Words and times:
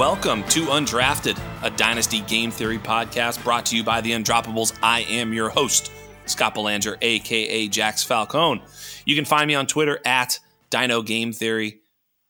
Welcome 0.00 0.44
to 0.44 0.64
Undrafted, 0.64 1.38
a 1.62 1.68
Dynasty 1.68 2.22
Game 2.22 2.50
Theory 2.50 2.78
podcast 2.78 3.44
brought 3.44 3.66
to 3.66 3.76
you 3.76 3.84
by 3.84 4.00
the 4.00 4.12
Undroppables. 4.12 4.74
I 4.82 5.00
am 5.00 5.34
your 5.34 5.50
host, 5.50 5.92
Scott 6.24 6.54
Belanger, 6.54 6.96
aka 7.02 7.68
Jax 7.68 8.02
Falcone. 8.02 8.62
You 9.04 9.14
can 9.14 9.26
find 9.26 9.46
me 9.46 9.54
on 9.54 9.66
Twitter 9.66 10.00
at 10.06 10.38
Dyno 10.70 11.04
Game 11.04 11.34
Theory. 11.34 11.80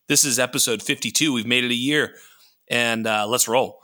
This 0.09 0.25
is 0.25 0.37
episode 0.37 0.83
52. 0.83 1.31
We've 1.31 1.47
made 1.47 1.63
it 1.63 1.71
a 1.71 1.75
year, 1.75 2.13
and 2.69 3.07
uh, 3.07 3.25
let's 3.25 3.47
roll. 3.47 3.79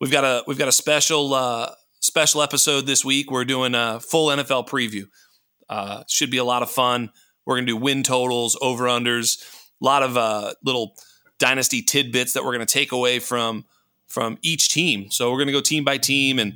We've 0.00 0.12
got 0.12 0.22
a 0.22 0.44
we've 0.46 0.56
got 0.56 0.68
a 0.68 0.72
special 0.72 1.34
uh, 1.34 1.74
special 1.98 2.42
episode 2.42 2.86
this 2.86 3.04
week. 3.04 3.28
We're 3.32 3.44
doing 3.44 3.74
a 3.74 3.98
full 3.98 4.28
NFL 4.28 4.68
preview. 4.68 5.06
Uh, 5.68 6.04
should 6.08 6.30
be 6.30 6.38
a 6.38 6.44
lot 6.44 6.62
of 6.62 6.70
fun. 6.70 7.10
We're 7.44 7.56
gonna 7.56 7.66
do 7.66 7.76
win 7.76 8.04
totals, 8.04 8.56
over 8.62 8.84
unders, 8.84 9.42
a 9.82 9.84
lot 9.84 10.04
of 10.04 10.16
uh, 10.16 10.54
little 10.62 10.94
dynasty 11.42 11.82
tidbits 11.82 12.34
that 12.34 12.44
we're 12.44 12.54
going 12.54 12.64
to 12.64 12.72
take 12.72 12.92
away 12.92 13.18
from 13.18 13.64
from 14.06 14.38
each 14.42 14.68
team. 14.68 15.10
So 15.10 15.30
we're 15.30 15.38
going 15.38 15.48
to 15.48 15.52
go 15.52 15.60
team 15.60 15.84
by 15.84 15.98
team, 15.98 16.38
and 16.38 16.54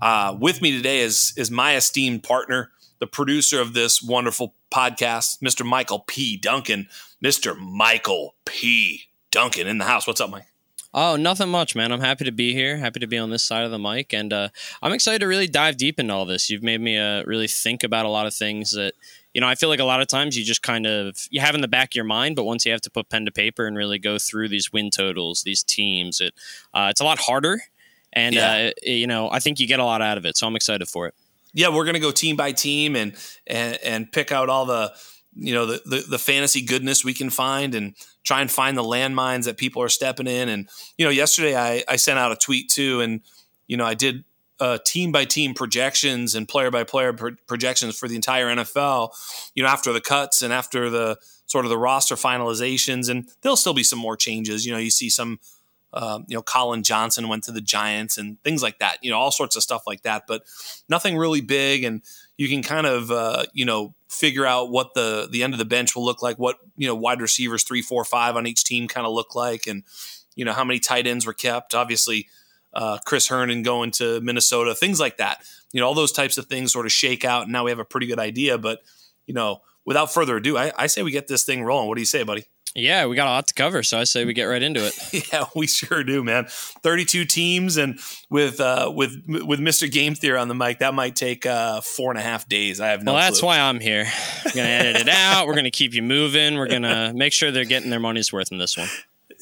uh, 0.00 0.36
with 0.38 0.60
me 0.60 0.70
today 0.70 1.00
is 1.00 1.32
is 1.36 1.50
my 1.50 1.76
esteemed 1.76 2.22
partner, 2.22 2.70
the 2.98 3.06
producer 3.06 3.58
of 3.58 3.72
this 3.72 4.02
wonderful 4.02 4.54
podcast, 4.70 5.40
Mr. 5.40 5.64
Michael 5.64 6.00
P. 6.00 6.36
Duncan. 6.36 6.88
Mr. 7.24 7.58
Michael 7.58 8.34
P. 8.44 9.04
Duncan 9.30 9.66
in 9.66 9.78
the 9.78 9.86
house. 9.86 10.06
What's 10.06 10.20
up, 10.20 10.30
Mike? 10.30 10.44
Oh, 10.92 11.16
nothing 11.16 11.48
much, 11.48 11.74
man. 11.74 11.90
I'm 11.90 12.00
happy 12.00 12.24
to 12.24 12.32
be 12.32 12.52
here. 12.52 12.76
Happy 12.76 13.00
to 13.00 13.06
be 13.06 13.18
on 13.18 13.30
this 13.30 13.42
side 13.42 13.64
of 13.64 13.70
the 13.70 13.78
mic, 13.78 14.12
and 14.12 14.32
uh, 14.32 14.48
I'm 14.82 14.92
excited 14.92 15.20
to 15.20 15.26
really 15.26 15.48
dive 15.48 15.78
deep 15.78 15.98
into 15.98 16.12
all 16.12 16.26
this. 16.26 16.50
You've 16.50 16.62
made 16.62 16.80
me 16.82 16.98
uh, 16.98 17.24
really 17.24 17.48
think 17.48 17.82
about 17.82 18.04
a 18.04 18.10
lot 18.10 18.26
of 18.26 18.34
things 18.34 18.72
that 18.72 18.92
you 19.38 19.40
know, 19.40 19.46
I 19.46 19.54
feel 19.54 19.68
like 19.68 19.78
a 19.78 19.84
lot 19.84 20.00
of 20.00 20.08
times 20.08 20.36
you 20.36 20.44
just 20.44 20.62
kind 20.62 20.84
of 20.84 21.28
you 21.30 21.40
have 21.40 21.54
in 21.54 21.60
the 21.60 21.68
back 21.68 21.90
of 21.90 21.94
your 21.94 22.04
mind, 22.04 22.34
but 22.34 22.42
once 22.42 22.66
you 22.66 22.72
have 22.72 22.80
to 22.80 22.90
put 22.90 23.08
pen 23.08 23.24
to 23.24 23.30
paper 23.30 23.68
and 23.68 23.76
really 23.76 24.00
go 24.00 24.18
through 24.18 24.48
these 24.48 24.72
win 24.72 24.90
totals, 24.90 25.44
these 25.44 25.62
teams, 25.62 26.20
it 26.20 26.34
uh, 26.74 26.88
it's 26.90 27.00
a 27.00 27.04
lot 27.04 27.20
harder. 27.20 27.60
And 28.12 28.34
yeah. 28.34 28.70
uh, 28.76 28.80
you 28.82 29.06
know, 29.06 29.30
I 29.30 29.38
think 29.38 29.60
you 29.60 29.68
get 29.68 29.78
a 29.78 29.84
lot 29.84 30.02
out 30.02 30.18
of 30.18 30.26
it, 30.26 30.36
so 30.36 30.48
I'm 30.48 30.56
excited 30.56 30.88
for 30.88 31.06
it. 31.06 31.14
Yeah, 31.54 31.68
we're 31.68 31.84
gonna 31.84 32.00
go 32.00 32.10
team 32.10 32.34
by 32.34 32.50
team 32.50 32.96
and 32.96 33.14
and 33.46 33.78
and 33.84 34.10
pick 34.10 34.32
out 34.32 34.48
all 34.48 34.66
the 34.66 34.92
you 35.36 35.54
know 35.54 35.66
the, 35.66 35.82
the, 35.84 36.04
the 36.08 36.18
fantasy 36.18 36.60
goodness 36.60 37.04
we 37.04 37.14
can 37.14 37.30
find 37.30 37.76
and 37.76 37.94
try 38.24 38.40
and 38.40 38.50
find 38.50 38.76
the 38.76 38.82
landmines 38.82 39.44
that 39.44 39.56
people 39.56 39.80
are 39.80 39.88
stepping 39.88 40.26
in. 40.26 40.48
And 40.48 40.68
you 40.96 41.04
know, 41.04 41.12
yesterday 41.12 41.56
I 41.56 41.84
I 41.86 41.94
sent 41.94 42.18
out 42.18 42.32
a 42.32 42.36
tweet 42.36 42.70
too, 42.70 43.02
and 43.02 43.20
you 43.68 43.76
know 43.76 43.86
I 43.86 43.94
did 43.94 44.24
uh, 44.60 44.78
team 44.84 45.12
by 45.12 45.24
team 45.24 45.54
projections 45.54 46.34
and 46.34 46.48
player 46.48 46.70
by 46.70 46.84
player 46.84 47.12
pro- 47.12 47.36
projections 47.46 47.98
for 47.98 48.08
the 48.08 48.16
entire 48.16 48.46
NFL, 48.46 49.10
you 49.54 49.62
know, 49.62 49.68
after 49.68 49.92
the 49.92 50.00
cuts 50.00 50.42
and 50.42 50.52
after 50.52 50.90
the 50.90 51.16
sort 51.46 51.64
of 51.64 51.70
the 51.70 51.78
roster 51.78 52.14
finalizations, 52.14 53.08
and 53.08 53.28
there'll 53.42 53.56
still 53.56 53.74
be 53.74 53.82
some 53.82 53.98
more 53.98 54.16
changes. 54.16 54.66
You 54.66 54.72
know, 54.72 54.78
you 54.78 54.90
see 54.90 55.08
some, 55.08 55.38
uh, 55.92 56.20
you 56.26 56.36
know, 56.36 56.42
Collin 56.42 56.82
Johnson 56.82 57.28
went 57.28 57.44
to 57.44 57.52
the 57.52 57.60
Giants 57.60 58.18
and 58.18 58.42
things 58.42 58.62
like 58.62 58.78
that. 58.80 58.98
You 59.02 59.10
know, 59.10 59.18
all 59.18 59.30
sorts 59.30 59.56
of 59.56 59.62
stuff 59.62 59.84
like 59.86 60.02
that, 60.02 60.24
but 60.26 60.42
nothing 60.88 61.16
really 61.16 61.40
big. 61.40 61.84
And 61.84 62.02
you 62.36 62.48
can 62.48 62.62
kind 62.62 62.86
of, 62.86 63.10
uh, 63.10 63.44
you 63.52 63.64
know, 63.64 63.94
figure 64.08 64.44
out 64.46 64.70
what 64.70 64.94
the 64.94 65.28
the 65.30 65.42
end 65.42 65.54
of 65.54 65.58
the 65.58 65.64
bench 65.64 65.94
will 65.94 66.04
look 66.04 66.20
like, 66.20 66.38
what 66.38 66.58
you 66.76 66.86
know, 66.86 66.94
wide 66.94 67.20
receivers 67.20 67.62
three, 67.62 67.82
four, 67.82 68.04
five 68.04 68.36
on 68.36 68.46
each 68.46 68.64
team 68.64 68.88
kind 68.88 69.06
of 69.06 69.12
look 69.12 69.34
like, 69.34 69.66
and 69.66 69.84
you 70.34 70.44
know 70.44 70.52
how 70.52 70.64
many 70.64 70.80
tight 70.80 71.06
ends 71.06 71.26
were 71.26 71.32
kept. 71.32 71.74
Obviously 71.74 72.28
uh, 72.74 72.98
Chris 73.04 73.28
Herndon 73.28 73.62
going 73.62 73.90
to 73.92 74.20
Minnesota, 74.20 74.74
things 74.74 75.00
like 75.00 75.16
that. 75.18 75.42
You 75.72 75.80
know, 75.80 75.86
all 75.86 75.94
those 75.94 76.12
types 76.12 76.38
of 76.38 76.46
things 76.46 76.72
sort 76.72 76.86
of 76.86 76.92
shake 76.92 77.24
out, 77.24 77.44
and 77.44 77.52
now 77.52 77.64
we 77.64 77.70
have 77.70 77.78
a 77.78 77.84
pretty 77.84 78.06
good 78.06 78.18
idea. 78.18 78.58
But 78.58 78.80
you 79.26 79.34
know, 79.34 79.62
without 79.84 80.12
further 80.12 80.36
ado, 80.36 80.56
I, 80.56 80.72
I 80.76 80.86
say 80.86 81.02
we 81.02 81.10
get 81.10 81.28
this 81.28 81.44
thing 81.44 81.62
rolling. 81.62 81.88
What 81.88 81.96
do 81.96 82.00
you 82.00 82.06
say, 82.06 82.22
buddy? 82.22 82.44
Yeah, 82.74 83.06
we 83.06 83.16
got 83.16 83.26
a 83.26 83.30
lot 83.30 83.48
to 83.48 83.54
cover, 83.54 83.82
so 83.82 83.98
I 83.98 84.04
say 84.04 84.24
we 84.24 84.34
get 84.34 84.44
right 84.44 84.62
into 84.62 84.86
it. 84.86 85.32
yeah, 85.32 85.46
we 85.56 85.66
sure 85.66 86.04
do, 86.04 86.22
man. 86.22 86.46
Thirty-two 86.48 87.24
teams, 87.24 87.76
and 87.76 87.98
with 88.30 88.60
uh, 88.60 88.92
with 88.94 89.16
with 89.26 89.58
Mister 89.58 89.86
Game 89.88 90.14
Theory 90.14 90.38
on 90.38 90.48
the 90.48 90.54
mic, 90.54 90.80
that 90.80 90.94
might 90.94 91.16
take 91.16 91.46
uh, 91.46 91.80
four 91.80 92.10
and 92.10 92.18
a 92.18 92.22
half 92.22 92.48
days. 92.48 92.80
I 92.80 92.88
have 92.88 93.02
no. 93.02 93.14
Well, 93.14 93.22
that's 93.22 93.40
clue. 93.40 93.48
why 93.48 93.60
I'm 93.60 93.80
here. 93.80 94.06
We're 94.44 94.52
gonna 94.52 94.68
edit 94.68 94.96
it 95.00 95.08
out. 95.08 95.46
We're 95.46 95.56
gonna 95.56 95.70
keep 95.70 95.94
you 95.94 96.02
moving. 96.02 96.56
We're 96.56 96.68
gonna 96.68 97.12
make 97.14 97.32
sure 97.32 97.50
they're 97.50 97.64
getting 97.64 97.90
their 97.90 98.00
money's 98.00 98.32
worth 98.32 98.52
in 98.52 98.58
this 98.58 98.76
one. 98.76 98.88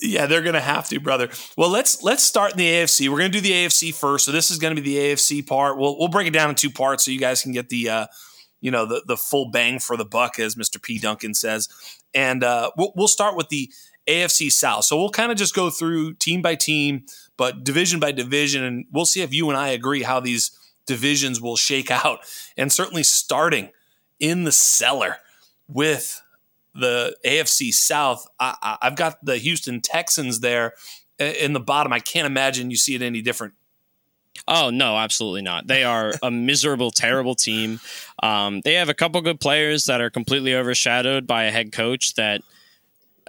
Yeah, 0.03 0.27
they're 0.27 0.43
to 0.55 0.61
have 0.61 0.89
to, 0.91 1.01
brother. 1.01 1.31
Well, 1.57 1.71
let's 1.71 2.03
let's 2.03 2.23
start 2.23 2.53
in 2.53 2.59
the 2.59 2.71
AFC. 2.71 3.09
We're 3.09 3.19
to 3.33 3.39
do 3.39 3.41
the 3.41 3.53
AFC 3.53 3.95
first. 3.95 4.27
So 4.27 4.33
this 4.33 4.51
is 4.51 4.59
to 4.77 4.83
be 4.83 4.95
the 4.95 5.13
AFC 5.13 5.47
part. 5.47 5.79
We'll 5.79 5.99
we'll 5.99 6.09
break 6.09 6.27
it 6.27 6.33
down 6.33 6.51
in 6.51 6.57
two 6.57 6.71
parts 6.71 7.05
so 7.05 7.11
you 7.11 7.19
guys 7.19 7.43
can 7.43 7.53
get 7.53 7.71
the 7.71 7.89
uh, 7.89 8.07
you 8.61 8.71
know 8.71 8.85
the 8.85 9.03
the 9.07 9.17
full 9.17 9.51
bang 9.51 9.79
for 9.79 9.97
the 9.97 10.05
buck, 10.05 10.39
as 10.39 10.57
Mister 10.57 10.79
P 10.79 10.99
Duncan 10.99 11.33
says. 11.33 11.69
And 12.13 12.45
uh, 12.45 12.73
we'll 12.77 12.93
we'll 12.95 13.09
start 13.09 13.37
with 13.37 13.49
the 13.49 13.73
AFC 14.07 14.53
South. 14.53 14.85
So 14.85 14.99
we'll 14.99 15.11
kind 15.11 15.33
of 15.33 15.39
just 15.39 15.55
go 15.55 15.71
through 15.71 16.15
team 16.15 16.43
by 16.43 16.57
team, 16.57 17.07
but 17.39 17.65
division 17.65 17.99
by 17.99 18.13
division, 18.13 18.65
and 18.65 18.85
we'll 18.93 19.07
see 19.07 19.23
if 19.23 19.33
you 19.33 19.49
and 19.49 19.59
I 19.59 19.69
agree 19.69 20.03
how 20.03 20.21
these 20.21 20.51
divisions 20.87 21.41
will 21.41 21.57
shake 21.57 21.91
out. 21.91 22.21
And 22.57 22.73
certainly 22.73 23.03
starting 23.03 23.71
in 24.21 24.45
the 24.45 24.53
cellar 24.53 25.17
with 25.69 26.23
the 26.79 27.17
AFC 27.25 27.73
South, 27.73 28.27
I, 28.39 28.79
have 28.83 28.97
got 28.97 29.25
the 29.25 29.39
Houston 29.39 29.81
Texans 29.81 30.41
there 30.41 30.75
in 31.19 31.53
the 31.53 31.61
bottom. 31.61 31.93
I 31.93 32.01
can't 32.01 32.27
imagine 32.27 32.71
you 32.71 32.77
see 32.77 32.95
it 32.95 33.03
any 33.03 33.23
different. 33.23 33.55
Oh 34.47 34.71
no, 34.71 34.97
absolutely 34.97 35.43
not. 35.43 35.67
They 35.67 35.85
are 35.85 36.13
a 36.23 36.31
miserable, 36.31 36.91
terrible 36.91 37.35
team. 37.35 37.81
Um, 38.23 38.61
they 38.65 38.75
have 38.75 38.89
a 38.89 38.95
couple 38.95 39.21
good 39.23 39.41
players 39.41 39.87
that 39.87 40.01
are 40.01 40.11
completely 40.11 40.55
overshadowed 40.55 41.27
by 41.27 41.45
a 41.45 41.51
head 41.51 41.73
coach 41.73 42.15
that 42.15 42.43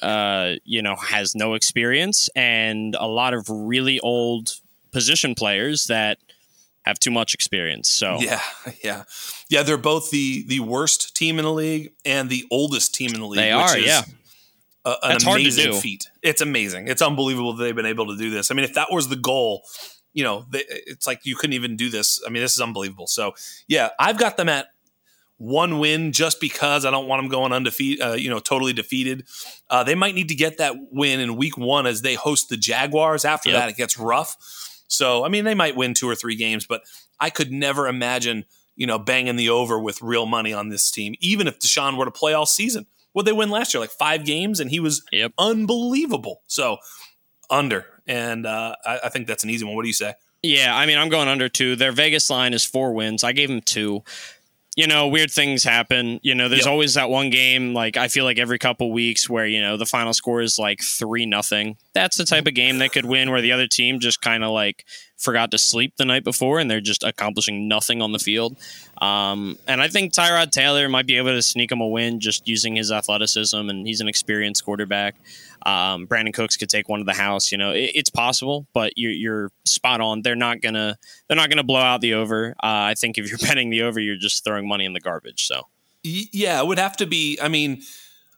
uh, 0.02 0.56
you 0.64 0.82
know 0.82 0.96
has 0.96 1.34
no 1.34 1.54
experience, 1.54 2.30
and 2.36 2.96
a 3.00 3.08
lot 3.08 3.34
of 3.34 3.46
really 3.50 4.00
old 4.02 4.54
position 4.92 5.36
players 5.36 5.86
that 5.86 6.18
have 6.88 7.00
too 7.00 7.12
much 7.12 7.34
experience. 7.34 7.90
So 7.90 8.18
yeah, 8.20 8.42
yeah, 8.84 9.04
yeah. 9.50 9.64
They're 9.64 9.78
both 9.78 10.12
the 10.12 10.46
the 10.48 10.60
worst 10.62 11.16
team 11.16 11.40
in 11.40 11.46
the 11.46 11.52
league 11.52 11.94
and 12.06 12.30
the 12.30 12.46
oldest 12.52 12.96
team 12.96 13.14
in 13.14 13.20
the 13.20 13.28
league. 13.28 13.40
They 13.40 13.52
are, 13.52 13.78
yeah. 13.78 14.04
A, 14.86 14.90
an 14.90 14.98
That's 15.10 15.26
amazing 15.26 15.74
feat. 15.74 16.10
It's 16.22 16.42
amazing. 16.42 16.88
It's 16.88 17.02
unbelievable 17.02 17.54
that 17.54 17.64
they've 17.64 17.76
been 17.76 17.86
able 17.86 18.08
to 18.08 18.18
do 18.18 18.30
this. 18.30 18.52
I 18.52 18.54
mean, 18.54 18.64
if 18.64 18.76
that 18.76 18.88
was 18.90 19.10
the 19.10 19.18
goal, 19.18 19.64
you 20.14 20.24
know, 20.24 20.46
they, 20.50 20.64
it's 20.70 21.06
like 21.06 21.26
you 21.26 21.36
couldn't 21.36 21.54
even 21.54 21.76
do 21.76 21.90
this. 21.90 22.22
I 22.26 22.30
mean, 22.30 22.42
this 22.42 22.54
is 22.54 22.62
unbelievable. 22.62 23.08
So 23.08 23.36
yeah, 23.68 23.90
I've 24.00 24.18
got 24.18 24.38
them 24.38 24.48
at 24.48 24.68
one 25.38 25.80
win 25.80 26.12
just 26.12 26.42
because 26.42 26.86
I 26.86 26.92
don't 26.92 27.08
want 27.08 27.22
them 27.22 27.30
going 27.30 27.52
undefeated, 27.54 28.02
uh, 28.04 28.14
you 28.14 28.30
know, 28.30 28.40
totally 28.40 28.74
defeated. 28.74 29.26
Uh, 29.70 29.84
they 29.84 29.96
might 29.96 30.16
need 30.16 30.30
to 30.30 30.36
get 30.36 30.58
that 30.58 30.76
win 30.92 31.20
in 31.20 31.36
week 31.36 31.58
one 31.58 31.86
as 31.86 32.02
they 32.02 32.16
host 32.16 32.50
the 32.50 32.58
Jaguars. 32.58 33.26
After 33.26 33.50
yep. 33.50 33.60
that, 33.60 33.70
it 33.70 33.76
gets 33.76 34.00
rough. 34.00 34.36
So, 34.88 35.26
I 35.26 35.30
mean, 35.30 35.46
they 35.46 35.56
might 35.56 35.76
win 35.76 35.94
two 35.94 36.10
or 36.10 36.16
three 36.16 36.36
games, 36.36 36.66
but 36.66 36.82
I 37.20 37.30
could 37.30 37.52
never 37.52 37.88
imagine, 37.88 38.46
you 38.76 38.88
know, 38.88 38.98
banging 38.98 39.36
the 39.36 39.50
over 39.50 39.80
with 39.80 40.02
real 40.02 40.26
money 40.26 40.54
on 40.54 40.70
this 40.70 40.90
team, 40.92 41.16
even 41.20 41.48
if 41.48 41.60
Deshaun 41.60 41.98
were 41.98 42.06
to 42.06 42.12
play 42.12 42.34
all 42.34 42.46
season. 42.46 42.86
What 43.14 43.26
they 43.26 43.32
win 43.32 43.50
last 43.50 43.74
year, 43.74 43.82
like 43.82 43.90
five 43.90 44.26
games, 44.26 44.60
and 44.60 44.70
he 44.70 44.80
was 44.80 45.04
yep. 45.12 45.34
unbelievable. 45.38 46.42
So, 46.48 46.78
under. 47.50 47.86
And 48.06 48.46
uh, 48.46 48.76
I, 48.86 49.00
I 49.06 49.10
think 49.10 49.28
that's 49.28 49.44
an 49.44 49.50
easy 49.50 49.66
one. 49.66 49.76
What 49.76 49.84
do 49.84 49.88
you 49.88 49.94
say? 49.94 50.14
Yeah, 50.44 50.76
I 50.76 50.86
mean, 50.86 50.98
I'm 50.98 51.10
going 51.10 51.28
under 51.28 51.50
two. 51.50 51.76
Their 51.76 51.92
Vegas 51.92 52.30
line 52.30 52.54
is 52.54 52.64
four 52.64 52.94
wins. 52.94 53.24
I 53.24 53.32
gave 53.32 53.50
them 53.50 53.62
two 53.62 54.04
you 54.78 54.86
know, 54.86 55.08
weird 55.08 55.32
things 55.32 55.64
happen. 55.64 56.20
You 56.22 56.36
know, 56.36 56.50
there's 56.50 56.66
yep. 56.66 56.72
always 56.72 56.94
that 56.94 57.10
one 57.10 57.32
game, 57.32 57.74
like 57.74 57.98
I 57.98 58.10
feel 58.10 58.26
like 58.26 58.38
every 58.38 58.60
couple 58.60 58.92
weeks 58.92 59.28
where, 59.28 59.48
you 59.48 59.60
know, 59.60 59.76
the 59.76 59.88
final 59.88 60.14
score 60.14 60.40
is 60.40 60.60
like 60.60 60.82
three 60.82 61.26
nothing. 61.26 61.78
That's 61.96 62.16
the 62.16 62.26
type 62.26 62.46
of 62.46 62.54
game 62.54 62.78
that 62.78 62.92
could 62.94 63.06
win 63.06 63.32
where 63.32 63.42
the 63.42 63.52
other 63.52 63.66
team 63.66 64.00
just 64.00 64.22
kind 64.22 64.44
of 64.44 64.52
like 64.52 64.86
forgot 65.18 65.50
to 65.50 65.58
sleep 65.58 65.96
the 65.98 66.06
night 66.06 66.24
before 66.24 66.60
and 66.60 66.70
they're 66.70 66.80
just 66.80 67.04
accomplishing 67.04 67.68
nothing 67.68 68.04
on 68.04 68.12
the 68.12 68.20
field. 68.20 68.56
Um, 69.02 69.58
and 69.68 69.82
I 69.82 69.88
think 69.88 70.14
Tyrod 70.14 70.52
Taylor 70.52 70.88
might 70.88 71.08
be 71.08 71.18
able 71.18 71.32
to 71.32 71.42
sneak 71.42 71.72
him 71.72 71.82
a 71.82 71.88
win 71.88 72.20
just 72.20 72.48
using 72.48 72.76
his 72.76 72.92
athleticism 72.92 73.58
and 73.58 73.88
he's 73.88 74.00
an 74.00 74.08
experienced 74.08 74.64
quarterback. 74.64 75.16
Um, 75.66 76.08
Brandin 76.08 76.34
Cooks 76.34 76.58
could 76.58 76.70
take 76.70 76.88
one 76.90 77.00
to 77.00 77.06
the 77.06 77.14
house. 77.14 77.52
You 77.52 77.58
know, 77.58 77.72
it, 77.72 77.92
it's 77.96 78.10
possible, 78.10 78.68
but 78.74 78.94
you're, 78.96 79.12
you're, 79.12 79.52
spot 79.66 80.02
on. 80.02 80.22
They're 80.22 80.36
not 80.36 80.62
gonna 80.62 80.98
they're 81.28 81.38
not 81.38 81.50
gonna 81.50 81.64
blow 81.64 81.80
out 81.80 82.02
the 82.02 82.16
over. 82.16 82.52
Uh, 82.64 82.92
I 82.92 82.96
think 82.96 83.18
if 83.18 83.30
you're 83.30 83.38
betting 83.48 83.70
the 83.70 83.84
over, 83.84 84.00
you're 84.00 84.18
just 84.18 84.44
throwing 84.44 84.68
money 84.68 84.86
in 84.86 84.94
the 84.94 85.00
garbage. 85.00 85.46
So 85.46 85.68
yeah, 86.04 86.60
it 86.60 86.68
would 86.68 86.80
have 86.80 86.98
to 86.98 87.06
be. 87.06 87.38
I 87.42 87.48
mean, 87.48 87.82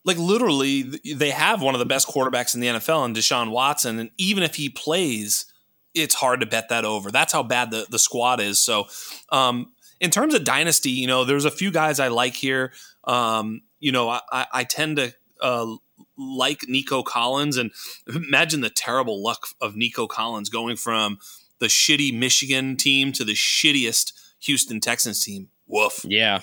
like 0.04 0.18
literally, 0.18 0.83
they 0.83 1.30
have 1.30 1.62
one 1.62 1.75
of 1.75 1.80
the 1.80 1.86
best 1.86 2.07
quarterbacks 2.07 2.56
in 2.56 2.62
the 2.62 2.68
NFL 2.68 3.06
in 3.06 3.13
Deshaun 3.13 3.51
Watson, 3.51 4.00
and 4.00 4.10
even 4.18 4.44
if 4.44 4.56
he 4.56 4.69
plays, 4.69 5.45
it's 5.94 6.15
hard 6.15 6.39
to 6.39 6.45
bet 6.45 6.69
that 6.69 6.83
over. 6.86 7.12
That's 7.12 7.33
how 7.33 7.44
bad 7.44 7.72
the 7.72 7.86
the 7.89 8.00
squad 8.00 8.39
is. 8.39 8.60
So. 8.60 8.88
Um, 9.31 9.72
in 10.00 10.12
terms 10.12 10.33
of 10.33 10.45
dynasty, 10.45 10.92
you 10.92 11.07
know, 11.07 11.25
there's 11.25 11.44
a 11.44 11.51
few 11.51 11.72
guys 11.72 12.00
I 12.00 12.07
like 12.07 12.33
here. 12.33 12.72
Um, 13.04 13.62
you 13.80 13.92
know, 13.92 14.10
I, 14.10 14.45
I 14.51 14.63
tend 14.63 14.98
to 14.98 15.13
uh, 15.42 15.75
like 16.19 16.68
Nico 16.68 17.01
Collins, 17.01 17.57
and 17.57 17.71
imagine 18.07 18.62
the 18.62 18.69
terrible 18.69 19.24
luck 19.24 19.48
of 19.62 19.75
Nico 19.75 20.07
Collins 20.07 20.50
going 20.50 20.75
from 20.75 21.18
the 21.60 21.68
shitty 21.68 22.18
Michigan 22.18 22.75
team 22.75 23.12
to 23.13 23.24
the 23.24 23.33
shittiest 23.33 24.13
Houston 24.42 24.80
Texans 24.80 25.24
team. 25.24 25.50
Woof. 25.68 26.06
Yeah. 26.07 26.42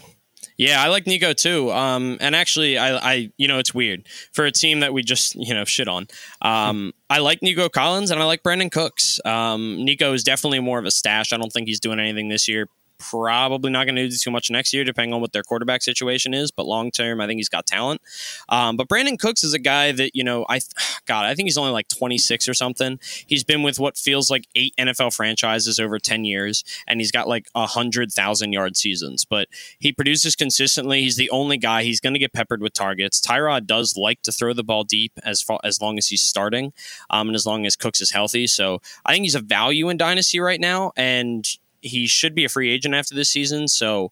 Yeah, 0.58 0.82
I 0.82 0.88
like 0.88 1.06
Nico 1.06 1.34
too. 1.34 1.70
Um, 1.70 2.17
and 2.20 2.34
actually, 2.34 2.78
I, 2.78 2.96
I, 2.96 3.32
you 3.37 3.46
know, 3.46 3.58
it's 3.58 3.75
weird 3.75 4.06
for 4.32 4.46
a 4.46 4.50
team 4.52 4.81
that 4.81 4.94
we 4.94 5.02
just, 5.02 5.34
you 5.34 5.52
know, 5.52 5.67
shit 5.67 5.87
on. 5.87 6.06
Um, 6.40 6.94
I 7.11 7.19
like 7.19 7.43
Nico 7.43 7.69
Collins 7.69 8.11
and 8.11 8.20
I 8.20 8.25
like 8.25 8.43
Brandin 8.43 8.72
Cooks. 8.72 9.20
Um, 9.25 9.84
Nico 9.84 10.14
is 10.14 10.25
definitely 10.25 10.61
more 10.61 10.79
of 10.79 10.87
a 10.87 10.90
stash. 10.90 11.32
I 11.32 11.37
don't 11.37 11.52
think 11.52 11.69
he's 11.69 11.81
doing 11.81 12.00
anything 12.00 12.29
this 12.29 12.49
year 12.49 12.69
probably 12.98 13.70
not 13.70 13.84
going 13.84 13.96
to 13.96 14.08
do 14.08 14.16
too 14.16 14.31
much 14.31 14.50
next 14.50 14.72
year, 14.72 14.84
depending 14.84 15.14
on 15.14 15.20
what 15.20 15.32
their 15.32 15.43
quarterback 15.43 15.82
situation 15.82 16.34
is. 16.34 16.50
But 16.50 16.66
long 16.66 16.90
term, 16.90 17.20
I 17.20 17.26
think 17.26 17.38
he's 17.38 17.48
got 17.48 17.66
talent. 17.66 18.00
Um, 18.48 18.76
but 18.76 18.88
Brandin 18.88 19.19
Cooks 19.19 19.44
is 19.44 19.54
a 19.54 19.58
guy 19.58 19.93
that 19.93 20.12
you 20.14 20.25
know, 20.25 20.46
I 20.48 20.60
God, 21.06 21.25
I 21.25 21.34
think 21.34 21.46
he's 21.46 21.58
only 21.58 21.72
like 21.72 21.88
26 21.88 22.48
or 22.48 22.54
something. 22.54 22.98
He's 23.26 23.44
been 23.44 23.62
with 23.62 23.78
what 23.78 23.96
feels 23.96 24.31
like 24.31 24.46
eight 24.54 24.75
NFL 24.78 25.14
franchises 25.14 25.78
over 25.78 25.98
10 25.98 26.25
years, 26.25 26.64
and 26.87 27.00
he's 27.00 27.12
got 27.12 27.28
like 27.28 27.48
a 27.54 27.66
hundred 27.66 28.12
thousand 28.12 28.52
yard 28.52 28.76
seasons. 28.76 29.25
But 29.25 29.48
he 29.78 29.93
produces 29.93 30.37
consistently. 30.37 31.02
He's 31.02 31.16
the 31.16 31.31
only 31.31 31.58
guy. 31.58 31.82
He's 31.82 32.00
going 32.00 32.14
to 32.14 32.19
get 32.19 32.32
peppered 32.32 32.62
with 32.62 32.72
targets. 32.72 33.20
Tyrod 33.20 33.66
does 33.66 33.96
like 33.96 34.22
to 34.22 34.32
throw 34.32 34.52
the 34.52 34.64
ball 34.64 34.84
deep 34.84 35.12
as 35.22 35.43
far 35.43 35.60
as 35.64 35.81
long 35.81 35.98
as 35.98 36.08
he's 36.08 36.22
starting, 36.22 36.72
um, 37.10 37.28
and 37.28 37.37
as 37.37 37.46
long 37.46 37.66
as 37.66 37.76
Cooks 37.76 38.00
is 38.00 38.10
healthy. 38.10 38.46
So 38.46 38.81
I 39.04 39.12
think 39.12 39.25
he's 39.25 39.34
a 39.34 39.40
value 39.40 39.88
in 39.88 39.96
dynasty 39.96 40.40
right 40.40 40.60
now, 40.60 40.93
and 40.96 41.46
he 41.87 42.06
should 42.06 42.35
be 42.35 42.44
a 42.44 42.49
free 42.49 42.71
agent 42.71 42.94
after 42.94 43.15
this 43.15 43.31
season. 43.31 43.69
So 43.69 44.11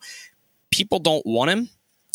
people 0.71 0.99
don't 0.99 1.25
want 1.26 1.50
him, 1.50 1.71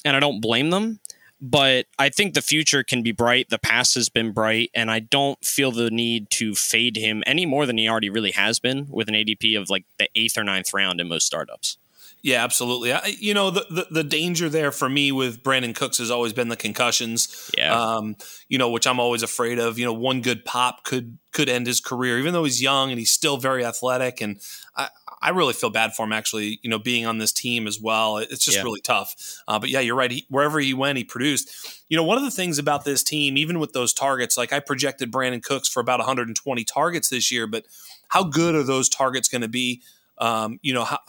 and 0.06 0.16
I 0.16 0.20
don't 0.20 0.42
blame 0.42 0.70
them. 0.70 1.00
But 1.42 1.86
I 1.98 2.10
think 2.10 2.34
the 2.34 2.42
future 2.42 2.84
can 2.84 3.02
be 3.02 3.14
bright. 3.14 3.50
The 3.50 3.60
past 3.60 3.96
has 3.96 4.10
been 4.10 4.34
bright, 4.34 4.72
and 4.74 4.92
I 4.92 5.00
don't 5.00 5.44
feel 5.44 5.72
the 5.72 5.90
need 5.90 6.30
to 6.32 6.54
fade 6.54 6.98
him 6.98 7.24
any 7.26 7.46
more 7.46 7.66
than 7.66 7.78
he 7.78 7.88
already 7.88 8.10
really 8.10 8.32
has 8.32 8.60
been 8.60 8.88
with 8.90 9.08
an 9.08 9.16
ADP 9.16 9.60
of 9.60 9.70
like 9.70 9.86
the 9.98 10.10
eighth 10.16 10.38
or 10.38 10.44
ninth 10.44 10.74
round 10.74 11.00
in 11.00 11.08
most 11.08 11.26
startups. 11.26 11.78
Yeah, 12.22 12.44
absolutely. 12.44 12.92
I, 12.92 13.16
you 13.18 13.34
know, 13.34 13.50
the, 13.50 13.66
the, 13.70 13.88
the 13.90 14.04
danger 14.04 14.50
there 14.50 14.72
for 14.72 14.90
me 14.90 15.12
with 15.12 15.42
Brandin 15.42 15.74
Cooks 15.74 16.00
has 16.00 16.12
always 16.12 16.34
been 16.34 16.50
the 16.50 16.58
concussions. 16.58 17.50
Yeah. 17.58 17.74
Um, 17.74 18.18
you 18.50 18.58
know, 18.58 18.70
which 18.70 18.88
I'm 18.88 19.00
always 19.00 19.24
afraid 19.24 19.58
of. 19.58 19.80
You 19.80 19.86
know, 19.86 19.94
one 19.94 20.22
good 20.22 20.44
pop 20.44 20.84
could 20.84 21.18
could 21.32 21.48
end 21.48 21.68
his 21.68 21.80
career, 21.80 22.20
even 22.20 22.34
though 22.34 22.44
he's 22.44 22.62
young 22.62 22.90
and 22.90 23.00
he's 23.00 23.12
still 23.12 23.38
very 23.38 23.64
athletic. 23.64 24.20
And 24.20 24.42
I, 24.76 24.90
I 25.22 25.30
really 25.30 25.54
feel 25.54 25.70
bad 25.70 25.94
for 25.94 26.06
him 26.06 26.14
actually, 26.14 26.60
you 26.62 26.70
know, 26.70 26.80
being 26.80 27.06
on 27.06 27.18
this 27.18 27.32
team 27.32 27.68
as 27.68 27.80
well. 27.80 28.18
It's 28.18 28.44
just 28.44 28.58
yeah. 28.58 28.64
really 28.64 28.82
tough. 28.82 29.16
Uh, 29.48 29.60
but 29.60 29.70
yeah, 29.70 29.80
you're 29.80 29.96
right. 29.96 30.12
He, 30.12 30.26
wherever 30.30 30.60
he 30.60 30.74
went, 30.74 30.98
he 30.98 31.04
produced. 31.04 31.84
You 31.90 31.98
know, 31.98 32.04
one 32.04 32.18
of 32.18 32.24
the 32.24 32.32
things 32.32 32.58
about 32.58 32.86
this 32.86 33.04
team, 33.04 33.38
even 33.38 33.60
with 33.60 33.74
those 33.74 33.94
targets, 33.94 34.38
like 34.38 34.54
I 34.54 34.60
projected 34.60 35.12
Brandin 35.12 35.44
Cooks 35.44 35.68
for 35.68 35.80
about 35.80 36.00
120 36.00 36.64
targets 36.64 37.10
this 37.10 37.32
year, 37.32 37.48
but 37.48 37.66
how 38.10 38.24
good 38.24 38.56
are 38.56 38.64
those 38.64 38.90
targets 38.90 39.28
going 39.28 39.42
to 39.42 39.48
be? 39.48 39.82
Um, 40.18 40.60
you 40.62 40.74
know, 40.74 40.84
how, 40.84 41.00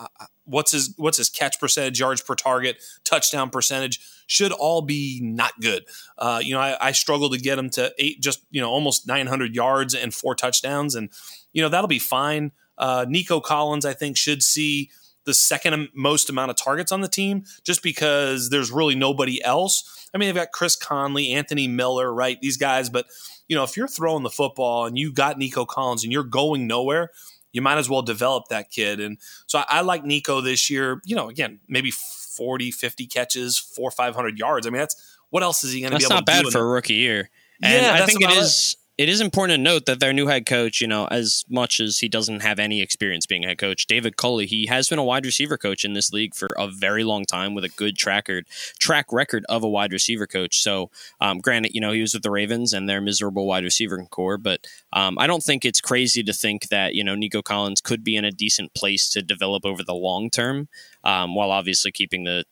what's 0.44 0.72
his 0.72 0.94
what's 0.96 1.16
his 1.16 1.28
catch 1.28 1.58
percentage, 1.58 1.98
yards 1.98 2.20
per 2.20 2.34
target, 2.34 2.82
touchdown 3.04 3.50
percentage 3.50 4.00
should 4.26 4.52
all 4.52 4.82
be 4.82 5.20
not 5.22 5.52
good. 5.60 5.84
Uh, 6.16 6.40
you 6.42 6.54
know, 6.54 6.60
I, 6.60 6.76
I 6.80 6.92
struggle 6.92 7.30
to 7.30 7.38
get 7.38 7.58
him 7.58 7.70
to 7.70 7.92
eight, 7.98 8.20
just 8.20 8.44
you 8.50 8.60
know, 8.60 8.70
almost 8.70 9.06
900 9.06 9.54
yards 9.54 9.94
and 9.94 10.14
four 10.14 10.34
touchdowns, 10.34 10.94
and 10.94 11.10
you 11.52 11.62
know 11.62 11.68
that'll 11.68 11.88
be 11.88 11.98
fine. 11.98 12.52
Uh, 12.80 13.04
Nico 13.08 13.40
Collins, 13.40 13.84
I 13.84 13.92
think, 13.92 14.16
should 14.16 14.42
see 14.42 14.90
the 15.26 15.34
second 15.34 15.90
most 15.94 16.30
amount 16.30 16.50
of 16.50 16.56
targets 16.56 16.90
on 16.90 17.02
the 17.02 17.08
team 17.08 17.44
just 17.62 17.82
because 17.82 18.50
there's 18.50 18.72
really 18.72 18.94
nobody 18.94 19.42
else. 19.44 20.08
I 20.14 20.18
mean, 20.18 20.28
they've 20.28 20.34
got 20.34 20.50
Chris 20.50 20.74
Conley, 20.74 21.32
Anthony 21.32 21.68
Miller, 21.68 22.12
right? 22.12 22.40
These 22.40 22.56
guys, 22.56 22.88
but 22.88 23.06
you 23.46 23.54
know, 23.54 23.62
if 23.62 23.76
you're 23.76 23.86
throwing 23.86 24.22
the 24.22 24.30
football 24.30 24.86
and 24.86 24.96
you 24.96 25.12
got 25.12 25.38
Nico 25.38 25.64
Collins 25.64 26.04
and 26.04 26.12
you're 26.12 26.24
going 26.24 26.66
nowhere, 26.66 27.10
you 27.52 27.60
might 27.60 27.78
as 27.78 27.90
well 27.90 28.02
develop 28.02 28.48
that 28.48 28.70
kid. 28.70 28.98
And 28.98 29.18
so 29.46 29.58
I, 29.58 29.64
I 29.68 29.80
like 29.82 30.04
Nico 30.04 30.40
this 30.40 30.70
year. 30.70 31.02
You 31.04 31.16
know, 31.16 31.28
again, 31.28 31.60
maybe 31.68 31.90
40, 31.90 32.70
50 32.70 33.06
catches, 33.06 33.58
four, 33.58 33.90
500 33.90 34.38
yards. 34.38 34.66
I 34.66 34.70
mean, 34.70 34.78
that's 34.78 35.18
what 35.28 35.42
else 35.42 35.64
is 35.64 35.72
he 35.72 35.80
going 35.80 35.92
to 35.92 35.98
be 35.98 36.04
able 36.04 36.08
to 36.08 36.14
do? 36.14 36.24
That's 36.26 36.28
not 36.28 36.44
bad 36.44 36.52
for 36.52 36.60
a 36.60 36.66
rookie 36.66 36.94
year. 36.94 37.30
And 37.62 37.84
yeah, 37.84 38.02
I 38.02 38.06
think 38.06 38.22
it 38.22 38.30
is 38.30 38.76
it 38.76 38.79
is 39.08 39.20
important 39.20 39.56
to 39.56 39.62
note 39.62 39.86
that 39.86 40.00
their 40.00 40.12
new 40.12 40.26
head 40.26 40.46
coach, 40.46 40.80
you 40.80 40.86
know, 40.86 41.06
as 41.06 41.44
much 41.48 41.80
as 41.80 42.00
he 42.00 42.08
doesn't 42.08 42.40
have 42.40 42.58
any 42.58 42.82
experience 42.82 43.24
being 43.24 43.44
a 43.44 43.48
head 43.48 43.58
coach, 43.58 43.86
David 43.86 44.16
Culley, 44.16 44.46
he 44.46 44.66
has 44.66 44.88
been 44.88 44.98
a 44.98 45.04
wide 45.04 45.24
receiver 45.24 45.56
coach 45.56 45.84
in 45.84 45.92
this 45.92 46.12
league 46.12 46.34
for 46.34 46.48
a 46.58 46.68
very 46.68 47.04
long 47.04 47.24
time 47.24 47.54
with 47.54 47.64
a 47.64 47.68
good 47.68 47.96
track 47.96 48.28
record, 48.28 48.46
track 48.78 49.06
record 49.12 49.46
of 49.48 49.62
a 49.62 49.68
wide 49.68 49.92
receiver 49.92 50.26
coach. 50.26 50.60
So, 50.60 50.90
um, 51.20 51.38
granted, 51.38 51.74
you 51.74 51.80
know, 51.80 51.92
he 51.92 52.00
was 52.00 52.14
with 52.14 52.22
the 52.22 52.30
Ravens 52.30 52.72
and 52.72 52.88
their 52.88 53.00
miserable 53.00 53.46
wide 53.46 53.64
receiver 53.64 54.04
corps, 54.10 54.38
but 54.38 54.66
um, 54.92 55.18
I 55.18 55.26
don't 55.26 55.42
think 55.42 55.64
it's 55.64 55.80
crazy 55.80 56.22
to 56.22 56.32
think 56.32 56.68
that, 56.68 56.94
you 56.94 57.04
know, 57.04 57.14
Nico 57.14 57.42
Collins 57.42 57.80
could 57.80 58.04
be 58.04 58.16
in 58.16 58.24
a 58.24 58.32
decent 58.32 58.74
place 58.74 59.08
to 59.10 59.22
develop 59.22 59.64
over 59.64 59.82
the 59.82 59.94
long 59.94 60.30
term, 60.30 60.68
um, 61.04 61.34
while 61.34 61.52
obviously 61.52 61.92
keeping 61.92 62.24
the 62.24 62.44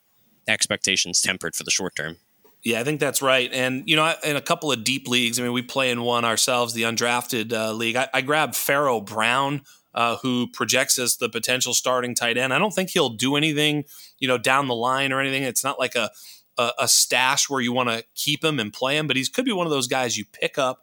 expectations 0.47 1.21
tempered 1.21 1.55
for 1.55 1.65
the 1.65 1.71
short 1.71 1.95
term. 1.95 2.17
Yeah, 2.65 2.81
I 2.81 2.85
think 2.85 2.99
that's 2.99 3.23
right. 3.23 3.51
And, 3.53 3.89
you 3.89 3.95
know, 3.95 4.15
in 4.25 4.37
a 4.37 4.41
couple 4.41 4.73
of 4.73 4.83
deep 4.83 5.07
leagues, 5.07 5.39
I 5.39 5.43
mean, 5.43 5.53
we 5.53 5.63
play 5.63 5.91
in 5.91 6.03
one 6.03 6.25
ourselves, 6.25 6.75
the 6.75 6.83
undrafted 6.83 7.53
uh, 7.53 7.73
league. 7.73 7.97
I, 7.97 8.09
I 8.13 8.21
grabbed 8.21 8.57
Pharaoh 8.57 9.01
Brown, 9.01 9.63
uh, 9.95 10.17
who 10.17 10.49
projects 10.53 10.99
as 10.99 11.17
the 11.17 11.29
potential 11.29 11.73
starting 11.73 12.15
tight 12.15 12.37
end. 12.37 12.53
I 12.53 12.59
don't 12.59 12.75
think 12.75 12.91
he'll 12.91 13.11
do 13.11 13.37
anything, 13.37 13.85
you 14.19 14.27
know, 14.27 14.39
down 14.39 14.67
the 14.67 14.75
line 14.75 15.13
or 15.13 15.21
anything. 15.21 15.45
It's 15.45 15.63
not 15.63 15.79
like 15.79 15.95
a, 15.95 16.11
a, 16.59 16.73
a 16.81 16.89
stash 16.89 17.49
where 17.49 17.61
you 17.61 17.73
want 17.73 17.91
to 17.91 18.05
keep 18.15 18.45
him 18.45 18.59
and 18.59 18.73
play 18.73 18.99
him, 18.99 19.07
but 19.07 19.17
he 19.17 19.25
could 19.27 19.45
be 19.45 19.53
one 19.53 19.67
of 19.67 19.73
those 19.73 19.89
guys 19.89 20.19
you 20.19 20.25
pick 20.25 20.59
up. 20.59 20.81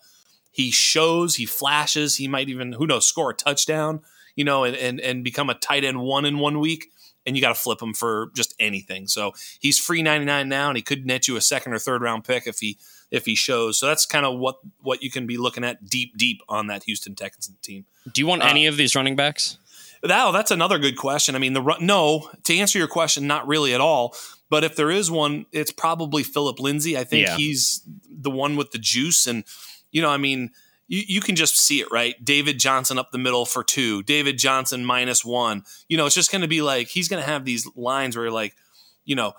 He 0.51 0.71
shows, 0.71 1.35
he 1.35 1.45
flashes, 1.45 2.15
he 2.15 2.29
might 2.29 2.47
even, 2.47 2.71
who 2.71 2.87
knows, 2.87 3.05
score 3.05 3.31
a 3.31 3.33
touchdown, 3.33 3.99
you 4.37 4.45
know, 4.45 4.63
and, 4.63 4.77
and, 4.77 5.01
and 5.01 5.23
become 5.23 5.49
a 5.49 5.55
tight 5.55 5.83
end 5.83 5.99
one 5.99 6.23
in 6.23 6.39
one 6.39 6.59
week 6.59 6.87
and 7.25 7.35
you 7.35 7.41
got 7.41 7.49
to 7.49 7.55
flip 7.55 7.81
him 7.81 7.93
for 7.93 8.31
just 8.35 8.53
anything. 8.59 9.07
So 9.07 9.33
he's 9.59 9.79
free 9.79 10.01
99 10.01 10.47
now, 10.47 10.69
and 10.69 10.77
he 10.77 10.83
could 10.83 11.05
net 11.05 11.27
you 11.27 11.35
a 11.35 11.41
second 11.41 11.73
or 11.73 11.79
third 11.79 12.01
round 12.01 12.23
pick 12.23 12.47
if 12.47 12.59
he 12.59 12.77
if 13.11 13.25
he 13.25 13.35
shows. 13.35 13.77
So 13.77 13.87
that's 13.87 14.05
kind 14.05 14.25
of 14.25 14.37
what 14.37 14.59
what 14.81 15.03
you 15.03 15.11
can 15.11 15.25
be 15.25 15.37
looking 15.37 15.63
at 15.63 15.89
deep 15.89 16.17
deep 16.17 16.41
on 16.47 16.67
that 16.67 16.83
Houston 16.83 17.15
Texans 17.15 17.57
team. 17.61 17.85
Do 18.11 18.21
you 18.21 18.27
want 18.27 18.43
uh, 18.43 18.47
any 18.47 18.67
of 18.67 18.77
these 18.77 18.95
running 18.95 19.15
backs? 19.15 19.57
That, 20.03 20.31
that's 20.33 20.51
another 20.51 20.77
good 20.77 20.97
question. 20.97 21.35
I 21.35 21.39
mean, 21.39 21.53
the 21.53 21.61
run, 21.61 21.83
no 21.85 22.29
to 22.43 22.55
answer 22.55 22.77
your 22.77 22.87
question, 22.87 23.25
not 23.25 23.47
really 23.47 23.73
at 23.73 23.81
all. 23.81 24.15
But 24.49 24.63
if 24.63 24.75
there 24.75 24.91
is 24.91 25.09
one, 25.09 25.47
it's 25.51 25.71
probably 25.71 26.21
Phillip 26.21 26.59
Lindsay. 26.59 26.95
I 26.97 27.03
think 27.03 27.27
yeah. 27.27 27.35
he's 27.35 27.81
the 28.07 28.29
one 28.29 28.55
with 28.55 28.71
the 28.71 28.77
juice, 28.77 29.25
and 29.25 29.43
you 29.91 30.01
know, 30.01 30.09
I 30.09 30.17
mean 30.17 30.51
you, 30.87 31.03
you 31.07 31.21
can 31.21 31.35
just 31.35 31.57
see 31.57 31.81
it, 31.81 31.87
right? 31.91 32.15
David 32.23 32.59
Johnson 32.59 32.97
up 32.97 33.11
the 33.11 33.17
middle 33.17 33.45
for 33.45 33.63
two, 33.63 34.03
David 34.03 34.37
Johnson 34.37 34.85
minus 34.85 35.25
one. 35.25 35.63
You 35.87 35.97
know, 35.97 36.05
it's 36.05 36.15
just 36.15 36.31
going 36.31 36.41
to 36.41 36.47
be 36.47 36.61
like 36.61 36.87
he's 36.87 37.07
going 37.07 37.21
to 37.21 37.29
have 37.29 37.45
these 37.45 37.67
lines 37.75 38.15
where 38.15 38.31
like, 38.31 38.55
you 39.03 39.15
know, 39.15 39.33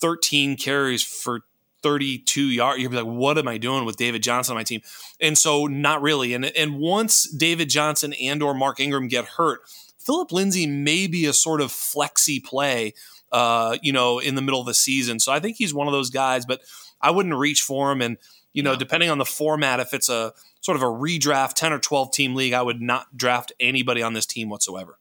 13 0.00 0.56
carries 0.56 1.02
for 1.02 1.42
32 1.82 2.42
yards. 2.42 2.80
You'll 2.80 2.90
be 2.90 2.96
like, 2.96 3.06
what 3.06 3.38
am 3.38 3.48
I 3.48 3.58
doing 3.58 3.84
with 3.84 3.96
David 3.96 4.22
Johnson 4.22 4.52
on 4.52 4.56
my 4.58 4.64
team? 4.64 4.80
And 5.20 5.36
so 5.36 5.66
not 5.66 6.02
really. 6.02 6.34
And 6.34 6.44
and 6.44 6.78
once 6.78 7.30
David 7.30 7.68
Johnson 7.68 8.12
and 8.14 8.42
or 8.42 8.54
Mark 8.54 8.80
Ingram 8.80 9.08
get 9.08 9.24
hurt, 9.24 9.60
Phillip 9.98 10.32
Lindsay 10.32 10.66
may 10.66 11.06
be 11.06 11.26
a 11.26 11.32
sort 11.32 11.60
of 11.60 11.70
flexy 11.70 12.40
play, 12.40 12.94
uh, 13.30 13.76
you 13.82 13.92
know, 13.92 14.18
in 14.18 14.34
the 14.34 14.42
middle 14.42 14.60
of 14.60 14.66
the 14.66 14.74
season. 14.74 15.20
So 15.20 15.32
I 15.32 15.40
think 15.40 15.56
he's 15.56 15.74
one 15.74 15.86
of 15.86 15.92
those 15.92 16.10
guys, 16.10 16.46
but 16.46 16.62
I 17.00 17.10
wouldn't 17.10 17.34
reach 17.34 17.62
for 17.62 17.92
him. 17.92 18.00
And 18.00 18.16
you 18.52 18.62
know, 18.62 18.74
depending 18.74 19.10
on 19.10 19.18
the 19.18 19.24
format, 19.24 19.78
if 19.78 19.94
it's 19.94 20.08
a 20.08 20.32
sort 20.60 20.76
of 20.76 20.82
a 20.82 20.86
redraft 20.86 21.54
10 21.54 21.72
or 21.72 21.78
12 21.78 22.12
team 22.12 22.34
league, 22.34 22.52
I 22.52 22.62
would 22.62 22.80
not 22.80 23.16
draft 23.16 23.52
anybody 23.60 24.02
on 24.02 24.12
this 24.12 24.26
team 24.26 24.48
whatsoever. 24.48 24.98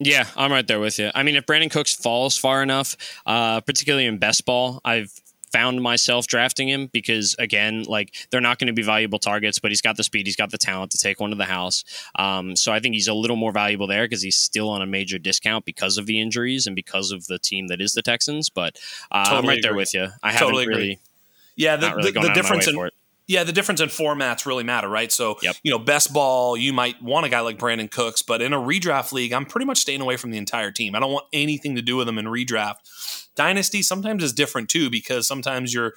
Yeah, 0.00 0.26
I'm 0.36 0.52
right 0.52 0.66
there 0.66 0.78
with 0.78 0.98
you. 0.98 1.10
I 1.14 1.24
mean, 1.24 1.34
if 1.34 1.44
Brandin 1.44 1.70
Cooks 1.70 1.94
falls 1.94 2.36
far 2.36 2.62
enough, 2.62 2.96
uh, 3.26 3.60
particularly 3.62 4.06
in 4.06 4.18
best 4.18 4.44
ball, 4.44 4.80
I've 4.84 5.10
found 5.50 5.82
myself 5.82 6.26
drafting 6.26 6.68
him 6.68 6.88
because 6.92 7.34
again 7.38 7.82
like 7.84 8.14
they're 8.30 8.40
not 8.40 8.58
going 8.58 8.66
to 8.66 8.72
be 8.72 8.82
valuable 8.82 9.18
targets 9.18 9.58
but 9.58 9.70
he's 9.70 9.80
got 9.80 9.96
the 9.96 10.04
speed 10.04 10.26
he's 10.26 10.36
got 10.36 10.50
the 10.50 10.58
talent 10.58 10.92
to 10.92 10.98
take 10.98 11.20
one 11.20 11.30
to 11.30 11.36
the 11.36 11.44
house 11.44 11.84
um, 12.16 12.54
so 12.54 12.72
i 12.72 12.78
think 12.78 12.94
he's 12.94 13.08
a 13.08 13.14
little 13.14 13.36
more 13.36 13.52
valuable 13.52 13.86
there 13.86 14.04
because 14.04 14.22
he's 14.22 14.36
still 14.36 14.68
on 14.68 14.82
a 14.82 14.86
major 14.86 15.18
discount 15.18 15.64
because 15.64 15.96
of 15.96 16.06
the 16.06 16.20
injuries 16.20 16.66
and 16.66 16.76
because 16.76 17.10
of 17.10 17.26
the 17.26 17.38
team 17.38 17.68
that 17.68 17.80
is 17.80 17.92
the 17.92 18.02
texans 18.02 18.48
but 18.48 18.78
uh, 19.10 19.24
totally 19.24 19.38
i'm 19.38 19.48
right 19.48 19.58
agree. 19.58 19.62
there 19.62 19.74
with 19.74 19.94
you 19.94 20.08
i 20.22 20.32
haven't 20.32 20.54
really 20.54 20.98
yeah 21.56 21.76
the, 21.76 21.94
really 21.94 22.10
the, 22.10 22.20
the 22.20 22.32
difference 22.34 22.66
in 22.66 22.76
yeah, 23.28 23.44
the 23.44 23.52
difference 23.52 23.82
in 23.82 23.90
formats 23.90 24.46
really 24.46 24.64
matter, 24.64 24.88
right? 24.88 25.12
So, 25.12 25.36
yep. 25.42 25.54
you 25.62 25.70
know, 25.70 25.78
best 25.78 26.14
ball, 26.14 26.56
you 26.56 26.72
might 26.72 27.00
want 27.02 27.26
a 27.26 27.28
guy 27.28 27.40
like 27.40 27.58
Brandin 27.58 27.90
Cooks, 27.90 28.22
but 28.22 28.40
in 28.40 28.54
a 28.54 28.58
redraft 28.58 29.12
league, 29.12 29.34
I'm 29.34 29.44
pretty 29.44 29.66
much 29.66 29.78
staying 29.78 30.00
away 30.00 30.16
from 30.16 30.30
the 30.30 30.38
entire 30.38 30.70
team. 30.70 30.94
I 30.94 30.98
don't 30.98 31.12
want 31.12 31.26
anything 31.34 31.76
to 31.76 31.82
do 31.82 31.96
with 31.96 32.06
them 32.06 32.16
in 32.16 32.24
redraft. 32.24 33.28
Dynasty 33.36 33.82
sometimes 33.82 34.24
is 34.24 34.32
different 34.32 34.70
too 34.70 34.88
because 34.88 35.28
sometimes 35.28 35.74
you're, 35.74 35.92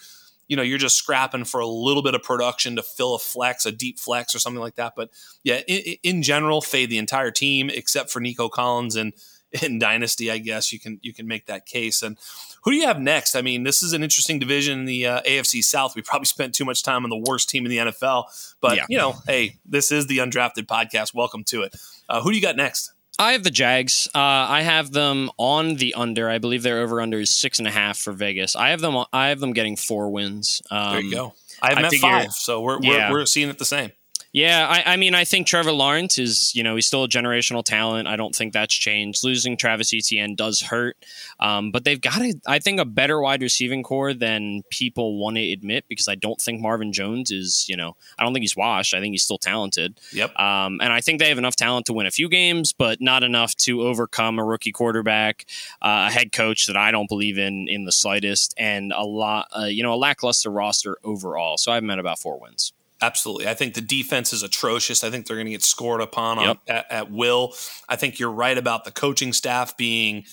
you 0.50 0.58
know, 0.58 0.62
you're 0.62 0.78
just 0.78 0.98
scrapping 0.98 1.46
for 1.46 1.62
a 1.62 1.66
little 1.66 2.04
bit 2.04 2.16
of 2.16 2.22
production 2.22 2.76
to 2.76 2.84
fill 2.84 3.16
a 3.16 3.20
flex, 3.20 3.66
a 3.66 3.72
deep 3.72 3.98
flex 3.98 4.36
or 4.36 4.40
something 4.40 4.60
like 4.60 4.76
that. 4.76 4.94
But 4.98 5.10
yeah, 5.42 5.62
in, 5.70 5.96
in 6.04 6.24
general, 6.24 6.60
fade 6.60 6.90
the 6.90 6.98
entire 6.98 7.32
team 7.32 7.70
except 7.70 8.10
for 8.10 8.20
Nico 8.20 8.50
Collins 8.50 8.98
and 8.98 9.14
in 9.62 9.80
Dynasty. 9.80 10.30
I 10.30 10.38
guess 10.38 10.74
you 10.74 10.82
can 10.82 11.00
you 11.02 11.14
can 11.14 11.28
make 11.28 11.46
that 11.46 11.66
case 11.66 12.04
and. 12.04 12.18
Who 12.64 12.72
do 12.72 12.78
you 12.78 12.86
have 12.86 13.00
next? 13.00 13.36
I 13.36 13.42
mean, 13.42 13.64
this 13.64 13.82
is 13.82 13.94
an 13.94 14.04
interesting 14.04 14.38
division 14.38 14.80
in 14.80 14.86
the 14.86 15.08
uh, 15.08 15.22
AFC 15.22 15.64
South. 15.64 15.96
We 15.96 16.04
probably 16.04 16.26
spent 16.26 16.54
too 16.54 16.66
much 16.66 16.84
time 16.84 17.04
on 17.04 17.10
the 17.10 17.18
worst 17.18 17.50
team 17.50 17.66
in 17.66 17.72
the 17.72 17.78
NFL, 17.78 18.54
but 18.62 18.78
yeah. 18.78 18.86
you 18.88 18.98
know, 18.98 19.16
hey, 19.26 19.56
this 19.66 19.92
is 19.92 20.08
the 20.08 20.20
undrafted 20.20 20.68
podcast. 20.68 21.14
Welcome 21.14 21.44
to 21.46 21.64
it. 21.64 21.76
Uh, 22.08 22.22
who 22.22 22.30
do 22.30 22.36
you 22.36 22.42
got 22.42 22.56
next? 22.56 22.92
I 23.18 23.34
have 23.34 23.44
the 23.44 23.52
Jags. 23.52 24.08
Uh, 24.14 24.20
I 24.20 24.62
have 24.62 24.92
them 24.92 25.30
on 25.38 25.76
the 25.76 25.94
under. 25.96 26.30
I 26.30 26.38
believe 26.38 26.64
their 26.64 26.80
over 26.80 27.02
under 27.02 27.20
is 27.20 27.30
six 27.30 27.60
and 27.60 27.68
a 27.68 27.72
half 27.72 27.98
for 27.98 28.14
Vegas. 28.14 28.56
I 28.56 28.70
have 28.70 28.82
them. 28.82 28.96
I 29.12 29.30
have 29.30 29.40
them 29.40 29.54
getting 29.54 29.76
four 29.76 30.10
wins. 30.10 30.62
Um, 30.72 30.94
there 30.94 31.02
you 31.02 31.12
go. 31.12 31.34
I 31.62 31.74
have 31.74 31.92
them 31.92 32.00
five, 32.00 32.32
so 32.32 32.62
we're, 32.62 32.80
we're 32.80 33.12
we're 33.12 33.26
seeing 33.26 33.50
it 33.50 33.60
the 33.60 33.66
same. 33.66 33.92
Yeah, 34.34 34.66
I, 34.70 34.94
I, 34.94 34.96
mean, 34.96 35.14
I 35.14 35.26
think 35.26 35.46
Trevor 35.46 35.74
Lawrence 35.74 36.18
is, 36.18 36.56
you 36.56 36.64
know, 36.64 36.76
he's 36.76 36.86
still 36.86 37.04
a 37.04 37.10
generational 37.10 37.64
talent. 37.64 38.08
I 38.08 38.16
don't 38.16 38.34
think 38.34 38.54
that's 38.54 38.74
changed. 38.74 39.26
Losing 39.26 39.58
Travis 39.58 39.94
Etienne 39.94 40.36
does 40.36 40.62
hurt, 40.62 40.96
um, 41.42 41.72
but 41.72 41.84
they've 41.84 42.00
got, 42.00 42.22
a, 42.22 42.34
I 42.48 42.60
think, 42.60 42.80
a 42.80 42.86
better 42.86 43.20
wide 43.20 43.42
receiving 43.42 43.84
corps 43.84 44.14
than 44.14 44.64
people 44.70 45.18
want 45.18 45.36
to 45.36 45.52
admit 45.52 45.84
because 45.90 46.08
I 46.08 46.16
don't 46.16 46.40
think 46.40 46.62
Marvin 46.62 46.94
Jones 46.94 47.30
is, 47.30 47.66
you 47.68 47.76
know, 47.76 47.98
I 48.18 48.24
don't 48.24 48.34
think 48.34 48.44
he's 48.44 48.56
washed. 48.56 48.94
I 48.94 49.02
think 49.02 49.14
he's 49.14 49.24
still 49.24 49.38
talented. 49.38 50.00
Yep. 50.14 50.40
Um, 50.40 50.80
and 50.82 50.94
I 50.94 51.02
think 51.02 51.20
they 51.20 51.28
have 51.28 51.38
enough 51.38 51.58
talent 51.58 51.88
to 51.88 51.94
win 51.94 52.08
a 52.08 52.12
few 52.12 52.30
games, 52.30 52.72
but 52.72 53.02
not 53.02 53.24
enough 53.24 53.56
to 53.58 53.82
overcome 53.82 54.40
a 54.40 54.46
rookie 54.46 54.72
quarterback, 54.72 55.46
uh, 55.82 56.08
a 56.08 56.12
head 56.12 56.32
coach 56.32 56.68
that 56.68 56.78
I 56.78 56.92
don't 56.92 57.10
believe 57.10 57.38
in 57.38 57.68
in 57.68 57.84
the 57.84 57.92
slightest, 57.92 58.54
and 58.58 58.94
a 58.94 59.04
lot, 59.04 59.48
uh, 59.58 59.66
you 59.66 59.84
know, 59.84 59.94
a 59.94 59.96
lackluster 59.96 60.50
roster 60.50 60.98
overall. 61.04 61.58
So 61.58 61.74
I've 61.74 61.84
met 61.84 62.00
about 62.00 62.18
four 62.18 62.40
wins. 62.40 62.72
Absolutely. 63.02 63.48
I 63.48 63.54
think 63.56 63.74
the 63.74 63.82
defense 63.82 64.32
is 64.32 64.44
atrocious. 64.44 65.04
I 65.04 65.10
think 65.10 65.26
they're 65.26 65.36
going 65.36 65.48
to 65.48 65.52
get 65.52 65.64
scored 65.64 66.02
upon 66.02 66.40
yep. 66.40 66.48
on, 66.50 66.76
at, 66.76 66.92
at, 66.92 67.12
will. 67.12 67.56
I 67.90 67.96
think 67.96 68.20
you're 68.20 68.32
right 68.32 68.58
about 68.58 68.86
the 68.86 68.92
coaching 68.92 69.34
staff 69.34 69.76
being 69.76 70.24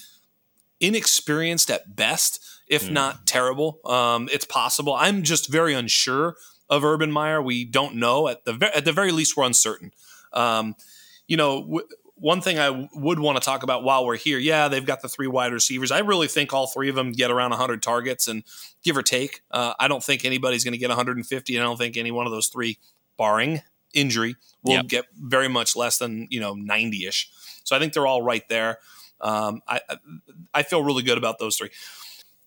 inexperienced 0.81 1.71
at 1.71 1.97
best, 1.97 2.41
if 2.69 2.85
mm. 2.89 2.93
not 2.93 3.27
terrible. 3.27 3.81
Um, 3.85 4.29
it's 4.31 4.45
possible. 4.45 4.95
I'm 4.95 5.23
just 5.23 5.51
very 5.51 5.73
unsure 5.73 6.37
of 6.69 6.85
Urban 6.85 7.11
Meyer. 7.11 7.41
We 7.41 7.65
don't 7.65 7.97
know. 7.97 8.29
At 8.29 8.45
the, 8.45 8.71
at 8.75 8.85
the 8.85 8.93
very 8.93 9.13
least, 9.13 9.37
we're 9.37 9.45
uncertain. 9.45 9.93
Um, 10.35 10.75
you 11.27 11.37
know, 11.37 11.63
w- 11.63 11.87
one 12.21 12.41
thing 12.41 12.59
I 12.59 12.89
would 12.95 13.19
want 13.19 13.39
to 13.39 13.45
talk 13.45 13.63
about 13.63 13.85
while 13.85 14.05
we're 14.05 14.17
here, 14.17 14.39
yeah, 14.39 14.69
they've 14.69 14.85
got 14.85 15.03
the 15.03 15.09
three 15.09 15.27
wide 15.27 15.53
receivers. 15.53 15.91
I 15.91 16.01
really 16.01 16.29
think 16.29 16.53
all 16.53 16.67
three 16.67 16.89
of 16.89 16.95
them 16.95 17.13
get 17.13 17.31
around 17.31 17.51
100 17.51 17.83
targets 17.83 18.29
and 18.29 18.43
give 18.83 18.97
or 18.97 19.03
take. 19.03 19.43
Uh, 19.51 19.75
I 19.79 19.89
don't 19.89 20.03
think 20.03 20.25
anybody's 20.25 20.65
going 20.65 20.73
to 20.73 20.79
get 20.79 20.89
150, 20.89 21.55
and 21.55 21.63
I 21.63 21.67
don't 21.67 21.77
think 21.77 21.97
any 21.97 22.11
one 22.11 22.27
of 22.27 22.33
those 22.33 22.49
three, 22.49 22.79
barring 23.17 23.63
injury, 23.95 24.37
will 24.63 24.75
yep. 24.75 24.89
get 24.89 25.05
very 25.17 25.49
much 25.49 25.77
less 25.77 25.99
than 25.99 26.27
you 26.31 26.41
know 26.41 26.55
90 26.55 27.07
ish. 27.07 27.31
So 27.65 27.77
I 27.77 27.79
think 27.79 27.93
they're 27.93 28.07
all 28.07 28.23
right 28.23 28.47
there. 28.49 28.79
Um, 29.21 29.63
I 29.67 29.81
I 30.55 30.63
feel 30.63 30.83
really 30.83 31.03
good 31.03 31.19
about 31.19 31.39
those 31.39 31.57
three. 31.57 31.71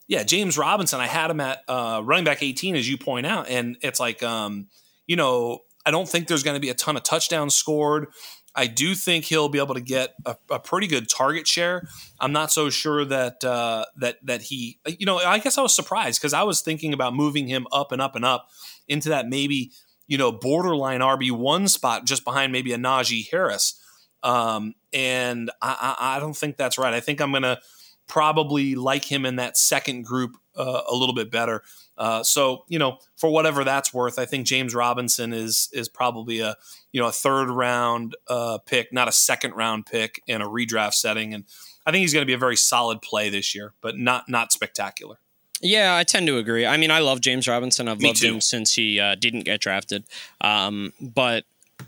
Yeah, 0.08 0.24
James 0.24 0.58
Robinson, 0.58 1.00
I 1.00 1.08
had 1.08 1.32
him 1.32 1.40
at 1.40 1.62
uh, 1.70 2.02
running 2.04 2.26
back 2.26 2.44
18, 2.44 2.76
as 2.76 2.90
you 2.90 2.98
point 2.98 3.26
out, 3.26 3.48
and 3.48 3.78
it's 3.82 4.00
like, 4.00 4.22
um, 4.22 4.68
you 5.08 5.16
know, 5.16 5.60
I 5.86 5.92
don't 5.92 6.08
think 6.08 6.28
there's 6.28 6.44
going 6.44 6.56
to 6.56 6.60
be 6.60 6.70
a 6.70 6.74
ton 6.74 6.98
of 6.98 7.04
touchdowns 7.04 7.56
scored. 7.56 8.08
I 8.54 8.68
do 8.68 8.96
think 8.96 9.26
he'll 9.26 9.50
be 9.50 9.60
able 9.60 9.76
to 9.76 9.82
get 9.82 10.14
a, 10.26 10.36
a 10.50 10.60
pretty 10.60 10.88
good 10.88 11.10
target 11.10 11.48
share. 11.48 11.88
I'm 12.20 12.34
not 12.34 12.52
so 12.52 12.70
sure 12.70 13.06
that 13.06 13.44
uh, 13.44 13.86
that 13.98 14.18
that 14.26 14.42
he, 14.44 14.80
you 14.86 15.06
know, 15.06 15.18
I 15.18 15.40
guess 15.40 15.58
I 15.58 15.62
was 15.62 15.76
surprised 15.76 16.20
because 16.20 16.34
I 16.34 16.44
was 16.44 16.62
thinking 16.62 16.94
about 16.94 17.16
moving 17.16 17.48
him 17.48 17.66
up 17.72 17.92
and 17.92 18.02
up 18.02 18.16
and 18.16 18.26
up 18.26 18.50
into 18.88 19.10
that 19.10 19.28
maybe 19.28 19.72
you 20.08 20.18
know 20.18 20.32
borderline 20.32 21.00
RB 21.00 21.32
one 21.32 21.68
spot 21.68 22.06
just 22.06 22.26
behind 22.26 22.52
maybe 22.52 22.74
a 22.74 22.78
Najee 22.78 23.30
Harris, 23.32 23.80
um, 24.24 24.76
and 24.92 25.50
I, 25.62 25.96
I, 26.00 26.18
I 26.18 26.20
don't 26.20 26.36
think 26.36 26.58
that's 26.58 26.78
right. 26.78 26.94
I 26.94 27.00
think 27.00 27.22
I'm 27.22 27.32
going 27.32 27.44
to 27.44 27.60
probably 28.08 28.76
like 28.76 29.06
him 29.06 29.26
in 29.26 29.38
that 29.38 29.56
second 29.58 30.04
group 30.04 30.36
uh, 30.58 30.82
a 30.90 30.94
little 30.94 31.16
bit 31.16 31.32
better. 31.32 31.64
Uh, 32.02 32.24
so 32.24 32.66
you 32.68 32.80
know, 32.80 32.98
for 33.16 33.30
whatever 33.30 33.64
that's 33.64 33.94
worth, 33.94 34.18
I 34.18 34.26
think 34.26 34.48
James 34.48 34.74
Robinson 34.74 35.34
is 35.34 35.70
is 35.72 35.88
probably 35.88 36.40
a 36.40 36.56
you 36.92 37.00
know 37.00 37.08
a 37.08 37.12
third 37.12 37.52
round 37.52 38.16
uh, 38.28 38.58
pick, 38.66 38.92
not 38.92 39.08
a 39.08 39.12
second 39.12 39.54
round 39.54 39.86
pick 39.86 40.24
in 40.26 40.42
a 40.42 40.48
redraft 40.48 40.96
setting, 40.96 41.32
and 41.32 41.44
I 41.86 41.92
think 41.92 42.02
he's 42.02 42.12
going 42.12 42.24
to 42.24 42.28
be 42.28 42.34
a 42.34 42.40
very 42.40 42.58
solid 42.58 43.04
play 43.04 43.30
this 43.30 43.54
year, 43.54 43.74
but 43.82 44.00
not 44.00 44.28
not 44.28 44.52
spectacular. 44.52 45.18
Yeah, 45.62 45.96
I 45.96 46.04
tend 46.04 46.26
to 46.26 46.40
agree. 46.40 46.66
I 46.66 46.76
mean, 46.76 46.90
I 46.90 46.98
love 46.98 47.22
James 47.22 47.48
Robinson. 47.48 47.88
I've 47.88 48.00
Me 48.00 48.08
loved 48.08 48.22
too. 48.22 48.34
him 48.34 48.42
since 48.42 48.74
he 48.74 49.00
uh, 49.00 49.14
didn't 49.14 49.42
get 49.42 49.62
drafted. 49.62 50.04
Um, 50.42 50.94
but 51.00 51.44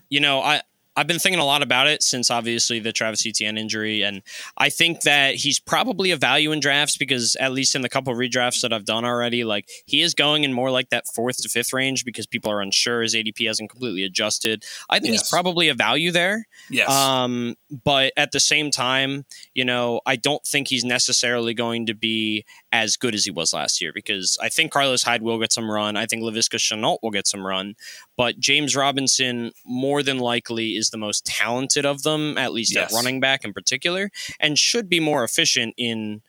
you 0.10 0.20
know, 0.20 0.41
I 0.41 0.62
I've 0.96 1.08
been 1.08 1.20
thinking 1.20 1.40
a 1.40 1.46
lot 1.46 1.62
about 1.62 1.88
it 1.88 2.04
since 2.04 2.30
obviously 2.30 2.80
the 2.80 2.92
Travis 2.92 3.26
Etienne 3.26 3.58
injury, 3.58 4.02
and 4.04 4.22
I 4.58 4.70
think 4.70 5.02
that 5.02 5.36
he's 5.36 5.60
probably 5.60 6.12
a 6.12 6.18
value 6.18 6.52
in 6.52 6.60
drafts 6.60 6.98
because 6.98 7.36
at 7.38 7.52
least 7.52 7.76
in 7.76 7.82
the 7.82 7.90
couple 7.90 8.14
redrafts 8.14 8.62
that 8.62 8.74
I've 8.74 8.86
done 8.86 9.06
already, 9.06 9.44
like 9.44 9.70
he 9.86 10.02
is 10.02 10.14
going 10.14 10.44
in 10.44 10.54
more 10.54 10.72
like 10.72 10.90
that 10.90 11.06
fourth 11.14 11.38
to 11.38 11.50
fifth 11.50 11.74
range 11.74 12.06
because 12.06 12.28
people 12.28 12.52
are 12.52 12.62
unsure. 12.62 13.02
His 13.02 13.16
ADP 13.16 13.48
hasn't 13.48 13.70
completely 13.70 14.04
adjusted. 14.04 14.64
I 14.90 15.00
think 15.00 15.14
yes. 15.14 15.22
he's 15.22 15.30
probably 15.30 15.70
a 15.70 15.74
value 15.74 16.12
there. 16.12 16.48
Yes. 16.70 16.90
Um, 16.90 17.56
but 17.84 18.14
at 18.16 18.32
the 18.32 18.40
same 18.40 18.72
time, 18.72 19.26
you 19.54 19.66
know, 19.66 20.02
I 20.06 20.16
don't 20.16 20.44
think 20.46 20.68
he's 20.68 20.84
necessarily 20.84 21.54
going 21.54 21.88
to 21.88 21.94
be 21.94 22.46
as 22.74 22.98
good 22.98 23.13
as 23.13 23.24
he 23.24 23.32
was 23.32 23.53
last 23.53 23.80
year 23.80 23.92
because 23.94 24.36
I 24.42 24.50
think 24.50 24.72
Carlos 24.72 25.03
Hyde 25.03 25.22
will 25.22 25.39
get 25.39 25.53
some 25.53 25.70
run. 25.70 25.96
I 25.96 26.08
think 26.08 26.24
Laviska 26.24 26.58
Shenault 26.58 26.98
will 27.03 27.12
get 27.12 27.27
some 27.27 27.46
run, 27.46 27.75
but 28.18 28.39
James 28.39 28.75
Robinson 28.75 29.51
more 29.63 30.01
than 30.01 30.18
likely 30.18 30.72
is 30.72 30.89
the 30.89 30.98
most 30.98 31.24
talented 31.24 31.86
of 31.86 32.01
them, 32.01 32.36
at 32.36 32.51
least 32.51 32.74
yes. 32.74 32.92
at 32.92 32.96
running 32.96 33.20
back 33.20 33.46
in 33.46 33.53
particular, 33.53 34.10
and 34.39 34.58
should 34.58 34.89
be 34.89 35.00
more 35.00 35.24
efficient 35.24 35.75
in 35.77 36.24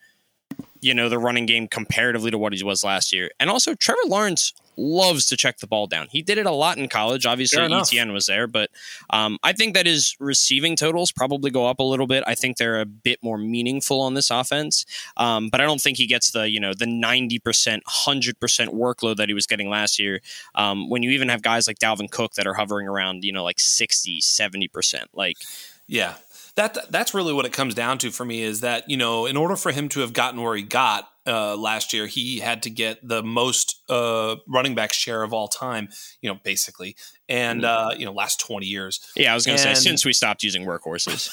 you 0.84 0.92
know 0.92 1.08
the 1.08 1.18
running 1.18 1.46
game 1.46 1.66
comparatively 1.66 2.30
to 2.30 2.36
what 2.36 2.52
he 2.52 2.62
was 2.62 2.84
last 2.84 3.12
year. 3.12 3.30
And 3.40 3.48
also 3.48 3.74
Trevor 3.74 4.02
Lawrence 4.06 4.52
loves 4.76 5.26
to 5.26 5.36
check 5.36 5.58
the 5.58 5.66
ball 5.66 5.86
down. 5.86 6.08
He 6.10 6.20
did 6.20 6.36
it 6.36 6.46
a 6.46 6.50
lot 6.50 6.76
in 6.76 6.88
college. 6.88 7.24
Obviously, 7.24 7.62
Etienne 7.72 8.12
was 8.12 8.26
there, 8.26 8.46
but 8.46 8.70
um, 9.10 9.38
I 9.42 9.52
think 9.52 9.74
that 9.74 9.86
his 9.86 10.14
receiving 10.20 10.76
totals 10.76 11.10
probably 11.10 11.50
go 11.50 11.66
up 11.66 11.78
a 11.78 11.82
little 11.82 12.06
bit. 12.06 12.22
I 12.26 12.34
think 12.34 12.58
they're 12.58 12.80
a 12.80 12.84
bit 12.84 13.18
more 13.22 13.38
meaningful 13.38 14.00
on 14.00 14.12
this 14.12 14.30
offense, 14.30 14.84
um, 15.16 15.48
but 15.48 15.60
I 15.60 15.64
don't 15.64 15.80
think 15.80 15.96
he 15.96 16.06
gets 16.06 16.32
the 16.32 16.50
you 16.50 16.60
know 16.60 16.74
the 16.74 16.86
ninety 16.86 17.38
percent, 17.38 17.82
hundred 17.86 18.38
percent 18.38 18.74
workload 18.74 19.16
that 19.16 19.28
he 19.28 19.34
was 19.34 19.46
getting 19.46 19.70
last 19.70 19.98
year. 19.98 20.20
Um, 20.54 20.90
when 20.90 21.02
you 21.02 21.10
even 21.10 21.30
have 21.30 21.40
guys 21.40 21.66
like 21.66 21.78
Dalvin 21.78 22.10
Cook 22.10 22.34
that 22.34 22.46
are 22.46 22.54
hovering 22.54 22.88
around 22.88 23.24
you 23.24 23.32
know 23.32 23.44
like 23.44 23.60
60, 23.60 24.20
70 24.20 24.68
percent, 24.68 25.08
like 25.14 25.38
yeah. 25.86 26.14
That 26.56 26.90
that's 26.90 27.14
really 27.14 27.32
what 27.32 27.46
it 27.46 27.52
comes 27.52 27.74
down 27.74 27.98
to 27.98 28.10
for 28.10 28.24
me 28.24 28.42
is 28.42 28.60
that 28.60 28.88
you 28.88 28.96
know 28.96 29.26
in 29.26 29.36
order 29.36 29.56
for 29.56 29.72
him 29.72 29.88
to 29.90 30.00
have 30.00 30.12
gotten 30.12 30.40
where 30.40 30.54
he 30.54 30.62
got 30.62 31.08
uh, 31.26 31.56
last 31.56 31.92
year, 31.92 32.06
he 32.06 32.38
had 32.38 32.62
to 32.64 32.70
get 32.70 32.98
the 33.06 33.22
most 33.22 33.80
uh, 33.88 34.36
running 34.46 34.74
back 34.74 34.92
share 34.92 35.22
of 35.22 35.32
all 35.32 35.48
time, 35.48 35.88
you 36.20 36.30
know, 36.30 36.38
basically, 36.44 36.96
and 37.28 37.62
mm. 37.62 37.64
uh, 37.64 37.94
you 37.96 38.04
know, 38.04 38.12
last 38.12 38.40
twenty 38.40 38.66
years. 38.66 39.00
Yeah, 39.16 39.32
I 39.32 39.34
was 39.34 39.46
going 39.46 39.56
to 39.56 39.62
say 39.62 39.74
since 39.74 40.04
we 40.04 40.12
stopped 40.12 40.42
using 40.42 40.66
workhorses, 40.66 41.30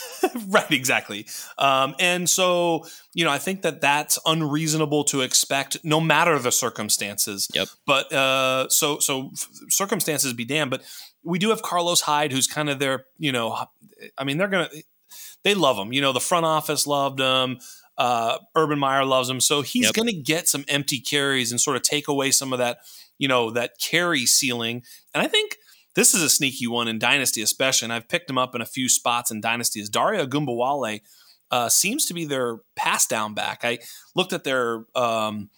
right? 0.48 0.72
Exactly. 0.72 1.28
Um, 1.58 1.96
and 2.00 2.30
so, 2.30 2.86
you 3.14 3.26
know, 3.26 3.32
I 3.32 3.38
think 3.38 3.64
that 3.64 3.82
that's 3.82 4.18
unreasonable 4.26 5.04
to 5.06 5.22
expect, 5.22 5.78
no 5.84 6.00
matter 6.00 6.40
the 6.40 6.52
circumstances. 6.52 7.50
Yep. 7.54 7.68
But 7.86 8.14
uh, 8.14 8.70
so 8.70 9.00
so 9.00 9.32
circumstances 9.68 10.32
be 10.34 10.46
damned, 10.46 10.72
but 10.72 10.84
we 11.24 11.38
do 11.38 11.50
have 11.50 11.62
Carlos 11.62 12.02
Hyde, 12.02 12.32
who's 12.32 12.48
kind 12.48 12.70
of 12.70 12.80
their, 12.80 13.06
you 13.18 13.32
know, 13.32 13.66
I 14.18 14.24
mean, 14.24 14.38
they're 14.38 14.48
gonna 14.48 14.70
they 15.44 15.54
love 15.54 15.78
him. 15.78 15.94
You 15.94 16.02
know, 16.02 16.14
the 16.14 16.20
front 16.20 16.46
office 16.46 16.86
loved 16.88 17.20
him. 17.20 17.60
Uh, 17.98 18.38
Urban 18.56 18.80
Meyer 18.80 19.06
loves 19.06 19.30
him, 19.30 19.40
so 19.40 19.62
he's 19.62 19.86
yep. 19.86 19.94
going 19.94 20.08
to 20.08 20.16
get 20.16 20.48
some 20.48 20.66
empty 20.68 21.00
carries 21.00 21.52
and 21.52 21.62
sort 21.62 21.78
of 21.78 21.84
take 21.84 22.08
away 22.08 22.32
some 22.32 22.52
of 22.52 22.60
that, 22.60 22.80
you 23.18 23.28
know, 23.28 23.52
that 23.52 23.74
carry 23.80 24.26
ceiling. 24.26 24.84
And 25.14 25.22
I 25.22 25.28
think 25.28 25.58
this 25.94 26.14
is 26.14 26.24
a 26.24 26.30
sneaky 26.30 26.68
one 26.68 26.88
in 26.88 27.00
Dynasty, 27.00 27.42
especially. 27.42 27.88
And 27.88 27.94
I've 27.94 28.08
picked 28.08 28.30
him 28.30 28.38
up 28.38 28.56
in 28.56 28.62
a 28.62 28.66
few 28.66 28.90
spots 28.90 29.30
in 29.30 29.42
Dynasty. 29.42 29.82
Is 29.82 29.90
Dare 29.90 30.26
Ogunbowale 30.26 31.02
uh, 31.52 31.70
seems 31.70 32.06
to 32.06 32.14
be 32.14 32.26
their 32.26 32.60
pass 32.76 33.06
down 33.06 33.34
back. 33.34 33.62
I 33.64 33.80
looked 34.16 34.34
at 34.34 34.46
their 34.46 34.86
um, 34.96 35.50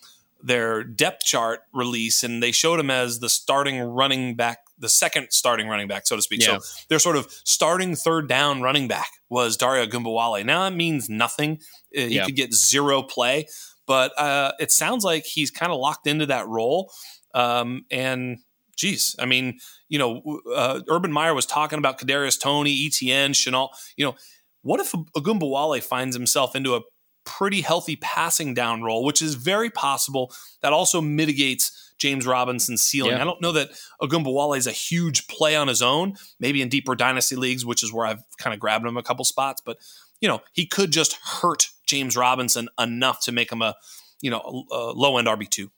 their 0.42 0.84
depth 0.84 1.24
chart 1.24 1.62
release, 1.74 2.24
and 2.24 2.42
they 2.44 2.52
showed 2.52 2.80
him 2.80 2.90
as 2.90 3.20
the 3.20 3.30
starting 3.30 3.80
running 3.80 4.36
back 4.36 4.63
the 4.78 4.90
second 4.90 5.28
starting 5.32 5.68
running 5.68 5.88
back, 5.88 6.08
so 6.08 6.16
to 6.16 6.22
speak. 6.22 6.42
Yeah. 6.42 6.58
So 6.58 6.84
their 6.90 7.00
sort 7.00 7.16
of 7.16 7.28
starting 7.46 7.96
third 7.96 8.28
down 8.28 8.62
running 8.62 8.88
back 8.88 9.10
was 9.30 9.58
Dare 9.58 9.86
Ogunbowale. 9.86 10.46
Now 10.46 10.64
that 10.70 10.76
means 10.76 11.10
nothing. 11.10 11.60
Uh, 11.96 12.02
he 12.02 12.16
yeah. 12.16 12.26
could 12.26 12.36
get 12.36 12.54
zero 12.54 13.04
play, 13.04 13.48
but 13.88 14.18
uh, 14.20 14.54
it 14.60 14.72
sounds 14.72 15.04
like 15.04 15.26
he's 15.26 15.52
kind 15.52 15.72
of 15.72 15.80
locked 15.80 16.08
into 16.08 16.26
that 16.28 16.48
role. 16.48 16.92
Um, 17.34 17.86
and 17.92 18.40
geez, 18.78 19.16
I 19.20 19.26
mean, 19.26 19.60
you 19.90 20.00
know, 20.00 20.42
uh, 20.56 20.82
Urban 20.90 21.12
Meyer 21.12 21.34
was 21.34 21.46
talking 21.46 21.80
about 21.80 22.00
Kadarius 22.00 22.40
Toney, 22.40 22.86
Etienne, 22.88 23.34
Shenault. 23.34 23.70
You 23.98 24.06
know, 24.06 24.16
what 24.62 24.80
if 24.80 24.92
Ogunbowale 25.16 25.82
finds 25.84 26.16
himself 26.16 26.56
into 26.56 26.76
a 26.76 26.82
pretty 27.26 27.62
healthy 27.62 27.96
passing 27.98 28.54
down 28.54 28.84
role, 28.84 29.04
which 29.04 29.22
is 29.22 29.36
very 29.36 29.70
possible. 29.70 30.34
That 30.62 30.74
also 30.74 31.02
mitigates 31.02 31.83
James 31.98 32.26
Robinson's 32.26 32.82
ceiling. 32.82 33.12
Yeah. 33.12 33.22
I 33.22 33.24
don't 33.24 33.42
know 33.42 33.52
that 33.54 33.72
Ogunbowale 34.02 34.58
is 34.58 34.68
a 34.68 34.72
huge 34.72 35.28
play 35.28 35.56
on 35.56 35.68
his 35.68 35.82
own, 35.82 36.16
maybe 36.40 36.62
in 36.62 36.70
deeper 36.70 36.96
dynasty 36.96 37.36
leagues, 37.36 37.66
which 37.66 37.84
is 37.84 37.92
where 37.94 38.06
I've 38.06 38.24
kind 38.38 38.54
of 38.54 38.60
grabbed 38.60 38.86
him 38.86 38.98
a 38.98 39.04
couple 39.04 39.26
spots, 39.26 39.62
but 39.66 39.78
you 40.22 40.30
know, 40.30 40.42
he 40.54 40.66
could 40.66 40.92
just 40.92 41.18
hurt 41.22 41.68
James 41.86 42.16
Robinson 42.16 42.70
enough 42.80 43.20
to 43.22 43.34
make 43.34 43.52
him 43.52 43.62
a, 43.62 43.76
you 44.22 44.30
know, 44.30 44.66
low 44.72 45.18
end 45.18 45.28
RB2. 45.28 45.70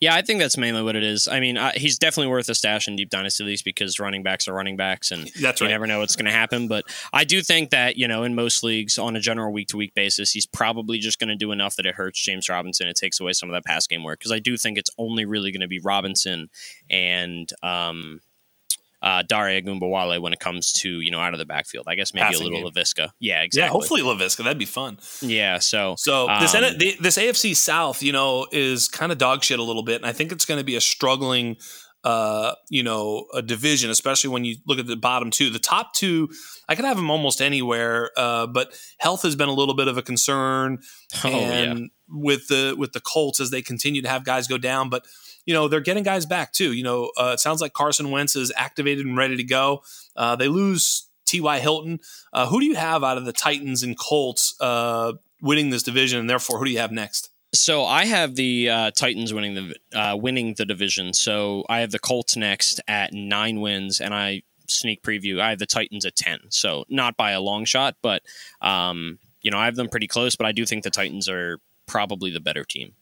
Yeah, 0.00 0.14
I 0.14 0.22
think 0.22 0.40
that's 0.40 0.56
mainly 0.56 0.82
what 0.82 0.96
it 0.96 1.02
is. 1.02 1.28
I 1.28 1.40
mean, 1.40 1.56
uh, 1.56 1.72
he's 1.74 1.98
definitely 1.98 2.30
worth 2.30 2.48
a 2.48 2.54
stash 2.54 2.88
in 2.88 2.96
deep 2.96 3.10
dynasty 3.10 3.44
leagues 3.44 3.62
because 3.62 3.98
running 4.00 4.22
backs 4.22 4.48
are 4.48 4.52
running 4.52 4.76
backs, 4.76 5.10
and 5.10 5.30
that's 5.40 5.60
you 5.60 5.66
right. 5.66 5.72
never 5.72 5.86
know 5.86 6.00
what's 6.00 6.16
going 6.16 6.26
to 6.26 6.32
happen. 6.32 6.68
But 6.68 6.84
I 7.12 7.24
do 7.24 7.42
think 7.42 7.70
that 7.70 7.96
you 7.96 8.08
know, 8.08 8.24
in 8.24 8.34
most 8.34 8.62
leagues, 8.62 8.98
on 8.98 9.16
a 9.16 9.20
general 9.20 9.52
week 9.52 9.68
to 9.68 9.76
week 9.76 9.94
basis, 9.94 10.32
he's 10.32 10.46
probably 10.46 10.98
just 10.98 11.18
going 11.18 11.28
to 11.28 11.36
do 11.36 11.52
enough 11.52 11.76
that 11.76 11.86
it 11.86 11.94
hurts 11.94 12.20
James 12.20 12.48
Robinson. 12.48 12.88
It 12.88 12.96
takes 12.96 13.20
away 13.20 13.32
some 13.32 13.48
of 13.48 13.54
that 13.54 13.64
pass 13.64 13.86
game 13.86 14.02
work 14.02 14.18
because 14.18 14.32
I 14.32 14.38
do 14.38 14.56
think 14.56 14.78
it's 14.78 14.90
only 14.98 15.24
really 15.24 15.52
going 15.52 15.60
to 15.60 15.68
be 15.68 15.80
Robinson 15.80 16.48
and 16.90 17.50
um, 17.62 18.20
uh, 19.04 19.22
Dare 19.22 19.60
Ogunbowale 19.60 20.20
when 20.20 20.32
it 20.32 20.40
comes 20.40 20.72
to 20.80 21.00
you 21.00 21.10
know 21.10 21.20
out 21.20 21.34
of 21.34 21.38
the 21.38 21.44
backfield. 21.44 21.84
I 21.86 21.94
guess 21.94 22.12
maybe 22.14 22.24
Passing 22.24 22.40
a 22.40 22.44
little 22.50 22.70
game. 22.70 22.82
Laviska. 22.82 23.10
Yeah, 23.20 23.42
exactly. 23.42 23.66
Yeah, 23.66 23.70
hopefully 23.70 24.00
Laviska. 24.02 24.38
That'd 24.38 24.58
be 24.58 24.64
fun. 24.64 24.98
Yeah. 25.20 25.58
So 25.58 25.94
So 25.98 26.26
this 26.40 26.54
Um, 26.54 26.64
N- 26.64 26.78
this 27.00 27.18
AFC 27.18 27.54
South, 27.54 28.02
you 28.02 28.12
know, 28.12 28.46
is 28.50 28.88
kind 28.88 29.12
of 29.12 29.18
dog 29.18 29.44
shit 29.44 29.58
a 29.58 29.62
little 29.62 29.82
bit, 29.84 29.96
and 29.96 30.06
I 30.06 30.12
think 30.12 30.32
it's 30.32 30.44
going 30.46 30.58
to 30.58 30.64
be 30.64 30.74
a 30.74 30.80
struggling, 30.80 31.56
uh, 32.04 32.54
you 32.68 32.82
know, 32.82 33.26
a 33.34 33.42
division, 33.42 33.90
especially 33.90 34.30
when 34.30 34.44
you 34.44 34.56
look 34.66 34.78
at 34.78 34.86
the 34.86 34.96
bottom 34.96 35.30
two. 35.30 35.50
The 35.50 35.58
top 35.58 35.94
two, 35.94 36.28
I 36.68 36.74
could 36.74 36.84
have 36.84 36.96
them 36.96 37.10
almost 37.10 37.40
anywhere, 37.40 38.10
uh, 38.16 38.46
but 38.46 38.72
health 38.98 39.22
has 39.22 39.34
been 39.34 39.48
a 39.48 39.54
little 39.54 39.74
bit 39.74 39.88
of 39.88 39.96
a 39.96 40.02
concern, 40.02 40.78
oh 41.24 41.28
yeah. 41.28 41.36
and 41.36 41.90
with 42.08 42.48
the 42.48 42.74
with 42.78 42.92
the 42.92 43.00
Colts 43.00 43.40
as 43.40 43.50
they 43.50 43.62
continue 43.62 44.02
to 44.02 44.08
have 44.08 44.24
guys 44.24 44.46
go 44.46 44.58
down, 44.58 44.88
but. 44.88 45.06
You 45.46 45.52
know 45.52 45.68
they're 45.68 45.80
getting 45.80 46.04
guys 46.04 46.24
back 46.24 46.54
too. 46.54 46.72
You 46.72 46.84
know 46.84 47.12
uh, 47.18 47.32
it 47.34 47.38
sounds 47.38 47.60
like 47.60 47.74
Carson 47.74 48.10
Wentz 48.10 48.34
is 48.34 48.50
activated 48.56 49.04
and 49.04 49.14
ready 49.14 49.36
to 49.36 49.44
go. 49.44 49.82
Uh, 50.16 50.36
they 50.36 50.48
lose 50.48 51.06
T.Y. 51.26 51.58
Hilton. 51.58 52.00
Uh, 52.32 52.46
who 52.46 52.60
do 52.60 52.66
you 52.66 52.76
have 52.76 53.04
out 53.04 53.18
of 53.18 53.26
the 53.26 53.32
Titans 53.34 53.82
and 53.82 53.98
Colts 53.98 54.54
uh, 54.58 55.12
winning 55.42 55.68
this 55.68 55.82
division, 55.82 56.18
and 56.18 56.30
therefore, 56.30 56.58
who 56.58 56.64
do 56.64 56.70
you 56.70 56.78
have 56.78 56.92
next? 56.92 57.28
So 57.54 57.84
I 57.84 58.04
have 58.04 58.34
the 58.34 58.68
uh, 58.68 58.90
Titans 58.90 59.32
winning 59.32 59.54
the 59.54 59.98
uh, 59.98 60.16
winning 60.16 60.54
the 60.54 60.66
division. 60.66 61.14
So 61.14 61.64
I 61.68 61.80
have 61.80 61.92
the 61.92 61.98
Colts 61.98 62.36
next 62.36 62.80
at 62.88 63.12
nine 63.12 63.60
wins, 63.60 64.00
and 64.00 64.12
I 64.12 64.42
sneak 64.68 65.02
preview. 65.02 65.40
I 65.40 65.50
have 65.50 65.58
the 65.58 65.66
Titans 65.66 66.04
at 66.04 66.16
ten. 66.16 66.40
So 66.50 66.84
not 66.88 67.16
by 67.16 67.30
a 67.30 67.40
long 67.40 67.64
shot, 67.64 67.96
but 68.02 68.22
um, 68.60 69.18
you 69.40 69.50
know 69.50 69.58
I 69.58 69.66
have 69.66 69.76
them 69.76 69.88
pretty 69.88 70.08
close. 70.08 70.36
But 70.36 70.46
I 70.46 70.52
do 70.52 70.66
think 70.66 70.82
the 70.82 70.90
Titans 70.90 71.28
are 71.28 71.58
probably 71.86 72.30
the 72.30 72.40
better 72.40 72.64
team. 72.64 72.94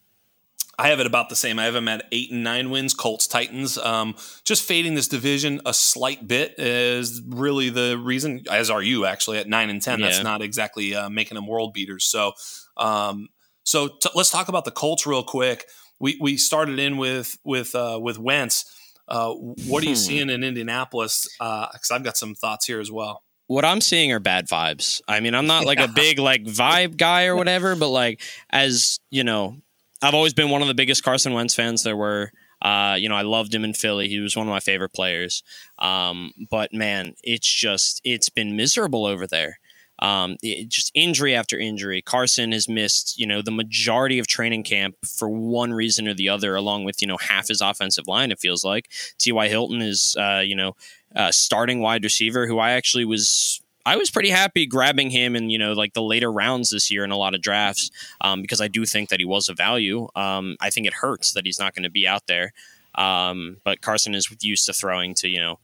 I 0.78 0.88
have 0.88 1.00
it 1.00 1.06
about 1.06 1.28
the 1.28 1.37
same. 1.37 1.59
I 1.59 1.64
have 1.64 1.75
them 1.75 1.88
at 1.88 2.06
eight 2.12 2.30
and 2.30 2.42
nine 2.42 2.71
wins. 2.71 2.94
Colts, 2.94 3.26
Titans. 3.26 3.78
Um, 3.78 4.16
just 4.44 4.62
fading 4.62 4.94
this 4.94 5.06
division 5.06 5.61
a 5.64 5.73
slight 5.73 6.26
bit 6.26 6.59
is 6.59 7.23
really 7.26 7.71
the 7.71 7.99
reason. 7.99 8.42
As 8.50 8.71
are 8.71 8.82
you 8.82 9.06
actually 9.06 9.38
at 9.38 9.49
nine 9.49 9.71
and 9.71 9.80
ten. 9.80 10.00
That's 10.00 10.23
not 10.25 10.42
exactly 10.42 10.94
uh, 10.94 11.09
making 11.09 11.37
them 11.37 11.47
world 11.47 11.73
beaters. 11.73 12.04
So, 12.04 12.32
um, 12.76 13.28
so 13.64 13.88
t- 13.88 14.11
let's 14.14 14.31
talk 14.31 14.49
about 14.49 14.64
the 14.64 14.71
Colts 14.71 15.07
real 15.07 15.23
quick. 15.23 15.66
We 16.00 16.19
we 16.21 16.37
started 16.37 16.78
in 16.78 16.97
with 16.97 17.37
with 17.45 17.75
uh, 17.75 17.99
with 18.00 18.19
Wentz. 18.19 18.64
Uh, 19.09 19.33
what 19.33 19.83
are 19.83 19.87
you 19.87 19.92
Hmm. 19.95 20.00
seeing 20.00 20.31
in 20.31 20.42
Indianapolis? 20.45 21.26
Because 21.38 21.90
I've 21.90 22.04
got 22.04 22.16
some 22.16 22.35
thoughts 22.35 22.66
here 22.66 22.81
as 22.81 22.90
well. 22.90 23.23
What 23.49 23.64
I'm 23.64 23.81
seeing 23.81 24.12
are 24.12 24.21
bad 24.21 24.49
vibes. 24.49 25.02
I 25.09 25.21
mean, 25.21 25.35
I'm 25.35 25.47
not 25.47 25.64
like 25.66 25.81
a 25.81 25.88
big 25.95 26.19
like 26.19 26.45
vibe 26.45 26.97
guy 26.97 27.26
or 27.26 27.37
whatever, 27.37 27.75
but 27.76 27.88
like 27.88 28.21
as 28.50 28.99
you 29.11 29.25
know, 29.25 29.57
I've 30.00 30.14
always 30.14 30.33
been 30.35 30.50
one 30.50 30.62
of 30.62 30.69
the 30.69 30.75
biggest 30.75 31.04
Carson 31.04 31.33
Wentz 31.35 31.54
fans 31.54 31.83
there 31.83 31.97
were. 31.97 32.31
Uh, 32.62 32.95
you 32.97 33.09
know, 33.09 33.16
I 33.16 33.23
loved 33.23 33.52
him 33.52 33.64
in 33.64 33.75
Philly. 33.75 34.09
He 34.09 34.21
was 34.21 34.37
one 34.37 34.47
of 34.47 34.50
my 34.52 34.61
favorite 34.61 34.92
players. 34.95 35.42
Um, 35.81 36.31
but 36.49 36.73
man, 36.73 37.14
it's 37.25 37.52
just 37.52 38.00
it's 38.04 38.28
been 38.28 38.57
miserable 38.57 39.04
over 39.04 39.26
there. 39.26 39.59
Um, 40.02 40.37
it, 40.42 40.68
just 40.68 40.90
injury 40.94 41.32
after 41.35 41.56
injury. 41.56 42.02
Carson 42.02 42.50
has 42.50 42.68
missed, 42.68 43.18
you 43.18 43.26
know, 43.26 43.40
the 43.40 43.52
majority 43.52 44.18
of 44.18 44.26
training 44.26 44.64
camp 44.64 44.97
for 45.06 45.28
one 45.28 45.73
reason 45.73 46.08
or 46.08 46.15
the 46.15 46.28
other, 46.28 46.56
along 46.56 46.84
with 46.84 47.00
you 47.00 47.06
know 47.06 47.17
half 47.17 47.49
his 47.49 47.60
offensive 47.60 48.08
line. 48.08 48.32
It 48.32 48.41
feels 48.41 48.65
like 48.65 48.91
T.Y. 49.19 49.49
Hilton 49.49 49.80
is, 49.80 50.17
uh, 50.19 50.43
you 50.45 50.56
know, 50.56 50.75
uh, 51.15 51.30
starting 51.30 51.80
wide 51.80 52.02
receiver 52.02 52.49
who 52.49 52.58
I 52.58 52.73
actually 52.73 53.04
was 53.04 53.60
I 53.86 53.97
was 53.97 54.10
pretty 54.10 54.30
happy 54.30 54.67
grabbing 54.67 55.10
him 55.10 55.36
in 55.36 55.50
you 55.50 55.58
know 55.58 55.73
like 55.73 55.95
the 55.95 56.02
later 56.02 56.32
rounds 56.32 56.71
this 56.71 56.91
year 56.91 57.04
in 57.04 57.12
a 57.12 57.17
lot 57.17 57.34
of 57.34 57.41
drafts 57.41 57.91
um, 58.21 58.43
because 58.43 58.60
I 58.60 58.69
do 58.69 58.84
think 58.84 59.08
that 59.08 59.21
he 59.21 59.25
was 59.25 59.49
a 59.49 59.54
value. 59.54 60.08
Um, 60.17 60.56
I 60.60 60.71
think 60.71 60.86
it 60.86 60.95
hurts 60.95 61.32
that 61.32 61.47
he's 61.47 61.60
not 61.60 61.75
going 61.75 61.84
to 61.84 61.91
be 61.91 62.08
out 62.08 62.26
there, 62.26 62.52
um, 62.97 63.58
but 63.65 63.82
Carson 63.82 64.15
is 64.15 64.28
used 64.41 64.67
to 64.67 64.73
throwing 64.73 65.15
to 65.15 65.28
you 65.28 65.41
know 65.41 65.58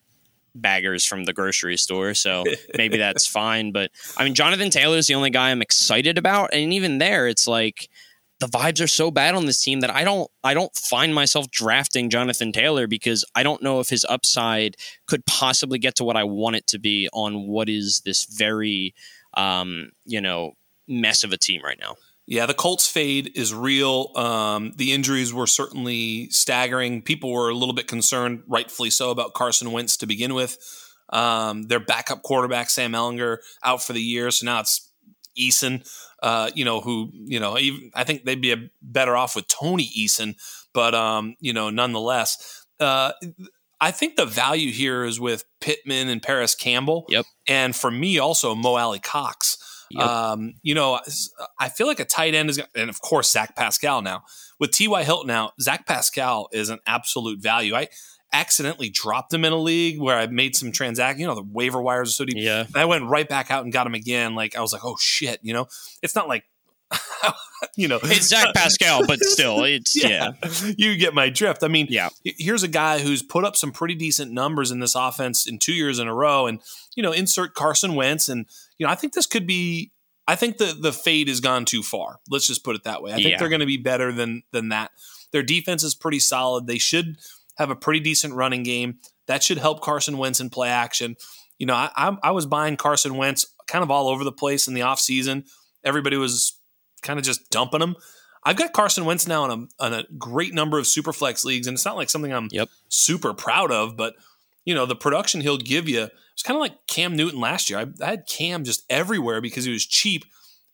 baggers 0.60 1.04
from 1.04 1.24
the 1.24 1.32
grocery 1.32 1.76
store, 1.76 2.14
so 2.14 2.44
maybe 2.76 2.96
that's 2.96 3.26
fine. 3.26 3.72
But 3.72 3.90
I 4.16 4.24
mean, 4.24 4.34
Jonathan 4.34 4.70
Taylor 4.70 4.96
is 4.96 5.06
the 5.06 5.14
only 5.14 5.30
guy 5.30 5.50
I'm 5.50 5.62
excited 5.62 6.18
about, 6.18 6.50
and 6.52 6.72
even 6.72 6.98
there, 6.98 7.28
it's 7.28 7.46
like 7.46 7.88
the 8.40 8.46
vibes 8.46 8.82
are 8.82 8.88
so 8.88 9.10
bad 9.10 9.34
on 9.34 9.46
this 9.46 9.62
team 9.62 9.80
that 9.80 9.94
I 9.94 10.04
don't 10.04 10.30
I 10.44 10.54
don't 10.54 10.74
find 10.76 11.14
myself 11.14 11.50
drafting 11.50 12.10
Jonathan 12.10 12.52
Taylor 12.52 12.86
because 12.86 13.24
I 13.34 13.42
don't 13.42 13.62
know 13.62 13.80
if 13.80 13.88
his 13.88 14.06
upside 14.08 14.76
could 15.06 15.26
possibly 15.26 15.78
get 15.78 15.96
to 15.96 16.04
what 16.04 16.16
I 16.16 16.24
want 16.24 16.56
it 16.56 16.66
to 16.68 16.78
be 16.78 17.08
on 17.12 17.48
what 17.48 17.68
is 17.68 18.02
this 18.04 18.24
very 18.24 18.94
um, 19.34 19.90
you 20.04 20.20
know 20.20 20.52
mess 20.86 21.24
of 21.24 21.32
a 21.32 21.36
team 21.36 21.62
right 21.64 21.78
now. 21.80 21.96
Yeah, 22.30 22.44
the 22.44 22.52
Colts 22.52 22.86
fade 22.86 23.32
is 23.34 23.54
real. 23.54 24.12
Um, 24.14 24.72
the 24.76 24.92
injuries 24.92 25.32
were 25.32 25.46
certainly 25.46 26.28
staggering. 26.28 27.00
People 27.00 27.32
were 27.32 27.48
a 27.48 27.54
little 27.54 27.74
bit 27.74 27.88
concerned, 27.88 28.42
rightfully 28.46 28.90
so, 28.90 29.10
about 29.10 29.32
Carson 29.32 29.72
Wentz 29.72 29.96
to 29.96 30.06
begin 30.06 30.34
with. 30.34 30.58
Um, 31.08 31.62
their 31.68 31.80
backup 31.80 32.20
quarterback 32.20 32.68
Sam 32.68 32.92
Ehlinger 32.92 33.38
out 33.64 33.82
for 33.82 33.94
the 33.94 34.02
year, 34.02 34.30
so 34.30 34.44
now 34.44 34.60
it's 34.60 34.92
Eason. 35.40 35.88
Uh, 36.22 36.50
you 36.54 36.66
know 36.66 36.82
who 36.82 37.10
you 37.14 37.40
know. 37.40 37.56
Even, 37.56 37.90
I 37.94 38.04
think 38.04 38.24
they'd 38.24 38.42
be 38.42 38.52
a, 38.52 38.58
better 38.82 39.16
off 39.16 39.34
with 39.34 39.48
Tony 39.48 39.88
Eason, 39.98 40.34
but 40.74 40.94
um, 40.94 41.34
you 41.40 41.54
know, 41.54 41.70
nonetheless, 41.70 42.66
uh, 42.78 43.12
I 43.80 43.90
think 43.90 44.16
the 44.16 44.26
value 44.26 44.70
here 44.70 45.02
is 45.04 45.18
with 45.18 45.44
Pittman 45.62 46.08
and 46.08 46.22
Parris 46.22 46.54
Campbell. 46.54 47.06
Yep. 47.08 47.24
and 47.48 47.74
for 47.74 47.90
me 47.90 48.18
also 48.18 48.54
Mo 48.54 48.74
Alie-Cox. 48.74 49.56
Yep. 49.90 50.06
Um, 50.06 50.54
you 50.62 50.74
know, 50.74 51.00
I 51.58 51.68
feel 51.68 51.86
like 51.86 52.00
a 52.00 52.04
tight 52.04 52.34
end 52.34 52.50
is, 52.50 52.60
and 52.74 52.90
of 52.90 53.00
course 53.00 53.30
Zach 53.30 53.56
Pascal 53.56 54.02
now 54.02 54.22
with 54.60 54.70
T.Y. 54.70 55.04
Hilton 55.04 55.28
now. 55.28 55.52
Zach 55.60 55.86
Pascal 55.86 56.48
is 56.52 56.68
an 56.68 56.78
absolute 56.86 57.40
value. 57.40 57.74
I 57.74 57.88
accidentally 58.32 58.90
dropped 58.90 59.32
him 59.32 59.44
in 59.44 59.52
a 59.52 59.58
league 59.58 60.00
where 60.00 60.18
I 60.18 60.26
made 60.26 60.54
some 60.54 60.72
transaction. 60.72 61.20
You 61.20 61.26
know, 61.28 61.34
the 61.34 61.46
waiver 61.50 61.80
wires 61.80 62.10
are 62.10 62.12
so 62.12 62.24
deep. 62.26 62.36
Yeah. 62.36 62.64
And 62.66 62.76
I 62.76 62.84
went 62.84 63.04
right 63.04 63.28
back 63.28 63.50
out 63.50 63.64
and 63.64 63.72
got 63.72 63.86
him 63.86 63.94
again. 63.94 64.34
Like 64.34 64.56
I 64.56 64.60
was 64.60 64.72
like, 64.72 64.84
oh 64.84 64.96
shit. 65.00 65.40
You 65.42 65.54
know, 65.54 65.66
it's 66.02 66.14
not 66.14 66.28
like, 66.28 66.44
you 67.76 67.88
know, 67.88 67.98
It's 68.02 68.28
Zach 68.28 68.54
Pascal, 68.54 69.06
but 69.06 69.18
still, 69.22 69.64
it's 69.64 69.96
yeah. 70.02 70.32
you 70.76 70.96
get 70.96 71.14
my 71.14 71.28
drift. 71.28 71.62
I 71.62 71.68
mean, 71.68 71.86
Yeah. 71.90 72.08
here's 72.24 72.62
a 72.62 72.68
guy 72.68 72.98
who's 72.98 73.22
put 73.22 73.44
up 73.44 73.56
some 73.56 73.72
pretty 73.72 73.94
decent 73.94 74.32
numbers 74.32 74.70
in 74.70 74.80
this 74.80 74.94
offense 74.94 75.46
in 75.46 75.58
two 75.58 75.72
years 75.74 75.98
in 75.98 76.08
a 76.08 76.14
row, 76.14 76.46
and 76.46 76.60
you 76.96 77.02
know, 77.02 77.12
insert 77.12 77.54
Carson 77.54 77.94
Wentz, 77.94 78.28
and 78.28 78.46
you 78.78 78.86
know, 78.86 78.92
I 78.92 78.94
think 78.94 79.12
this 79.12 79.26
could 79.26 79.46
be. 79.46 79.92
I 80.26 80.36
think 80.36 80.58
the 80.58 80.76
the 80.78 80.92
fade 80.92 81.28
has 81.28 81.40
gone 81.40 81.64
too 81.64 81.82
far. 81.82 82.20
Let's 82.28 82.46
just 82.46 82.62
put 82.64 82.76
it 82.76 82.84
that 82.84 83.02
way. 83.02 83.12
I 83.12 83.16
think 83.16 83.28
Yeah. 83.30 83.38
they're 83.38 83.48
going 83.48 83.60
to 83.60 83.66
be 83.66 83.78
better 83.78 84.12
than 84.12 84.42
than 84.52 84.68
that. 84.70 84.90
Their 85.32 85.42
defense 85.42 85.82
is 85.82 85.94
pretty 85.94 86.20
solid. 86.20 86.66
They 86.66 86.78
should 86.78 87.16
have 87.56 87.70
a 87.70 87.76
pretty 87.76 88.00
decent 88.00 88.34
running 88.34 88.62
game. 88.62 88.98
That 89.26 89.42
should 89.42 89.58
help 89.58 89.80
Carson 89.82 90.16
Wentz 90.18 90.40
in 90.40 90.48
play 90.50 90.68
action. 90.68 91.16
You 91.58 91.66
know, 91.66 91.74
I, 91.74 91.90
I, 91.96 92.16
I 92.24 92.30
was 92.30 92.46
buying 92.46 92.76
Carson 92.76 93.16
Wentz 93.16 93.46
kind 93.66 93.82
of 93.82 93.90
all 93.90 94.08
over 94.08 94.22
the 94.22 94.32
place 94.32 94.68
in 94.68 94.74
the 94.74 94.80
offseason. 94.82 95.44
Everybody 95.84 96.16
was 96.16 96.57
kind 97.02 97.18
of 97.18 97.24
just 97.24 97.50
dumping 97.50 97.80
them. 97.80 97.96
I've 98.44 98.56
got 98.56 98.72
Carson 98.72 99.04
Wentz 99.04 99.26
now 99.26 99.42
on 99.44 99.50
a, 99.50 99.84
on 99.84 99.92
a 99.92 100.04
great 100.16 100.54
number 100.54 100.78
of 100.78 100.86
super 100.86 101.12
flex 101.12 101.44
leagues, 101.44 101.66
and 101.66 101.74
it's 101.74 101.84
not 101.84 101.96
like 101.96 102.08
something 102.10 102.32
I'm 102.32 102.48
Yep. 102.52 102.68
super 102.88 103.34
proud 103.34 103.70
of, 103.72 103.96
but 103.96 104.14
you 104.64 104.74
know 104.74 104.86
the 104.86 104.96
production 104.96 105.40
he'll 105.40 105.58
give 105.58 105.88
you. 105.88 106.08
It's 106.34 106.42
kind 106.42 106.56
of 106.56 106.60
like 106.60 106.86
Cam 106.86 107.16
Newton 107.16 107.40
last 107.40 107.68
year. 107.68 107.80
I, 107.80 107.86
I 108.04 108.10
had 108.10 108.26
Cam 108.28 108.62
just 108.64 108.84
everywhere 108.88 109.40
because 109.40 109.64
he 109.64 109.72
was 109.72 109.84
cheap, 109.84 110.24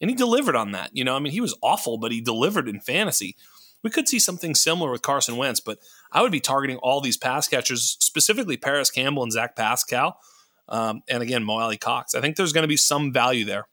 and 0.00 0.10
he 0.10 0.14
delivered 0.16 0.56
on 0.56 0.72
that. 0.72 0.90
You 0.92 1.04
know, 1.04 1.16
I 1.16 1.20
mean, 1.20 1.32
he 1.32 1.40
was 1.40 1.56
awful, 1.62 1.96
but 1.96 2.12
he 2.12 2.20
delivered 2.20 2.68
in 2.68 2.80
fantasy. 2.80 3.34
We 3.82 3.90
could 3.90 4.08
see 4.08 4.18
something 4.18 4.54
similar 4.54 4.90
with 4.90 5.02
Carson 5.02 5.36
Wentz, 5.36 5.60
but 5.60 5.78
I 6.12 6.22
would 6.22 6.32
be 6.32 6.40
targeting 6.40 6.76
all 6.78 7.00
these 7.00 7.16
pass 7.16 7.48
catchers, 7.48 7.96
specifically 8.00 8.56
Parris 8.56 8.90
Campbell 8.90 9.22
and 9.22 9.32
Zach 9.32 9.56
Pascal, 9.56 10.18
um, 10.68 11.02
and 11.08 11.22
again 11.22 11.44
Mo 11.44 11.58
Alie-Cox. 11.58 12.14
I 12.14 12.20
think 12.20 12.36
there's 12.36 12.52
going 12.52 12.62
to 12.62 12.68
be 12.68 12.76
some 12.76 13.12
value 13.12 13.44
there. 13.44 13.66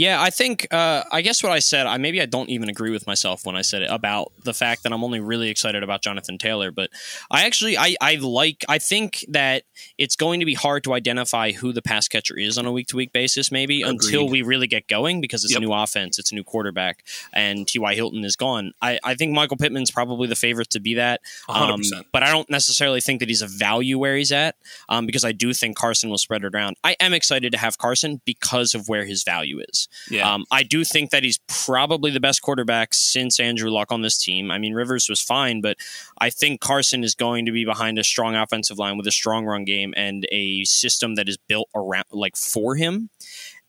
Yeah, 0.00 0.18
I 0.18 0.30
think 0.30 0.66
uh, 0.72 1.04
I 1.12 1.20
guess 1.20 1.42
what 1.42 1.52
I 1.52 1.58
said. 1.58 1.86
I 1.86 1.98
maybe 1.98 2.22
I 2.22 2.24
don't 2.24 2.48
even 2.48 2.70
agree 2.70 2.90
with 2.90 3.06
myself 3.06 3.44
when 3.44 3.54
I 3.54 3.60
said 3.60 3.82
it 3.82 3.90
about 3.90 4.32
the 4.44 4.54
fact 4.54 4.82
that 4.84 4.94
I'm 4.94 5.04
only 5.04 5.20
really 5.20 5.50
excited 5.50 5.82
about 5.82 6.00
Jonathan 6.00 6.38
Taylor. 6.38 6.70
But 6.70 6.88
I 7.30 7.44
actually 7.44 7.76
I 7.76 7.96
I 8.00 8.14
like 8.14 8.64
I 8.66 8.78
think 8.78 9.26
that 9.28 9.64
it's 9.98 10.16
going 10.16 10.40
to 10.40 10.46
be 10.46 10.54
hard 10.54 10.84
to 10.84 10.94
identify 10.94 11.52
who 11.52 11.74
the 11.74 11.82
pass 11.82 12.08
catcher 12.08 12.34
is 12.38 12.56
on 12.56 12.64
a 12.64 12.72
week 12.72 12.86
to 12.86 12.96
week 12.96 13.12
basis. 13.12 13.52
Maybe 13.52 13.82
Agreed. 13.82 13.90
until 13.90 14.26
we 14.26 14.40
really 14.40 14.66
get 14.66 14.88
going 14.88 15.20
because 15.20 15.44
it's 15.44 15.52
Yep. 15.52 15.58
a 15.58 15.66
new 15.66 15.72
offense, 15.74 16.18
it's 16.18 16.32
a 16.32 16.34
new 16.34 16.44
quarterback, 16.44 17.04
and 17.34 17.68
T.Y. 17.68 17.94
Hilton 17.94 18.24
is 18.24 18.36
gone. 18.36 18.72
I 18.80 18.98
I 19.04 19.14
think 19.16 19.34
Michael 19.34 19.58
Pittman's 19.58 19.90
probably 19.90 20.28
the 20.28 20.34
favorite 20.34 20.70
to 20.70 20.80
be 20.80 20.94
that. 20.94 21.20
100%. 21.46 21.92
Um, 21.92 22.04
but 22.10 22.22
I 22.22 22.32
don't 22.32 22.48
necessarily 22.48 23.02
think 23.02 23.20
that 23.20 23.28
he's 23.28 23.42
a 23.42 23.46
value 23.46 23.98
where 23.98 24.16
he's 24.16 24.32
at 24.32 24.56
um, 24.88 25.04
because 25.04 25.26
I 25.26 25.32
do 25.32 25.52
think 25.52 25.76
Carson 25.76 26.08
will 26.08 26.16
spread 26.16 26.42
it 26.42 26.54
around. 26.54 26.78
I 26.82 26.96
am 27.00 27.12
excited 27.12 27.52
to 27.52 27.58
have 27.58 27.76
Carson 27.76 28.22
because 28.24 28.72
of 28.72 28.88
where 28.88 29.04
his 29.04 29.24
value 29.24 29.60
is. 29.68 29.88
Yeah. 30.10 30.32
Um, 30.32 30.44
I 30.50 30.62
do 30.62 30.84
think 30.84 31.10
that 31.10 31.22
he's 31.22 31.38
probably 31.48 32.10
the 32.10 32.20
best 32.20 32.42
quarterback 32.42 32.94
since 32.94 33.40
Andrew 33.40 33.70
Luck 33.70 33.92
on 33.92 34.02
this 34.02 34.18
team. 34.18 34.50
I 34.50 34.58
mean, 34.58 34.74
Rivers 34.74 35.08
was 35.08 35.20
fine, 35.20 35.60
but 35.60 35.76
I 36.18 36.30
think 36.30 36.60
Carson 36.60 37.04
is 37.04 37.14
going 37.14 37.46
to 37.46 37.52
be 37.52 37.64
behind 37.64 37.98
a 37.98 38.04
strong 38.04 38.34
offensive 38.34 38.78
line 38.78 38.96
with 38.96 39.06
a 39.06 39.12
strong 39.12 39.46
run 39.46 39.64
game 39.64 39.94
and 39.96 40.26
a 40.30 40.64
system 40.64 41.14
that 41.16 41.28
is 41.28 41.36
built 41.48 41.68
around 41.74 42.06
like 42.12 42.36
for 42.36 42.76
him. 42.76 43.10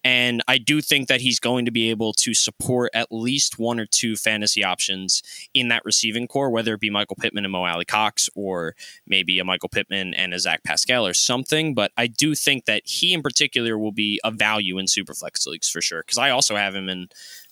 And 0.03 0.41
I 0.47 0.57
do 0.57 0.81
think 0.81 1.07
that 1.07 1.21
he's 1.21 1.39
going 1.39 1.65
to 1.65 1.71
be 1.71 1.89
able 1.89 2.13
to 2.13 2.33
support 2.33 2.89
at 2.93 3.11
least 3.11 3.59
one 3.59 3.79
or 3.79 3.85
two 3.85 4.15
fantasy 4.15 4.63
options 4.63 5.21
in 5.53 5.67
that 5.67 5.85
receiving 5.85 6.27
corps, 6.27 6.49
whether 6.49 6.73
it 6.73 6.79
be 6.79 6.89
Michael 6.89 7.17
Pittman 7.17 7.45
and 7.45 7.51
Mo 7.51 7.65
Alie-Cox 7.65 8.29
or 8.35 8.75
maybe 9.05 9.37
a 9.39 9.43
Michael 9.43 9.69
Pittman 9.69 10.13
and 10.13 10.33
a 10.33 10.39
Zach 10.39 10.63
Pascal 10.63 11.05
or 11.05 11.13
something. 11.13 11.73
But 11.73 11.91
I 11.97 12.07
do 12.07 12.33
think 12.33 12.65
that 12.65 12.83
he 12.85 13.13
in 13.13 13.21
particular 13.21 13.77
will 13.77 13.91
be 13.91 14.19
a 14.23 14.31
value 14.31 14.77
in 14.77 14.85
Superflex 14.85 15.45
leagues 15.45 15.69
for 15.69 15.81
sure. 15.81 16.01
Because 16.01 16.17
I 16.17 16.31
also 16.31 16.55
have 16.55 16.73
him 16.73 16.89
in 16.89 17.09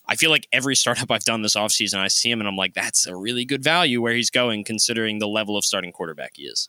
I 0.09 0.15
feel 0.15 0.31
like 0.31 0.47
every 0.51 0.75
startup 0.75 1.11
I've 1.11 1.23
done 1.23 1.43
this 1.43 1.55
offseason, 1.55 1.99
I 1.99 2.07
see 2.07 2.31
him 2.31 2.39
and 2.39 2.47
I'm 2.47 2.55
like, 2.55 2.73
that's 2.73 3.05
a 3.05 3.15
really 3.15 3.45
good 3.45 3.63
value 3.63 4.01
where 4.01 4.15
he's 4.15 4.31
going, 4.31 4.63
considering 4.63 5.19
the 5.19 5.27
level 5.27 5.55
of 5.55 5.63
starting 5.63 5.91
quarterback 5.91 6.31
he 6.33 6.43
is. 6.43 6.67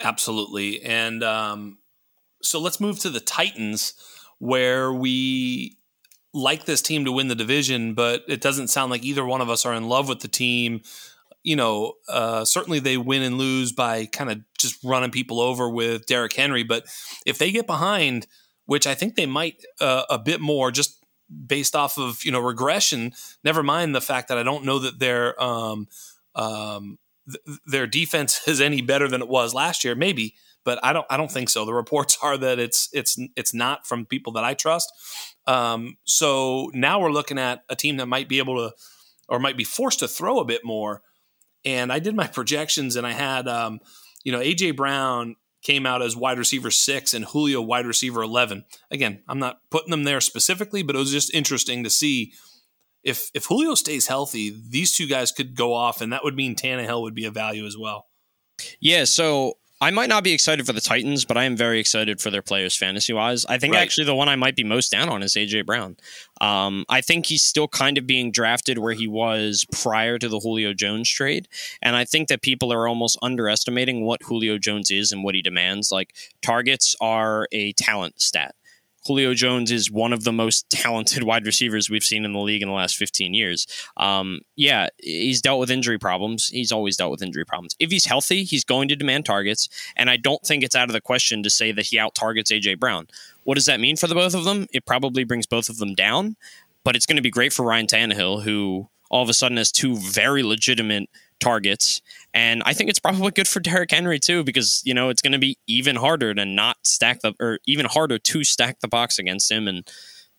Absolutely. 0.00 0.82
And 0.82 1.22
um, 1.22 1.78
so 2.42 2.58
let's 2.58 2.80
move 2.80 2.98
to 2.98 3.10
the 3.10 3.20
Titans 3.20 3.94
where 4.42 4.92
we 4.92 5.78
like 6.34 6.64
this 6.64 6.82
team 6.82 7.04
to 7.04 7.12
win 7.12 7.28
the 7.28 7.34
division, 7.36 7.94
but 7.94 8.24
it 8.26 8.40
doesn't 8.40 8.66
sound 8.66 8.90
like 8.90 9.04
either 9.04 9.24
one 9.24 9.40
of 9.40 9.48
us 9.48 9.64
are 9.64 9.72
in 9.72 9.88
love 9.88 10.08
with 10.08 10.18
the 10.18 10.26
team. 10.26 10.82
You 11.44 11.54
know, 11.54 11.92
uh, 12.08 12.44
certainly 12.44 12.80
they 12.80 12.96
win 12.96 13.22
and 13.22 13.38
lose 13.38 13.70
by 13.70 14.06
kind 14.06 14.32
of 14.32 14.40
just 14.58 14.82
running 14.82 15.12
people 15.12 15.40
over 15.40 15.70
with 15.70 16.06
Derrick 16.06 16.32
Henry. 16.32 16.64
But 16.64 16.86
if 17.24 17.38
they 17.38 17.52
get 17.52 17.68
behind, 17.68 18.26
which 18.66 18.84
I 18.84 18.96
think 18.96 19.14
they 19.14 19.26
might 19.26 19.64
uh, 19.80 20.06
a 20.10 20.18
bit 20.18 20.40
more, 20.40 20.72
just 20.72 20.98
based 21.46 21.76
off 21.76 21.96
of 21.96 22.24
you 22.24 22.32
know 22.32 22.40
regression. 22.40 23.12
Never 23.44 23.62
mind 23.62 23.94
the 23.94 24.00
fact 24.00 24.26
that 24.26 24.38
I 24.38 24.42
don't 24.42 24.64
know 24.64 24.80
that 24.80 24.98
their 24.98 25.40
um, 25.40 25.86
um, 26.34 26.98
th- 27.30 27.60
their 27.64 27.86
defense 27.86 28.40
is 28.48 28.60
any 28.60 28.82
better 28.82 29.06
than 29.06 29.22
it 29.22 29.28
was 29.28 29.54
last 29.54 29.84
year. 29.84 29.94
Maybe, 29.94 30.34
but 30.64 30.78
I 30.82 30.92
don't 30.92 31.06
I 31.10 31.16
don't 31.16 31.30
think 31.30 31.48
so. 31.48 31.64
The 31.64 31.74
reports 31.74 32.18
are 32.22 32.36
that 32.38 32.58
it's 32.58 32.88
it's 32.92 33.18
it's 33.36 33.54
not 33.54 33.86
from 33.86 34.06
people 34.06 34.32
that 34.34 34.44
I 34.44 34.54
trust. 34.54 34.90
Um, 35.46 35.96
so 36.04 36.70
now 36.74 37.00
we're 37.00 37.12
looking 37.12 37.38
at 37.38 37.62
a 37.68 37.76
team 37.76 37.96
that 37.96 38.06
might 38.06 38.28
be 38.28 38.38
able 38.38 38.56
to 38.56 38.74
or 39.28 39.38
might 39.38 39.56
be 39.56 39.64
forced 39.64 40.00
to 40.00 40.08
throw 40.08 40.38
a 40.38 40.44
bit 40.44 40.64
more. 40.64 41.02
And 41.64 41.92
I 41.92 41.98
did 41.98 42.14
my 42.14 42.26
projections, 42.38 42.96
and 42.96 43.06
I 43.06 43.12
had 43.12 43.48
um, 43.48 43.80
you 44.24 44.32
know 44.32 44.40
AJ 44.40 44.76
Brown 44.76 45.36
came 45.62 45.86
out 45.86 46.02
as 46.02 46.16
wide 46.16 46.38
receiver 46.38 46.72
six 46.72 47.14
and 47.14 47.24
Julio 47.24 47.60
wide 47.60 47.86
receiver 47.86 48.22
eleven. 48.22 48.64
Again, 48.90 49.22
I'm 49.28 49.38
not 49.38 49.58
putting 49.70 49.90
them 49.90 50.04
there 50.04 50.20
specifically, 50.20 50.82
but 50.82 50.96
it 50.96 50.98
was 50.98 51.12
just 51.12 51.32
interesting 51.34 51.84
to 51.84 51.90
see 51.90 52.32
if 53.04 53.30
if 53.34 53.46
Julio 53.46 53.74
stays 53.74 54.06
healthy, 54.06 54.54
these 54.68 54.96
two 54.96 55.06
guys 55.06 55.32
could 55.32 55.56
go 55.56 55.72
off, 55.72 56.00
and 56.00 56.12
that 56.12 56.24
would 56.24 56.36
mean 56.36 56.54
Tannehill 56.54 57.02
would 57.02 57.14
be 57.14 57.24
a 57.24 57.30
value 57.30 57.66
as 57.66 57.76
well. 57.76 58.06
Yeah, 58.80 59.04
so 59.04 59.54
I 59.82 59.90
might 59.90 60.08
not 60.08 60.22
be 60.22 60.32
excited 60.32 60.64
for 60.64 60.72
the 60.72 60.80
Titans, 60.80 61.24
but 61.24 61.36
I 61.36 61.42
am 61.42 61.56
very 61.56 61.80
excited 61.80 62.20
for 62.20 62.30
their 62.30 62.40
players 62.40 62.76
fantasy 62.76 63.12
wise. 63.12 63.44
I 63.46 63.58
think 63.58 63.74
right. 63.74 63.82
actually 63.82 64.04
the 64.04 64.14
one 64.14 64.28
I 64.28 64.36
might 64.36 64.54
be 64.54 64.62
most 64.62 64.92
down 64.92 65.08
on 65.08 65.24
is 65.24 65.34
AJ 65.34 65.66
Brown. 65.66 65.96
Um, 66.40 66.84
I 66.88 67.00
think 67.00 67.26
he's 67.26 67.42
still 67.42 67.66
kind 67.66 67.98
of 67.98 68.06
being 68.06 68.30
drafted 68.30 68.78
where 68.78 68.92
he 68.92 69.08
was 69.08 69.66
prior 69.72 70.20
to 70.20 70.28
the 70.28 70.38
Julio 70.38 70.72
Jones 70.72 71.10
trade. 71.10 71.48
And 71.82 71.96
I 71.96 72.04
think 72.04 72.28
that 72.28 72.42
people 72.42 72.72
are 72.72 72.86
almost 72.86 73.18
underestimating 73.22 74.04
what 74.04 74.22
Julio 74.22 74.56
Jones 74.56 74.88
is 74.92 75.10
and 75.10 75.24
what 75.24 75.34
he 75.34 75.42
demands. 75.42 75.90
Like 75.90 76.14
targets 76.42 76.94
are 77.00 77.48
a 77.50 77.72
talent 77.72 78.20
stat. 78.22 78.54
Julio 79.06 79.34
Jones 79.34 79.70
is 79.70 79.90
one 79.90 80.12
of 80.12 80.24
the 80.24 80.32
most 80.32 80.68
talented 80.70 81.22
wide 81.24 81.46
receivers 81.46 81.90
we've 81.90 82.04
seen 82.04 82.24
in 82.24 82.32
the 82.32 82.40
league 82.40 82.62
in 82.62 82.68
the 82.68 82.74
last 82.74 82.96
15 82.96 83.34
years. 83.34 83.66
Um, 83.96 84.40
yeah, 84.56 84.88
he's 84.98 85.40
dealt 85.40 85.60
with 85.60 85.70
injury 85.70 85.98
problems. 85.98 86.48
He's 86.48 86.72
always 86.72 86.96
dealt 86.96 87.10
with 87.10 87.22
injury 87.22 87.44
problems. 87.44 87.74
If 87.78 87.90
he's 87.90 88.06
healthy, 88.06 88.44
he's 88.44 88.64
going 88.64 88.88
to 88.88 88.96
demand 88.96 89.26
targets. 89.26 89.68
And 89.96 90.08
I 90.10 90.16
don't 90.16 90.42
think 90.42 90.62
it's 90.62 90.76
out 90.76 90.88
of 90.88 90.92
the 90.92 91.00
question 91.00 91.42
to 91.42 91.50
say 91.50 91.72
that 91.72 91.86
he 91.86 91.98
out 91.98 92.14
targets 92.14 92.52
AJ 92.52 92.78
Brown. 92.78 93.08
What 93.44 93.54
does 93.54 93.66
that 93.66 93.80
mean 93.80 93.96
for 93.96 94.06
the 94.06 94.14
both 94.14 94.34
of 94.34 94.44
them? 94.44 94.66
It 94.72 94.86
probably 94.86 95.24
brings 95.24 95.46
both 95.46 95.68
of 95.68 95.78
them 95.78 95.94
down, 95.94 96.36
but 96.84 96.94
it's 96.94 97.06
going 97.06 97.16
to 97.16 97.22
be 97.22 97.30
great 97.30 97.52
for 97.52 97.64
Ryan 97.64 97.86
Tannehill, 97.86 98.42
who 98.44 98.88
all 99.10 99.22
of 99.22 99.28
a 99.28 99.34
sudden 99.34 99.56
has 99.58 99.72
two 99.72 99.96
very 99.96 100.42
legitimate 100.42 101.08
targets. 101.38 102.00
And 102.34 102.62
I 102.64 102.72
think 102.72 102.88
it's 102.88 102.98
probably 102.98 103.30
good 103.30 103.48
for 103.48 103.60
Derrick 103.60 103.90
Henry 103.90 104.18
too, 104.18 104.42
because 104.42 104.80
you 104.84 104.94
know 104.94 105.10
it's 105.10 105.22
going 105.22 105.32
to 105.32 105.38
be 105.38 105.58
even 105.66 105.96
harder 105.96 106.34
to 106.34 106.44
not 106.44 106.78
stack 106.84 107.20
the, 107.20 107.34
or 107.40 107.58
even 107.66 107.86
harder 107.86 108.18
to 108.18 108.44
stack 108.44 108.80
the 108.80 108.88
box 108.88 109.18
against 109.18 109.50
him. 109.50 109.68
And 109.68 109.88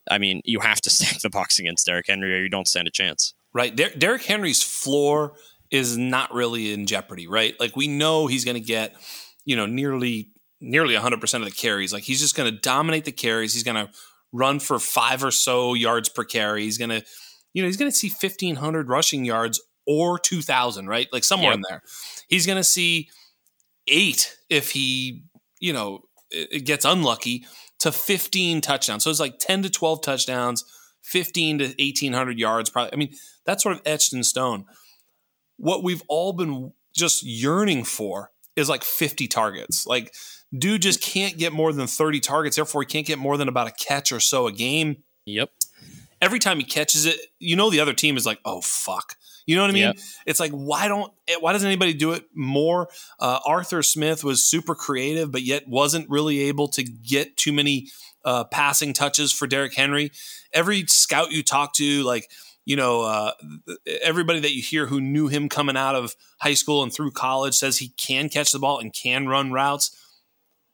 I 0.10 0.18
mean, 0.18 0.42
you 0.44 0.60
have 0.60 0.82
to 0.82 0.90
stack 0.90 1.22
the 1.22 1.30
box 1.30 1.60
against 1.60 1.86
Derrick 1.86 2.08
Henry, 2.08 2.34
or 2.34 2.42
you 2.42 2.50
don't 2.50 2.68
stand 2.68 2.88
a 2.88 2.92
chance. 2.92 3.34
Right, 3.54 3.76
Der- 3.76 3.94
Derrick 3.96 4.24
Henry's 4.24 4.64
floor 4.64 5.34
is 5.70 5.98
not 5.98 6.34
really 6.34 6.74
in 6.74 6.86
jeopardy, 6.86 7.28
right? 7.28 7.60
Like 7.60 7.76
we 7.76 7.88
know 7.88 8.28
he's 8.28 8.46
going 8.46 8.56
to 8.56 8.66
get, 8.66 8.96
you 9.46 9.56
know, 9.56 9.66
nearly 9.66 10.30
nearly 10.62 10.96
100% 10.96 11.34
of 11.36 11.44
the 11.44 11.52
carries. 11.52 11.92
Like 11.92 12.04
he's 12.04 12.22
just 12.22 12.36
going 12.36 12.52
to 12.52 12.58
dominate 12.58 13.06
the 13.06 13.12
carries. 13.12 13.54
He's 13.54 13.64
going 13.64 13.76
to 13.76 13.92
run 14.32 14.60
for 14.60 14.80
five 14.80 15.24
or 15.24 15.32
so 15.32 15.74
yards 15.74 16.10
per 16.10 16.24
carry. 16.24 16.64
He's 16.64 16.78
going 16.78 16.90
to, 16.90 17.04
you 17.54 17.62
know, 17.62 17.68
he's 17.68 17.78
going 17.78 17.92
to 17.92 17.96
see 17.96 18.08
1500 18.10 18.88
rushing 18.88 19.26
yards 19.26 19.62
or 19.88 20.20
2000, 20.20 20.88
right? 20.88 21.08
Like 21.12 21.24
somewhere 21.24 21.52
yep. 21.52 21.58
in 21.58 21.64
there. 21.70 21.82
He's 22.28 22.46
going 22.46 22.58
to 22.58 22.64
see 22.64 23.10
eight 23.88 24.38
if 24.50 24.72
he, 24.72 25.24
you 25.60 25.74
know, 25.74 26.04
it 26.30 26.66
gets 26.66 26.86
unlucky 26.86 27.46
to 27.80 27.92
15 27.92 28.62
touchdowns. 28.62 29.04
So 29.04 29.10
it's 29.10 29.20
like 29.20 29.40
10 29.40 29.64
to 29.64 29.70
12 29.70 30.02
touchdowns, 30.02 30.64
15 31.04 31.60
to 31.60 31.66
1800 31.66 32.40
yards. 32.40 32.70
Probably. 32.70 32.94
I 32.94 32.96
mean, 32.96 33.14
that's 33.46 33.64
sort 33.64 33.76
of 33.76 33.82
etched 33.86 34.14
in 34.14 34.24
stone. 34.24 34.66
What 35.58 35.84
we've 35.84 36.04
all 36.08 36.34
been 36.34 36.74
just 36.96 37.24
yearning 37.24 37.84
for 37.84 38.32
is 38.56 38.70
like 38.70 38.84
50 38.84 39.28
targets. 39.28 39.86
Like, 39.86 40.14
dude 40.58 40.82
just 40.82 41.02
can't 41.02 41.38
get 41.38 41.54
more 41.54 41.74
than 41.74 41.88
30 41.88 42.20
targets. 42.20 42.56
Therefore, 42.56 42.82
he 42.82 42.86
can't 42.86 43.06
get 43.06 43.20
more 43.20 43.38
than 43.38 43.48
about 43.48 43.68
a 43.68 43.72
catch 43.72 44.12
or 44.12 44.20
so 44.20 44.48
a 44.48 44.52
game. 44.52 45.04
Yep. 45.26 45.52
Every 46.22 46.40
time 46.40 46.58
he 46.58 46.64
catches 46.64 47.06
it, 47.06 47.18
you 47.40 47.56
know 47.56 47.70
the 47.70 47.80
other 47.80 47.94
team 47.94 48.16
is 48.16 48.26
like, 48.26 48.40
oh 48.46 48.62
fuck. 48.62 49.16
You 49.46 49.56
know 49.56 49.64
what 49.64 49.72
I 49.72 49.74
mean? 49.74 49.84
Yep. 49.84 49.98
It's 50.26 50.40
like 50.40 50.52
why 50.52 50.88
don't 50.88 51.12
why 51.40 51.54
doesn't 51.54 51.68
anybody 51.68 51.94
do 51.94 52.14
it 52.14 52.26
more? 52.34 52.90
Uh, 53.20 53.40
Arthur 53.46 53.84
Smith 53.84 54.24
was 54.24 54.44
super 54.44 54.76
creative, 54.76 55.32
but 55.32 55.44
yet 55.44 55.68
wasn't 55.68 56.10
really 56.10 56.42
able 56.42 56.68
to 56.70 56.84
get 56.84 57.38
too 57.38 57.52
many 57.52 57.90
uh, 58.26 58.46
passing 58.46 58.94
touches 58.94 59.34
for 59.34 59.48
Derrick 59.48 59.76
Henry. 59.76 60.12
Every 60.54 60.86
scout 60.88 61.32
you 61.32 61.44
talk 61.44 61.74
to, 61.76 62.04
like 62.04 62.30
you 62.66 62.78
know, 62.78 63.02
uh, 63.02 63.32
everybody 64.02 64.40
that 64.40 64.56
you 64.56 64.62
hear 64.62 64.86
who 64.86 65.02
knew 65.02 65.28
him 65.28 65.50
coming 65.50 65.76
out 65.76 65.96
of 65.96 66.16
high 66.40 66.54
school 66.54 66.82
and 66.82 66.94
through 66.94 67.12
college 67.12 67.56
says 67.56 67.78
he 67.78 67.90
can 67.98 68.30
catch 68.30 68.52
the 68.52 68.60
ball 68.60 68.80
and 68.80 68.94
can 68.94 69.28
run 69.28 69.52
routes. 69.52 69.98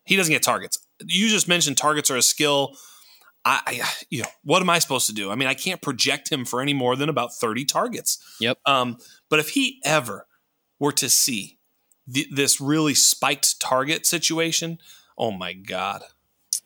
He 0.05 0.15
doesn't 0.15 0.31
get 0.31 0.43
targets. 0.43 0.79
You 1.03 1.29
just 1.29 1.47
mentioned 1.47 1.77
targets 1.77 2.11
are 2.11 2.17
a 2.17 2.21
skill 2.21 2.75
I, 3.45 3.61
I, 3.65 3.89
you 4.09 4.23
know, 4.23 4.29
what 4.43 4.61
am 4.61 4.69
I 4.69 4.79
supposed 4.79 5.07
to 5.07 5.13
do? 5.13 5.31
I 5.31 5.35
mean, 5.35 5.47
I 5.47 5.53
can't 5.53 5.81
project 5.81 6.31
him 6.31 6.45
for 6.45 6.61
any 6.61 6.73
more 6.73 6.95
than 6.95 7.09
about 7.09 7.33
30 7.33 7.65
targets. 7.65 8.17
Yep. 8.39 8.59
Um, 8.65 8.97
but 9.29 9.39
if 9.39 9.49
he 9.49 9.79
ever 9.85 10.27
were 10.79 10.91
to 10.93 11.09
see 11.09 11.57
this 12.07 12.59
really 12.59 12.95
spiked 12.95 13.59
target 13.59 14.05
situation, 14.05 14.79
oh 15.17 15.31
my 15.31 15.53
God. 15.53 16.03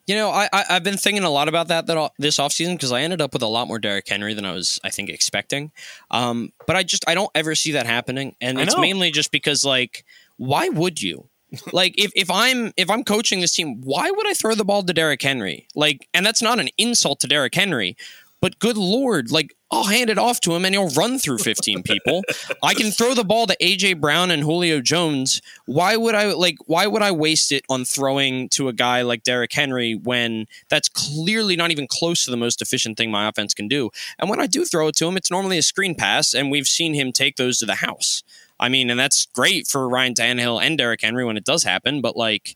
You 0.05 0.15
know, 0.15 0.31
I, 0.31 0.49
I 0.51 0.63
have 0.73 0.83
been 0.83 0.97
thinking 0.97 1.23
a 1.23 1.29
lot 1.29 1.47
about 1.47 1.69
that 1.69 1.88
that 1.88 2.12
this 2.19 2.38
offseason 2.38 2.73
because 2.73 2.91
I 2.91 3.01
ended 3.01 3.21
up 3.21 3.31
with 3.31 3.41
a 3.41 3.47
lot 3.47 3.69
more 3.69 3.79
Derrick 3.79 4.07
Henry 4.07 4.33
than 4.33 4.45
I 4.45 4.51
was 4.51 4.79
I 4.83 4.89
think 4.89 5.09
expecting. 5.09 5.71
Um, 6.12 6.51
but 6.67 6.75
I 6.75 6.83
just 6.83 7.07
I 7.07 7.15
don't 7.15 7.31
ever 7.33 7.55
see 7.55 7.71
that 7.71 7.86
happening, 7.86 8.36
and 8.41 8.59
it's 8.59 8.77
mainly 8.77 9.12
just 9.12 9.31
because 9.31 9.63
like 9.63 10.03
why 10.36 10.67
would 10.67 11.01
you? 11.01 11.29
Like 11.71 11.95
if, 11.97 12.11
if 12.15 12.29
I'm 12.29 12.73
if 12.77 12.89
I'm 12.89 13.03
coaching 13.03 13.39
this 13.41 13.53
team, 13.53 13.81
why 13.81 14.09
would 14.09 14.27
I 14.27 14.33
throw 14.33 14.55
the 14.55 14.65
ball 14.65 14.83
to 14.83 14.93
Derrick 14.93 15.21
Henry? 15.21 15.67
Like, 15.75 16.07
and 16.13 16.25
that's 16.25 16.41
not 16.41 16.59
an 16.59 16.69
insult 16.77 17.19
to 17.21 17.27
Derrick 17.27 17.55
Henry, 17.55 17.95
but 18.43 18.59
good 18.59 18.75
lord, 18.75 19.31
like 19.31 19.55
I'll 19.71 19.85
hand 19.85 20.09
it 20.09 20.17
off 20.17 20.41
to 20.41 20.53
him 20.53 20.65
and 20.65 20.75
he'll 20.75 20.89
run 20.89 21.17
through 21.17 21.37
15 21.37 21.81
people. 21.83 22.23
I 22.61 22.73
can 22.73 22.91
throw 22.91 23.13
the 23.13 23.23
ball 23.23 23.47
to 23.47 23.55
AJ 23.61 24.01
Brown 24.01 24.31
and 24.31 24.43
Julio 24.43 24.81
Jones. 24.81 25.41
Why 25.65 25.95
would 25.95 26.13
I 26.13 26.33
like 26.33 26.57
why 26.65 26.85
would 26.85 27.01
I 27.01 27.13
waste 27.13 27.53
it 27.53 27.63
on 27.69 27.85
throwing 27.85 28.49
to 28.49 28.67
a 28.67 28.73
guy 28.73 29.01
like 29.01 29.23
Derrick 29.23 29.53
Henry 29.53 29.95
when 29.95 30.47
that's 30.69 30.89
clearly 30.89 31.55
not 31.55 31.71
even 31.71 31.87
close 31.87 32.25
to 32.25 32.31
the 32.31 32.37
most 32.37 32.61
efficient 32.61 32.97
thing 32.97 33.09
my 33.09 33.29
offense 33.29 33.53
can 33.53 33.69
do? 33.69 33.91
And 34.19 34.29
when 34.29 34.41
I 34.41 34.47
do 34.47 34.65
throw 34.65 34.89
it 34.89 34.95
to 34.97 35.07
him, 35.07 35.15
it's 35.15 35.31
normally 35.31 35.57
a 35.57 35.63
screen 35.63 35.95
pass 35.95 36.33
and 36.33 36.51
we've 36.51 36.67
seen 36.67 36.93
him 36.93 37.13
take 37.13 37.37
those 37.37 37.59
to 37.59 37.65
the 37.65 37.75
house. 37.75 38.23
I 38.63 38.69
mean, 38.69 38.89
and 38.89 38.97
that's 38.97 39.26
great 39.26 39.67
for 39.67 39.89
Ryan 39.89 40.13
Tannehill 40.13 40.63
and 40.63 40.78
Derrick 40.78 41.02
Henry 41.02 41.26
when 41.26 41.36
it 41.36 41.43
does 41.43 41.63
happen. 41.63 41.99
But 41.99 42.15
like, 42.15 42.56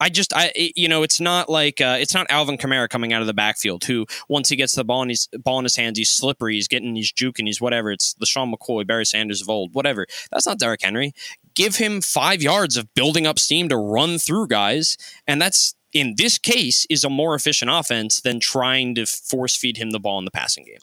I 0.00 0.08
just, 0.08 0.34
I, 0.34 0.50
it, 0.56 0.72
you 0.74 0.88
know, 0.88 1.04
it's 1.04 1.20
not 1.20 1.48
like 1.48 1.80
uh, 1.80 1.98
it's 2.00 2.12
not 2.14 2.26
Alvin 2.30 2.58
Kamara 2.58 2.88
coming 2.88 3.12
out 3.12 3.20
of 3.20 3.28
the 3.28 3.32
backfield 3.32 3.84
who, 3.84 4.06
once 4.28 4.48
he 4.48 4.56
gets 4.56 4.74
the 4.74 4.82
ball 4.82 5.02
in 5.02 5.08
his 5.08 5.28
ball 5.44 5.60
in 5.60 5.64
his 5.64 5.76
hands, 5.76 5.98
he's 5.98 6.10
slippery, 6.10 6.54
he's 6.54 6.66
getting, 6.66 6.96
he's 6.96 7.12
juking, 7.12 7.46
he's 7.46 7.60
whatever. 7.60 7.92
It's 7.92 8.14
LeSean 8.14 8.52
McCoy, 8.52 8.84
Barry 8.84 9.06
Sanders 9.06 9.40
of 9.40 9.48
old, 9.48 9.72
whatever. 9.72 10.08
That's 10.32 10.46
not 10.46 10.58
Derrick 10.58 10.82
Henry. 10.82 11.14
Give 11.54 11.76
him 11.76 12.00
five 12.00 12.42
yards 12.42 12.76
of 12.76 12.92
building 12.94 13.24
up 13.24 13.38
steam 13.38 13.68
to 13.68 13.76
run 13.76 14.18
through 14.18 14.48
guys, 14.48 14.98
and 15.28 15.40
that's 15.40 15.76
in 15.92 16.16
this 16.18 16.38
case, 16.38 16.86
is 16.90 17.04
a 17.04 17.08
more 17.08 17.36
efficient 17.36 17.70
offense 17.70 18.20
than 18.20 18.40
trying 18.40 18.96
to 18.96 19.06
force 19.06 19.56
feed 19.56 19.76
him 19.76 19.90
the 19.90 20.00
ball 20.00 20.18
in 20.18 20.24
the 20.24 20.30
passing 20.30 20.64
game. 20.64 20.80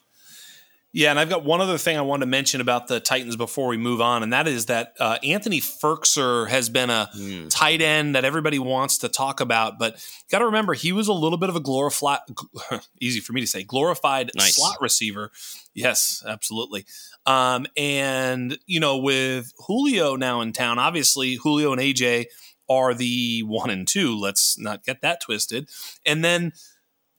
Yeah, 0.96 1.10
and 1.10 1.20
I've 1.20 1.30
got 1.30 1.44
one 1.44 1.60
other 1.60 1.80
thing 1.80 1.98
I 1.98 2.02
wanted 2.02 2.26
to 2.26 2.30
mention 2.30 2.62
about 2.62 2.86
the 2.86 3.00
Titans 3.00 3.36
before 3.36 3.68
we 3.68 3.78
move 3.78 4.00
on, 4.00 4.22
and 4.22 4.32
that 4.32 4.48
is 4.48 4.68
that 4.68 4.94
uh, 5.00 5.18
Anthony 5.24 5.60
Firkser 5.60 6.48
has 6.48 6.70
been 6.70 6.92
a 6.92 7.10
mm. 7.18 7.50
tight 7.50 7.82
end 7.82 8.16
that 8.16 8.24
everybody 8.24 8.60
wants 8.60 9.00
to 9.00 9.10
talk 9.10 9.40
about, 9.40 9.80
but 9.80 9.96
got 10.30 10.40
to 10.40 10.46
remember 10.46 10.76
he 10.76 10.92
was 10.92 11.08
a 11.08 11.14
little 11.14 11.40
bit 11.40 11.50
of 11.50 11.56
a 11.56 11.60
glorified, 11.60 12.20
easy 13.02 13.22
for 13.22 13.34
me 13.34 13.42
to 13.42 13.48
say, 13.48 13.64
glorified 13.64 14.30
nice. 14.36 14.56
slot 14.56 14.78
receiver. 14.82 15.32
Yes, 15.74 16.24
absolutely. 16.28 16.86
Um, 17.26 17.66
and 17.76 18.60
you 18.68 18.80
know, 18.80 18.98
with 18.98 19.52
Julio 19.66 20.16
now 20.16 20.42
in 20.42 20.54
town, 20.54 20.78
obviously 20.78 21.36
Julio 21.36 21.72
and 21.72 21.82
AJ 21.82 22.28
are 22.70 22.94
the 22.94 23.42
one 23.42 23.72
and 23.72 23.88
two. 23.88 24.16
Let's 24.16 24.60
not 24.60 24.84
get 24.84 25.02
that 25.02 25.22
twisted. 25.22 25.70
And 26.06 26.24
then 26.24 26.54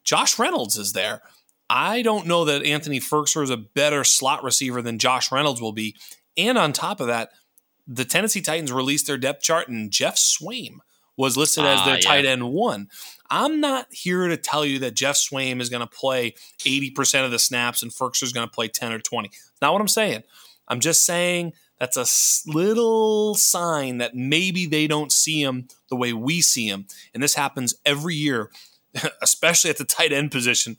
Josh 0.04 0.38
Reynolds 0.38 0.76
is 0.76 0.92
there. 0.92 1.22
I 1.68 2.02
don't 2.02 2.26
know 2.26 2.44
that 2.44 2.64
Anthony 2.64 3.00
Firkser 3.00 3.42
is 3.42 3.50
a 3.50 3.56
better 3.56 4.04
slot 4.04 4.44
receiver 4.44 4.82
than 4.82 4.98
Josh 4.98 5.32
Reynolds 5.32 5.60
will 5.60 5.72
be. 5.72 5.96
And 6.36 6.58
on 6.58 6.72
top 6.72 7.00
of 7.00 7.06
that, 7.06 7.30
the 7.86 8.04
Tennessee 8.04 8.40
Titans 8.40 8.72
released 8.72 9.06
their 9.06 9.18
depth 9.18 9.42
chart, 9.42 9.68
and 9.68 9.90
Geoff 9.90 10.16
Swaim 10.16 10.78
was 11.16 11.36
listed 11.36 11.64
as 11.64 11.84
their 11.84 11.94
uh, 11.94 11.96
yeah. 11.96 12.02
tight 12.02 12.24
end 12.24 12.50
one. 12.50 12.88
I'm 13.30 13.60
not 13.60 13.86
here 13.90 14.28
to 14.28 14.36
tell 14.36 14.64
you 14.64 14.78
that 14.80 14.94
Geoff 14.94 15.16
Swaim 15.16 15.60
is 15.60 15.68
going 15.68 15.80
to 15.80 15.86
play 15.86 16.34
80% 16.60 17.24
of 17.24 17.30
the 17.30 17.38
snaps 17.38 17.82
and 17.82 17.92
Firkser 17.92 18.24
is 18.24 18.32
going 18.32 18.46
to 18.46 18.52
play 18.52 18.68
10 18.68 18.92
or 18.92 18.98
20. 18.98 19.30
not 19.62 19.72
what 19.72 19.80
I'm 19.80 19.88
saying. 19.88 20.24
I'm 20.68 20.80
just 20.80 21.04
saying 21.04 21.52
that's 21.78 21.96
a 21.96 22.50
little 22.50 23.34
sign 23.34 23.98
that 23.98 24.14
maybe 24.14 24.66
they 24.66 24.86
don't 24.86 25.12
see 25.12 25.42
him 25.42 25.68
the 25.88 25.96
way 25.96 26.12
we 26.12 26.40
see 26.40 26.68
him. 26.68 26.86
And 27.12 27.22
this 27.22 27.34
happens 27.34 27.74
every 27.84 28.14
year, 28.14 28.50
especially 29.22 29.70
at 29.70 29.78
the 29.78 29.84
tight 29.84 30.12
end 30.12 30.30
position. 30.30 30.76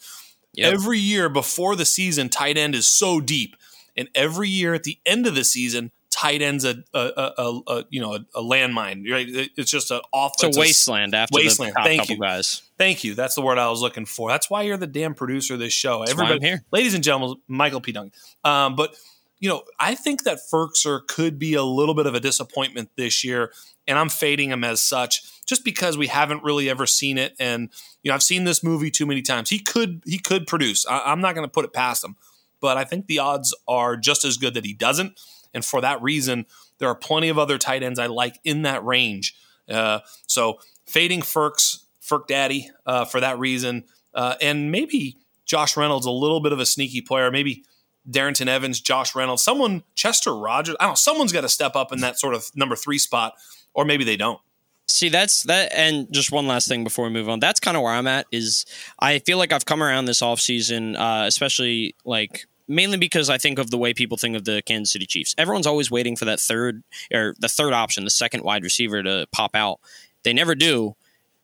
Yep. 0.57 0.73
Every 0.73 0.99
year 0.99 1.29
before 1.29 1.75
the 1.75 1.85
season, 1.85 2.29
tight 2.29 2.57
end 2.57 2.75
is 2.75 2.87
so 2.87 3.19
deep, 3.19 3.55
and 3.95 4.09
every 4.15 4.49
year 4.49 4.73
at 4.73 4.83
the 4.83 4.99
end 5.05 5.27
of 5.27 5.35
the 5.35 5.43
season, 5.43 5.91
tight 6.15 6.41
end's 6.41 6.63
a, 6.63 6.83
a, 6.93 6.99
a, 7.37 7.61
a 7.67 7.83
you 7.89 7.99
know 7.99 8.13
a, 8.13 8.19
a, 8.35 8.41
landmine. 8.41 9.09
Right? 9.09 9.27
It's 9.29 9.69
just 9.69 9.91
an 9.91 10.01
off. 10.13 10.33
It's, 10.35 10.43
it's 10.43 10.57
a 10.57 10.59
wasteland 10.59 11.13
after 11.13 11.35
wasteland. 11.35 11.73
the 11.73 11.75
top 11.75 11.85
Thank 11.85 12.01
couple 12.01 12.15
you. 12.15 12.21
guys. 12.21 12.61
Thank 12.77 13.03
you. 13.03 13.15
That's 13.15 13.35
the 13.35 13.41
word 13.41 13.57
I 13.57 13.69
was 13.69 13.81
looking 13.81 14.05
for. 14.05 14.29
That's 14.29 14.49
why 14.49 14.63
you're 14.63 14.77
the 14.77 14.87
damn 14.87 15.13
producer 15.13 15.55
of 15.55 15.59
this 15.59 15.73
show. 15.73 15.99
That's 15.99 16.11
Everybody, 16.11 16.45
here. 16.45 16.63
ladies 16.71 16.93
and 16.93 17.03
gentlemen, 17.03 17.37
Michael 17.47 17.81
P. 17.81 17.91
Duncan. 17.91 18.13
Um, 18.43 18.75
but 18.75 18.95
you 19.39 19.49
know, 19.49 19.63
I 19.79 19.95
think 19.95 20.23
that 20.23 20.39
Firkser 20.51 21.05
could 21.05 21.37
be 21.37 21.53
a 21.55 21.63
little 21.63 21.93
bit 21.93 22.05
of 22.05 22.15
a 22.15 22.19
disappointment 22.19 22.89
this 22.95 23.23
year, 23.23 23.51
and 23.87 23.99
I'm 23.99 24.09
fading 24.09 24.51
him 24.51 24.63
as 24.63 24.81
such 24.81 25.23
just 25.45 25.63
because 25.63 25.97
we 25.97 26.08
haven't 26.08 26.43
really 26.43 26.69
ever 26.69 26.86
seen 26.86 27.17
it. 27.17 27.36
And 27.39 27.69
you 28.03 28.10
know, 28.10 28.15
I've 28.15 28.23
seen 28.23 28.43
this 28.43 28.63
movie 28.63 28.91
too 28.91 29.05
many 29.05 29.21
times. 29.21 29.49
He 29.49 29.60
could 29.60 30.01
he 30.05 30.19
could 30.19 30.47
produce. 30.47 30.86
I, 30.86 31.12
am 31.12 31.21
not 31.21 31.36
going 31.36 31.47
to 31.47 31.51
put 31.51 31.65
it 31.65 31.73
past 31.73 32.03
him, 32.03 32.15
but 32.62 32.77
I 32.77 32.84
think 32.84 33.08
the 33.08 33.19
odds 33.19 33.55
are 33.67 33.95
just 33.95 34.25
as 34.25 34.38
good 34.38 34.53
that 34.55 34.65
he 34.65 34.73
doesn't. 34.73 35.19
And 35.53 35.63
for 35.63 35.81
that 35.81 36.01
reason, 36.01 36.45
there 36.79 36.89
are 36.89 36.95
plenty 36.95 37.29
of 37.29 37.39
other 37.39 37.58
tight 37.58 37.84
ends 37.84 37.99
I 37.99 38.08
like 38.08 38.39
in 38.43 38.63
that 38.63 38.84
range. 38.84 39.36
Uh, 39.69 39.99
so 40.27 40.60
fading 40.86 41.21
Firks, 41.21 41.86
Firk 42.01 42.27
Daddy 42.27 42.69
uh, 42.86 43.05
for 43.05 43.19
that 43.19 43.39
reason, 43.39 43.86
uh, 44.13 44.36
and 44.41 44.71
maybe 44.71 45.17
Josh 45.45 45.77
Reynolds 45.77 46.05
a 46.05 46.12
little 46.12 46.39
bit 46.39 46.51
of 46.51 46.60
a 46.60 46.65
sneaky 46.65 47.01
player. 47.01 47.31
Maybe 47.31 47.63
Darrynton 48.10 48.47
Evans, 48.47 48.81
Josh 48.81 49.15
Reynolds, 49.15 49.41
someone 49.41 49.84
Chester 49.95 50.36
Rogers. 50.36 50.75
I 50.79 50.84
don't 50.84 50.91
know. 50.91 50.95
Someone's 50.95 51.31
got 51.31 51.41
to 51.41 51.49
step 51.49 51.75
up 51.75 51.91
in 51.91 52.01
that 52.01 52.19
sort 52.19 52.36
of 52.36 52.49
number 52.55 52.75
three 52.75 52.97
spot, 52.97 53.34
or 53.73 53.86
maybe 53.86 54.03
they 54.03 54.17
don't. 54.17 54.39
See, 54.87 55.09
that's 55.09 55.43
that. 55.43 55.71
And 55.73 56.11
just 56.11 56.31
one 56.31 56.47
last 56.47 56.67
thing 56.67 56.83
before 56.83 57.05
we 57.05 57.11
move 57.11 57.27
on. 57.27 57.39
That's 57.39 57.59
kind 57.59 57.75
of 57.75 57.83
where 57.83 57.93
I'm 57.93 58.07
at. 58.07 58.27
Is 58.31 58.65
I 58.99 59.19
feel 59.19 59.37
like 59.37 59.51
I've 59.51 59.65
come 59.65 59.81
around 59.81 60.05
this 60.05 60.21
offseason, 60.21 60.95
uh, 60.97 61.25
especially 61.25 61.95
like 62.05 62.45
mainly 62.67 62.97
because 62.97 63.29
I 63.29 63.37
think 63.37 63.59
of 63.59 63.71
the 63.71 63.77
way 63.77 63.93
people 63.93 64.17
think 64.17 64.35
of 64.35 64.45
the 64.45 64.61
Kansas 64.61 64.93
City 64.93 65.05
Chiefs. 65.05 65.35
Everyone's 65.37 65.67
always 65.67 65.91
waiting 65.91 66.15
for 66.15 66.25
that 66.25 66.39
third 66.39 66.83
or 67.13 67.35
the 67.39 67.47
third 67.47 67.73
option, 67.73 68.03
the 68.03 68.09
second 68.09 68.43
wide 68.43 68.63
receiver 68.63 69.01
to 69.03 69.27
pop 69.31 69.55
out. 69.55 69.79
They 70.23 70.33
never 70.33 70.55
do. 70.55 70.95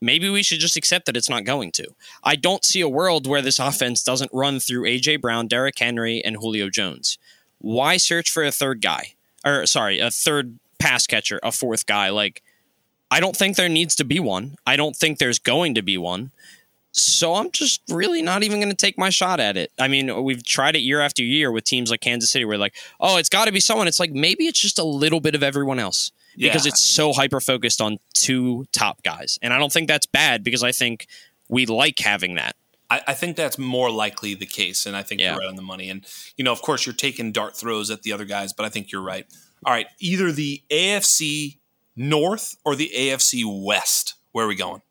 Maybe 0.03 0.29
we 0.29 0.41
should 0.41 0.59
just 0.59 0.77
accept 0.77 1.05
that 1.05 1.15
it's 1.15 1.29
not 1.29 1.43
going 1.43 1.71
to. 1.73 1.87
I 2.23 2.35
don't 2.35 2.65
see 2.65 2.81
a 2.81 2.89
world 2.89 3.27
where 3.27 3.41
this 3.41 3.59
offense 3.59 4.03
doesn't 4.03 4.31
run 4.33 4.59
through 4.59 4.83
AJ 4.83 5.21
Brown, 5.21 5.47
Derrick 5.47 5.77
Henry, 5.77 6.23
and 6.23 6.37
Julio 6.37 6.69
Jones. 6.69 7.17
Why 7.59 7.97
search 7.97 8.29
for 8.29 8.43
a 8.43 8.51
third 8.51 8.81
guy? 8.81 9.13
Or 9.45 9.65
sorry, 9.65 9.99
a 9.99 10.09
third 10.09 10.57
pass 10.79 11.05
catcher, 11.05 11.39
a 11.43 11.51
fourth 11.51 11.85
guy? 11.85 12.09
Like 12.09 12.41
I 13.11 13.19
don't 13.19 13.35
think 13.35 13.57
there 13.57 13.69
needs 13.69 13.95
to 13.97 14.05
be 14.05 14.19
one. 14.19 14.55
I 14.65 14.77
don't 14.77 14.95
think 14.95 15.19
there's 15.19 15.37
going 15.37 15.75
to 15.75 15.81
be 15.81 15.97
one. 15.97 16.31
So 16.93 17.35
I'm 17.35 17.51
just 17.51 17.81
really 17.89 18.21
not 18.21 18.43
even 18.43 18.59
going 18.59 18.71
to 18.71 18.75
take 18.75 18.97
my 18.97 19.09
shot 19.09 19.39
at 19.39 19.55
it. 19.57 19.71
I 19.79 19.87
mean, 19.87 20.23
we've 20.23 20.43
tried 20.43 20.75
it 20.75 20.79
year 20.79 21.01
after 21.01 21.23
year 21.23 21.51
with 21.51 21.63
teams 21.63 21.91
like 21.91 22.01
Kansas 22.01 22.31
City 22.31 22.45
where 22.45 22.57
like, 22.57 22.75
oh, 22.99 23.17
it's 23.17 23.29
got 23.29 23.45
to 23.45 23.51
be 23.51 23.59
someone. 23.59 23.87
It's 23.87 23.99
like 23.99 24.11
maybe 24.11 24.45
it's 24.45 24.59
just 24.59 24.79
a 24.79 24.83
little 24.83 25.19
bit 25.19 25.35
of 25.35 25.43
everyone 25.43 25.79
else 25.79 26.11
because 26.37 26.65
yeah. 26.65 26.69
it's 26.69 26.83
so 26.83 27.13
hyper 27.13 27.39
focused 27.39 27.81
on 27.81 27.99
two 28.13 28.65
top 28.71 29.03
guys. 29.03 29.37
And 29.41 29.53
I 29.53 29.57
don't 29.57 29.71
think 29.71 29.87
that's 29.87 30.05
bad 30.05 30.43
because 30.43 30.63
I 30.63 30.71
think 30.71 31.07
we 31.49 31.65
like 31.65 31.99
having 31.99 32.35
that. 32.35 32.55
I, 32.89 33.01
I 33.07 33.13
think 33.13 33.37
that's 33.37 33.57
more 33.57 33.89
likely 33.89 34.35
the 34.35 34.45
case, 34.45 34.85
and 34.85 34.97
I 34.97 35.01
think 35.01 35.21
yeah. 35.21 35.31
you're 35.31 35.39
right 35.39 35.47
on 35.47 35.55
the 35.55 35.61
money. 35.61 35.89
And 35.89 36.05
you 36.35 36.43
know, 36.43 36.51
of 36.51 36.61
course, 36.61 36.85
you're 36.85 36.93
taking 36.93 37.31
dart 37.31 37.55
throws 37.55 37.89
at 37.89 38.03
the 38.03 38.11
other 38.11 38.25
guys, 38.25 38.51
but 38.51 38.65
I 38.65 38.69
think 38.69 38.91
you're 38.91 39.01
right. 39.01 39.25
All 39.65 39.71
right, 39.71 39.87
either 39.99 40.31
the 40.31 40.61
AFC 40.69 41.57
North 42.01 42.57
or 42.65 42.75
the 42.75 42.91
AFC 42.95 43.43
West? 43.45 44.15
Where 44.31 44.45
are 44.45 44.47
we 44.47 44.55
going? 44.55 44.81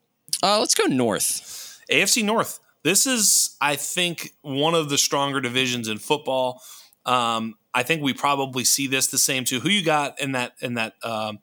Uh, 0.41 0.59
let's 0.59 0.75
go 0.75 0.85
North. 0.85 1.81
AFC 1.91 2.23
North. 2.23 2.59
This 2.83 3.05
is, 3.05 3.55
I 3.61 3.75
think, 3.75 4.31
one 4.41 4.73
of 4.73 4.89
the 4.89 4.97
stronger 4.97 5.41
divisions 5.41 5.87
in 5.87 5.99
football. 5.99 6.61
Um, 7.05 7.55
I 7.73 7.83
think 7.83 8.01
we 8.01 8.13
probably 8.13 8.63
see 8.63 8.87
this 8.87 9.07
the 9.07 9.17
same 9.17 9.43
too. 9.45 9.59
Who 9.59 9.69
you 9.69 9.83
got 9.83 10.19
in 10.19 10.33
that 10.33 10.53
in 10.61 10.75
that 10.75 10.93
um, 11.03 11.39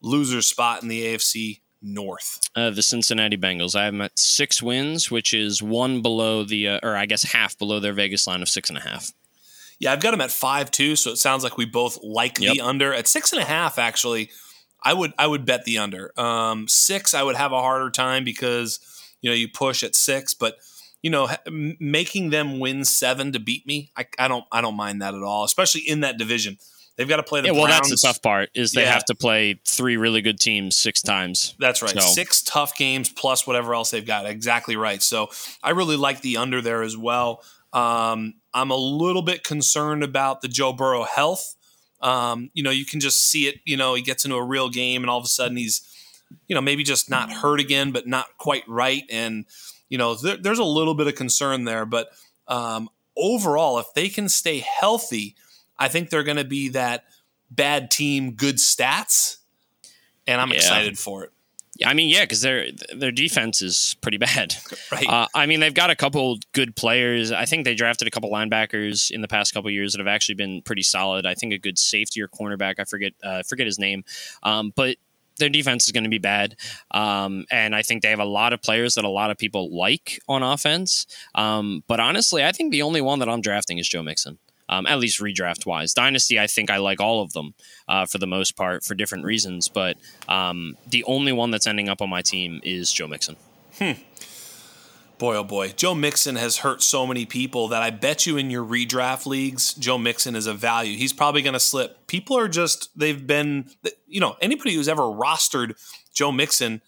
loser 0.00 0.42
spot 0.42 0.82
in 0.82 0.88
the 0.88 1.04
AFC 1.04 1.60
North? 1.82 2.40
Uh, 2.54 2.70
the 2.70 2.82
Cincinnati 2.82 3.36
Bengals. 3.36 3.76
I 3.76 3.84
have 3.84 3.94
them 3.94 4.02
at 4.02 4.18
six 4.18 4.62
wins, 4.62 5.10
which 5.10 5.32
is 5.32 5.62
one 5.62 6.02
below 6.02 6.42
the, 6.42 6.68
uh, 6.68 6.80
or 6.82 6.96
I 6.96 7.06
guess 7.06 7.22
half 7.32 7.56
below 7.58 7.80
their 7.80 7.92
Vegas 7.92 8.26
line 8.26 8.42
of 8.42 8.48
six 8.48 8.68
and 8.68 8.78
a 8.78 8.82
half. 8.82 9.12
Yeah, 9.78 9.92
I've 9.92 10.00
got 10.00 10.12
them 10.12 10.20
at 10.20 10.30
five 10.30 10.70
too. 10.70 10.96
So 10.96 11.10
it 11.10 11.16
sounds 11.16 11.44
like 11.44 11.58
we 11.58 11.66
both 11.66 11.98
like 12.02 12.38
yep. 12.40 12.54
the 12.54 12.60
under 12.62 12.94
at 12.94 13.06
six 13.06 13.32
and 13.32 13.42
a 13.42 13.44
half. 13.44 13.78
Actually, 13.78 14.30
I 14.82 14.94
would 14.94 15.12
I 15.18 15.26
would 15.26 15.44
bet 15.44 15.64
the 15.64 15.78
under. 15.78 16.12
Um, 16.18 16.68
six, 16.68 17.14
I 17.14 17.22
would 17.22 17.36
have 17.36 17.52
a 17.52 17.60
harder 17.60 17.90
time 17.90 18.24
because 18.24 18.80
you 19.20 19.30
know 19.30 19.34
you 19.34 19.48
push 19.48 19.82
at 19.82 19.94
six, 19.94 20.34
but 20.34 20.56
you 21.02 21.10
know 21.10 21.28
making 21.48 22.30
them 22.30 22.58
win 22.58 22.84
seven 22.84 23.32
to 23.32 23.40
beat 23.40 23.66
me, 23.66 23.92
I, 23.96 24.06
I 24.18 24.28
don't 24.28 24.44
I 24.52 24.60
don't 24.60 24.76
mind 24.76 25.02
that 25.02 25.14
at 25.14 25.22
all, 25.22 25.44
especially 25.44 25.82
in 25.82 26.00
that 26.00 26.18
division. 26.18 26.58
They've 26.96 27.08
got 27.08 27.16
to 27.16 27.22
play 27.22 27.42
the 27.42 27.48
yeah, 27.48 27.52
well, 27.52 27.66
Browns. 27.66 27.90
that's 27.90 28.02
the 28.02 28.08
tough 28.08 28.22
part 28.22 28.48
is 28.54 28.72
they 28.72 28.82
yeah. 28.82 28.92
have 28.92 29.04
to 29.06 29.14
play 29.14 29.60
three 29.66 29.98
really 29.98 30.22
good 30.22 30.40
teams 30.40 30.76
six 30.76 31.02
times. 31.02 31.54
That's 31.58 31.82
right, 31.82 31.90
so. 31.90 32.00
six 32.00 32.42
tough 32.42 32.74
games 32.74 33.10
plus 33.10 33.46
whatever 33.46 33.74
else 33.74 33.90
they've 33.90 34.06
got. 34.06 34.24
Exactly 34.24 34.76
right. 34.76 35.02
So 35.02 35.28
I 35.62 35.70
really 35.70 35.96
like 35.96 36.22
the 36.22 36.38
under 36.38 36.62
there 36.62 36.82
as 36.82 36.96
well. 36.96 37.42
Um, 37.74 38.34
I'm 38.54 38.70
a 38.70 38.76
little 38.76 39.20
bit 39.20 39.44
concerned 39.44 40.02
about 40.02 40.40
the 40.40 40.48
Joe 40.48 40.72
Burrow 40.72 41.02
health. 41.02 41.54
Um, 42.00 42.50
you 42.54 42.62
know, 42.62 42.70
you 42.70 42.84
can 42.84 43.00
just 43.00 43.30
see 43.30 43.46
it. 43.46 43.56
You 43.64 43.76
know, 43.76 43.94
he 43.94 44.02
gets 44.02 44.24
into 44.24 44.36
a 44.36 44.44
real 44.44 44.68
game, 44.68 45.02
and 45.02 45.10
all 45.10 45.18
of 45.18 45.24
a 45.24 45.28
sudden 45.28 45.56
he's, 45.56 45.82
you 46.48 46.54
know, 46.54 46.60
maybe 46.60 46.82
just 46.82 47.10
not 47.10 47.32
hurt 47.32 47.60
again, 47.60 47.92
but 47.92 48.06
not 48.06 48.26
quite 48.38 48.68
right. 48.68 49.04
And 49.10 49.46
you 49.88 49.98
know, 49.98 50.14
there, 50.14 50.36
there's 50.36 50.58
a 50.58 50.64
little 50.64 50.94
bit 50.94 51.06
of 51.06 51.14
concern 51.14 51.64
there. 51.64 51.86
But 51.86 52.08
um, 52.48 52.88
overall, 53.16 53.78
if 53.78 53.86
they 53.94 54.08
can 54.08 54.28
stay 54.28 54.58
healthy, 54.58 55.36
I 55.78 55.88
think 55.88 56.10
they're 56.10 56.22
going 56.22 56.36
to 56.36 56.44
be 56.44 56.70
that 56.70 57.04
bad 57.50 57.90
team, 57.90 58.32
good 58.32 58.56
stats, 58.56 59.38
and 60.26 60.40
I'm 60.40 60.48
yeah. 60.48 60.56
excited 60.56 60.98
for 60.98 61.24
it. 61.24 61.32
I 61.84 61.94
mean, 61.94 62.08
yeah, 62.08 62.22
because 62.22 62.40
their 62.40 62.68
their 62.94 63.12
defense 63.12 63.60
is 63.60 63.96
pretty 64.00 64.18
bad. 64.18 64.54
Right. 64.92 65.08
Uh, 65.08 65.26
I 65.34 65.46
mean, 65.46 65.58
they've 65.58 65.74
got 65.74 65.90
a 65.90 65.96
couple 65.96 66.38
good 66.52 66.76
players. 66.76 67.32
I 67.32 67.44
think 67.44 67.64
they 67.64 67.74
drafted 67.74 68.06
a 68.06 68.10
couple 68.10 68.30
linebackers 68.30 69.10
in 69.10 69.20
the 69.20 69.26
past 69.26 69.52
couple 69.52 69.68
years 69.70 69.92
that 69.92 69.98
have 69.98 70.06
actually 70.06 70.36
been 70.36 70.62
pretty 70.62 70.82
solid. 70.82 71.26
I 71.26 71.34
think 71.34 71.52
a 71.52 71.58
good 71.58 71.76
safety 71.76 72.22
or 72.22 72.28
cornerback. 72.28 72.76
I 72.78 72.84
forget 72.84 73.12
uh, 73.22 73.42
forget 73.42 73.66
his 73.66 73.78
name, 73.80 74.04
um, 74.44 74.72
but 74.76 74.96
their 75.38 75.48
defense 75.48 75.86
is 75.86 75.92
going 75.92 76.04
to 76.04 76.10
be 76.10 76.18
bad. 76.18 76.56
Um, 76.92 77.46
and 77.50 77.74
I 77.74 77.82
think 77.82 78.02
they 78.02 78.10
have 78.10 78.20
a 78.20 78.24
lot 78.24 78.52
of 78.52 78.62
players 78.62 78.94
that 78.94 79.04
a 79.04 79.08
lot 79.08 79.30
of 79.30 79.38
people 79.38 79.76
like 79.76 80.20
on 80.28 80.42
offense. 80.42 81.06
Um, 81.34 81.82
but 81.88 81.98
honestly, 81.98 82.44
I 82.44 82.52
think 82.52 82.70
the 82.70 82.82
only 82.82 83.00
one 83.00 83.18
that 83.18 83.28
I'm 83.28 83.40
drafting 83.40 83.78
is 83.78 83.88
Joe 83.88 84.02
Mixon 84.02 84.38
um, 84.68 84.86
at 84.86 84.98
least 84.98 85.20
redraft 85.20 85.66
wise. 85.66 85.94
Dynasty, 85.94 86.38
I 86.38 86.46
think 86.46 86.70
I 86.70 86.78
like 86.78 87.00
all 87.00 87.22
of 87.22 87.32
them 87.32 87.54
uh, 87.88 88.06
for 88.06 88.18
the 88.18 88.26
most 88.26 88.56
part 88.56 88.84
for 88.84 88.94
different 88.94 89.24
reasons, 89.24 89.68
but 89.68 89.96
um, 90.28 90.76
the 90.86 91.04
only 91.04 91.32
one 91.32 91.50
that's 91.50 91.66
ending 91.66 91.88
up 91.88 92.00
on 92.02 92.10
my 92.10 92.22
team 92.22 92.60
is 92.62 92.92
Joe 92.92 93.08
Mixon. 93.08 93.36
Hmm. 93.78 93.92
Boy, 95.18 95.36
oh 95.36 95.44
boy. 95.44 95.68
Joe 95.70 95.94
Mixon 95.94 96.36
has 96.36 96.58
hurt 96.58 96.82
so 96.82 97.06
many 97.06 97.24
people 97.24 97.68
that 97.68 97.80
I 97.80 97.88
bet 97.88 98.26
you 98.26 98.36
in 98.36 98.50
your 98.50 98.64
redraft 98.64 99.24
leagues, 99.24 99.72
Joe 99.72 99.96
Mixon 99.96 100.36
is 100.36 100.46
a 100.46 100.52
value. 100.52 100.98
He's 100.98 101.14
probably 101.14 101.40
going 101.40 101.54
to 101.54 101.60
slip. 101.60 102.06
People 102.06 102.36
are 102.36 102.48
just, 102.48 102.90
they've 102.98 103.26
been, 103.26 103.70
you 104.06 104.20
know, 104.20 104.36
anybody 104.42 104.74
who's 104.74 104.88
ever 104.88 105.02
rostered 105.02 105.74
Joe 106.12 106.32
Mixon 106.32 106.82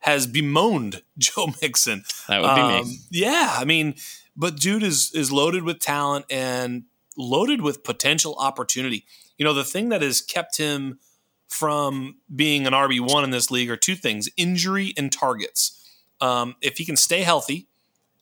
has 0.00 0.26
bemoaned 0.26 1.02
Joe 1.18 1.54
Mixon. 1.62 2.04
That 2.28 2.42
would 2.42 2.54
be 2.54 2.60
um, 2.60 2.88
me. 2.88 2.98
Yeah, 3.10 3.54
I 3.56 3.64
mean, 3.64 3.94
but 4.36 4.56
dude 4.56 4.82
is 4.82 5.10
is 5.14 5.30
loaded 5.30 5.64
with 5.64 5.80
talent 5.80 6.24
and 6.30 6.84
loaded 7.20 7.60
with 7.62 7.84
potential 7.84 8.34
opportunity. 8.38 9.04
You 9.38 9.44
know, 9.44 9.54
the 9.54 9.64
thing 9.64 9.90
that 9.90 10.02
has 10.02 10.20
kept 10.20 10.56
him 10.56 10.98
from 11.48 12.16
being 12.34 12.66
an 12.66 12.72
RB 12.72 13.00
one 13.00 13.24
in 13.24 13.30
this 13.30 13.50
league 13.50 13.70
are 13.70 13.76
two 13.76 13.96
things: 13.96 14.28
injury 14.36 14.94
and 14.96 15.12
targets. 15.12 15.76
Um, 16.20 16.56
if 16.60 16.76
he 16.76 16.84
can 16.84 16.96
stay 16.96 17.22
healthy, 17.22 17.66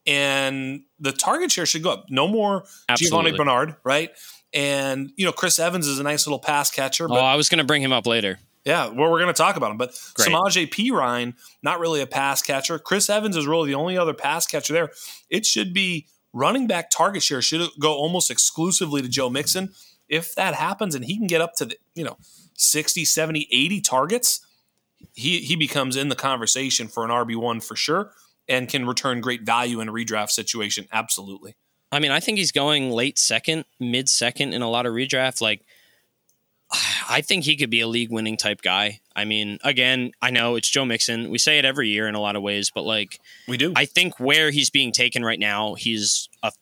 and 0.07 0.83
the 0.99 1.13
target 1.13 1.53
share 1.53 1.67
should 1.67 1.83
go 1.83 1.91
up. 1.91 2.07
No 2.09 2.27
more 2.27 2.65
Absolutely. 2.89 3.33
Giovani 3.33 3.37
Bernard, 3.37 3.77
right? 3.85 4.11
And 4.55 5.13
you 5.17 5.27
know, 5.27 5.33
Chris 5.33 5.59
Evans 5.59 5.87
is 5.87 5.99
a 5.99 6.03
nice 6.03 6.27
little 6.27 6.39
pass 6.39 6.71
catcher. 6.71 7.07
But, 7.09 7.19
oh, 7.19 7.25
I 7.25 7.37
was 7.37 7.49
going 7.49 7.59
to 7.59 7.65
bring 7.65 7.83
him 7.83 7.93
up 7.93 8.07
later. 8.07 8.39
Yeah, 8.65 8.89
well, 8.89 9.11
we're 9.11 9.21
going 9.21 9.33
to 9.33 9.39
talk 9.39 9.57
about 9.57 9.71
him. 9.71 9.77
But 9.77 9.99
Great. 10.15 10.29
Samaje 10.29 10.69
Perine, 10.69 11.35
not 11.63 11.81
really 11.81 12.01
a 12.01 12.07
pass 12.07 12.43
catcher. 12.43 12.79
Chris 12.79 13.09
Evans 13.09 13.37
is 13.37 13.47
really 13.47 13.69
the 13.69 13.75
only 13.75 13.97
other 13.97 14.15
pass 14.15 14.47
catcher 14.47 14.73
there. 14.73 14.91
It 15.31 15.47
should 15.47 15.73
be 15.73 16.07
running 16.39 16.67
back 16.67 16.91
target 16.91 17.23
share 17.23 17.43
should 17.43 17.69
go 17.79 17.95
almost 17.95 18.31
exclusively 18.31 19.03
to 19.03 19.09
Joe 19.09 19.29
Mixon. 19.29 19.71
If 20.09 20.35
that 20.37 20.55
happens 20.55 20.95
and 20.95 21.05
he 21.05 21.17
can 21.17 21.27
get 21.27 21.41
up 21.41 21.55
to 21.57 21.67
the, 21.67 21.77
you 21.95 22.05
know, 22.05 22.17
60, 22.55 23.05
70, 23.05 23.49
80 23.51 23.81
targets, 23.81 24.41
he 25.15 25.41
he 25.41 25.57
becomes 25.57 25.97
in 25.97 26.09
the 26.09 26.17
conversation 26.17 26.89
for 26.89 27.05
an 27.05 27.11
RB1 27.11 27.63
for 27.63 27.77
sure 27.77 28.13
and 28.49 28.69
can 28.69 28.87
return 28.87 29.21
great 29.21 29.43
value 29.43 29.81
in 29.81 29.89
a 29.89 29.93
redraft 29.93 30.31
situation. 30.31 30.87
Absolutely. 30.93 31.55
I 31.91 32.01
mean, 32.01 32.11
I 32.11 32.21
think 32.21 32.39
he's 32.39 32.53
going 32.53 32.91
late 32.91 33.19
second, 33.19 33.65
mid 33.79 34.09
second 34.09 34.53
in 34.53 34.63
a 34.63 34.69
lot 34.69 34.87
of 34.87 34.93
redraft. 34.93 35.41
Like, 35.41 35.65
I 37.09 37.21
think 37.21 37.45
he 37.45 37.57
could 37.57 37.71
be 37.71 37.81
a 37.81 37.89
league 37.89 38.11
winning 38.11 38.37
type 38.37 38.63
guy. 38.63 39.01
I 39.17 39.25
mean, 39.25 39.59
again, 39.65 40.13
I 40.23 40.31
know 40.31 40.57
it's 40.57 40.69
Joe 40.69 40.85
Mixon. 40.85 41.31
We 41.31 41.39
say 41.39 41.59
it 41.59 41.65
every 41.65 41.89
year 41.89 42.09
in 42.09 42.15
a 42.15 42.21
lot 42.21 42.37
of 42.37 42.43
ways, 42.43 42.71
but 42.71 42.83
like, 42.83 43.21
we 43.47 43.57
do. 43.57 43.73
I 43.75 43.85
think 43.85 44.21
where 44.21 44.51
he's 44.51 44.71
being 44.71 44.93
taken 44.93 45.25
right 45.25 45.39
now, 45.39 45.75
he's 45.75 46.29
a 46.43 46.53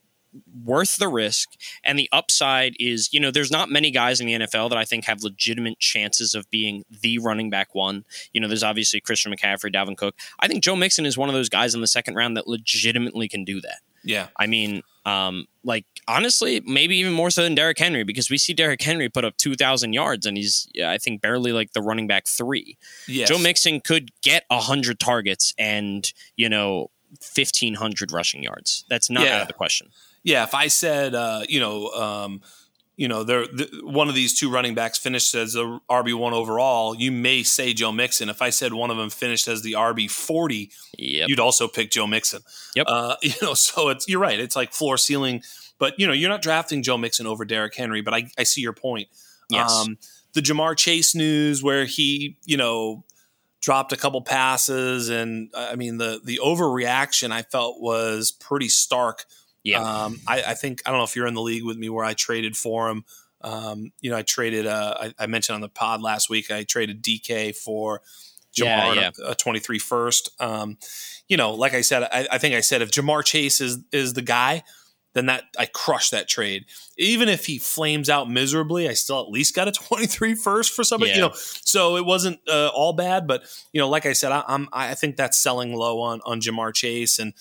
worth 0.64 0.96
the 0.96 1.08
risk. 1.08 1.50
And 1.84 1.98
the 1.98 2.08
upside 2.12 2.74
is, 2.78 3.12
you 3.12 3.20
know, 3.20 3.30
there's 3.30 3.50
not 3.50 3.70
many 3.70 3.90
guys 3.90 4.20
in 4.20 4.26
the 4.26 4.34
NFL 4.34 4.68
that 4.70 4.78
I 4.78 4.84
think 4.84 5.04
have 5.04 5.22
legitimate 5.22 5.78
chances 5.78 6.34
of 6.34 6.48
being 6.50 6.84
the 6.90 7.18
running 7.18 7.50
back 7.50 7.74
one. 7.74 8.04
You 8.32 8.40
know, 8.40 8.48
there's 8.48 8.62
obviously 8.62 9.00
Christian 9.00 9.32
McCaffrey, 9.32 9.74
Dalvin 9.74 9.96
Cook. 9.96 10.16
I 10.40 10.48
think 10.48 10.62
Joe 10.62 10.76
Mixon 10.76 11.06
is 11.06 11.18
one 11.18 11.28
of 11.28 11.34
those 11.34 11.48
guys 11.48 11.74
in 11.74 11.80
the 11.80 11.86
second 11.86 12.14
round 12.14 12.36
that 12.36 12.48
legitimately 12.48 13.28
can 13.28 13.44
do 13.44 13.60
that. 13.60 13.78
Yeah. 14.06 14.28
I 14.38 14.46
mean, 14.46 14.82
um, 15.04 15.46
like 15.64 15.84
honestly, 16.08 16.62
maybe 16.64 16.96
even 16.96 17.12
more 17.12 17.30
so 17.30 17.42
than 17.42 17.54
Derrick 17.54 17.78
Henry 17.78 18.04
because 18.04 18.30
we 18.30 18.38
see 18.38 18.54
Derrick 18.54 18.80
Henry 18.80 19.08
put 19.08 19.24
up 19.24 19.36
2,000 19.36 19.92
yards 19.92 20.26
and 20.26 20.36
he's, 20.36 20.68
yeah, 20.74 20.90
I 20.90 20.98
think, 20.98 21.20
barely 21.20 21.52
like 21.52 21.72
the 21.72 21.82
running 21.82 22.06
back 22.06 22.26
three. 22.26 22.78
Yes. 23.06 23.28
Joe 23.28 23.38
Mixon 23.38 23.80
could 23.80 24.10
get 24.22 24.44
100 24.48 24.98
targets 24.98 25.52
and, 25.58 26.10
you 26.36 26.48
know, 26.48 26.90
1,500 27.34 28.12
rushing 28.12 28.42
yards. 28.42 28.84
That's 28.88 29.10
not 29.10 29.24
yeah. 29.24 29.36
out 29.36 29.42
of 29.42 29.48
the 29.48 29.54
question 29.54 29.90
yeah, 30.26 30.42
if 30.42 30.54
I 30.54 30.66
said, 30.66 31.14
uh, 31.14 31.42
you 31.48 31.60
know, 31.60 31.86
um, 31.90 32.42
you 32.96 33.08
know, 33.08 33.22
there 33.22 33.46
the, 33.46 33.68
one 33.84 34.08
of 34.08 34.14
these 34.14 34.38
two 34.38 34.50
running 34.50 34.74
backs 34.74 34.98
finished 34.98 35.34
as 35.34 35.54
a 35.54 35.80
RB 35.90 36.14
one 36.14 36.32
overall, 36.32 36.94
you 36.94 37.12
may 37.12 37.42
say 37.42 37.74
Joe 37.74 37.92
Mixon. 37.92 38.28
If 38.30 38.40
I 38.40 38.50
said 38.50 38.72
one 38.72 38.90
of 38.90 38.96
them 38.96 39.10
finished 39.10 39.48
as 39.48 39.62
the 39.62 39.72
RB 39.72 40.10
forty, 40.10 40.70
yep. 40.96 41.28
you'd 41.28 41.40
also 41.40 41.68
pick 41.68 41.90
Joe 41.90 42.06
Mixon. 42.06 42.40
Yep. 42.74 42.86
Uh, 42.88 43.16
you 43.22 43.34
know, 43.42 43.54
so 43.54 43.90
it's 43.90 44.08
you're 44.08 44.20
right. 44.20 44.40
It's 44.40 44.56
like 44.56 44.72
floor 44.72 44.96
ceiling, 44.96 45.42
but 45.78 45.98
you 45.98 46.06
know, 46.06 46.14
you're 46.14 46.30
not 46.30 46.42
drafting 46.42 46.82
Joe 46.82 46.96
Mixon 46.96 47.26
over 47.26 47.44
Derrick 47.44 47.74
Henry. 47.74 48.00
But 48.00 48.14
I, 48.14 48.30
I 48.38 48.44
see 48.44 48.62
your 48.62 48.72
point. 48.72 49.08
Yes. 49.50 49.70
Um, 49.70 49.98
the 50.32 50.40
Ja'Marr 50.40 50.76
Chase 50.76 51.14
news 51.14 51.62
where 51.62 51.84
he, 51.84 52.36
you 52.44 52.56
know, 52.56 53.04
dropped 53.60 53.92
a 53.92 53.96
couple 53.96 54.22
passes, 54.22 55.10
and 55.10 55.50
I 55.54 55.76
mean 55.76 55.98
the 55.98 56.20
the 56.24 56.40
overreaction 56.42 57.30
I 57.30 57.42
felt 57.42 57.78
was 57.78 58.32
pretty 58.32 58.68
stark 58.68 59.26
yeah. 59.66 60.04
Um, 60.04 60.20
I, 60.26 60.42
I, 60.42 60.54
think 60.54 60.82
I 60.86 60.90
don't 60.90 60.98
know 60.98 61.04
if 61.04 61.16
you're 61.16 61.26
in 61.26 61.34
the 61.34 61.42
league 61.42 61.64
with 61.64 61.76
me 61.76 61.88
where 61.88 62.04
I 62.04 62.14
traded 62.14 62.56
for 62.56 62.88
him. 62.88 63.04
Um, 63.40 63.92
you 64.00 64.10
know, 64.10 64.16
I 64.16 64.22
traded. 64.22 64.66
Uh, 64.66 64.94
I, 65.00 65.14
I, 65.18 65.26
mentioned 65.26 65.54
on 65.54 65.60
the 65.60 65.68
pod 65.68 66.02
last 66.02 66.30
week. 66.30 66.50
I 66.50 66.64
traded 66.64 67.02
DK 67.02 67.54
for 67.54 68.00
Ja'Marr, 68.56 68.94
yeah, 68.94 69.10
yeah. 69.18 69.26
A, 69.26 69.32
a 69.32 69.34
23 69.34 69.78
first. 69.78 70.30
Um, 70.40 70.78
you 71.28 71.36
know, 71.36 71.54
like 71.54 71.74
I 71.74 71.82
said, 71.82 72.04
I, 72.04 72.26
I, 72.32 72.38
think 72.38 72.54
I 72.54 72.60
said 72.60 72.80
if 72.80 72.90
Ja'Marr 72.90 73.24
Chase 73.24 73.60
is 73.60 73.78
is 73.92 74.14
the 74.14 74.22
guy, 74.22 74.62
then 75.16 75.26
that 75.26 75.44
I 75.58 75.66
crush 75.66 76.10
that 76.10 76.28
trade. 76.28 76.66
Even 76.98 77.28
if 77.28 77.46
he 77.46 77.58
flames 77.58 78.10
out 78.10 78.30
miserably, 78.30 78.88
I 78.88 78.92
still 78.92 79.20
at 79.20 79.30
least 79.30 79.54
got 79.54 79.66
a 79.66 79.72
23 79.88 80.34
first 80.34 80.72
for 80.72 80.84
somebody. 80.84 81.10
Yeah. 81.10 81.16
You 81.16 81.22
know, 81.22 81.32
so 81.34 81.96
it 81.96 82.04
wasn't 82.04 82.38
uh, 82.48 82.68
all 82.68 82.92
bad. 82.92 83.26
But 83.26 83.42
you 83.72 83.80
know, 83.80 83.88
like 83.88 84.06
I 84.06 84.12
said, 84.12 84.30
I, 84.30 84.44
I'm 84.46 84.68
I 84.72 84.94
think 84.94 85.16
that's 85.16 85.38
selling 85.38 85.74
low 85.74 86.00
on 86.00 86.20
on 86.24 86.40
Ja'Marr 86.40 86.74
Chase 86.74 87.18
and 87.18 87.34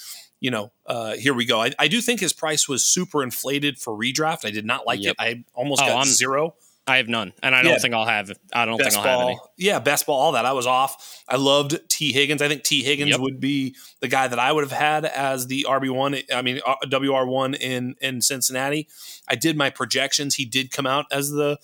you 0.46 0.52
know, 0.52 0.72
uh, 0.86 1.16
here 1.16 1.34
we 1.34 1.44
go. 1.44 1.60
I, 1.60 1.72
I, 1.80 1.88
do 1.88 2.02
think 2.02 2.20
his 2.20 2.32
price 2.32 2.70
was 2.70 2.86
super 2.86 3.24
inflated 3.24 3.80
for 3.80 3.98
redraft. 3.98 4.46
I 4.46 4.52
did 4.52 4.64
not 4.64 4.86
like 4.86 5.02
yep. 5.02 5.16
it. 5.20 5.24
I 5.24 5.44
almost 5.56 5.82
oh, 5.82 5.88
got 5.88 6.02
I'm, 6.02 6.06
zero. 6.06 6.54
I 6.86 6.98
have 6.98 7.08
none, 7.08 7.34
and 7.42 7.56
I 7.56 7.64
don't 7.64 7.72
yeah. 7.72 7.78
think 7.80 7.96
I'll 7.96 8.06
have. 8.06 8.32
I 8.54 8.66
don't 8.66 8.78
best 8.78 8.96
think 8.96 9.08
I'll 9.08 9.18
ball, 9.18 9.20
have 9.22 9.30
any. 9.30 9.40
Yeah, 9.58 9.80
best 9.80 10.06
ball, 10.06 10.22
all 10.22 10.32
that. 10.34 10.46
I 10.46 10.54
was 10.54 10.68
off. 10.68 11.24
I 11.28 11.38
loved 11.38 11.80
Tee 11.90 12.14
Higgins. 12.14 12.44
I 12.44 12.48
think 12.48 12.62
Tee 12.62 12.84
Higgins 12.84 13.10
yep. 13.10 13.22
would 13.22 13.40
be 13.40 13.76
the 14.02 14.08
guy 14.08 14.28
that 14.28 14.38
I 14.38 14.52
would 14.52 14.64
have 14.64 14.72
had 14.72 15.04
as 15.04 15.48
the 15.48 15.66
RB 15.68 15.90
one. 15.90 16.16
I 16.32 16.44
mean, 16.44 16.62
uh, 16.64 16.76
WR 16.92 17.26
one 17.26 17.56
in 17.56 17.96
in 18.00 18.22
Cincinnati. 18.22 18.88
I 19.28 19.34
did 19.34 19.58
my 19.58 19.72
projections. 19.72 20.36
He 20.36 20.46
did 20.46 20.70
come 20.70 20.86
out 20.86 21.08
as 21.12 21.32
the 21.32 21.58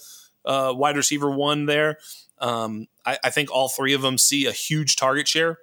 uh, 0.43 0.73
wide 0.75 0.97
receiver 0.97 1.29
one 1.29 1.67
there. 1.67 1.99
Um, 2.39 2.87
I, 3.05 3.19
I 3.25 3.29
think 3.29 3.51
all 3.51 3.69
three 3.69 3.93
of 3.93 4.01
them 4.01 4.17
see 4.17 4.47
a 4.47 4.51
huge 4.51 4.95
target 4.95 5.27
share 5.27 5.59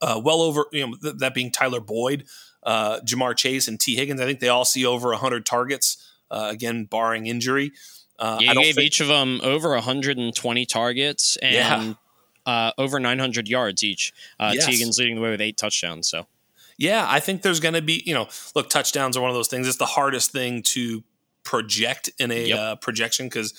uh, 0.00 0.20
well 0.22 0.40
over 0.42 0.66
you 0.72 0.86
know 0.86 0.96
th- 0.96 1.16
that 1.18 1.34
being 1.34 1.50
Tyler 1.50 1.80
Boyd, 1.80 2.24
uh, 2.62 3.00
Ja'Marr 3.00 3.36
Chase, 3.36 3.68
and 3.68 3.78
Tee 3.78 3.96
Higgins. 3.96 4.20
I 4.20 4.24
think 4.24 4.40
they 4.40 4.48
all 4.48 4.64
see 4.64 4.84
over 4.86 5.12
hundred 5.14 5.46
targets. 5.46 6.04
Uh, 6.30 6.48
again, 6.50 6.84
barring 6.84 7.26
injury. 7.26 7.72
Uh, 8.18 8.36
you 8.40 8.52
gave 8.52 8.74
think- 8.74 8.86
each 8.86 9.00
of 9.00 9.08
them 9.08 9.40
over 9.42 9.70
120 9.70 10.66
targets 10.66 11.36
and 11.36 11.54
yeah. 11.54 11.94
Uh, 12.44 12.72
over 12.78 12.98
900 12.98 13.46
yards 13.48 13.82
each. 13.84 14.12
Uh, 14.40 14.52
yes. 14.54 14.66
Higgins 14.66 14.98
leading 14.98 15.16
the 15.16 15.20
way 15.20 15.30
with 15.30 15.40
eight 15.40 15.56
touchdowns. 15.56 16.08
So. 16.08 16.26
Yeah, 16.78 17.06
I 17.08 17.20
think 17.20 17.42
there's 17.42 17.60
going 17.60 17.74
to 17.74 17.82
be, 17.82 18.02
you 18.06 18.14
know, 18.14 18.28
look, 18.54 18.70
touchdowns 18.70 19.16
are 19.16 19.20
one 19.20 19.28
of 19.30 19.36
those 19.36 19.48
things. 19.48 19.68
It's 19.68 19.76
the 19.76 19.84
hardest 19.84 20.32
thing 20.32 20.62
to 20.62 21.02
project 21.44 22.10
in 22.18 22.30
a 22.30 22.48
yep. 22.48 22.58
uh, 22.58 22.76
projection 22.76 23.26
because 23.26 23.52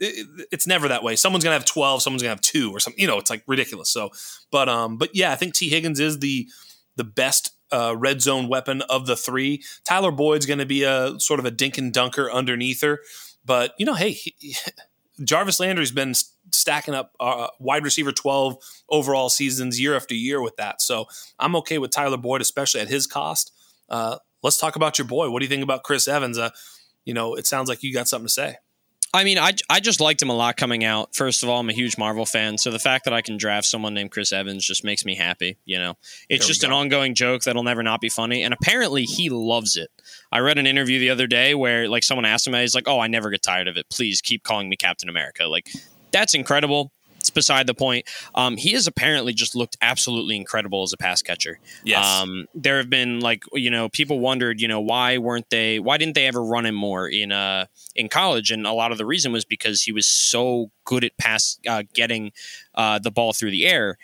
it, 0.00 0.26
it's 0.50 0.66
never 0.66 0.88
that 0.88 1.02
way. 1.02 1.16
Someone's 1.16 1.44
gonna 1.44 1.54
have 1.54 1.64
twelve, 1.64 2.02
someone's 2.02 2.22
gonna 2.22 2.34
have 2.34 2.40
two, 2.40 2.70
or 2.72 2.80
something. 2.80 3.00
You 3.00 3.06
know, 3.06 3.18
it's 3.18 3.30
like 3.30 3.42
ridiculous. 3.46 3.90
So, 3.90 4.10
but 4.50 4.68
um, 4.68 4.96
but 4.96 5.14
yeah, 5.14 5.32
I 5.32 5.36
think 5.36 5.54
Tee 5.54 5.68
Higgins 5.68 6.00
is 6.00 6.18
the 6.18 6.48
the 6.96 7.04
best 7.04 7.52
uh, 7.70 7.94
red 7.96 8.20
zone 8.20 8.48
weapon 8.48 8.82
of 8.82 9.06
the 9.06 9.16
three. 9.16 9.62
Tyler 9.84 10.10
Boyd's 10.10 10.46
going 10.46 10.58
to 10.58 10.66
be 10.66 10.82
a 10.82 11.18
sort 11.20 11.38
of 11.38 11.46
a 11.46 11.50
dink 11.50 11.78
and 11.78 11.92
dunker 11.92 12.30
underneath 12.30 12.80
her, 12.80 13.00
but 13.44 13.74
you 13.78 13.86
know, 13.86 13.94
hey, 13.94 14.12
he, 14.12 14.34
Jarvis 15.24 15.60
Landry's 15.60 15.90
been 15.90 16.14
stacking 16.52 16.94
up 16.94 17.12
uh, 17.20 17.48
wide 17.58 17.84
receiver 17.84 18.12
12 18.12 18.56
overall 18.88 19.28
seasons 19.28 19.80
year 19.80 19.96
after 19.96 20.14
year 20.14 20.40
with 20.40 20.56
that. 20.56 20.80
So 20.80 21.06
I'm 21.38 21.56
okay 21.56 21.78
with 21.78 21.90
Tyler 21.90 22.16
Boyd, 22.16 22.40
especially 22.40 22.80
at 22.80 22.88
his 22.88 23.06
cost. 23.06 23.52
Uh, 23.88 24.18
let's 24.42 24.58
talk 24.58 24.76
about 24.76 24.98
your 24.98 25.06
boy. 25.06 25.30
What 25.30 25.40
do 25.40 25.44
you 25.44 25.48
think 25.48 25.62
about 25.62 25.82
Chris 25.82 26.08
Evans? 26.08 26.38
Uh, 26.38 26.50
you 27.08 27.14
know, 27.14 27.36
it 27.36 27.46
sounds 27.46 27.70
like 27.70 27.82
you 27.82 27.94
got 27.94 28.06
something 28.06 28.26
to 28.26 28.32
say. 28.32 28.56
I 29.14 29.24
mean, 29.24 29.38
I, 29.38 29.54
I 29.70 29.80
just 29.80 29.98
liked 29.98 30.20
him 30.20 30.28
a 30.28 30.34
lot 30.34 30.58
coming 30.58 30.84
out. 30.84 31.16
First 31.16 31.42
of 31.42 31.48
all, 31.48 31.58
I'm 31.58 31.70
a 31.70 31.72
huge 31.72 31.96
Marvel 31.96 32.26
fan, 32.26 32.58
so 32.58 32.70
the 32.70 32.78
fact 32.78 33.06
that 33.06 33.14
I 33.14 33.22
can 33.22 33.38
draft 33.38 33.66
someone 33.66 33.94
named 33.94 34.10
Chris 34.10 34.30
Evans 34.30 34.66
just 34.66 34.84
makes 34.84 35.06
me 35.06 35.14
happy. 35.14 35.56
You 35.64 35.78
know, 35.78 35.94
it's 36.28 36.46
just 36.46 36.64
an 36.64 36.70
ongoing 36.70 37.14
joke 37.14 37.44
that'll 37.44 37.62
never 37.62 37.82
not 37.82 38.02
be 38.02 38.10
funny, 38.10 38.42
and 38.42 38.52
apparently 38.52 39.04
he 39.04 39.30
loves 39.30 39.74
it. 39.74 39.88
I 40.30 40.40
read 40.40 40.58
an 40.58 40.66
interview 40.66 40.98
the 40.98 41.08
other 41.08 41.26
day 41.26 41.54
where 41.54 41.88
like 41.88 42.02
someone 42.02 42.26
asked 42.26 42.46
him, 42.46 42.52
he's 42.52 42.74
like, 42.74 42.86
"Oh, 42.86 43.00
I 43.00 43.06
never 43.06 43.30
get 43.30 43.42
tired 43.42 43.68
of 43.68 43.78
it. 43.78 43.86
Please 43.88 44.20
keep 44.20 44.42
calling 44.42 44.68
me 44.68 44.76
Captain 44.76 45.08
America." 45.08 45.46
Like, 45.46 45.70
that's 46.12 46.34
incredible 46.34 46.92
it's 47.18 47.30
beside 47.30 47.66
the 47.66 47.74
point. 47.74 48.06
Um, 48.34 48.56
he 48.56 48.72
has 48.72 48.86
apparently 48.86 49.32
just 49.32 49.54
looked 49.54 49.76
absolutely 49.80 50.36
incredible 50.36 50.82
as 50.82 50.92
a 50.92 50.96
pass 50.96 51.22
catcher. 51.22 51.58
Yes. 51.84 52.04
Um, 52.04 52.46
there 52.54 52.78
have 52.78 52.90
been 52.90 53.20
like 53.20 53.44
you 53.52 53.70
know 53.70 53.88
people 53.88 54.20
wondered 54.20 54.60
you 54.60 54.68
know 54.68 54.80
why 54.80 55.18
weren't 55.18 55.50
they 55.50 55.78
why 55.78 55.96
didn't 55.98 56.14
they 56.14 56.26
ever 56.26 56.42
run 56.42 56.66
him 56.66 56.74
more 56.74 57.08
in 57.08 57.32
uh 57.32 57.66
in 57.94 58.08
college 58.08 58.50
and 58.50 58.66
a 58.66 58.72
lot 58.72 58.92
of 58.92 58.98
the 58.98 59.06
reason 59.06 59.32
was 59.32 59.44
because 59.44 59.82
he 59.82 59.92
was 59.92 60.06
so 60.06 60.70
good 60.84 61.04
at 61.04 61.16
pass 61.18 61.58
uh, 61.68 61.82
getting 61.92 62.32
uh, 62.74 62.98
the 62.98 63.10
ball 63.10 63.32
through 63.32 63.50
the 63.50 63.66
air. 63.66 63.98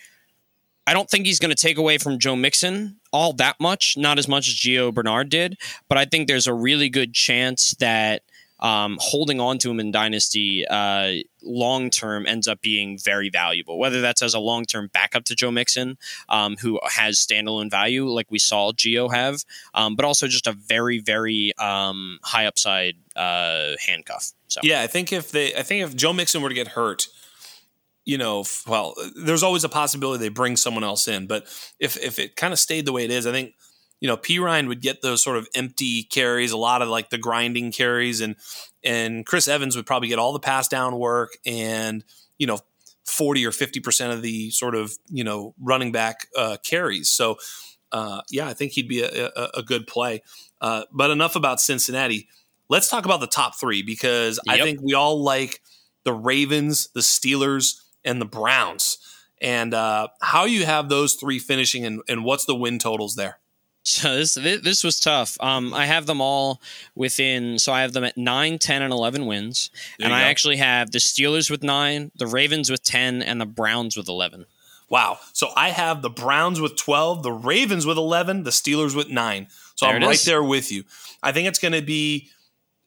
I 0.86 0.92
don't 0.92 1.08
think 1.08 1.24
he's 1.24 1.38
going 1.38 1.54
to 1.54 1.60
take 1.60 1.78
away 1.78 1.96
from 1.96 2.18
Joe 2.18 2.36
Mixon 2.36 2.96
all 3.10 3.32
that 3.34 3.58
much, 3.58 3.96
not 3.96 4.18
as 4.18 4.28
much 4.28 4.48
as 4.48 4.54
Gio 4.54 4.92
Bernard 4.92 5.30
did, 5.30 5.56
but 5.88 5.96
I 5.96 6.04
think 6.04 6.28
there's 6.28 6.46
a 6.46 6.52
really 6.52 6.90
good 6.90 7.14
chance 7.14 7.74
that 7.78 8.22
um, 8.60 8.98
holding 9.00 9.40
on 9.40 9.58
to 9.58 9.70
him 9.70 9.80
in 9.80 9.92
Dynasty 9.92 10.66
uh, 10.68 11.12
long 11.44 11.90
term 11.90 12.26
ends 12.26 12.48
up 12.48 12.60
being 12.60 12.98
very 12.98 13.30
valuable. 13.30 13.78
Whether 13.78 14.00
that's 14.00 14.22
as 14.22 14.34
a 14.34 14.40
long 14.40 14.64
term 14.64 14.90
backup 14.92 15.24
to 15.24 15.34
Joe 15.34 15.50
Mixon, 15.50 15.98
um, 16.28 16.56
who 16.56 16.80
has 16.84 17.18
standalone 17.18 17.70
value 17.70 18.06
like 18.08 18.30
we 18.30 18.38
saw 18.38 18.72
Gio 18.72 19.12
have, 19.12 19.44
um, 19.74 19.96
but 19.96 20.04
also 20.04 20.26
just 20.26 20.46
a 20.46 20.52
very 20.52 20.98
very 20.98 21.52
um, 21.58 22.18
high 22.22 22.46
upside 22.46 22.96
uh, 23.16 23.72
handcuff. 23.86 24.32
So 24.48 24.60
yeah, 24.62 24.82
I 24.82 24.86
think 24.86 25.12
if 25.12 25.30
they, 25.30 25.54
I 25.54 25.62
think 25.62 25.84
if 25.84 25.96
Joe 25.96 26.12
Mixon 26.12 26.42
were 26.42 26.48
to 26.48 26.54
get 26.54 26.68
hurt, 26.68 27.06
you 28.04 28.18
know, 28.18 28.44
well, 28.66 28.94
there's 29.16 29.42
always 29.42 29.64
a 29.64 29.68
possibility 29.68 30.22
they 30.22 30.28
bring 30.28 30.56
someone 30.56 30.84
else 30.84 31.08
in, 31.08 31.26
but 31.26 31.44
if 31.80 31.96
if 32.02 32.18
it 32.18 32.36
kind 32.36 32.52
of 32.52 32.58
stayed 32.58 32.86
the 32.86 32.92
way 32.92 33.04
it 33.04 33.10
is, 33.10 33.26
I 33.26 33.32
think 33.32 33.54
you 34.00 34.08
know 34.08 34.16
Perine 34.16 34.68
would 34.68 34.82
get 34.82 35.02
those 35.02 35.22
sort 35.22 35.38
of 35.38 35.48
empty 35.54 36.02
carries, 36.04 36.52
a 36.52 36.56
lot 36.56 36.82
of 36.82 36.88
like 36.88 37.10
the 37.10 37.18
grinding 37.18 37.72
carries, 37.72 38.20
and 38.20 38.36
and 38.84 39.24
Chris 39.24 39.48
Evans 39.48 39.76
would 39.76 39.86
probably 39.86 40.08
get 40.08 40.18
all 40.18 40.32
the 40.32 40.40
pass 40.40 40.68
down 40.68 40.98
work 40.98 41.36
and 41.46 42.04
you 42.38 42.46
know 42.46 42.58
40 43.06 43.46
or 43.46 43.52
50 43.52 43.80
percent 43.80 44.12
of 44.12 44.22
the 44.22 44.50
sort 44.50 44.74
of 44.74 44.92
you 45.08 45.24
know 45.24 45.54
running 45.60 45.92
back 45.92 46.28
uh, 46.36 46.56
carries. 46.62 47.10
So 47.10 47.36
uh, 47.92 48.22
yeah, 48.30 48.48
I 48.48 48.54
think 48.54 48.72
he'd 48.72 48.88
be 48.88 49.02
a, 49.02 49.26
a, 49.36 49.50
a 49.54 49.62
good 49.62 49.86
play. 49.86 50.22
Uh, 50.60 50.84
but 50.92 51.10
enough 51.10 51.36
about 51.36 51.60
Cincinnati. 51.60 52.28
Let's 52.68 52.88
talk 52.88 53.04
about 53.04 53.20
the 53.20 53.26
top 53.26 53.56
three 53.56 53.82
because 53.82 54.40
yep. 54.46 54.56
I 54.56 54.62
think 54.62 54.80
we 54.82 54.94
all 54.94 55.22
like 55.22 55.60
the 56.04 56.12
Ravens, 56.12 56.88
the 56.94 57.00
Steelers, 57.00 57.80
and 58.04 58.20
the 58.20 58.26
Browns. 58.26 58.98
And 59.40 59.74
uh, 59.74 60.08
how 60.20 60.44
you 60.44 60.64
have 60.64 60.88
those 60.88 61.14
three 61.14 61.38
finishing, 61.38 61.84
and, 61.84 62.00
and 62.08 62.24
what's 62.24 62.46
the 62.46 62.54
win 62.54 62.78
totals 62.78 63.14
there? 63.14 63.38
So 63.86 64.16
this 64.16 64.34
this 64.34 64.82
was 64.82 64.98
tough. 64.98 65.36
Um, 65.40 65.74
I 65.74 65.84
have 65.84 66.06
them 66.06 66.22
all 66.22 66.62
within. 66.94 67.58
So 67.58 67.70
I 67.70 67.82
have 67.82 67.92
them 67.92 68.02
at 68.02 68.16
9, 68.16 68.58
10, 68.58 68.80
and 68.82 68.90
eleven 68.92 69.26
wins, 69.26 69.68
there 69.98 70.06
and 70.06 70.14
I 70.14 70.22
go. 70.22 70.26
actually 70.26 70.56
have 70.56 70.90
the 70.90 70.98
Steelers 70.98 71.50
with 71.50 71.62
nine, 71.62 72.10
the 72.16 72.26
Ravens 72.26 72.70
with 72.70 72.82
ten, 72.82 73.20
and 73.22 73.38
the 73.38 73.46
Browns 73.46 73.94
with 73.94 74.08
eleven. 74.08 74.46
Wow. 74.88 75.18
So 75.34 75.48
I 75.54 75.68
have 75.68 76.00
the 76.00 76.08
Browns 76.08 76.60
with 76.62 76.76
twelve, 76.76 77.22
the 77.22 77.32
Ravens 77.32 77.84
with 77.84 77.98
eleven, 77.98 78.44
the 78.44 78.50
Steelers 78.50 78.96
with 78.96 79.10
nine. 79.10 79.48
So 79.74 79.84
there 79.86 79.96
I'm 79.96 80.02
right 80.02 80.14
is. 80.14 80.24
there 80.24 80.42
with 80.42 80.72
you. 80.72 80.84
I 81.22 81.32
think 81.32 81.46
it's 81.48 81.58
going 81.58 81.72
to 81.72 81.82
be 81.82 82.30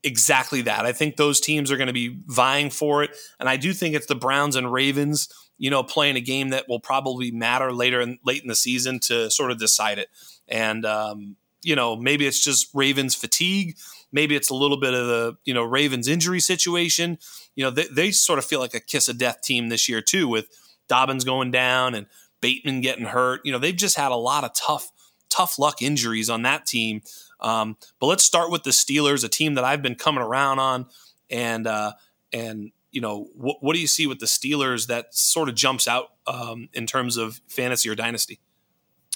exactly 0.03 0.61
that. 0.61 0.85
I 0.85 0.93
think 0.93 1.15
those 1.17 1.39
teams 1.39 1.71
are 1.71 1.77
going 1.77 1.87
to 1.87 1.93
be 1.93 2.17
vying 2.25 2.71
for 2.71 3.03
it, 3.03 3.11
and 3.39 3.47
I 3.47 3.57
do 3.57 3.71
think 3.71 3.93
it's 3.93 4.07
the 4.07 4.15
Browns 4.15 4.55
and 4.55 4.71
Ravens, 4.73 5.29
you 5.57 5.69
know, 5.69 5.83
playing 5.83 6.15
a 6.15 6.21
game 6.21 6.49
that 6.49 6.65
will 6.67 6.79
probably 6.79 7.31
matter 7.31 7.71
later 7.71 8.01
in 8.01 8.19
late 8.25 8.41
in 8.41 8.47
the 8.47 8.55
season 8.55 8.99
to 8.99 9.29
sort 9.29 9.51
of 9.51 9.59
decide 9.59 9.99
it. 9.99 10.09
And 10.47 10.85
um, 10.85 11.35
you 11.63 11.75
know, 11.75 11.95
maybe 11.95 12.27
it's 12.27 12.43
just 12.43 12.69
Ravens 12.73 13.15
fatigue, 13.15 13.75
maybe 14.11 14.35
it's 14.35 14.49
a 14.49 14.55
little 14.55 14.79
bit 14.79 14.93
of 14.93 15.07
the 15.07 15.37
you 15.45 15.53
know 15.53 15.63
Ravens 15.63 16.07
injury 16.07 16.39
situation. 16.39 17.17
You 17.55 17.65
know, 17.65 17.71
they, 17.71 17.87
they 17.91 18.11
sort 18.11 18.39
of 18.39 18.45
feel 18.45 18.59
like 18.59 18.73
a 18.73 18.79
kiss 18.79 19.09
of 19.09 19.17
death 19.17 19.41
team 19.41 19.69
this 19.69 19.89
year 19.89 20.01
too, 20.01 20.27
with 20.27 20.47
Dobbins 20.87 21.23
going 21.23 21.51
down 21.51 21.95
and 21.95 22.07
Bateman 22.41 22.81
getting 22.81 23.05
hurt. 23.05 23.41
You 23.43 23.51
know, 23.51 23.59
they've 23.59 23.75
just 23.75 23.97
had 23.97 24.11
a 24.11 24.15
lot 24.15 24.43
of 24.43 24.53
tough 24.53 24.91
tough 25.29 25.59
luck 25.59 25.81
injuries 25.81 26.29
on 26.29 26.43
that 26.43 26.65
team 26.65 27.01
um, 27.39 27.77
but 27.99 28.07
let's 28.07 28.23
start 28.23 28.51
with 28.51 28.63
the 28.63 28.71
Steelers, 28.71 29.23
a 29.23 29.29
team 29.29 29.55
that 29.55 29.63
I've 29.63 29.81
been 29.81 29.95
coming 29.95 30.23
around 30.23 30.59
on, 30.59 30.87
and 31.29 31.67
uh, 31.67 31.93
and 32.33 32.71
you 32.91 33.01
know 33.01 33.27
what, 33.33 33.57
what 33.61 33.73
do 33.73 33.79
you 33.79 33.87
see 33.87 34.07
with 34.07 34.19
the 34.19 34.25
Steelers 34.25 34.87
that 34.87 35.13
sort 35.13 35.49
of 35.49 35.55
jumps 35.55 35.87
out 35.87 36.11
um, 36.25 36.69
in 36.73 36.85
terms 36.85 37.17
of 37.17 37.41
fantasy 37.47 37.89
or 37.89 37.95
dynasty? 37.95 38.39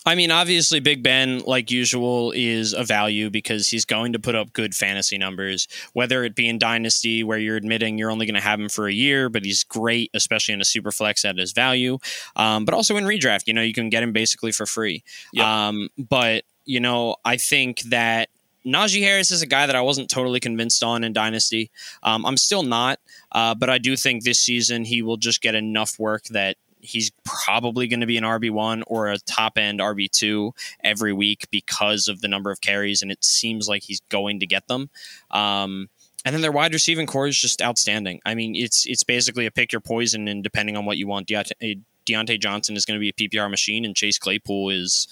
I 0.04 0.16
mean, 0.16 0.32
obviously, 0.32 0.80
Big 0.80 1.04
Ben, 1.04 1.40
like 1.46 1.70
usual, 1.70 2.32
is 2.36 2.74
a 2.74 2.84
value 2.84 3.30
because 3.30 3.68
he's 3.68 3.86
going 3.86 4.14
to 4.14 4.20
put 4.20 4.34
up 4.34 4.52
good 4.52 4.74
fantasy 4.74 5.20
numbers, 5.20 5.68
whether 5.94 6.24
it 6.24 6.34
be 6.34 6.50
in 6.50 6.58
Dynasty, 6.58 7.24
where 7.24 7.38
you're 7.38 7.56
admitting 7.56 8.00
you're 8.00 8.10
only 8.10 8.26
going 8.26 8.36
to 8.36 8.42
have 8.42 8.60
him 8.60 8.68
for 8.68 8.88
a 8.88 8.94
year, 8.94 9.30
but 9.30 9.46
he's 9.46 9.64
great, 9.64 10.10
especially 10.16 10.56
in 10.56 10.62
a 10.62 10.66
super 10.66 10.92
flex 10.92 11.24
at 11.24 11.38
his 11.38 11.52
value. 11.52 12.00
Um, 12.36 12.66
but 12.66 12.74
also 12.74 12.98
in 12.98 13.04
redraft, 13.04 13.46
you 13.46 13.54
know, 13.54 13.62
you 13.62 13.74
can 13.74 13.90
get 13.90 14.02
him 14.02 14.12
basically 14.12 14.52
for 14.52 14.66
free. 14.66 15.04
Yep. 15.34 15.46
Um, 15.46 15.90
but 16.00 16.46
you 16.66 16.80
know, 16.80 17.18
I 17.24 17.38
think 17.38 17.82
that 17.84 18.30
Najee 18.66 19.02
Harris 19.02 19.32
is 19.32 19.42
a 19.42 19.48
guy 19.48 19.66
that 19.66 19.76
I 19.76 19.82
wasn't 19.82 20.10
totally 20.10 20.40
convinced 20.40 20.84
on 20.84 21.04
in 21.04 21.14
Dynasty. 21.14 21.72
Um, 22.04 22.26
I'm 22.26 22.38
still 22.38 22.64
not, 22.64 23.00
uh, 23.32 23.56
but 23.56 23.70
I 23.70 23.78
do 23.78 23.96
think 23.96 24.24
this 24.24 24.40
season 24.40 24.86
he 24.86 25.02
will 25.02 25.18
just 25.18 25.42
get 25.42 25.56
enough 25.56 25.98
work 25.98 26.26
that 26.26 26.58
he's 26.82 27.12
probably 27.24 27.88
going 27.88 28.00
to 28.00 28.06
be 28.06 28.18
an 28.18 28.24
RB1 28.24 28.84
or 28.88 29.10
a 29.10 29.18
top 29.20 29.58
end 29.58 29.80
RB2 29.80 30.52
every 30.84 31.14
week 31.14 31.48
because 31.52 32.08
of 32.08 32.22
the 32.22 32.28
number 32.28 32.52
of 32.52 32.62
carries, 32.62 33.02
and 33.02 33.12
it 33.12 33.24
seems 33.24 33.68
like 33.70 33.84
he's 33.84 34.02
going 34.10 34.40
to 34.40 34.48
get 34.48 34.68
them. 34.68 34.90
Um, 35.30 35.90
and 36.24 36.36
then 36.36 36.42
their 36.42 36.52
wide 36.52 36.74
receiving 36.74 37.08
corps 37.08 37.28
is 37.28 37.38
just 37.38 37.62
outstanding. 37.62 38.22
I 38.26 38.36
mean, 38.36 38.56
it's 38.56 38.86
it's 38.86 39.04
basically 39.04 39.46
a 39.46 39.52
pick 39.52 39.72
your 39.72 39.82
poison, 39.82 40.28
and 40.28 40.44
depending 40.44 40.78
on 40.78 40.86
what 40.86 40.98
you 40.98 41.08
want, 41.08 41.28
Diontae, 41.28 41.82
Diontae 42.06 42.40
Johnson 42.40 42.76
is 42.76 42.86
going 42.86 43.00
to 43.00 43.02
be 43.02 43.10
a 43.10 43.14
PPR 43.14 43.50
machine, 43.50 43.86
and 43.86 43.96
Chase 43.96 44.20
Claypool 44.20 44.70
is, 44.70 45.08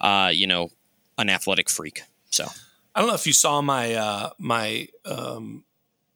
uh, 0.00 0.30
you 0.32 0.46
know, 0.46 0.70
an 1.18 1.28
athletic 1.28 1.68
freak. 1.68 2.02
So 2.30 2.46
I 2.94 3.00
don't 3.00 3.08
know 3.08 3.14
if 3.14 3.26
you 3.26 3.32
saw 3.32 3.60
my 3.60 3.94
uh, 3.94 4.30
my 4.38 4.88
um, 5.04 5.64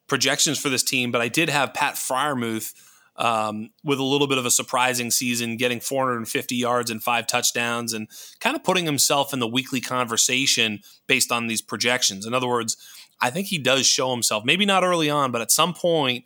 projections 0.07 0.59
for 0.59 0.68
this 0.68 0.83
team, 0.83 1.11
but 1.11 1.20
I 1.20 1.29
did 1.29 1.49
have 1.49 1.74
Pat 1.74 1.95
Freiermuth 1.95 2.74
um, 3.16 3.70
with 3.83 3.99
a 3.99 4.05
little 4.05 4.29
bit 4.29 4.39
of 4.39 4.47
a 4.47 4.51
surprising 4.51 5.11
season, 5.11 5.57
getting 5.57 5.81
450 5.81 6.55
yards 6.55 6.91
and 6.91 7.03
five 7.03 7.26
touchdowns, 7.26 7.93
and 7.93 8.09
kind 8.39 8.55
of 8.55 8.62
putting 8.62 8.87
himself 8.87 9.33
in 9.33 9.41
the 9.41 9.49
weekly 9.49 9.81
conversation 9.81 10.81
based 11.07 11.33
on 11.33 11.49
these 11.49 11.61
projections. 11.61 12.24
In 12.24 12.33
other 12.33 12.47
words, 12.47 12.76
I 13.20 13.31
think 13.31 13.49
he 13.49 13.59
does 13.59 13.87
show 13.87 14.12
himself. 14.12 14.45
Maybe 14.45 14.64
not 14.64 14.85
early 14.85 15.11
on, 15.11 15.33
but 15.33 15.41
at 15.41 15.51
some 15.51 15.74
point, 15.74 16.24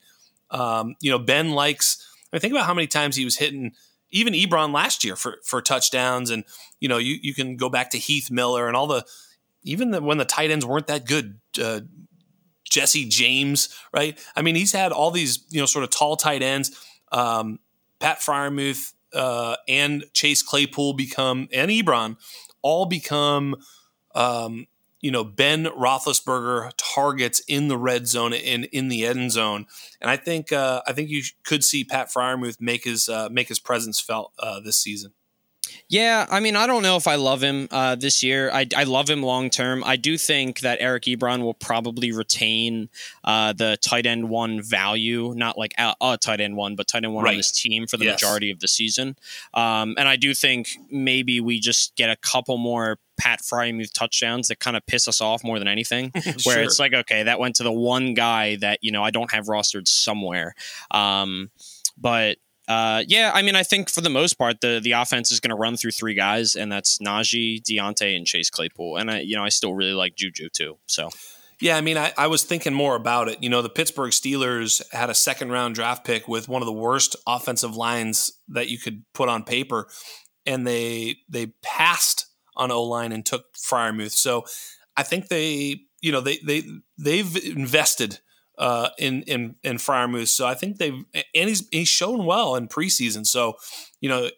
um, 0.51 0.97
you 1.01 1.11
know, 1.11 1.19
Ben 1.19 1.53
likes. 1.53 2.07
I 2.31 2.37
mean, 2.37 2.41
think 2.41 2.53
about 2.53 2.67
how 2.67 2.75
many 2.75 2.87
times 2.87 3.17
he 3.17 3.25
was 3.25 3.39
hitting 3.39 3.73
even 4.11 4.35
Ebron 4.35 4.73
last 4.75 5.03
year 5.03 5.17
for 5.17 5.39
for 5.43 5.63
touchdowns, 5.63 6.31
and 6.31 6.45
you 6.79 6.89
know 6.89 6.99
you 6.99 7.19
you 7.23 7.33
can 7.33 7.57
go 7.57 7.71
back 7.71 7.91
to 7.91 7.99
Heath 7.99 8.31
Miller 8.31 8.69
and 8.69 8.77
all 8.77 8.87
the 8.87 9.05
even 9.65 9.91
the, 9.91 10.03
when 10.03 10.19
the 10.19 10.25
tight 10.25 10.51
ends 10.51 10.67
weren't 10.67 10.87
that 10.89 11.07
good. 11.07 11.41
Uh, 11.61 11.81
Jesse 12.69 13.07
James, 13.07 13.69
right? 13.93 14.19
I 14.35 14.41
mean, 14.41 14.55
he's 14.55 14.73
had 14.73 14.93
all 14.93 15.11
these 15.11 15.45
you 15.51 15.61
know 15.61 15.67
sort 15.67 15.85
of 15.85 15.91
tall 15.91 16.17
tight 16.17 16.43
ends. 16.43 16.71
Um, 17.13 17.59
Pat 18.01 18.21
Freiermuth 18.21 18.95
uh, 19.13 19.57
and 19.69 20.05
Chase 20.15 20.43
Claypool 20.43 20.95
become 20.95 21.49
and 21.53 21.71
Ebron 21.71 22.17
all 22.63 22.87
become 22.87 23.57
um, 24.15 24.67
you 25.01 25.11
know 25.11 25.23
Ben 25.23 25.67
Roethlisberger 25.67 26.71
targets 26.79 27.41
in 27.47 27.69
the 27.69 27.77
red 27.77 28.09
zone 28.09 28.33
and 28.33 28.65
in 28.67 28.89
the 28.89 29.05
end 29.05 29.33
zone, 29.33 29.67
and 30.01 30.11
I 30.11 30.17
think 30.17 30.51
uh, 30.51 30.81
I 30.87 30.93
think 30.93 31.11
you 31.11 31.23
could 31.45 31.63
see 31.63 31.85
Pat 31.85 32.11
Freiermuth 32.11 32.61
make 32.61 32.85
his 32.85 33.09
uh, 33.09 33.29
make 33.31 33.49
his 33.49 33.61
presence 33.61 34.01
felt 34.01 34.33
uh, 34.39 34.61
this 34.61 34.79
season. 34.79 35.13
Yeah, 35.93 36.25
I 36.31 36.41
mean, 36.41 36.57
I 36.57 36.67
don't 36.67 36.83
know 36.83 36.97
if 36.97 37.07
I 37.07 37.17
love 37.17 37.43
him 37.43 37.69
uh, 37.71 37.97
this 37.97 38.23
year. 38.23 38.51
I, 38.51 38.67
I 38.75 38.85
love 38.85 39.11
him 39.11 39.23
long 39.23 39.51
term. 39.51 39.85
I 39.85 39.97
do 39.97 40.17
think 40.17 40.61
that 40.61 40.79
Eric 40.81 41.03
Ebron 41.03 41.43
will 41.43 41.53
probably 41.53 42.13
retain 42.13 42.89
uh, 43.25 43.53
the 43.53 43.77
tight 43.83 44.07
end 44.07 44.31
one 44.31 44.63
value, 44.63 45.35
not 45.37 45.59
like 45.59 45.75
a, 45.77 45.95
a 46.01 46.17
tight 46.17 46.41
end 46.41 46.57
one, 46.57 46.77
but 46.77 46.87
tight 46.89 47.05
end 47.05 47.13
one 47.13 47.25
right. 47.25 47.33
on 47.33 47.37
this 47.37 47.53
team 47.53 47.87
for 47.87 47.99
the 47.99 48.07
yes. 48.07 48.23
majority 48.23 48.51
of 48.51 48.61
the 48.61 48.69
season. 48.69 49.17
Um, 49.53 49.95
and 49.99 50.09
I 50.09 50.17
do 50.17 50.33
think 50.33 50.79
maybe 50.91 51.41
we 51.41 51.61
just 51.61 51.95
get 51.95 52.09
a 52.09 52.17
couple 52.17 52.57
more 52.57 52.99
Pat 53.19 53.43
Freiermuth 53.43 53.93
touchdowns 53.93 54.49
that 54.49 54.61
kind 54.61 54.79
of 54.79 54.87
piss 54.87 55.07
us 55.07 55.21
off 55.21 55.45
more 55.45 55.59
than 55.59 55.69
anything. 55.69 56.11
sure. 56.23 56.33
Where 56.45 56.63
it's 56.63 56.79
like, 56.79 56.95
okay, 56.95 57.25
that 57.25 57.39
went 57.39 57.57
to 57.57 57.65
the 57.65 57.73
one 57.73 58.15
guy 58.15 58.57
that 58.57 58.79
you 58.81 58.93
know 58.93 59.05
I 59.05 59.11
don't 59.11 59.31
have 59.31 59.45
rostered 59.45 59.87
somewhere. 59.87 60.55
Um, 60.91 61.51
but 61.99 62.39
uh, 62.69 63.03
yeah, 63.09 63.33
I 63.35 63.43
mean, 63.43 63.57
I 63.57 63.63
think 63.63 63.91
for 63.91 64.01
the 64.01 64.11
most 64.11 64.35
part, 64.35 64.61
the 64.61 64.81
the 64.83 64.93
offense 64.93 65.33
is 65.33 65.41
going 65.41 65.51
to 65.51 65.57
run 65.57 65.77
through 65.77 65.91
three 65.91 66.15
guys, 66.15 66.55
and 66.55 66.71
that's 66.71 66.99
Najee, 66.99 67.63
Diontae, 67.63 68.17
and 68.17 68.27
Chase 68.27 68.51
Claypool. 68.51 68.97
And 68.97 69.11
I, 69.11 69.21
you 69.21 69.37
know, 69.37 69.45
I 69.45 69.49
still 69.49 69.75
really 69.75 69.95
like 69.95 70.15
Juju 70.17 70.49
too. 70.51 70.79
So. 70.87 71.11
Yeah, 71.61 71.77
I 71.77 71.81
mean, 71.81 71.97
I, 71.97 72.13
I 72.19 72.27
was 72.27 72.43
thinking 72.43 72.75
more 72.75 72.97
about 72.97 73.29
it. 73.29 73.41
You 73.41 73.49
know, 73.49 73.63
the 73.63 73.69
Pittsburgh 73.69 74.11
Steelers 74.11 74.83
had 74.93 75.11
a 75.11 75.15
second 75.15 75.53
round 75.53 75.77
draft 75.77 76.05
pick 76.05 76.27
with 76.27 76.49
one 76.49 76.61
of 76.61 76.67
the 76.67 76.73
worst 76.73 77.15
offensive 77.25 77.77
lines 77.77 78.33
that 78.49 78.69
you 78.69 78.79
could 78.79 79.05
put 79.15 79.29
on 79.29 79.45
paper, 79.45 79.87
and 80.45 80.67
they 80.67 81.19
they 81.29 81.55
passed 81.63 82.27
on 82.57 82.73
O 82.73 82.83
line 82.83 83.13
and 83.13 83.25
took 83.25 83.55
Freiermuth. 83.55 84.11
So 84.11 84.45
I 84.97 85.05
think 85.05 85.29
they, 85.29 85.83
you 86.01 86.11
know, 86.11 86.21
they 86.21 86.39
they 86.39 86.65
they've 86.99 87.37
invested 87.37 88.19
uh, 88.63 88.91
in 88.97 89.23
in 89.23 89.57
in 89.65 89.77
Freiermuth. 89.77 90.29
So 90.29 90.47
I 90.47 90.55
think 90.55 90.79
they've 90.79 90.95
and 91.15 91.49
he's 91.49 91.69
he's 91.73 91.89
shown 91.89 92.25
well 92.25 92.55
in 92.55 92.69
preseason. 92.69 93.27
So 93.27 93.55
you 94.01 94.09
know 94.09 94.31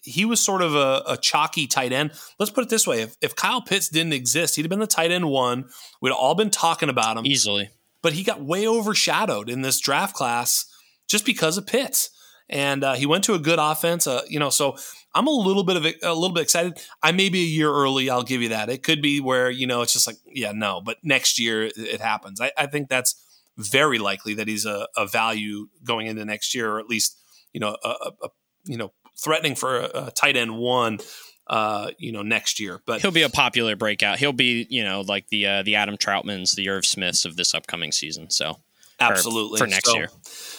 he 0.00 0.24
was 0.24 0.38
sort 0.38 0.62
of 0.62 0.76
a, 0.76 1.02
a, 1.08 1.16
chalky 1.16 1.66
tight 1.66 1.90
end. 1.90 2.12
Let's 2.38 2.52
put 2.52 2.62
it 2.62 2.70
this 2.70 2.86
way: 2.86 3.02
if, 3.02 3.16
if 3.20 3.34
Kyle 3.34 3.60
Pitts 3.60 3.88
didn't 3.88 4.12
exist, 4.12 4.54
he'd 4.54 4.62
have 4.62 4.70
been 4.70 4.78
the 4.78 4.86
tight 4.86 5.10
end 5.10 5.28
one. 5.28 5.64
We'd 6.00 6.12
all 6.12 6.36
been 6.36 6.50
talking 6.50 6.88
about 6.88 7.16
him 7.16 7.26
easily. 7.26 7.70
But 8.00 8.12
he 8.12 8.22
got 8.22 8.44
way 8.44 8.68
overshadowed 8.68 9.50
in 9.50 9.62
this 9.62 9.80
draft 9.80 10.14
class 10.14 10.66
just 11.08 11.26
because 11.26 11.58
of 11.58 11.66
Pitts, 11.66 12.10
and 12.48 12.84
uh, 12.84 12.92
he 12.92 13.06
went 13.06 13.24
to 13.24 13.34
a 13.34 13.40
good 13.40 13.58
offense. 13.58 14.06
Uh, 14.06 14.22
you 14.28 14.38
know, 14.38 14.50
so 14.50 14.76
I'm 15.16 15.26
a 15.26 15.32
little 15.32 15.64
bit 15.64 15.76
of 15.76 15.84
a, 15.84 15.94
a, 16.04 16.14
little 16.14 16.34
bit 16.34 16.44
excited. 16.44 16.78
I 17.02 17.10
may 17.10 17.28
be 17.28 17.40
a 17.40 17.46
year 17.46 17.72
early. 17.72 18.08
I'll 18.08 18.22
give 18.22 18.40
you 18.40 18.50
that. 18.50 18.70
It 18.70 18.84
could 18.84 19.02
be 19.02 19.18
where 19.18 19.50
you 19.50 19.66
know 19.66 19.82
it's 19.82 19.94
just 19.94 20.06
like 20.06 20.18
yeah, 20.32 20.52
no, 20.52 20.80
but 20.80 20.98
next 21.02 21.40
year 21.40 21.64
it 21.76 22.00
happens. 22.00 22.40
I, 22.40 22.52
I 22.56 22.66
think 22.66 22.88
that's 22.88 23.23
very 23.56 23.98
likely 23.98 24.34
that 24.34 24.48
he's 24.48 24.66
a, 24.66 24.88
a, 24.96 25.06
value 25.06 25.68
going 25.84 26.06
into 26.06 26.24
next 26.24 26.54
year, 26.54 26.72
or 26.72 26.80
at 26.80 26.86
least 26.86 27.18
you 27.52 27.60
know 27.60 27.76
a, 27.84 28.10
a 28.22 28.28
you 28.64 28.76
know 28.76 28.92
threatening 29.22 29.54
for 29.54 29.78
a, 29.78 30.06
a 30.06 30.10
tight 30.10 30.36
end 30.36 30.56
one. 30.56 30.98
Uh, 31.46 31.90
you 31.98 32.10
know, 32.10 32.22
next 32.22 32.58
year, 32.58 32.80
but 32.86 33.02
he'll 33.02 33.10
be 33.10 33.20
a 33.20 33.28
popular 33.28 33.76
breakout. 33.76 34.18
He'll 34.18 34.32
be, 34.32 34.66
you 34.70 34.82
know, 34.82 35.02
like 35.02 35.28
the 35.28 35.46
uh, 35.46 35.62
the 35.62 35.74
Adam 35.74 35.98
Trautmans, 35.98 36.54
the 36.54 36.70
Irv 36.70 36.86
Smiths 36.86 37.26
of 37.26 37.36
this 37.36 37.52
upcoming 37.52 37.92
season. 37.92 38.30
So 38.30 38.56
Absolutely 39.00 39.58
for, 39.58 39.64
for 39.66 39.70
next 39.70 39.90
so, 39.90 39.94
year. 39.94 40.08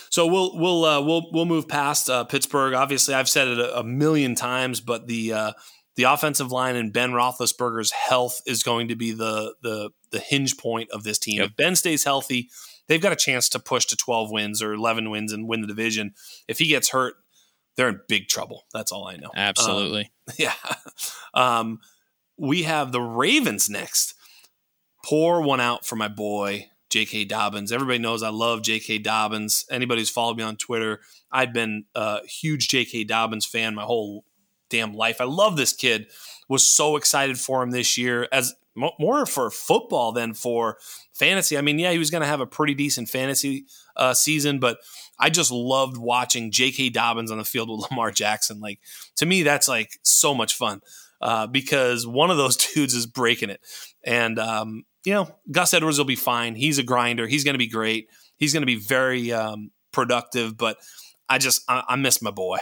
So 0.10 0.28
we'll 0.28 0.56
we'll 0.56 0.86
uh, 0.86 1.02
we'll 1.02 1.32
we'll 1.32 1.46
move 1.46 1.68
past 1.68 2.10
uh, 2.10 2.24
Pittsburgh. 2.26 2.74
Obviously, 2.74 3.14
I've 3.14 3.30
said 3.30 3.48
it 3.48 3.60
a, 3.60 3.80
a 3.80 3.84
million 3.84 4.36
times, 4.36 4.82
but 4.82 5.08
the 5.08 5.34
uh, 5.34 5.52
the 5.96 6.04
offensive 6.04 6.52
line 6.52 6.76
and 6.76 6.92
Ben 6.92 7.12
Roethlisberger's 7.12 7.92
health 7.92 8.42
is 8.46 8.64
going 8.64 8.90
to 8.90 8.96
be 8.96 9.12
the 9.12 9.56
the 9.62 9.92
the 10.12 10.20
hinge 10.20 10.58
point 10.58 10.90
of 10.92 11.04
this 11.04 11.18
team. 11.18 11.40
Yep. 11.40 11.50
If 11.50 11.56
Ben 11.56 11.76
stays 11.76 12.04
healthy, 12.04 12.50
they've 12.88 13.02
got 13.02 13.12
a 13.12 13.18
chance 13.18 13.50
to 13.50 13.60
push 13.60 13.86
to 13.86 13.96
12 13.96 14.32
wins 14.32 14.62
or 14.62 14.74
11 14.74 15.10
wins 15.10 15.32
and 15.32 15.48
win 15.48 15.62
the 15.62 15.68
division. 15.68 16.14
If 16.48 16.60
he 16.60 16.68
gets 16.68 16.90
hurt, 16.90 17.16
they're 17.76 17.90
in 17.90 18.02
big 18.08 18.28
trouble. 18.28 18.66
That's 18.74 18.92
all 18.92 19.08
I 19.08 19.18
know. 19.18 19.32
Absolutely. 19.36 20.12
Um, 20.28 20.34
yeah. 20.38 20.54
Um, 21.34 21.80
we 22.38 22.64
have 22.64 22.92
the 22.92 23.02
Ravens 23.02 23.70
next. 23.70 24.16
Pour 25.06 25.42
one 25.42 25.62
out 25.62 25.86
for 25.86 25.96
my 25.96 26.08
boy 26.08 26.68
J.K. 26.90 27.26
Dobbins. 27.26 27.72
Everybody 27.72 28.00
knows 28.00 28.24
I 28.24 28.30
love 28.30 28.62
J.K. 28.62 29.00
Dobbins. 29.00 29.66
Anybody 29.70 30.02
who's 30.02 30.10
followed 30.10 30.38
me 30.38 30.44
on 30.44 30.56
Twitter, 30.56 31.02
I've 31.32 31.54
been 31.54 31.86
a 31.94 32.26
huge 32.26 32.70
J.K. 32.70 33.04
Dobbins 33.04 33.46
fan 33.46 33.76
my 33.76 33.84
whole 33.84 34.24
damn 34.70 34.94
life. 34.94 35.22
I 35.22 35.26
love 35.26 35.58
this 35.58 35.74
kid. 35.74 36.08
Was 36.48 36.66
so 36.66 36.96
excited 36.96 37.40
for 37.40 37.62
him 37.62 37.72
this 37.72 37.98
year 37.98 38.28
as 38.32 38.54
more 38.76 39.26
for 39.26 39.50
football 39.50 40.12
than 40.12 40.34
for 40.34 40.78
fantasy. 41.14 41.58
I 41.58 41.62
mean, 41.62 41.80
yeah, 41.80 41.92
he 41.92 41.98
was 41.98 42.12
going 42.12 42.22
to 42.22 42.28
have 42.28 42.42
a 42.42 42.46
pretty 42.46 42.74
decent 42.74 43.10
fantasy 43.10 43.66
uh, 43.96 44.14
season, 44.14 44.60
but 44.60 44.80
I 45.20 45.30
just 45.30 45.52
loved 45.52 45.98
watching 45.98 46.52
J.K. 46.52 46.90
Dobbins 46.90 47.32
on 47.32 47.38
the 47.38 47.46
field 47.46 47.70
with 47.70 47.82
Lamar 47.90 48.12
Jackson. 48.12 48.60
Like 48.60 48.80
to 49.18 49.26
me, 49.26 49.44
that's 49.44 49.68
like 49.68 49.98
so 50.04 50.34
much 50.34 50.56
fun 50.56 50.82
uh, 51.22 51.48
because 51.48 52.06
one 52.06 52.32
of 52.32 52.38
those 52.38 52.58
dudes 52.74 52.94
is 52.94 53.06
breaking 53.06 53.50
it, 53.50 53.62
and 54.04 54.38
um, 54.40 54.84
you 55.06 55.14
know, 55.14 55.30
Gus 55.52 55.74
Edwards 55.74 55.98
will 55.98 56.06
be 56.06 56.16
fine. 56.16 56.56
He's 56.56 56.78
a 56.78 56.84
grinder. 56.84 57.28
He's 57.28 57.44
going 57.44 57.54
to 57.54 57.60
be 57.60 57.68
great. 57.68 58.10
He's 58.38 58.54
going 58.54 58.64
to 58.64 58.68
be 58.68 58.76
very 58.76 59.32
um, 59.32 59.72
productive. 59.92 60.58
But 60.58 60.78
I 61.30 61.38
just 61.38 61.64
I, 61.70 61.84
I 61.90 61.96
miss 61.96 62.22
my 62.22 62.32
boy. 62.32 62.58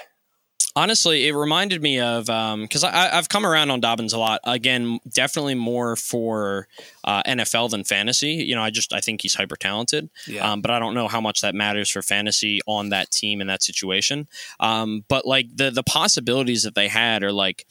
Honestly, 0.76 1.28
it 1.28 1.36
reminded 1.36 1.84
me 1.84 2.00
of 2.00 2.26
because 2.26 2.84
um, 2.84 2.92
I've 2.94 3.30
come 3.30 3.46
around 3.46 3.70
on 3.70 3.80
Dobbins 3.80 4.14
a 4.14 4.18
lot. 4.18 4.40
Again, 4.44 5.00
definitely 5.08 5.54
more 5.54 5.96
for 5.96 6.68
uh, 7.04 7.22
NFL 7.24 7.70
than 7.70 7.84
fantasy. 7.84 8.34
You 8.34 8.56
know, 8.56 8.64
I 8.64 8.72
just 8.72 8.92
I 8.92 9.00
think 9.00 9.22
he's 9.22 9.36
hyper 9.36 9.56
talented, 9.56 10.10
yeah. 10.28 10.52
um, 10.52 10.62
but 10.62 10.72
I 10.72 10.80
don't 10.80 10.96
know 10.96 11.08
how 11.08 11.22
much 11.22 11.42
that 11.42 11.54
matters 11.54 11.92
for 11.92 12.02
fantasy 12.02 12.60
on 12.66 12.90
that 12.90 13.12
team 13.12 13.40
in 13.40 13.48
that 13.48 13.62
situation. 13.62 14.28
Um, 14.60 15.06
but 15.08 15.28
like 15.28 15.56
the 15.56 15.70
the 15.70 15.84
possibilities 15.84 16.64
that 16.64 16.74
they 16.74 16.88
had 16.88 17.24
are 17.24 17.32
like 17.32 17.68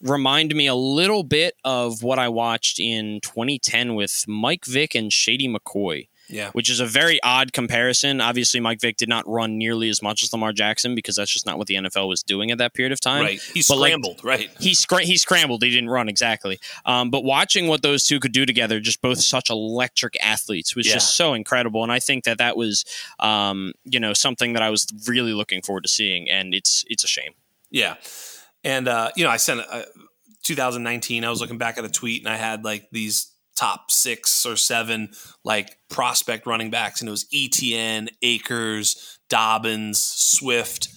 remind 0.00 0.54
me 0.54 0.66
a 0.66 0.74
little 0.74 1.22
bit 1.22 1.54
of 1.64 2.02
what 2.02 2.18
I 2.18 2.28
watched 2.28 2.78
in 2.78 3.20
2010 3.20 3.94
with 3.94 4.24
Mike 4.26 4.64
Vick 4.64 4.94
and 4.94 5.12
Shady 5.12 5.48
McCoy. 5.48 6.07
Yeah. 6.28 6.50
Which 6.52 6.70
is 6.70 6.80
a 6.80 6.86
very 6.86 7.20
odd 7.22 7.52
comparison. 7.52 8.20
Obviously, 8.20 8.60
Mike 8.60 8.80
Vick 8.80 8.96
did 8.96 9.08
not 9.08 9.26
run 9.26 9.56
nearly 9.56 9.88
as 9.88 10.02
much 10.02 10.22
as 10.22 10.32
Lamar 10.32 10.52
Jackson 10.52 10.94
because 10.94 11.16
that's 11.16 11.30
just 11.30 11.46
not 11.46 11.58
what 11.58 11.66
the 11.66 11.74
NFL 11.74 12.08
was 12.08 12.22
doing 12.22 12.50
at 12.50 12.58
that 12.58 12.74
period 12.74 12.92
of 12.92 13.00
time. 13.00 13.22
Right. 13.22 13.40
He 13.40 13.62
scrambled, 13.62 14.18
like, 14.18 14.24
right. 14.24 14.50
He, 14.60 14.74
scr- 14.74 14.98
he 14.98 15.16
scrambled. 15.16 15.62
He 15.62 15.70
didn't 15.70 15.90
run, 15.90 16.08
exactly. 16.08 16.60
Um, 16.84 17.10
but 17.10 17.24
watching 17.24 17.66
what 17.66 17.82
those 17.82 18.04
two 18.04 18.20
could 18.20 18.32
do 18.32 18.44
together, 18.44 18.80
just 18.80 19.00
both 19.00 19.20
such 19.20 19.50
electric 19.50 20.16
athletes, 20.22 20.76
was 20.76 20.86
yeah. 20.86 20.94
just 20.94 21.16
so 21.16 21.34
incredible. 21.34 21.82
And 21.82 21.92
I 21.92 21.98
think 21.98 22.24
that 22.24 22.38
that 22.38 22.56
was, 22.56 22.84
um, 23.18 23.72
you 23.84 24.00
know, 24.00 24.12
something 24.12 24.52
that 24.52 24.62
I 24.62 24.70
was 24.70 24.86
really 25.06 25.32
looking 25.32 25.62
forward 25.62 25.84
to 25.84 25.88
seeing. 25.88 26.28
And 26.28 26.54
it's 26.54 26.84
it's 26.88 27.04
a 27.04 27.08
shame. 27.08 27.32
Yeah. 27.70 27.94
And 28.64 28.88
uh, 28.88 29.10
you 29.16 29.24
know, 29.24 29.30
I 29.30 29.36
sent 29.36 29.60
uh, 29.60 29.82
2019. 30.44 31.24
I 31.24 31.30
was 31.30 31.40
looking 31.40 31.58
back 31.58 31.78
at 31.78 31.84
a 31.84 31.88
tweet, 31.88 32.22
and 32.22 32.32
I 32.32 32.36
had 32.36 32.64
like 32.64 32.88
these 32.90 33.32
top 33.58 33.90
six 33.90 34.46
or 34.46 34.56
seven 34.56 35.10
like 35.44 35.78
prospect 35.88 36.46
running 36.46 36.70
backs, 36.70 37.00
and 37.00 37.08
it 37.08 37.10
was 37.10 37.26
Etienne, 37.34 38.08
Akers, 38.22 39.18
Dobbins, 39.28 40.00
Swift, 40.00 40.88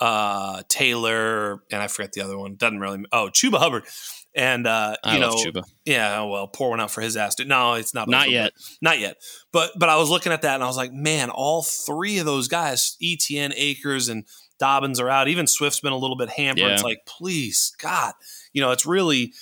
uh, 0.00 0.62
Taylor, 0.68 1.62
and 1.70 1.82
I 1.82 1.86
forget 1.86 2.12
the 2.12 2.22
other 2.22 2.36
one. 2.36 2.56
Doesn't 2.56 2.80
really. 2.80 3.04
Oh, 3.12 3.28
Chuba 3.32 3.58
Hubbard. 3.58 3.84
And 4.32 4.64
uh, 4.66 4.94
you 5.06 5.18
know, 5.18 5.34
Chuba. 5.34 5.64
yeah, 5.84 6.22
well, 6.22 6.46
pour 6.46 6.70
one 6.70 6.80
out 6.80 6.92
for 6.92 7.00
his 7.00 7.16
ass. 7.16 7.34
No, 7.40 7.74
it's 7.74 7.94
not. 7.94 8.08
Not 8.08 8.26
over, 8.26 8.32
yet. 8.32 8.52
Not 8.80 9.00
yet. 9.00 9.16
But 9.52 9.72
but 9.76 9.88
I 9.88 9.96
was 9.96 10.08
looking 10.08 10.30
at 10.32 10.42
that 10.42 10.54
and 10.54 10.62
I 10.62 10.68
was 10.68 10.76
like, 10.76 10.92
man, 10.92 11.30
all 11.30 11.62
three 11.62 12.18
of 12.18 12.26
those 12.26 12.46
guys, 12.46 12.96
Etienne, 13.02 13.52
Akers, 13.56 14.08
and 14.08 14.24
Dobbins 14.60 15.00
are 15.00 15.08
out. 15.08 15.26
Even 15.26 15.48
Swift's 15.48 15.80
been 15.80 15.92
a 15.92 15.98
little 15.98 16.16
bit 16.16 16.28
hampered. 16.28 16.62
Yeah. 16.62 16.74
It's 16.74 16.84
like, 16.84 17.04
please, 17.06 17.72
God, 17.78 18.14
you 18.52 18.60
know, 18.62 18.70
it's 18.70 18.86
really, 18.86 19.32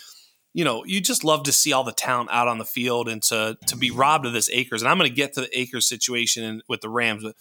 you 0.55 0.65
know, 0.65 0.85
you 0.85 1.01
just 1.01 1.25
love 1.25 1.45
to 1.45 1.53
see 1.53 1.73
all 1.73 1.85
the 1.85 1.93
talent 1.93 2.31
out 2.33 2.49
on 2.49 2.59
the 2.59 2.65
field 2.65 3.09
and 3.09 3.23
to 3.25 3.57
to 3.67 3.77
be 3.77 3.91
robbed 3.91 4.27
of 4.27 4.33
this 4.33 4.51
Akers. 4.51 4.83
And 4.83 4.91
I'm 4.91 4.99
going 4.99 5.11
to 5.11 5.15
get 5.15 5.35
to 5.35 5.43
the 5.43 5.59
Akers 5.59 5.89
situation 5.89 6.45
in, 6.45 6.63
with 6.69 6.81
the 6.81 6.89
Rams, 6.89 7.23
but 7.23 7.37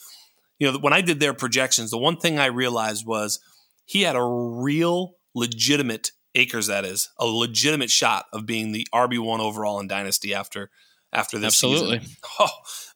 you 0.59 0.71
know, 0.71 0.79
when 0.79 0.93
I 0.93 1.01
did 1.01 1.19
their 1.19 1.33
projections, 1.33 1.91
the 1.91 1.99
one 1.99 2.17
thing 2.17 2.39
I 2.39 2.47
realized 2.47 3.05
was 3.05 3.39
he 3.85 4.01
had 4.01 4.15
a 4.15 4.23
real, 4.23 5.15
legitimate 5.35 6.11
Akers 6.33 6.67
That 6.67 6.85
is 6.85 7.09
a 7.19 7.25
legitimate 7.25 7.89
shot 7.89 8.25
of 8.33 8.45
being 8.45 8.71
the 8.71 8.87
RB 8.93 9.19
one 9.19 9.39
overall 9.39 9.79
in 9.79 9.87
Dynasty 9.87 10.33
after 10.33 10.69
after 11.13 11.37
this 11.39 11.47
Absolutely. 11.47 11.99
season. 11.99 12.17
Oh, 12.39 12.49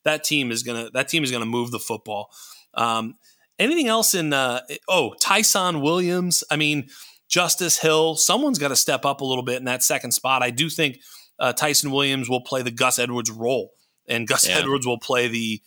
that 0.04 0.24
team 0.24 0.52
is 0.52 0.64
gonna 0.64 0.90
that 0.94 1.08
team 1.08 1.24
is 1.24 1.32
gonna 1.32 1.46
move 1.46 1.72
the 1.72 1.80
football. 1.80 2.30
Um, 2.74 3.16
Anything 3.62 3.88
else 3.88 4.16
in? 4.16 4.34
Uh, 4.34 4.62
oh, 4.90 5.14
Ty'Son 5.22 5.82
Williams. 5.82 6.44
I 6.50 6.56
mean, 6.56 6.90
Justice 7.32 7.80
Hill. 7.80 8.16
Someone's 8.16 8.60
got 8.60 8.68
to 8.68 8.76
step 8.76 9.06
up 9.06 9.22
a 9.22 9.26
little 9.26 9.44
bit 9.44 9.58
in 9.58 9.64
that 9.64 9.82
second 9.82 10.12
spot. 10.12 10.44
I 10.44 10.50
do 10.50 10.70
think 10.70 11.00
uh, 11.40 11.54
Ty'Son 11.54 11.90
Williams 11.90 12.30
will 12.30 12.42
play 12.42 12.62
the 12.62 12.72
Gus 12.72 13.00
Edwards 13.00 13.32
role, 13.32 13.72
and 14.08 14.28
Gus 14.28 14.48
yeah. 14.48 14.58
Edwards 14.58 14.86
will 14.86 15.00
play 15.00 15.28
the 15.28 15.62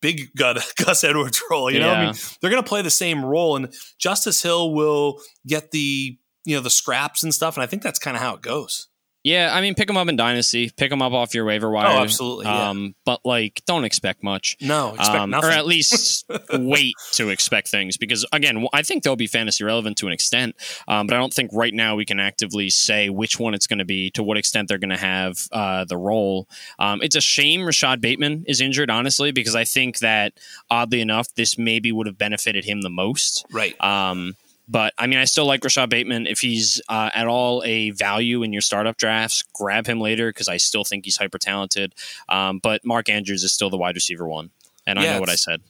big 0.00 0.28
Gus 0.36 1.04
Edwards 1.04 1.42
role. 1.50 1.70
You 1.70 1.80
know, 1.80 1.90
yeah. 1.90 1.98
I 1.98 2.04
mean, 2.06 2.14
they're 2.40 2.50
going 2.50 2.62
to 2.62 2.68
play 2.68 2.82
the 2.82 2.90
same 2.90 3.24
role, 3.24 3.56
and 3.56 3.74
Justice 3.98 4.40
Hill 4.42 4.72
will 4.72 5.20
get 5.46 5.72
the 5.72 6.16
you 6.44 6.54
know 6.54 6.62
the 6.62 6.70
scraps 6.70 7.22
and 7.22 7.34
stuff. 7.34 7.56
And 7.56 7.64
I 7.64 7.66
think 7.66 7.82
that's 7.82 7.98
kind 7.98 8.16
of 8.16 8.22
how 8.22 8.34
it 8.34 8.42
goes. 8.42 8.88
Yeah, 9.24 9.50
I 9.54 9.62
mean, 9.62 9.74
pick 9.74 9.86
them 9.86 9.96
up 9.96 10.06
in 10.08 10.16
Dynasty. 10.16 10.70
Pick 10.76 10.90
them 10.90 11.00
up 11.00 11.14
off 11.14 11.34
your 11.34 11.46
waiver 11.46 11.70
wire. 11.70 11.86
Oh, 11.86 12.02
absolutely. 12.02 12.44
Um. 12.44 12.94
But 13.06 13.20
like, 13.24 13.62
don't 13.66 13.84
expect 13.84 14.22
much. 14.22 14.58
No, 14.60 14.90
expect 14.94 15.18
um, 15.18 15.30
nothing. 15.30 15.48
Or 15.48 15.52
at 15.52 15.66
least 15.66 16.30
wait 16.52 16.94
to 17.12 17.30
expect 17.30 17.68
things 17.68 17.96
because 17.96 18.26
again, 18.32 18.66
I 18.74 18.82
think 18.82 19.02
they'll 19.02 19.16
be 19.16 19.26
fantasy 19.26 19.64
relevant 19.64 19.96
to 19.98 20.06
an 20.06 20.12
extent. 20.12 20.56
Um, 20.86 21.06
but 21.06 21.16
I 21.16 21.18
don't 21.18 21.32
think 21.32 21.50
right 21.54 21.72
now 21.72 21.96
we 21.96 22.04
can 22.04 22.20
actively 22.20 22.68
say 22.68 23.08
which 23.08 23.40
one 23.40 23.54
it's 23.54 23.66
going 23.66 23.78
to 23.78 23.86
be, 23.86 24.10
to 24.10 24.22
what 24.22 24.36
extent 24.36 24.68
they're 24.68 24.78
going 24.78 24.90
to 24.90 24.96
have 24.96 25.38
uh, 25.52 25.86
the 25.86 25.96
role. 25.96 26.46
Um, 26.78 27.00
it's 27.02 27.16
a 27.16 27.20
shame 27.22 27.60
Rashad 27.62 28.02
Bateman 28.02 28.44
is 28.46 28.60
injured, 28.60 28.90
honestly, 28.90 29.32
because 29.32 29.56
I 29.56 29.64
think 29.64 30.00
that 30.00 30.34
oddly 30.70 31.00
enough, 31.00 31.34
this 31.34 31.56
maybe 31.56 31.92
would 31.92 32.06
have 32.06 32.18
benefited 32.18 32.66
him 32.66 32.82
the 32.82 32.90
most. 32.90 33.46
Right. 33.50 33.80
Um, 33.82 34.34
but 34.68 34.94
I 34.98 35.06
mean, 35.06 35.18
I 35.18 35.24
still 35.24 35.46
like 35.46 35.60
Rashad 35.60 35.88
Bateman. 35.88 36.26
If 36.26 36.40
he's 36.40 36.80
uh, 36.88 37.10
at 37.14 37.26
all 37.26 37.62
a 37.64 37.90
value 37.90 38.42
in 38.42 38.52
your 38.52 38.62
startup 38.62 38.96
drafts, 38.96 39.42
grab 39.52 39.86
him 39.86 40.00
later 40.00 40.30
because 40.30 40.48
I 40.48 40.56
still 40.56 40.84
think 40.84 41.04
he's 41.04 41.16
hyper 41.16 41.38
talented. 41.38 41.94
Um, 42.28 42.60
but 42.62 42.84
Mark 42.84 43.08
Andrews 43.08 43.44
is 43.44 43.52
still 43.52 43.70
the 43.70 43.76
wide 43.76 43.94
receiver 43.94 44.26
one, 44.26 44.50
and 44.86 44.98
yeah, 44.98 45.04
I 45.04 45.14
know 45.14 45.20
what 45.20 45.28
I 45.30 45.36
said. 45.36 45.60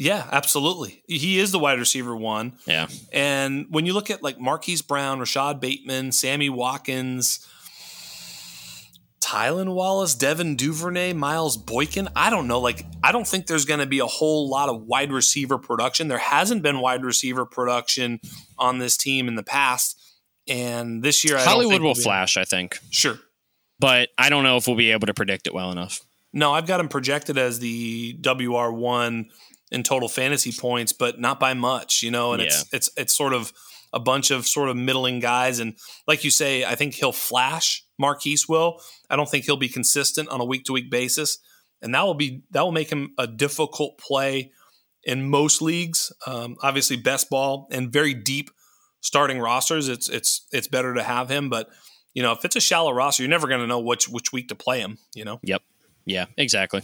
Yeah, 0.00 0.26
absolutely. 0.32 1.02
He 1.06 1.38
is 1.38 1.52
the 1.52 1.58
wide 1.58 1.78
receiver 1.78 2.16
one. 2.16 2.54
Yeah. 2.66 2.86
And 3.12 3.66
when 3.68 3.84
you 3.84 3.92
look 3.92 4.08
at 4.08 4.22
like 4.22 4.40
Marquise 4.40 4.80
Brown, 4.80 5.18
Rashad 5.18 5.60
Bateman, 5.60 6.12
Sammy 6.12 6.48
Watkins, 6.48 7.46
Tylan 9.30 9.74
Wallace, 9.74 10.16
Devin 10.16 10.56
Duvernay, 10.56 11.12
Miles 11.12 11.56
Boykin. 11.56 12.08
I 12.16 12.30
don't 12.30 12.48
know. 12.48 12.58
Like, 12.58 12.84
I 13.04 13.12
don't 13.12 13.26
think 13.26 13.46
there's 13.46 13.64
going 13.64 13.78
to 13.78 13.86
be 13.86 14.00
a 14.00 14.06
whole 14.06 14.50
lot 14.50 14.68
of 14.68 14.82
wide 14.82 15.12
receiver 15.12 15.56
production. 15.56 16.08
There 16.08 16.18
hasn't 16.18 16.64
been 16.64 16.80
wide 16.80 17.04
receiver 17.04 17.46
production 17.46 18.18
on 18.58 18.78
this 18.78 18.96
team 18.96 19.28
in 19.28 19.36
the 19.36 19.44
past. 19.44 19.96
And 20.48 21.04
this 21.04 21.24
year, 21.24 21.36
I 21.36 21.42
Hollywood 21.42 21.80
will 21.80 21.94
flash, 21.94 22.36
I 22.36 22.44
think. 22.44 22.80
Sure. 22.90 23.20
But 23.78 24.08
I 24.18 24.30
don't 24.30 24.42
know 24.42 24.56
if 24.56 24.66
we'll 24.66 24.76
be 24.76 24.90
able 24.90 25.06
to 25.06 25.14
predict 25.14 25.46
it 25.46 25.54
well 25.54 25.70
enough. 25.70 26.00
No, 26.32 26.52
I've 26.52 26.66
got 26.66 26.80
him 26.80 26.88
projected 26.88 27.38
as 27.38 27.60
the 27.60 28.16
WR1 28.20 29.26
in 29.70 29.82
total 29.84 30.08
fantasy 30.08 30.50
points, 30.50 30.92
but 30.92 31.20
not 31.20 31.38
by 31.38 31.54
much, 31.54 32.02
you 32.02 32.10
know, 32.10 32.32
and 32.32 32.42
yeah. 32.42 32.48
it's 32.48 32.64
it's 32.72 32.90
it's 32.96 33.14
sort 33.14 33.32
of 33.32 33.52
a 33.92 34.00
bunch 34.00 34.30
of 34.30 34.46
sort 34.46 34.68
of 34.68 34.76
middling 34.76 35.20
guys. 35.20 35.58
And 35.58 35.76
like 36.06 36.24
you 36.24 36.30
say, 36.30 36.64
I 36.64 36.74
think 36.74 36.94
he'll 36.94 37.12
flash 37.12 37.84
Marquise 37.98 38.48
will. 38.48 38.80
I 39.08 39.16
don't 39.16 39.28
think 39.28 39.44
he'll 39.44 39.56
be 39.56 39.68
consistent 39.68 40.28
on 40.28 40.40
a 40.40 40.44
week 40.44 40.64
to 40.64 40.72
week 40.72 40.90
basis, 40.90 41.38
and 41.82 41.94
that 41.94 42.02
will 42.02 42.14
be 42.14 42.42
that 42.50 42.62
will 42.62 42.72
make 42.72 42.90
him 42.90 43.12
a 43.18 43.26
difficult 43.26 43.98
play 43.98 44.52
in 45.04 45.28
most 45.28 45.62
leagues. 45.62 46.12
Um, 46.26 46.56
obviously, 46.62 46.96
best 46.96 47.30
ball 47.30 47.68
and 47.70 47.92
very 47.92 48.14
deep 48.14 48.50
starting 49.00 49.38
rosters. 49.38 49.88
It's 49.88 50.08
it's 50.08 50.46
it's 50.52 50.68
better 50.68 50.94
to 50.94 51.02
have 51.02 51.28
him, 51.28 51.48
but 51.48 51.68
you 52.14 52.22
know 52.22 52.32
if 52.32 52.44
it's 52.44 52.56
a 52.56 52.60
shallow 52.60 52.92
roster, 52.92 53.22
you're 53.22 53.30
never 53.30 53.48
going 53.48 53.60
to 53.60 53.66
know 53.66 53.80
which 53.80 54.08
which 54.08 54.32
week 54.32 54.48
to 54.48 54.54
play 54.54 54.80
him. 54.80 54.98
You 55.14 55.24
know. 55.24 55.40
Yep. 55.42 55.62
Yeah. 56.04 56.26
Exactly. 56.36 56.82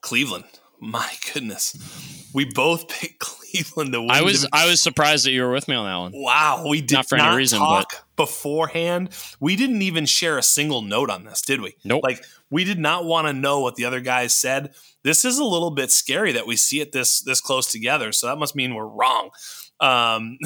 Cleveland. 0.00 0.44
My 0.80 1.10
goodness, 1.32 2.30
we 2.34 2.44
both 2.44 2.88
picked 3.00 3.18
Cleveland 3.18 3.92
to 3.92 4.00
win. 4.00 4.10
I 4.10 4.22
was 4.22 4.46
I 4.52 4.68
was 4.68 4.80
surprised 4.80 5.26
that 5.26 5.32
you 5.32 5.42
were 5.42 5.52
with 5.52 5.68
me 5.68 5.74
on 5.74 5.86
that 5.86 5.96
one. 5.96 6.22
Wow, 6.22 6.66
we 6.68 6.80
did 6.80 6.96
not 6.96 7.08
for 7.08 7.16
not 7.16 7.28
any 7.28 7.36
reason, 7.38 7.58
talk 7.58 7.92
but 8.16 8.24
beforehand. 8.24 9.10
We 9.40 9.56
didn't 9.56 9.82
even 9.82 10.06
share 10.06 10.38
a 10.38 10.42
single 10.42 10.82
note 10.82 11.10
on 11.10 11.24
this, 11.24 11.42
did 11.42 11.60
we? 11.60 11.76
Nope. 11.84 12.02
Like 12.04 12.24
we 12.50 12.64
did 12.64 12.78
not 12.78 13.04
want 13.04 13.26
to 13.26 13.32
know 13.32 13.60
what 13.60 13.76
the 13.76 13.84
other 13.84 14.00
guys 14.00 14.34
said. 14.34 14.74
this 15.02 15.24
is 15.24 15.38
a 15.38 15.44
little 15.44 15.70
bit 15.70 15.90
scary 15.90 16.32
that 16.32 16.46
we 16.46 16.56
see 16.56 16.80
it 16.80 16.92
this 16.92 17.20
this 17.20 17.40
close 17.40 17.70
together. 17.70 18.12
So 18.12 18.26
that 18.26 18.36
must 18.36 18.54
mean 18.54 18.74
we're 18.74 18.86
wrong. 18.86 19.30
Um, 19.78 20.38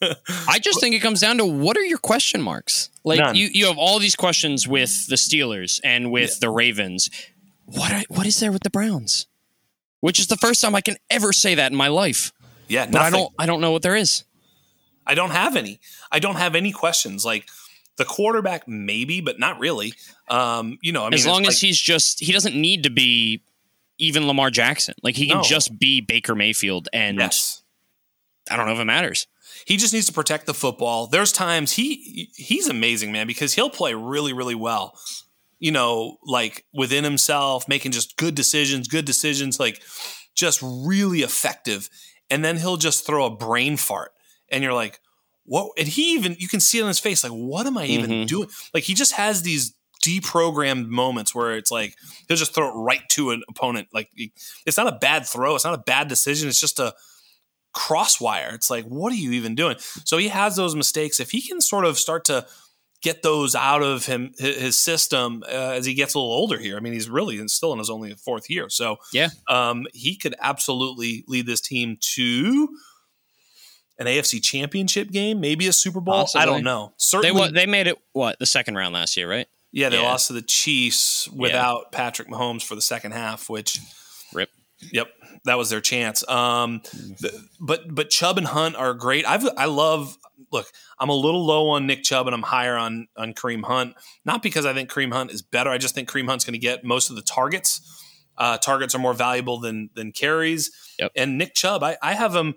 I 0.48 0.58
just 0.58 0.80
think 0.80 0.94
it 0.94 1.00
comes 1.00 1.20
down 1.20 1.38
to 1.38 1.44
what 1.44 1.76
are 1.76 1.84
your 1.84 1.98
question 1.98 2.40
marks? 2.40 2.90
Like 3.04 3.18
None. 3.18 3.34
you, 3.34 3.48
you 3.52 3.66
have 3.66 3.76
all 3.78 3.98
these 3.98 4.16
questions 4.16 4.66
with 4.66 5.06
the 5.08 5.16
Steelers 5.16 5.80
and 5.84 6.10
with 6.10 6.30
yeah. 6.30 6.36
the 6.40 6.50
Ravens. 6.50 7.10
What 7.66 7.92
are, 7.92 8.02
what 8.08 8.26
is 8.26 8.40
there 8.40 8.52
with 8.52 8.62
the 8.62 8.70
Browns? 8.70 9.26
Which 10.02 10.18
is 10.18 10.26
the 10.26 10.36
first 10.36 10.60
time 10.60 10.74
I 10.74 10.80
can 10.80 10.96
ever 11.10 11.32
say 11.32 11.54
that 11.54 11.70
in 11.70 11.78
my 11.78 11.88
life. 11.88 12.32
Yeah, 12.68 12.86
but 12.86 13.00
I 13.00 13.08
don't 13.08 13.32
I 13.38 13.46
don't 13.46 13.60
know 13.60 13.70
what 13.70 13.82
there 13.82 13.96
is. 13.96 14.24
I 15.06 15.14
don't 15.14 15.30
have 15.30 15.56
any. 15.56 15.80
I 16.10 16.18
don't 16.18 16.36
have 16.36 16.54
any 16.54 16.72
questions. 16.72 17.24
Like 17.24 17.48
the 17.96 18.04
quarterback, 18.04 18.66
maybe, 18.66 19.20
but 19.20 19.38
not 19.38 19.60
really. 19.60 19.94
Um, 20.28 20.78
you 20.82 20.90
know, 20.90 21.02
I 21.02 21.10
mean, 21.10 21.14
as 21.14 21.26
long 21.26 21.42
as 21.42 21.54
like, 21.54 21.56
he's 21.58 21.80
just 21.80 22.20
he 22.20 22.32
doesn't 22.32 22.54
need 22.54 22.82
to 22.82 22.90
be 22.90 23.42
even 23.98 24.26
Lamar 24.26 24.50
Jackson. 24.50 24.94
Like 25.02 25.14
he 25.14 25.28
can 25.28 25.38
no. 25.38 25.42
just 25.44 25.78
be 25.78 26.00
Baker 26.00 26.34
Mayfield, 26.34 26.88
and 26.92 27.18
yes. 27.18 27.62
I 28.50 28.56
don't 28.56 28.66
know 28.66 28.72
if 28.72 28.80
it 28.80 28.84
matters. 28.84 29.28
He 29.66 29.76
just 29.76 29.94
needs 29.94 30.06
to 30.06 30.12
protect 30.12 30.46
the 30.46 30.54
football. 30.54 31.06
There's 31.06 31.30
times 31.30 31.72
he 31.72 32.28
he's 32.34 32.68
amazing, 32.68 33.12
man, 33.12 33.28
because 33.28 33.54
he'll 33.54 33.70
play 33.70 33.94
really, 33.94 34.32
really 34.32 34.56
well. 34.56 34.98
You 35.62 35.70
know, 35.70 36.16
like 36.24 36.64
within 36.74 37.04
himself, 37.04 37.68
making 37.68 37.92
just 37.92 38.16
good 38.16 38.34
decisions, 38.34 38.88
good 38.88 39.04
decisions, 39.04 39.60
like 39.60 39.80
just 40.34 40.60
really 40.60 41.20
effective. 41.20 41.88
And 42.28 42.44
then 42.44 42.56
he'll 42.56 42.76
just 42.76 43.06
throw 43.06 43.26
a 43.26 43.36
brain 43.36 43.76
fart, 43.76 44.10
and 44.50 44.64
you're 44.64 44.72
like, 44.72 44.98
"What?" 45.44 45.70
And 45.78 45.86
he 45.86 46.14
even 46.14 46.34
you 46.38 46.48
can 46.48 46.58
see 46.58 46.80
it 46.80 46.82
on 46.82 46.88
his 46.88 46.98
face, 46.98 47.22
like, 47.22 47.32
"What 47.32 47.66
am 47.68 47.78
I 47.78 47.84
even 47.84 48.10
mm-hmm. 48.10 48.26
doing?" 48.26 48.48
Like 48.74 48.82
he 48.82 48.94
just 48.94 49.12
has 49.12 49.42
these 49.42 49.76
deprogrammed 50.04 50.88
moments 50.88 51.32
where 51.32 51.56
it's 51.56 51.70
like 51.70 51.94
he'll 52.26 52.36
just 52.36 52.54
throw 52.54 52.68
it 52.68 52.74
right 52.74 53.08
to 53.10 53.30
an 53.30 53.44
opponent. 53.48 53.86
Like 53.94 54.10
it's 54.66 54.76
not 54.76 54.92
a 54.92 54.98
bad 54.98 55.26
throw, 55.26 55.54
it's 55.54 55.64
not 55.64 55.78
a 55.78 55.82
bad 55.86 56.08
decision. 56.08 56.48
It's 56.48 56.60
just 56.60 56.80
a 56.80 56.92
crosswire. 57.72 58.54
It's 58.54 58.70
like, 58.70 58.84
what 58.84 59.12
are 59.12 59.16
you 59.16 59.32
even 59.32 59.54
doing? 59.54 59.76
So 60.04 60.18
he 60.18 60.28
has 60.28 60.56
those 60.56 60.74
mistakes. 60.74 61.20
If 61.20 61.30
he 61.30 61.40
can 61.40 61.60
sort 61.60 61.84
of 61.84 61.98
start 61.98 62.24
to 62.26 62.46
get 63.02 63.22
those 63.22 63.54
out 63.54 63.82
of 63.82 64.06
him 64.06 64.32
his 64.38 64.80
system 64.80 65.42
uh, 65.46 65.72
as 65.74 65.84
he 65.84 65.94
gets 65.94 66.14
a 66.14 66.18
little 66.18 66.32
older 66.32 66.58
here. 66.58 66.76
I 66.76 66.80
mean, 66.80 66.92
he's 66.92 67.10
really 67.10 67.46
still 67.48 67.72
in 67.72 67.78
his 67.78 67.90
only 67.90 68.14
fourth 68.14 68.48
year, 68.48 68.68
so 68.68 68.96
yeah, 69.12 69.28
um, 69.48 69.86
he 69.92 70.16
could 70.16 70.34
absolutely 70.40 71.24
lead 71.26 71.46
this 71.46 71.60
team 71.60 71.98
to 72.14 72.68
an 73.98 74.06
AFC 74.06 74.42
Championship 74.42 75.10
game, 75.10 75.40
maybe 75.40 75.66
a 75.66 75.72
Super 75.72 76.00
Bowl. 76.00 76.14
Possibly. 76.14 76.42
I 76.42 76.46
don't 76.46 76.64
know. 76.64 76.94
Certainly, 76.96 77.48
they 77.48 77.52
they 77.52 77.66
made 77.66 77.86
it 77.86 77.98
what 78.12 78.38
the 78.38 78.46
second 78.46 78.76
round 78.76 78.94
last 78.94 79.16
year, 79.16 79.28
right? 79.28 79.46
Yeah, 79.72 79.88
they 79.88 80.00
yeah. 80.00 80.02
lost 80.02 80.28
to 80.28 80.34
the 80.34 80.42
Chiefs 80.42 81.28
without 81.28 81.84
yeah. 81.92 81.96
Patrick 81.96 82.28
Mahomes 82.28 82.62
for 82.62 82.74
the 82.74 82.82
second 82.82 83.12
half, 83.12 83.48
which 83.48 83.80
rip. 84.32 84.50
Yep, 84.92 85.08
that 85.44 85.58
was 85.58 85.70
their 85.70 85.80
chance. 85.80 86.26
Um, 86.28 86.82
but 87.60 87.94
but 87.94 88.10
Chubb 88.10 88.38
and 88.38 88.46
Hunt 88.46 88.76
are 88.76 88.94
great. 88.94 89.26
I've 89.26 89.46
I 89.56 89.66
love. 89.66 90.16
Look, 90.50 90.66
I'm 90.98 91.08
a 91.08 91.14
little 91.14 91.44
low 91.44 91.70
on 91.70 91.86
Nick 91.86 92.02
Chubb 92.02 92.26
and 92.26 92.34
I'm 92.34 92.42
higher 92.42 92.76
on 92.76 93.08
on 93.16 93.32
Kareem 93.32 93.64
Hunt. 93.64 93.94
Not 94.24 94.42
because 94.42 94.66
I 94.66 94.74
think 94.74 94.90
Kareem 94.90 95.12
Hunt 95.12 95.30
is 95.30 95.42
better. 95.42 95.70
I 95.70 95.78
just 95.78 95.94
think 95.94 96.10
Kareem 96.10 96.28
Hunt's 96.28 96.44
going 96.44 96.54
to 96.54 96.58
get 96.58 96.84
most 96.84 97.10
of 97.10 97.16
the 97.16 97.22
targets. 97.22 97.80
Uh, 98.36 98.58
targets 98.58 98.94
are 98.94 98.98
more 98.98 99.14
valuable 99.14 99.60
than 99.60 99.90
than 99.94 100.12
carries. 100.12 100.70
Yep. 100.98 101.12
And 101.16 101.38
Nick 101.38 101.54
Chubb, 101.54 101.82
I, 101.82 101.96
I 102.02 102.14
have 102.14 102.34
him, 102.34 102.54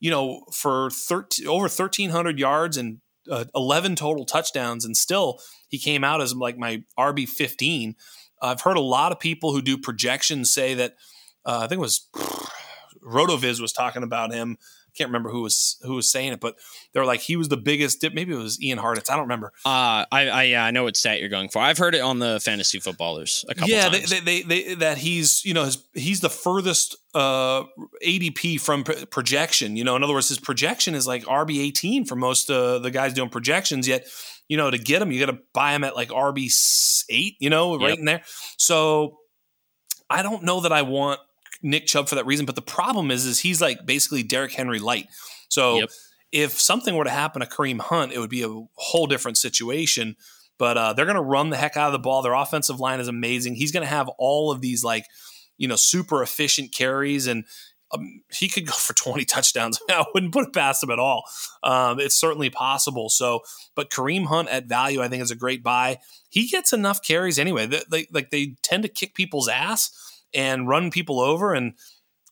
you 0.00 0.10
know, 0.10 0.44
for 0.52 0.90
13, 0.90 1.46
over 1.46 1.64
1,300 1.64 2.38
yards 2.38 2.76
and 2.76 2.98
uh, 3.30 3.44
11 3.54 3.96
total 3.96 4.24
touchdowns, 4.24 4.84
and 4.84 4.96
still 4.96 5.40
he 5.68 5.78
came 5.78 6.04
out 6.04 6.20
as 6.20 6.34
like 6.34 6.58
my 6.58 6.82
RB 6.98 7.28
15. 7.28 7.94
I've 8.40 8.60
heard 8.60 8.76
a 8.76 8.82
lot 8.82 9.12
of 9.12 9.20
people 9.20 9.52
who 9.52 9.60
do 9.60 9.76
projections 9.76 10.50
say 10.50 10.74
that 10.74 10.94
uh, 11.48 11.60
I 11.62 11.66
think 11.66 11.78
it 11.78 11.82
was 11.82 12.08
Rotoviz 13.04 13.60
was 13.60 13.72
talking 13.72 14.02
about 14.02 14.32
him 14.32 14.58
I 14.88 14.96
can't 14.96 15.08
remember 15.08 15.30
who 15.30 15.42
was 15.42 15.76
who 15.82 15.94
was 15.94 16.10
saying 16.10 16.32
it, 16.32 16.40
but 16.40 16.56
they 16.92 17.00
were 17.00 17.06
like 17.06 17.20
he 17.20 17.36
was 17.36 17.48
the 17.48 17.56
biggest 17.56 18.00
dip. 18.00 18.14
Maybe 18.14 18.32
it 18.32 18.38
was 18.38 18.60
Ian 18.60 18.78
Hartitz. 18.78 19.10
I 19.10 19.14
don't 19.14 19.24
remember. 19.24 19.52
Uh, 19.64 20.04
I 20.10 20.28
I, 20.28 20.42
yeah, 20.44 20.64
I 20.64 20.70
know 20.70 20.84
what 20.84 20.96
stat 20.96 21.20
you're 21.20 21.28
going 21.28 21.50
for. 21.50 21.60
I've 21.60 21.78
heard 21.78 21.94
it 21.94 22.00
on 22.00 22.18
the 22.18 22.40
fantasy 22.40 22.80
footballers 22.80 23.44
a 23.48 23.54
couple 23.54 23.70
yeah, 23.70 23.88
times. 23.88 24.12
Yeah, 24.12 24.20
they, 24.20 24.42
they, 24.42 24.62
they, 24.62 24.74
that 24.76 24.98
he's 24.98 25.44
you 25.44 25.52
know 25.52 25.64
his, 25.64 25.86
he's 25.92 26.20
the 26.20 26.30
furthest 26.30 26.96
uh, 27.14 27.64
ADP 28.04 28.60
from 28.60 28.84
projection. 28.84 29.76
You 29.76 29.84
know, 29.84 29.94
in 29.94 30.02
other 30.02 30.14
words, 30.14 30.28
his 30.28 30.40
projection 30.40 30.94
is 30.94 31.06
like 31.06 31.24
RB 31.24 31.60
18 31.60 32.06
for 32.06 32.16
most 32.16 32.50
uh, 32.50 32.78
the 32.78 32.90
guys 32.90 33.12
doing 33.12 33.28
projections. 33.28 33.86
Yet, 33.86 34.08
you 34.48 34.56
know, 34.56 34.70
to 34.70 34.78
get 34.78 35.02
him, 35.02 35.12
you 35.12 35.24
got 35.24 35.32
to 35.32 35.38
buy 35.52 35.74
him 35.74 35.84
at 35.84 35.96
like 35.96 36.08
RB 36.08 36.50
eight. 37.10 37.36
You 37.40 37.50
know, 37.50 37.76
right 37.76 37.90
yep. 37.90 37.98
in 37.98 38.04
there. 38.06 38.22
So 38.56 39.18
I 40.08 40.22
don't 40.22 40.42
know 40.44 40.60
that 40.60 40.72
I 40.72 40.82
want 40.82 41.20
Nick 41.62 41.86
Chubb 41.86 42.08
for 42.08 42.14
that 42.14 42.26
reason. 42.26 42.46
But 42.46 42.54
the 42.54 42.62
problem 42.62 43.10
is, 43.10 43.26
is 43.26 43.40
he's 43.40 43.60
like 43.60 43.84
basically 43.86 44.22
Derrick 44.22 44.52
Henry 44.52 44.78
light. 44.78 45.08
So 45.48 45.78
yep. 45.78 45.90
if 46.32 46.60
something 46.60 46.94
were 46.94 47.04
to 47.04 47.10
happen 47.10 47.40
to 47.40 47.46
Kareem 47.46 47.80
Hunt, 47.80 48.12
it 48.12 48.18
would 48.18 48.30
be 48.30 48.42
a 48.42 48.66
whole 48.74 49.06
different 49.06 49.38
situation. 49.38 50.16
But 50.58 50.76
uh, 50.76 50.92
they're 50.92 51.04
going 51.04 51.16
to 51.16 51.22
run 51.22 51.50
the 51.50 51.56
heck 51.56 51.76
out 51.76 51.86
of 51.86 51.92
the 51.92 51.98
ball. 51.98 52.22
Their 52.22 52.34
offensive 52.34 52.80
line 52.80 53.00
is 53.00 53.08
amazing. 53.08 53.54
He's 53.54 53.72
going 53.72 53.84
to 53.84 53.88
have 53.88 54.08
all 54.18 54.50
of 54.50 54.60
these 54.60 54.82
like 54.82 55.04
you 55.56 55.68
know 55.68 55.76
super 55.76 56.22
efficient 56.22 56.72
carries 56.72 57.26
and. 57.26 57.44
Um, 57.90 58.20
he 58.30 58.50
could 58.50 58.66
go 58.66 58.74
for 58.74 58.92
20 58.92 59.24
touchdowns. 59.24 59.80
I 59.88 60.04
wouldn't 60.12 60.34
put 60.34 60.48
it 60.48 60.52
past 60.52 60.84
him 60.84 60.90
at 60.90 60.98
all. 60.98 61.24
Um, 61.62 61.98
it's 61.98 62.20
certainly 62.20 62.50
possible. 62.50 63.08
So, 63.08 63.40
but 63.74 63.88
Kareem 63.88 64.26
Hunt 64.26 64.50
at 64.50 64.66
value, 64.66 65.00
I 65.00 65.08
think, 65.08 65.22
is 65.22 65.30
a 65.30 65.34
great 65.34 65.62
buy. 65.62 65.96
He 66.28 66.48
gets 66.48 66.74
enough 66.74 67.02
carries 67.02 67.38
anyway. 67.38 67.64
They, 67.64 67.80
they, 67.90 68.06
like 68.12 68.28
they 68.28 68.56
tend 68.62 68.82
to 68.82 68.90
kick 68.90 69.14
people's 69.14 69.48
ass 69.48 69.90
and 70.34 70.68
run 70.68 70.90
people 70.90 71.20
over. 71.20 71.54
And 71.54 71.74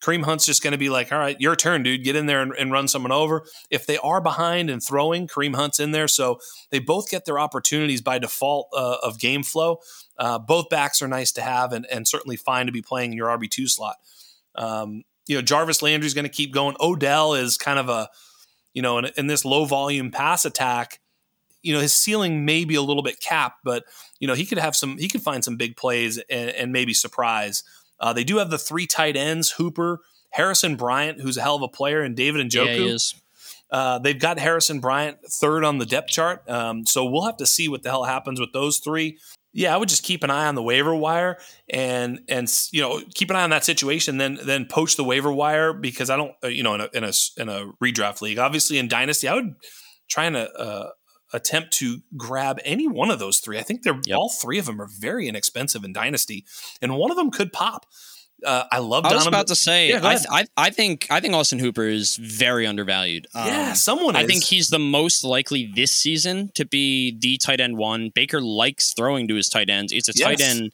Kareem 0.02 0.24
Hunt's 0.24 0.46
just 0.46 0.62
going 0.62 0.72
to 0.72 0.78
be 0.78 0.88
like, 0.88 1.12
all 1.12 1.18
right, 1.18 1.40
your 1.40 1.56
turn, 1.56 1.82
dude. 1.82 2.04
Get 2.04 2.16
in 2.16 2.26
there 2.26 2.42
and, 2.42 2.52
and, 2.58 2.70
run 2.70 2.86
someone 2.86 3.12
over. 3.12 3.46
If 3.70 3.86
they 3.86 3.96
are 3.98 4.20
behind 4.20 4.70
and 4.70 4.82
throwing, 4.82 5.26
Kareem 5.26 5.56
Hunt's 5.56 5.80
in 5.80 5.92
there. 5.92 6.08
So 6.08 6.38
they 6.70 6.78
both 6.78 7.10
get 7.10 7.24
their 7.24 7.38
opportunities 7.38 8.02
by 8.02 8.18
default 8.18 8.68
uh, 8.76 8.98
of 9.02 9.18
game 9.18 9.42
flow. 9.42 9.78
Uh, 10.18 10.38
both 10.38 10.68
backs 10.68 11.00
are 11.00 11.08
nice 11.08 11.32
to 11.32 11.42
have 11.42 11.72
and, 11.72 11.86
and, 11.90 12.06
certainly 12.06 12.36
fine 12.36 12.66
to 12.66 12.72
be 12.72 12.82
playing 12.82 13.12
in 13.12 13.16
your 13.16 13.28
RB2 13.28 13.68
slot. 13.68 13.96
Um, 14.54 15.02
you 15.26 15.36
know, 15.36 15.42
Jarvis 15.42 15.82
Landry's 15.82 16.14
going 16.14 16.24
to 16.24 16.30
keep 16.30 16.52
going. 16.52 16.76
Odell 16.80 17.34
is 17.34 17.56
kind 17.56 17.78
of 17.78 17.88
a, 17.88 18.08
you 18.74 18.82
know, 18.82 18.98
in, 18.98 19.06
in 19.16 19.26
this 19.26 19.44
low 19.44 19.64
volume 19.64 20.10
pass 20.10 20.44
attack, 20.44 21.00
you 21.66 21.72
know 21.72 21.80
his 21.80 21.92
ceiling 21.92 22.44
may 22.44 22.64
be 22.64 22.76
a 22.76 22.82
little 22.82 23.02
bit 23.02 23.18
capped, 23.18 23.64
but 23.64 23.82
you 24.20 24.28
know 24.28 24.34
he 24.34 24.46
could 24.46 24.58
have 24.58 24.76
some 24.76 24.98
he 24.98 25.08
could 25.08 25.20
find 25.20 25.44
some 25.44 25.56
big 25.56 25.76
plays 25.76 26.16
and, 26.30 26.50
and 26.50 26.72
maybe 26.72 26.94
surprise. 26.94 27.64
Uh, 27.98 28.12
they 28.12 28.24
do 28.24 28.38
have 28.38 28.50
the 28.50 28.58
three 28.58 28.86
tight 28.86 29.16
ends: 29.16 29.52
Hooper, 29.52 30.00
Harrison 30.30 30.76
Bryant, 30.76 31.20
who's 31.20 31.36
a 31.36 31.42
hell 31.42 31.56
of 31.56 31.62
a 31.62 31.68
player, 31.68 32.02
and 32.02 32.16
David 32.16 32.46
Njoku. 32.46 32.86
Yeah, 32.86 33.20
uh, 33.70 33.98
they've 33.98 34.18
got 34.18 34.38
Harrison 34.38 34.80
Bryant 34.80 35.18
third 35.28 35.64
on 35.64 35.78
the 35.78 35.86
depth 35.86 36.08
chart, 36.08 36.48
um, 36.48 36.86
so 36.86 37.04
we'll 37.04 37.24
have 37.24 37.36
to 37.38 37.46
see 37.46 37.68
what 37.68 37.82
the 37.82 37.90
hell 37.90 38.04
happens 38.04 38.38
with 38.38 38.52
those 38.52 38.78
three. 38.78 39.18
Yeah, 39.52 39.74
I 39.74 39.78
would 39.78 39.88
just 39.88 40.02
keep 40.02 40.22
an 40.22 40.30
eye 40.30 40.46
on 40.46 40.54
the 40.54 40.62
waiver 40.62 40.94
wire 40.94 41.38
and 41.70 42.20
and 42.28 42.46
you 42.72 42.82
know 42.82 43.00
keep 43.14 43.30
an 43.30 43.36
eye 43.36 43.42
on 43.42 43.50
that 43.50 43.64
situation. 43.64 44.18
Then 44.18 44.38
then 44.44 44.66
poach 44.66 44.96
the 44.96 45.04
waiver 45.04 45.32
wire 45.32 45.72
because 45.72 46.10
I 46.10 46.16
don't 46.16 46.32
uh, 46.44 46.48
you 46.48 46.62
know 46.62 46.74
in 46.74 46.80
a 46.82 46.88
in 46.92 47.04
a 47.04 47.12
in 47.38 47.48
a 47.48 47.72
redraft 47.82 48.20
league. 48.20 48.38
Obviously 48.38 48.78
in 48.78 48.86
dynasty, 48.86 49.28
I 49.28 49.34
would 49.34 49.54
try 50.08 50.26
and 50.26 50.36
uh, 50.36 50.90
attempt 51.32 51.72
to 51.74 52.02
grab 52.16 52.60
any 52.64 52.86
one 52.86 53.10
of 53.10 53.18
those 53.18 53.38
three. 53.38 53.58
I 53.58 53.62
think 53.62 53.82
they're 53.82 54.00
yep. 54.04 54.16
all 54.16 54.28
three 54.28 54.58
of 54.58 54.66
them 54.66 54.80
are 54.80 54.88
very 54.88 55.28
inexpensive 55.28 55.84
in 55.84 55.92
Dynasty, 55.92 56.44
and 56.80 56.96
one 56.96 57.10
of 57.10 57.16
them 57.16 57.30
could 57.30 57.52
pop. 57.52 57.86
Uh, 58.44 58.64
I 58.70 58.78
love. 58.78 59.06
I 59.06 59.14
was 59.14 59.26
about 59.26 59.46
to 59.46 59.56
say. 59.56 59.88
Yeah, 59.88 60.00
I, 60.02 60.18
I, 60.30 60.44
I 60.56 60.70
think 60.70 61.06
I 61.10 61.20
think 61.20 61.34
Austin 61.34 61.58
Hooper 61.58 61.84
is 61.84 62.16
very 62.16 62.66
undervalued. 62.66 63.26
Yeah, 63.34 63.70
um, 63.70 63.74
someone. 63.74 64.14
I 64.14 64.22
is. 64.22 64.26
think 64.26 64.44
he's 64.44 64.68
the 64.68 64.78
most 64.78 65.24
likely 65.24 65.70
this 65.74 65.92
season 65.92 66.50
to 66.54 66.66
be 66.66 67.16
the 67.18 67.38
tight 67.38 67.60
end 67.60 67.78
one. 67.78 68.10
Baker 68.14 68.40
likes 68.40 68.92
throwing 68.92 69.26
to 69.28 69.34
his 69.34 69.48
tight 69.48 69.70
ends. 69.70 69.92
It's 69.92 70.08
a 70.08 70.12
yes. 70.14 70.26
tight 70.26 70.40
end 70.42 70.72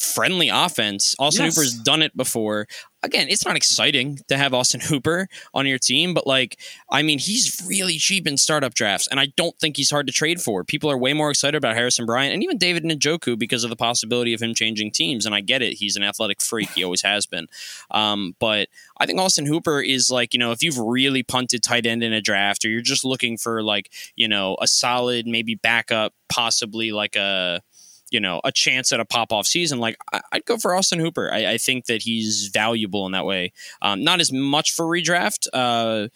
friendly 0.00 0.48
offense. 0.48 1.14
Austin 1.18 1.44
yes. 1.44 1.54
Hooper's 1.54 1.74
done 1.74 2.02
it 2.02 2.16
before. 2.16 2.66
Again, 3.02 3.28
it's 3.30 3.46
not 3.46 3.56
exciting 3.56 4.18
to 4.28 4.36
have 4.36 4.52
Austin 4.52 4.80
Hooper 4.80 5.28
on 5.54 5.66
your 5.66 5.78
team, 5.78 6.12
but 6.12 6.26
like, 6.26 6.58
I 6.90 7.02
mean, 7.02 7.18
he's 7.18 7.64
really 7.66 7.96
cheap 7.96 8.26
in 8.26 8.36
startup 8.36 8.74
drafts, 8.74 9.06
and 9.06 9.18
I 9.18 9.28
don't 9.36 9.58
think 9.58 9.76
he's 9.76 9.90
hard 9.90 10.06
to 10.06 10.12
trade 10.12 10.40
for. 10.40 10.64
People 10.64 10.90
are 10.90 10.98
way 10.98 11.14
more 11.14 11.30
excited 11.30 11.56
about 11.56 11.76
Harrison 11.76 12.04
Bryant 12.04 12.34
and 12.34 12.42
even 12.42 12.58
David 12.58 12.84
Njoku 12.84 13.38
because 13.38 13.64
of 13.64 13.70
the 13.70 13.76
possibility 13.76 14.34
of 14.34 14.42
him 14.42 14.54
changing 14.54 14.90
teams. 14.90 15.24
And 15.24 15.34
I 15.34 15.40
get 15.40 15.62
it; 15.62 15.74
he's 15.74 15.96
an 15.96 16.02
athletic 16.02 16.42
freak; 16.42 16.70
he 16.70 16.84
always 16.84 17.02
has 17.02 17.24
been. 17.24 17.46
Um, 17.90 18.36
but 18.38 18.68
I 18.98 19.06
think 19.06 19.18
Austin 19.18 19.46
Hooper 19.46 19.80
is 19.80 20.10
like, 20.10 20.34
you 20.34 20.40
know, 20.40 20.52
if 20.52 20.62
you've 20.62 20.78
really 20.78 21.22
punted 21.22 21.62
tight 21.62 21.86
end 21.86 22.02
in 22.02 22.12
a 22.12 22.20
draft, 22.20 22.66
or 22.66 22.68
you're 22.68 22.82
just 22.82 23.04
looking 23.04 23.38
for 23.38 23.62
like, 23.62 23.90
you 24.14 24.28
know, 24.28 24.58
a 24.60 24.66
solid 24.66 25.26
maybe 25.26 25.54
backup, 25.54 26.12
possibly 26.28 26.92
like 26.92 27.16
a 27.16 27.62
you 28.10 28.20
know 28.20 28.40
a 28.44 28.52
chance 28.52 28.92
at 28.92 29.00
a 29.00 29.04
pop 29.04 29.32
off 29.32 29.46
season, 29.46 29.78
like 29.78 29.96
I, 30.12 30.20
would 30.34 30.44
go 30.44 30.56
for 30.56 30.74
Austin 30.74 30.98
Hooper. 30.98 31.32
I, 31.32 31.52
I, 31.52 31.58
think 31.58 31.86
that 31.86 32.02
he's 32.02 32.48
valuable 32.48 33.06
in 33.06 33.12
that 33.12 33.24
way. 33.24 33.52
Um, 33.82 34.02
not 34.04 34.20
as 34.20 34.32
much 34.32 34.72
for 34.72 34.84
redraft. 34.84 35.46
Uh, 35.52 36.08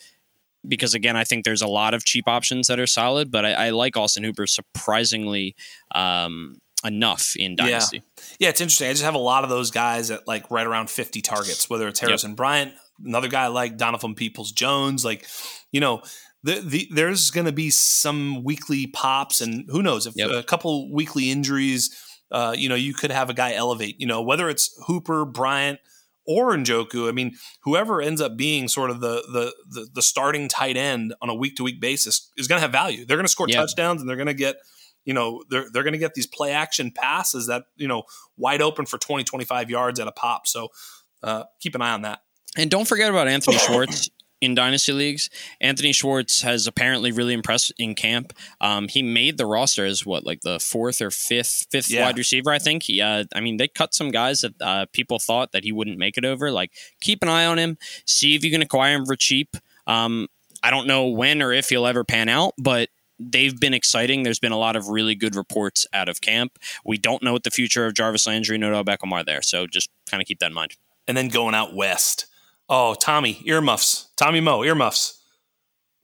because 0.66 0.94
again, 0.94 1.16
I 1.16 1.24
think 1.24 1.44
there's 1.44 1.62
a 1.62 1.66
lot 1.66 1.94
of 1.94 2.04
cheap 2.04 2.26
options 2.26 2.68
that 2.68 2.80
are 2.80 2.86
solid, 2.86 3.30
but 3.30 3.44
I, 3.44 3.52
I 3.52 3.70
like 3.70 3.96
Austin 3.96 4.24
Hooper 4.24 4.46
surprisingly 4.46 5.54
um, 5.94 6.56
enough 6.84 7.34
in 7.36 7.56
dynasty. 7.56 7.98
Yeah. 7.98 8.24
yeah, 8.38 8.48
it's 8.48 8.60
interesting. 8.60 8.88
I 8.88 8.92
just 8.92 9.04
have 9.04 9.14
a 9.14 9.18
lot 9.18 9.44
of 9.44 9.50
those 9.50 9.70
guys 9.70 10.10
at 10.10 10.26
like 10.26 10.50
right 10.50 10.66
around 10.66 10.90
50 10.90 11.20
targets, 11.20 11.68
whether 11.68 11.88
it's 11.88 12.00
Harrison 12.00 12.30
yep. 12.30 12.36
Bryant, 12.36 12.72
another 13.04 13.28
guy 13.28 13.48
like 13.48 13.76
Donovan 13.76 14.14
Peoples 14.14 14.52
Jones, 14.52 15.04
like 15.04 15.26
you 15.72 15.80
know, 15.80 16.02
the, 16.44 16.60
the, 16.60 16.88
there's 16.92 17.30
going 17.30 17.46
to 17.46 17.52
be 17.52 17.70
some 17.70 18.44
weekly 18.44 18.86
pops, 18.86 19.40
and 19.40 19.64
who 19.70 19.82
knows 19.82 20.06
if 20.06 20.14
yep. 20.14 20.30
a 20.30 20.42
couple 20.42 20.92
weekly 20.92 21.30
injuries, 21.30 21.96
uh, 22.30 22.54
you 22.56 22.68
know, 22.68 22.74
you 22.74 22.92
could 22.92 23.10
have 23.10 23.30
a 23.30 23.34
guy 23.34 23.54
elevate. 23.54 23.98
You 23.98 24.06
know, 24.06 24.22
whether 24.22 24.50
it's 24.50 24.78
Hooper, 24.86 25.24
Bryant, 25.24 25.80
or 26.26 26.54
Njoku. 26.54 27.08
I 27.08 27.12
mean, 27.12 27.32
whoever 27.62 28.00
ends 28.00 28.20
up 28.20 28.36
being 28.36 28.68
sort 28.68 28.90
of 28.90 29.00
the 29.00 29.22
the 29.32 29.54
the, 29.68 29.88
the 29.94 30.02
starting 30.02 30.48
tight 30.48 30.76
end 30.76 31.14
on 31.22 31.30
a 31.30 31.34
week 31.34 31.56
to 31.56 31.64
week 31.64 31.80
basis 31.80 32.30
is 32.36 32.46
going 32.46 32.58
to 32.58 32.62
have 32.62 32.72
value. 32.72 33.06
They're 33.06 33.16
going 33.16 33.26
to 33.26 33.32
score 33.32 33.48
yep. 33.48 33.56
touchdowns, 33.56 34.02
and 34.02 34.08
they're 34.08 34.16
going 34.16 34.26
to 34.26 34.34
get 34.34 34.56
you 35.06 35.14
know 35.14 35.42
they're 35.48 35.70
they're 35.72 35.82
going 35.82 35.92
to 35.92 35.98
get 35.98 36.12
these 36.12 36.26
play 36.26 36.52
action 36.52 36.92
passes 36.94 37.46
that 37.46 37.64
you 37.76 37.88
know 37.88 38.02
wide 38.36 38.60
open 38.60 38.86
for 38.86 38.98
20 38.98 39.24
25 39.24 39.70
yards 39.70 40.00
at 40.00 40.08
a 40.08 40.12
pop 40.12 40.46
so 40.46 40.68
uh, 41.22 41.44
keep 41.60 41.74
an 41.74 41.82
eye 41.82 41.92
on 41.92 42.02
that 42.02 42.20
and 42.56 42.70
don't 42.70 42.86
forget 42.86 43.10
about 43.10 43.28
Anthony 43.28 43.58
Schwartz 43.58 44.08
in 44.44 44.54
dynasty 44.54 44.92
leagues. 44.92 45.30
Anthony 45.60 45.92
Schwartz 45.92 46.42
has 46.42 46.66
apparently 46.66 47.12
really 47.12 47.34
impressed 47.34 47.72
in 47.78 47.94
camp. 47.94 48.32
Um, 48.60 48.88
he 48.88 49.02
made 49.02 49.38
the 49.38 49.46
roster 49.46 49.84
as 49.84 50.04
what 50.04 50.24
like 50.24 50.42
the 50.42 50.60
fourth 50.60 51.00
or 51.00 51.10
fifth 51.10 51.66
fifth 51.70 51.90
yeah. 51.90 52.04
wide 52.04 52.18
receiver. 52.18 52.52
I 52.52 52.58
think. 52.58 52.84
He, 52.84 53.00
uh, 53.00 53.24
I 53.34 53.40
mean, 53.40 53.56
they 53.56 53.68
cut 53.68 53.94
some 53.94 54.10
guys 54.10 54.42
that 54.42 54.54
uh, 54.60 54.86
people 54.92 55.18
thought 55.18 55.52
that 55.52 55.64
he 55.64 55.72
wouldn't 55.72 55.98
make 55.98 56.16
it 56.16 56.24
over. 56.24 56.50
Like, 56.50 56.72
keep 57.00 57.22
an 57.22 57.28
eye 57.28 57.46
on 57.46 57.58
him. 57.58 57.78
See 58.06 58.34
if 58.34 58.44
you 58.44 58.50
can 58.50 58.62
acquire 58.62 58.94
him 58.94 59.06
for 59.06 59.16
cheap. 59.16 59.56
Um, 59.86 60.28
I 60.62 60.70
don't 60.70 60.86
know 60.86 61.06
when 61.08 61.42
or 61.42 61.52
if 61.52 61.68
he'll 61.68 61.86
ever 61.86 62.04
pan 62.04 62.28
out, 62.28 62.54
but 62.58 62.88
they've 63.18 63.58
been 63.58 63.74
exciting. 63.74 64.22
There's 64.22 64.38
been 64.38 64.52
a 64.52 64.58
lot 64.58 64.76
of 64.76 64.88
really 64.88 65.14
good 65.14 65.36
reports 65.36 65.86
out 65.92 66.08
of 66.08 66.20
camp. 66.20 66.58
We 66.84 66.98
don't 66.98 67.22
know 67.22 67.32
what 67.32 67.44
the 67.44 67.50
future 67.50 67.86
of 67.86 67.94
Jarvis 67.94 68.26
Landry 68.26 68.56
and 68.56 68.64
Odell 68.64 68.84
Beckham 68.84 69.12
are 69.12 69.24
there, 69.24 69.42
so 69.42 69.66
just 69.66 69.90
kind 70.10 70.20
of 70.20 70.26
keep 70.26 70.38
that 70.40 70.48
in 70.48 70.54
mind. 70.54 70.76
And 71.06 71.16
then 71.16 71.28
going 71.28 71.54
out 71.54 71.74
west 71.74 72.26
Oh, 72.68 72.94
Tommy, 72.94 73.42
earmuffs. 73.44 74.10
Tommy 74.16 74.40
Mo, 74.40 74.64
earmuffs. 74.64 75.20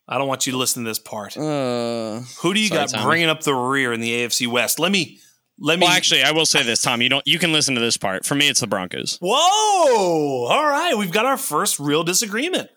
I 0.09 0.19
don't 0.19 0.29
want 0.29 0.47
you 0.47 0.53
to 0.53 0.59
listen 0.59 0.83
to 0.85 0.91
this 0.91 0.99
part. 0.99 1.37
Uh, 1.37 2.21
Who 2.43 2.53
do 2.53 2.61
you 2.61 2.69
sorry, 2.69 2.81
got 2.81 2.89
Tommy. 2.91 3.05
bringing 3.05 3.29
up 3.29 3.43
the 3.43 3.55
rear 3.55 3.93
in 3.93 4.01
the 4.01 4.11
AFC 4.11 4.47
West? 4.49 4.79
Let 4.79 4.91
me 4.91 5.21
let 5.61 5.79
me. 5.79 5.87
Well, 5.87 5.95
actually, 5.95 6.23
I 6.23 6.33
will 6.33 6.47
say 6.47 6.63
this, 6.63 6.81
Tom. 6.81 7.01
You 7.01 7.09
don't. 7.11 7.27
You 7.27 7.39
can 7.39 7.53
listen 7.53 7.75
to 7.75 7.81
this 7.81 7.97
part. 7.97 8.25
For 8.25 8.35
me, 8.35 8.49
it's 8.49 8.61
the 8.61 8.67
Broncos. 8.67 9.19
Whoa! 9.21 10.47
All 10.47 10.67
right, 10.67 10.95
we've 10.97 11.13
got 11.13 11.27
our 11.27 11.37
first 11.37 11.79
real 11.79 12.03
disagreement. 12.03 12.71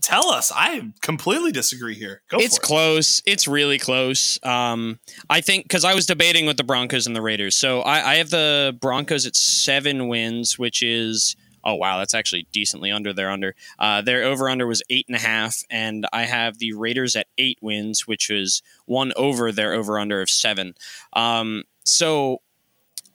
Tell 0.00 0.28
us. 0.30 0.50
I 0.54 0.92
completely 1.02 1.52
disagree 1.52 1.94
here. 1.94 2.22
Go 2.30 2.38
it's 2.38 2.58
close. 2.58 3.20
It's 3.26 3.46
really 3.46 3.78
close. 3.78 4.38
Um, 4.42 5.00
I 5.28 5.40
think 5.40 5.64
because 5.64 5.84
I 5.84 5.94
was 5.94 6.06
debating 6.06 6.46
with 6.46 6.56
the 6.56 6.64
Broncos 6.64 7.06
and 7.06 7.14
the 7.14 7.22
Raiders. 7.22 7.56
So 7.56 7.82
I, 7.82 8.12
I 8.12 8.14
have 8.16 8.30
the 8.30 8.76
Broncos 8.80 9.26
at 9.26 9.36
seven 9.36 10.08
wins, 10.08 10.58
which 10.58 10.82
is 10.82 11.36
oh 11.64 11.74
wow, 11.74 11.98
that's 11.98 12.14
actually 12.14 12.46
decently 12.52 12.90
under 12.90 13.12
their 13.12 13.30
under. 13.30 13.54
Uh, 13.78 14.02
their 14.02 14.24
over 14.24 14.48
under 14.48 14.66
was 14.66 14.82
eight 14.90 15.06
and 15.08 15.16
a 15.16 15.20
half, 15.20 15.62
and 15.70 16.06
I 16.12 16.24
have 16.24 16.58
the 16.58 16.72
Raiders 16.72 17.16
at 17.16 17.26
eight 17.38 17.58
wins, 17.60 18.06
which 18.06 18.30
is 18.30 18.62
one 18.86 19.12
over 19.16 19.52
their 19.52 19.74
over 19.74 19.98
under 19.98 20.20
of 20.20 20.30
seven. 20.30 20.74
Um, 21.12 21.64
so 21.84 22.42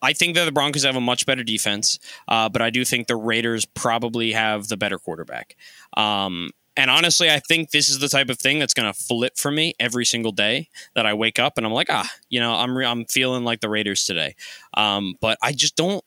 I 0.02 0.14
think 0.14 0.36
that 0.36 0.46
the 0.46 0.52
Broncos 0.52 0.84
have 0.84 0.98
a 0.98 1.02
much 1.02 1.26
better 1.26 1.44
defense, 1.44 1.98
uh, 2.28 2.50
but 2.50 2.62
I 2.62 2.70
do 2.70 2.84
think 2.84 3.08
the 3.08 3.16
Raiders 3.16 3.66
probably 3.66 4.34
have 4.34 4.68
the 4.68 4.78
better 4.78 5.00
quarterback. 5.00 5.56
Um, 5.96 6.52
and 6.76 6.89
honestly, 6.89 7.30
I 7.30 7.39
think 7.39 7.72
this 7.72 7.89
is 7.89 8.00
the 8.00 8.10
type 8.10 8.30
of 8.30 8.39
thing 8.39 8.60
that's 8.60 8.74
going 8.74 8.91
to 8.91 8.98
flip 8.98 9.38
for 9.38 9.52
me 9.52 9.76
every 9.80 10.06
single 10.06 10.32
day 10.32 10.70
that 10.96 11.06
I 11.06 11.14
wake 11.14 11.39
up 11.39 11.58
and 11.58 11.66
I'm 11.66 11.72
like, 11.72 11.88
ah, 11.89 12.10
you 12.30 12.39
know, 12.39 12.54
I'm 12.54 12.76
re- 12.76 12.86
I'm 12.86 13.06
feeling 13.06 13.44
like 13.44 13.62
the 13.62 13.70
Raiders 13.70 14.06
today. 14.06 14.36
Um, 14.74 15.16
but 15.22 15.38
I 15.41 15.52
just 15.54 15.76
don't. 15.76 16.04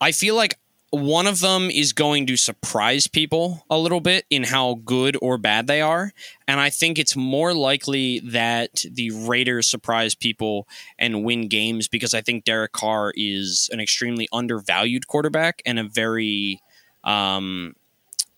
I 0.00 0.12
feel 0.12 0.34
like 0.34 0.58
one 0.92 1.26
of 1.26 1.40
them 1.40 1.70
is 1.70 1.94
going 1.94 2.26
to 2.26 2.36
surprise 2.36 3.06
people 3.06 3.64
a 3.70 3.78
little 3.78 4.00
bit 4.00 4.26
in 4.28 4.44
how 4.44 4.74
good 4.84 5.16
or 5.22 5.38
bad 5.38 5.66
they 5.66 5.80
are. 5.80 6.12
And 6.46 6.60
I 6.60 6.68
think 6.68 6.98
it's 6.98 7.16
more 7.16 7.54
likely 7.54 8.20
that 8.20 8.84
the 8.90 9.10
Raiders 9.10 9.66
surprise 9.66 10.14
people 10.14 10.68
and 10.98 11.24
win 11.24 11.48
games 11.48 11.88
because 11.88 12.12
I 12.12 12.20
think 12.20 12.44
Derek 12.44 12.72
Carr 12.72 13.14
is 13.16 13.70
an 13.72 13.80
extremely 13.80 14.28
undervalued 14.34 15.06
quarterback 15.06 15.62
and 15.64 15.78
a 15.78 15.84
very, 15.84 16.60
um, 17.04 17.74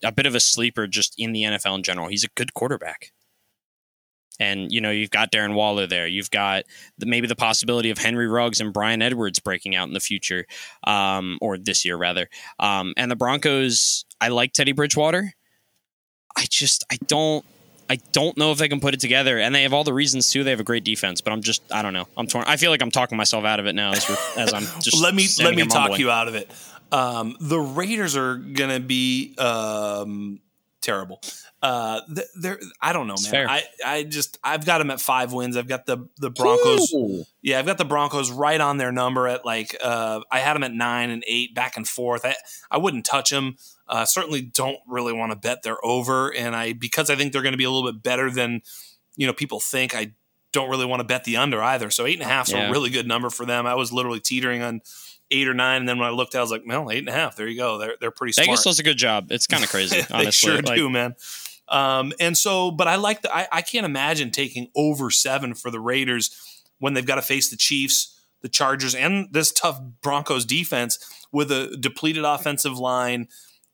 a 0.01 0.13
bit 0.13 0.25
of 0.25 0.33
a 0.33 0.39
sleeper 0.39 0.87
just 0.87 1.13
in 1.17 1.33
the 1.33 1.43
NFL 1.43 1.75
in 1.75 1.83
general. 1.83 2.07
He's 2.07 2.23
a 2.23 2.29
good 2.35 2.53
quarterback. 2.53 3.11
And 4.39 4.71
you 4.71 4.81
know 4.81 4.91
you've 4.91 5.11
got 5.11 5.31
Darren 5.31 5.53
Waller 5.53 5.87
there. 5.87 6.07
You've 6.07 6.31
got 6.31 6.63
the, 6.97 7.05
maybe 7.05 7.27
the 7.27 7.35
possibility 7.35 7.89
of 7.89 7.97
Henry 7.97 8.27
Ruggs 8.27 8.59
and 8.59 8.73
Bryan 8.73 9.01
Edwards 9.01 9.39
breaking 9.39 9.75
out 9.75 9.87
in 9.87 9.93
the 9.93 9.99
future, 9.99 10.45
um, 10.85 11.37
or 11.41 11.57
this 11.57 11.85
year 11.85 11.95
rather. 11.97 12.29
Um, 12.59 12.93
and 12.97 13.09
the 13.09 13.15
Broncos, 13.15 14.05
I 14.19 14.29
like 14.29 14.53
Teddy 14.53 14.71
Bridgewater. 14.71 15.33
I 16.37 16.45
just 16.49 16.83
I 16.91 16.97
don't 17.07 17.45
I 17.89 17.97
don't 18.13 18.37
know 18.37 18.51
if 18.51 18.57
they 18.57 18.67
can 18.67 18.79
put 18.79 18.93
it 18.93 18.99
together, 18.99 19.37
and 19.39 19.53
they 19.53 19.63
have 19.63 19.73
all 19.73 19.83
the 19.83 19.93
reasons 19.93 20.29
too. 20.29 20.43
They 20.43 20.49
have 20.49 20.59
a 20.59 20.65
great 20.65 20.83
defense, 20.83 21.21
but 21.21 21.33
I'm 21.33 21.41
just 21.41 21.61
I 21.71 21.81
don't 21.81 21.93
know. 21.93 22.07
I'm 22.17 22.27
torn. 22.27 22.45
I 22.47 22.57
feel 22.57 22.71
like 22.71 22.81
I'm 22.81 22.91
talking 22.91 23.17
myself 23.17 23.45
out 23.45 23.59
of 23.59 23.67
it 23.67 23.73
now 23.73 23.91
as, 23.91 24.09
as 24.37 24.53
I'm 24.53 24.63
just. 24.81 25.01
let 25.01 25.13
me 25.13 25.27
let 25.43 25.55
me 25.55 25.65
talk 25.65 25.97
you 25.99 26.09
out 26.09 26.27
of 26.27 26.35
it. 26.35 26.51
Um, 26.91 27.35
the 27.39 27.59
Raiders 27.59 28.15
are 28.15 28.35
gonna 28.35 28.79
be 28.79 29.35
um, 29.37 30.39
terrible. 30.85 31.19
Uh, 31.61 32.01
they're 32.35 32.59
I 32.79 32.93
don't 32.93 33.07
know, 33.07 33.15
man. 33.31 33.49
I 33.49 33.63
I 33.83 34.03
just 34.03 34.37
I've 34.43 34.65
got 34.65 34.77
them 34.77 34.91
at 34.91 35.01
five 35.01 35.33
wins. 35.33 35.57
I've 35.57 35.67
got 35.67 35.85
the 35.85 36.07
the 36.17 36.29
Broncos. 36.29 36.93
Ooh. 36.93 37.23
Yeah, 37.41 37.59
I've 37.59 37.65
got 37.65 37.77
the 37.77 37.85
Broncos 37.85 38.31
right 38.31 38.61
on 38.61 38.77
their 38.77 38.91
number 38.91 39.27
at 39.27 39.45
like 39.45 39.75
uh, 39.81 40.21
I 40.31 40.39
had 40.39 40.53
them 40.53 40.63
at 40.63 40.73
nine 40.73 41.09
and 41.09 41.23
eight, 41.27 41.55
back 41.55 41.75
and 41.75 41.87
forth. 41.87 42.23
I 42.23 42.35
I 42.69 42.77
wouldn't 42.77 43.05
touch 43.05 43.31
them. 43.31 43.57
Uh, 43.87 44.05
certainly 44.05 44.41
don't 44.41 44.79
really 44.87 45.13
want 45.13 45.31
to 45.31 45.35
bet 45.35 45.63
they're 45.63 45.83
over, 45.83 46.33
and 46.33 46.55
I 46.55 46.73
because 46.73 47.09
I 47.09 47.15
think 47.15 47.33
they're 47.33 47.41
going 47.41 47.53
to 47.53 47.57
be 47.57 47.63
a 47.63 47.71
little 47.71 47.91
bit 47.91 48.03
better 48.03 48.29
than 48.29 48.61
you 49.15 49.25
know 49.25 49.33
people 49.33 49.59
think. 49.59 49.95
I 49.95 50.13
don't 50.51 50.69
really 50.69 50.85
want 50.85 51.01
to 51.01 51.03
bet 51.03 51.23
the 51.25 51.37
under 51.37 51.61
either. 51.61 51.89
So 51.89 52.05
eight 52.05 52.13
and 52.13 52.23
a 52.23 52.31
half 52.31 52.47
is 52.47 52.53
yeah. 52.53 52.69
a 52.69 52.71
really 52.71 52.89
good 52.89 53.07
number 53.07 53.29
for 53.29 53.45
them. 53.45 53.65
I 53.65 53.75
was 53.75 53.91
literally 53.91 54.21
teetering 54.21 54.61
on 54.61 54.81
eight 55.31 55.47
or 55.47 55.53
nine, 55.53 55.81
and 55.81 55.89
then 55.89 55.97
when 55.97 56.07
I 56.07 56.11
looked, 56.11 56.35
I 56.35 56.41
was 56.41 56.51
like, 56.51 56.63
well, 56.65 56.91
eight 56.91 56.99
and 56.99 57.09
a 57.09 57.13
half. 57.13 57.35
There 57.35 57.47
you 57.47 57.57
go. 57.57 57.77
They're 57.77 57.95
they're 57.99 58.11
pretty. 58.11 58.33
Vegas 58.35 58.61
smart. 58.61 58.63
does 58.63 58.79
a 58.79 58.83
good 58.83 58.97
job. 58.97 59.31
It's 59.31 59.47
kind 59.47 59.63
of 59.63 59.69
crazy. 59.69 60.01
they 60.09 60.13
honestly. 60.13 60.31
sure 60.31 60.61
like, 60.61 60.75
do, 60.75 60.89
man. 60.89 61.15
Um, 61.67 62.13
and 62.19 62.37
so, 62.37 62.71
but 62.71 62.87
I 62.87 62.95
like 62.95 63.21
the. 63.21 63.35
I, 63.35 63.47
I 63.51 63.61
can't 63.61 63.85
imagine 63.85 64.31
taking 64.31 64.69
over 64.75 65.09
seven 65.09 65.53
for 65.53 65.71
the 65.71 65.79
Raiders 65.79 66.63
when 66.79 66.93
they've 66.93 67.05
got 67.05 67.15
to 67.15 67.21
face 67.21 67.49
the 67.49 67.57
Chiefs, 67.57 68.19
the 68.41 68.49
Chargers, 68.49 68.95
and 68.95 69.27
this 69.31 69.51
tough 69.51 69.79
Broncos 70.01 70.45
defense 70.45 70.99
with 71.31 71.51
a 71.51 71.75
depleted 71.79 72.23
offensive 72.23 72.77
line. 72.77 73.27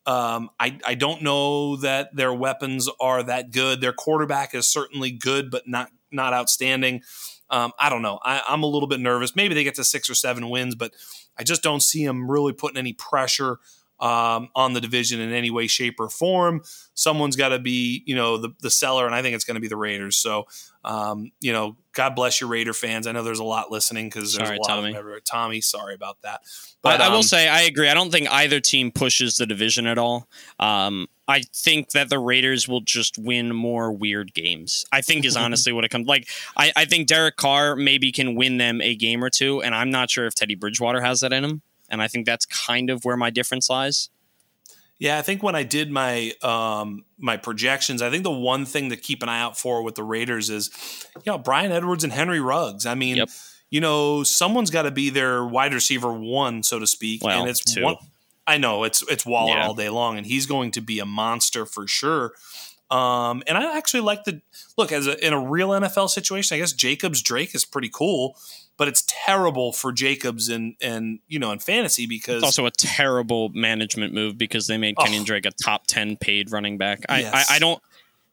Um, 0.05 0.49
I, 0.59 0.79
I 0.85 0.95
don't 0.95 1.21
know 1.21 1.75
that 1.77 2.15
their 2.15 2.33
weapons 2.33 2.89
are 2.99 3.21
that 3.21 3.51
good. 3.51 3.81
Their 3.81 3.93
quarterback 3.93 4.55
is 4.55 4.67
certainly 4.67 5.11
good, 5.11 5.51
but 5.51 5.67
not 5.67 5.89
not 6.11 6.33
outstanding. 6.33 7.01
Um, 7.49 7.73
I 7.77 7.89
don't 7.89 8.01
know. 8.01 8.19
I, 8.23 8.41
I'm 8.47 8.63
a 8.63 8.67
little 8.67 8.87
bit 8.87 9.01
nervous. 9.01 9.35
Maybe 9.35 9.53
they 9.53 9.63
get 9.63 9.75
to 9.75 9.83
six 9.83 10.09
or 10.09 10.15
seven 10.15 10.49
wins, 10.49 10.73
but 10.73 10.93
I 11.41 11.43
just 11.43 11.63
don't 11.63 11.81
see 11.81 12.03
him 12.03 12.29
really 12.29 12.53
putting 12.53 12.77
any 12.77 12.93
pressure 12.93 13.57
um, 14.01 14.49
on 14.55 14.73
the 14.73 14.81
division 14.81 15.21
in 15.21 15.31
any 15.31 15.51
way, 15.51 15.67
shape, 15.67 15.99
or 15.99 16.09
form. 16.09 16.61
Someone's 16.95 17.35
got 17.35 17.49
to 17.49 17.59
be, 17.59 18.03
you 18.05 18.15
know, 18.15 18.37
the, 18.37 18.49
the 18.59 18.71
seller, 18.71 19.05
and 19.05 19.13
I 19.13 19.21
think 19.21 19.35
it's 19.35 19.45
going 19.45 19.55
to 19.55 19.61
be 19.61 19.67
the 19.67 19.77
Raiders. 19.77 20.17
So, 20.17 20.47
um, 20.83 21.31
you 21.39 21.53
know, 21.53 21.77
God 21.93 22.15
bless 22.15 22.41
your 22.41 22.49
Raider 22.49 22.73
fans. 22.73 23.05
I 23.05 23.11
know 23.11 23.21
there's 23.21 23.39
a 23.39 23.43
lot 23.43 23.71
listening 23.71 24.07
because 24.07 24.33
there's 24.33 24.47
sorry, 24.47 24.57
a 24.57 24.61
lot 24.61 24.67
Tommy. 24.67 24.89
of 24.89 24.93
them 24.93 24.99
everywhere. 24.99 25.19
Tommy, 25.19 25.61
sorry 25.61 25.93
about 25.93 26.21
that. 26.23 26.41
But 26.81 26.99
I, 26.99 27.07
I 27.07 27.09
will 27.09 27.17
um, 27.17 27.23
say 27.23 27.47
I 27.47 27.61
agree. 27.61 27.89
I 27.89 27.93
don't 27.93 28.11
think 28.11 28.29
either 28.31 28.59
team 28.59 28.91
pushes 28.91 29.37
the 29.37 29.45
division 29.45 29.85
at 29.85 29.99
all. 29.99 30.27
Um, 30.59 31.07
I 31.27 31.43
think 31.55 31.91
that 31.91 32.09
the 32.09 32.19
Raiders 32.19 32.67
will 32.67 32.81
just 32.81 33.17
win 33.17 33.53
more 33.53 33.91
weird 33.91 34.33
games. 34.33 34.85
I 34.91 35.01
think 35.01 35.25
is 35.25 35.37
honestly 35.37 35.71
what 35.73 35.85
it 35.85 35.89
comes 35.89 36.07
like. 36.07 36.27
I, 36.57 36.71
I 36.75 36.85
think 36.85 37.07
Derek 37.07 37.35
Carr 37.35 37.75
maybe 37.75 38.11
can 38.11 38.35
win 38.35 38.57
them 38.57 38.81
a 38.81 38.95
game 38.95 39.23
or 39.23 39.29
two, 39.29 39.61
and 39.61 39.75
I'm 39.75 39.91
not 39.91 40.09
sure 40.09 40.25
if 40.25 40.33
Teddy 40.33 40.55
Bridgewater 40.55 41.01
has 41.01 41.19
that 41.19 41.33
in 41.33 41.43
him 41.43 41.61
and 41.91 42.01
I 42.01 42.07
think 42.07 42.25
that's 42.25 42.45
kind 42.45 42.89
of 42.89 43.05
where 43.05 43.17
my 43.17 43.29
difference 43.29 43.69
lies. 43.69 44.09
Yeah, 44.97 45.17
I 45.17 45.23
think 45.23 45.41
when 45.41 45.55
I 45.55 45.63
did 45.63 45.91
my 45.91 46.31
um, 46.43 47.05
my 47.17 47.35
projections, 47.35 48.01
I 48.01 48.09
think 48.09 48.23
the 48.23 48.31
one 48.31 48.65
thing 48.65 48.91
to 48.91 48.95
keep 48.95 49.23
an 49.23 49.29
eye 49.29 49.41
out 49.41 49.57
for 49.57 49.83
with 49.83 49.95
the 49.95 50.03
Raiders 50.03 50.49
is, 50.49 50.69
you 51.15 51.31
know, 51.31 51.37
Bryan 51.37 51.71
Edwards 51.71 52.03
and 52.03 52.13
Henry 52.13 52.39
Ruggs. 52.39 52.85
I 52.85 52.93
mean, 52.93 53.17
yep. 53.17 53.29
you 53.71 53.81
know, 53.81 54.21
someone's 54.21 54.69
got 54.69 54.83
to 54.83 54.91
be 54.91 55.09
their 55.09 55.43
wide 55.43 55.73
receiver 55.73 56.13
one, 56.13 56.61
so 56.61 56.77
to 56.77 56.85
speak, 56.85 57.23
well, 57.23 57.41
and 57.41 57.49
it's 57.49 57.63
two. 57.63 57.83
one. 57.83 57.95
I 58.45 58.57
know 58.57 58.83
it's 58.83 59.01
it's 59.09 59.25
Waller 59.25 59.55
yeah. 59.55 59.65
all 59.65 59.73
day 59.73 59.89
long, 59.89 60.17
and 60.17 60.25
he's 60.25 60.45
going 60.45 60.69
to 60.71 60.81
be 60.81 60.99
a 60.99 61.05
monster 61.05 61.65
for 61.65 61.87
sure. 61.87 62.33
Um, 62.91 63.41
and 63.47 63.57
I 63.57 63.77
actually 63.77 64.01
like 64.01 64.25
the 64.25 64.41
look 64.77 64.91
as 64.91 65.07
a, 65.07 65.25
in 65.25 65.33
a 65.33 65.39
real 65.39 65.69
NFL 65.69 66.09
situation. 66.09 66.55
I 66.55 66.59
guess 66.59 66.73
Jacobs 66.73 67.23
Drake 67.23 67.55
is 67.55 67.65
pretty 67.65 67.89
cool 67.91 68.37
but 68.81 68.87
it's 68.87 69.03
terrible 69.05 69.71
for 69.71 69.91
Jacobs 69.91 70.49
and 70.49 70.73
and 70.81 71.19
you 71.27 71.37
know 71.37 71.51
in 71.51 71.59
fantasy 71.59 72.07
because 72.07 72.37
it's 72.37 72.43
also 72.43 72.65
a 72.65 72.71
terrible 72.71 73.49
management 73.49 74.11
move 74.11 74.39
because 74.39 74.65
they 74.65 74.75
made 74.75 74.97
Kenyon 74.97 75.21
oh, 75.21 75.25
Drake 75.25 75.45
a 75.45 75.51
top 75.51 75.85
ten 75.85 76.17
paid 76.17 76.51
running 76.51 76.79
back. 76.79 77.01
I, 77.07 77.19
yes. 77.19 77.47
I, 77.51 77.57
I 77.57 77.59
don't 77.59 77.79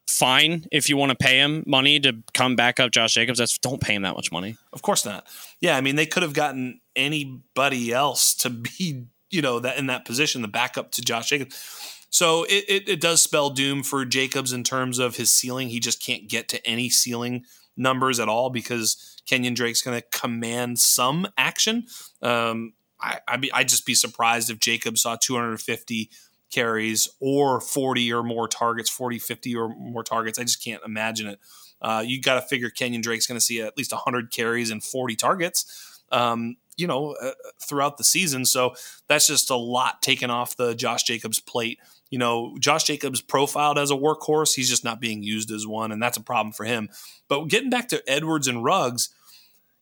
fine 0.07 0.65
if 0.73 0.89
you 0.89 0.97
want 0.97 1.11
to 1.11 1.17
pay 1.17 1.37
him 1.37 1.65
money 1.67 2.01
to 2.01 2.15
come 2.33 2.57
back 2.57 2.81
up 2.81 2.93
Josh 2.93 3.13
Jacobs. 3.13 3.39
That's 3.39 3.59
don't 3.59 3.79
pay 3.79 3.93
him 3.93 4.05
that 4.05 4.15
much 4.15 4.33
money. 4.33 4.57
Of 4.73 4.81
course 4.81 5.05
not. 5.05 5.27
Yeah, 5.61 5.77
I 5.77 5.83
mean 5.83 5.97
they 5.97 6.07
could 6.07 6.23
have 6.23 6.33
gotten 6.33 6.81
anybody 6.97 7.93
else 7.93 8.35
to 8.37 8.49
be, 8.49 9.05
you 9.29 9.43
know, 9.43 9.61
that 9.61 9.77
in 9.77 9.89
that 9.89 10.07
position, 10.07 10.41
the 10.41 10.49
backup 10.49 10.93
to 10.93 11.03
Josh 11.03 11.29
Jacobs. 11.29 12.07
So 12.09 12.45
it, 12.45 12.65
it, 12.69 12.89
it 12.89 13.01
does 13.03 13.21
spell 13.21 13.51
doom 13.51 13.83
for 13.83 14.07
Jacobs 14.07 14.55
in 14.55 14.65
terms 14.65 14.99
of 14.99 15.17
his 15.17 15.31
ceiling. 15.31 15.69
He 15.69 15.79
just 15.79 16.03
can't 16.03 16.27
get 16.27 16.49
to 16.49 16.67
any 16.67 16.89
ceiling 16.89 17.45
numbers 17.79 18.21
at 18.21 18.29
all 18.29 18.51
because 18.51 19.17
Kenyon 19.27 19.55
Drake's 19.55 19.83
going 19.83 19.99
to 19.99 20.19
command 20.19 20.79
some 20.79 21.27
action. 21.39 21.87
Um, 22.21 22.75
I, 23.01 23.21
I'd, 23.29 23.41
be, 23.41 23.53
I'd 23.53 23.69
just 23.69 23.87
be 23.87 23.95
surprised 23.95 24.51
if 24.51 24.59
Jacob 24.59 24.99
saw 24.99 25.17
250 25.17 26.11
carries 26.51 27.09
or 27.21 27.61
40 27.61 28.13
or 28.13 28.23
more 28.23 28.49
targets, 28.49 28.91
40, 28.91 29.19
50 29.19 29.57
or 29.57 29.69
more 29.69 30.03
targets. 30.03 30.39
I 30.39 30.43
just 30.43 30.63
can't 30.63 30.83
imagine 30.85 31.29
it. 31.29 31.39
Uh, 31.81 32.03
you 32.05 32.21
got 32.21 32.35
to 32.35 32.43
figure 32.43 32.71
Kenyon 32.71 33.03
Drake's 33.03 33.27
going 33.27 33.39
to 33.39 33.45
see 33.45 33.61
at 33.61 33.77
least 33.77 33.93
100 33.93 34.33
carries 34.33 34.71
and 34.71 34.83
40 34.83 35.15
targets, 35.15 36.03
um, 36.11 36.57
you 36.77 36.87
know, 36.87 37.15
uh, 37.23 37.33
throughout 37.63 37.99
the 37.99 38.05
season. 38.05 38.45
So 38.45 38.75
that's 39.09 39.29
just 39.29 39.51
a 39.51 39.57
lot 39.57 40.03
taken 40.03 40.31
off 40.31 40.57
the 40.57 40.75
Josh 40.75 41.05
Jacobs 41.05 41.39
plate. 41.39 41.79
You 42.11 42.19
know, 42.19 42.57
Josh 42.59 42.85
Jacobs 42.85 43.21
profiled 43.21 43.79
as 43.79 43.91
a 43.91 43.95
workhorse. 43.95 44.55
He's 44.55 44.69
just 44.69 44.85
not 44.85 45.01
being 45.01 45.23
used 45.23 45.51
as 45.51 45.67
one, 45.67 45.93
and 45.93 46.03
that's 46.03 46.17
a 46.17 46.23
problem 46.23 46.53
for 46.53 46.65
him. 46.65 46.89
But 47.29 47.49
getting 47.49 47.71
back 47.71 47.89
to 47.89 48.03
Edwards 48.11 48.49
and 48.49 48.65
Ruggs, 48.65 49.11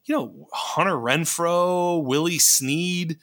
you 0.04 0.14
know, 0.14 0.48
Hunter 0.52 0.96
Renfrow, 0.96 2.02
Willie 2.02 2.38
Snead, 2.38 3.18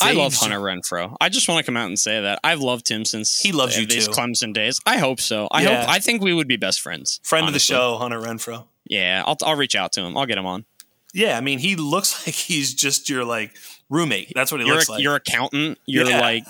I 0.00 0.12
love 0.12 0.34
Hunter 0.34 0.58
Renfrow. 0.58 1.14
I 1.20 1.28
just 1.28 1.48
want 1.48 1.58
to 1.58 1.64
come 1.64 1.76
out 1.76 1.86
and 1.86 1.98
say 1.98 2.20
that 2.22 2.40
I've 2.42 2.60
loved 2.60 2.88
him 2.88 3.04
since 3.04 3.40
he 3.40 3.52
loves 3.52 3.76
uh, 3.76 3.80
you 3.80 3.86
these 3.86 4.06
too. 4.06 4.12
Clemson 4.12 4.54
days. 4.54 4.80
I 4.86 4.98
hope 4.98 5.20
so. 5.20 5.46
I 5.50 5.62
yeah. 5.62 5.80
hope. 5.80 5.90
I 5.90 5.98
think 5.98 6.22
we 6.22 6.32
would 6.32 6.48
be 6.48 6.56
best 6.56 6.80
friends. 6.80 7.20
Friend 7.22 7.44
honestly. 7.44 7.74
of 7.74 7.80
the 7.80 7.92
show, 7.92 7.98
Hunter 7.98 8.20
Renfrow. 8.20 8.66
Yeah, 8.84 9.22
I'll 9.26 9.36
I'll 9.42 9.56
reach 9.56 9.76
out 9.76 9.92
to 9.92 10.02
him. 10.02 10.16
I'll 10.16 10.26
get 10.26 10.38
him 10.38 10.46
on. 10.46 10.64
Yeah, 11.12 11.36
I 11.36 11.40
mean, 11.40 11.58
he 11.58 11.76
looks 11.76 12.26
like 12.26 12.34
he's 12.34 12.74
just 12.74 13.08
your 13.08 13.24
like 13.24 13.54
roommate. 13.90 14.32
That's 14.34 14.50
what 14.50 14.60
he 14.60 14.66
you're 14.66 14.76
looks 14.76 14.88
a, 14.88 14.92
like. 14.92 15.02
Your 15.02 15.16
accountant. 15.16 15.78
You're 15.86 16.08
yeah. 16.08 16.20
like 16.20 16.44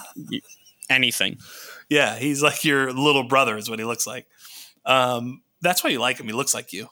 anything. 0.88 1.38
Yeah, 1.88 2.16
he's 2.16 2.42
like 2.42 2.64
your 2.64 2.92
little 2.92 3.24
brother. 3.24 3.56
Is 3.56 3.68
what 3.70 3.78
he 3.78 3.84
looks 3.84 4.06
like. 4.06 4.26
Um, 4.84 5.42
that's 5.60 5.82
why 5.82 5.90
you 5.90 6.00
like 6.00 6.18
him. 6.18 6.26
He 6.26 6.32
looks 6.32 6.54
like 6.54 6.72
you. 6.72 6.88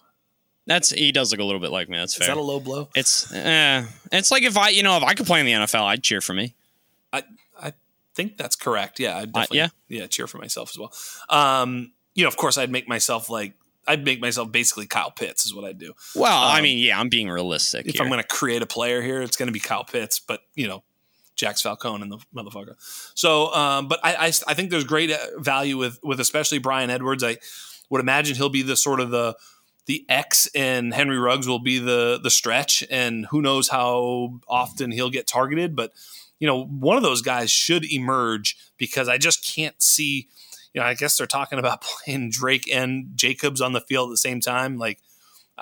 That's 0.66 0.90
he 0.90 1.10
does 1.12 1.32
look 1.32 1.40
a 1.40 1.44
little 1.44 1.60
bit 1.60 1.70
like 1.70 1.88
me. 1.88 1.98
That's 1.98 2.14
fair. 2.14 2.24
Is 2.24 2.28
that 2.28 2.40
a 2.40 2.42
low 2.42 2.60
blow? 2.60 2.88
It's 2.94 3.32
eh, 3.32 3.84
it's 4.12 4.30
like 4.30 4.44
if 4.44 4.56
I 4.56 4.68
you 4.68 4.82
know 4.82 4.96
if 4.96 5.02
I 5.02 5.14
could 5.14 5.26
play 5.26 5.40
in 5.40 5.46
the 5.46 5.52
NFL, 5.52 5.82
I'd 5.82 6.02
cheer 6.02 6.20
for 6.20 6.34
me. 6.34 6.54
I 7.12 7.24
I 7.60 7.72
think 8.14 8.36
that's 8.36 8.56
correct. 8.56 9.00
Yeah, 9.00 9.18
I'd 9.18 9.36
uh, 9.36 9.46
yeah 9.50 9.68
yeah 9.88 10.06
cheer 10.06 10.26
for 10.26 10.38
myself 10.38 10.70
as 10.70 10.78
well. 10.78 10.92
Um, 11.28 11.92
you 12.14 12.22
know, 12.22 12.28
of 12.28 12.36
course, 12.36 12.58
I'd 12.58 12.70
make 12.70 12.88
myself 12.88 13.28
like 13.28 13.54
I'd 13.88 14.04
make 14.04 14.20
myself 14.20 14.52
basically 14.52 14.86
Kyle 14.86 15.10
Pitts 15.10 15.44
is 15.44 15.54
what 15.54 15.64
I'd 15.64 15.78
do. 15.78 15.94
Well, 16.14 16.44
um, 16.44 16.56
I 16.56 16.60
mean, 16.60 16.78
yeah, 16.78 17.00
I'm 17.00 17.08
being 17.08 17.28
realistic. 17.28 17.86
If 17.86 17.94
here. 17.94 18.02
I'm 18.02 18.08
going 18.08 18.22
to 18.22 18.28
create 18.28 18.62
a 18.62 18.66
player 18.66 19.02
here, 19.02 19.20
it's 19.22 19.36
going 19.36 19.48
to 19.48 19.52
be 19.52 19.60
Kyle 19.60 19.84
Pitts, 19.84 20.20
but 20.20 20.42
you 20.54 20.68
know, 20.68 20.84
Jax 21.36 21.62
Falcone 21.62 22.02
and 22.02 22.12
the 22.12 22.18
motherfucker. 22.34 22.74
So, 23.14 23.52
um, 23.54 23.88
but 23.88 24.00
I, 24.02 24.14
I, 24.14 24.26
I 24.26 24.54
think 24.54 24.70
there's 24.70 24.84
great 24.84 25.10
uh, 25.10 25.18
value 25.38 25.76
with 25.76 25.98
with 26.02 26.20
especially 26.20 26.58
Bryan 26.58 26.90
Edwards. 26.90 27.24
I 27.24 27.38
would 27.90 28.00
imagine 28.00 28.36
he'll 28.36 28.48
be 28.48 28.62
the 28.62 28.76
sort 28.76 29.00
of 29.00 29.10
the 29.10 29.36
the 29.86 30.04
X 30.08 30.48
and 30.54 30.94
Henry 30.94 31.18
Ruggs 31.18 31.48
will 31.48 31.58
be 31.58 31.78
the 31.78 32.20
the 32.22 32.30
stretch, 32.30 32.84
and 32.90 33.26
who 33.26 33.42
knows 33.42 33.68
how 33.68 34.40
often 34.48 34.92
he'll 34.92 35.10
get 35.10 35.26
targeted. 35.26 35.74
But 35.74 35.92
you 36.38 36.46
know, 36.46 36.64
one 36.64 36.96
of 36.96 37.02
those 37.02 37.22
guys 37.22 37.50
should 37.50 37.84
emerge 37.90 38.56
because 38.76 39.08
I 39.08 39.18
just 39.18 39.44
can't 39.44 39.80
see. 39.82 40.28
You 40.74 40.80
know, 40.80 40.86
I 40.86 40.94
guess 40.94 41.18
they're 41.18 41.26
talking 41.26 41.58
about 41.58 41.82
playing 42.04 42.30
Drake 42.30 42.70
and 42.72 43.10
Jacobs 43.14 43.60
on 43.60 43.72
the 43.72 43.80
field 43.80 44.08
at 44.08 44.12
the 44.12 44.18
same 44.18 44.40
time. 44.40 44.78
Like, 44.78 45.00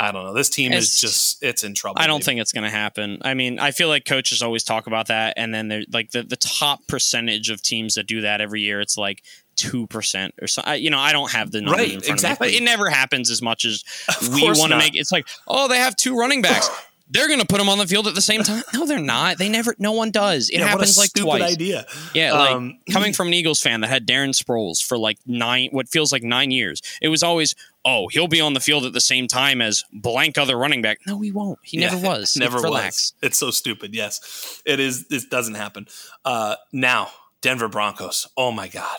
I 0.01 0.13
don't 0.13 0.25
know. 0.25 0.33
This 0.33 0.49
team 0.49 0.73
it's, 0.73 0.87
is 0.87 1.01
just 1.01 1.43
it's 1.43 1.63
in 1.63 1.75
trouble. 1.75 2.01
I 2.01 2.07
don't 2.07 2.17
maybe. 2.17 2.25
think 2.25 2.41
it's 2.41 2.53
going 2.53 2.65
to 2.65 2.71
happen. 2.71 3.19
I 3.21 3.35
mean, 3.35 3.59
I 3.59 3.71
feel 3.71 3.89
like 3.89 4.07
coaches 4.07 4.41
always 4.41 4.65
talk 4.65 4.87
about 4.87 5.09
that, 5.09 5.35
and 5.37 5.53
then 5.53 5.69
they're 5.69 5.85
like 5.93 6.13
the 6.13 6.23
the 6.23 6.37
top 6.37 6.87
percentage 6.87 7.51
of 7.51 7.61
teams 7.61 7.97
that 7.97 8.07
do 8.07 8.23
that 8.23 8.41
every 8.41 8.63
year. 8.63 8.81
It's 8.81 8.97
like 8.97 9.23
two 9.57 9.87
percent 9.89 10.35
or 10.41 10.47
so. 10.47 10.63
You 10.73 10.89
know, 10.89 10.99
I 10.99 11.13
don't 11.13 11.31
have 11.33 11.51
the 11.51 11.61
numbers 11.61 11.81
right, 11.81 11.93
in 11.93 12.01
front 12.01 12.13
exactly. 12.13 12.49
of 12.49 12.53
me, 12.53 12.59
but 12.59 12.63
it 12.63 12.65
never 12.65 12.89
happens 12.89 13.31
as 13.31 13.43
much 13.43 13.67
as 13.67 13.85
of 14.09 14.33
we 14.33 14.43
want 14.45 14.73
to 14.73 14.79
make. 14.79 14.97
It's 14.97 15.13
like, 15.13 15.29
oh, 15.47 15.69
they 15.69 15.77
have 15.77 15.95
two 15.97 16.17
running 16.17 16.41
backs. 16.41 16.71
They're 17.11 17.29
going 17.29 17.41
to 17.41 17.47
put 17.47 17.59
them 17.59 17.69
on 17.69 17.79
the 17.79 17.87
field 17.87 18.07
at 18.07 18.15
the 18.15 18.23
same 18.23 18.43
time. 18.43 18.63
No, 18.73 18.87
they're 18.87 18.99
not. 18.99 19.39
They 19.39 19.49
never. 19.49 19.75
No 19.79 19.93
one 19.93 20.11
does. 20.11 20.49
It 20.49 20.59
yeah, 20.59 20.67
happens 20.67 20.97
like 20.97 21.13
twice. 21.13 21.43
Idea. 21.43 21.87
Yeah, 22.15 22.33
like 22.33 22.53
um, 22.53 22.79
coming 22.93 23.13
from 23.13 23.29
an 23.29 23.35
Eagles 23.35 23.61
fan 23.61 23.81
that 23.81 23.89
had 23.89 24.07
Darren 24.07 24.31
Sproles 24.31 24.83
for 24.83 24.97
like 24.97 25.19
nine, 25.27 25.71
what 25.73 25.89
feels 25.89 26.13
like 26.13 26.23
nine 26.23 26.51
years. 26.51 26.81
It 27.03 27.09
was 27.09 27.23
always, 27.23 27.55
oh, 27.85 28.09
he'll 28.09 28.29
be 28.29 28.41
on 28.41 28.55
the 28.55 28.61
field 28.61 28.85
at 28.85 28.93
the 28.93 29.01
same 29.01 29.27
time 29.27 29.61
as 29.61 29.85
blank 29.93 30.39
other 30.39 30.57
running 30.57 30.83
back. 30.83 30.99
No, 31.07 31.21
he 31.21 31.33
won't. 31.33 31.59
He 31.63 31.81
yeah, 31.81 31.91
never 31.91 32.07
was. 32.09 32.37
Never 32.37 32.57
was. 32.57 32.65
Relax. 32.65 33.13
It's 33.23 33.39
so 33.39 33.51
stupid. 33.51 33.95
Yes, 33.95 34.63
it 34.65 34.81
is. 34.81 35.09
This 35.09 35.25
doesn't 35.25 35.55
happen. 35.55 35.89
Uh, 36.25 36.57
now, 36.73 37.11
Denver 37.41 37.69
Broncos. 37.69 38.29
Oh 38.37 38.53
my 38.53 38.69
God 38.69 38.99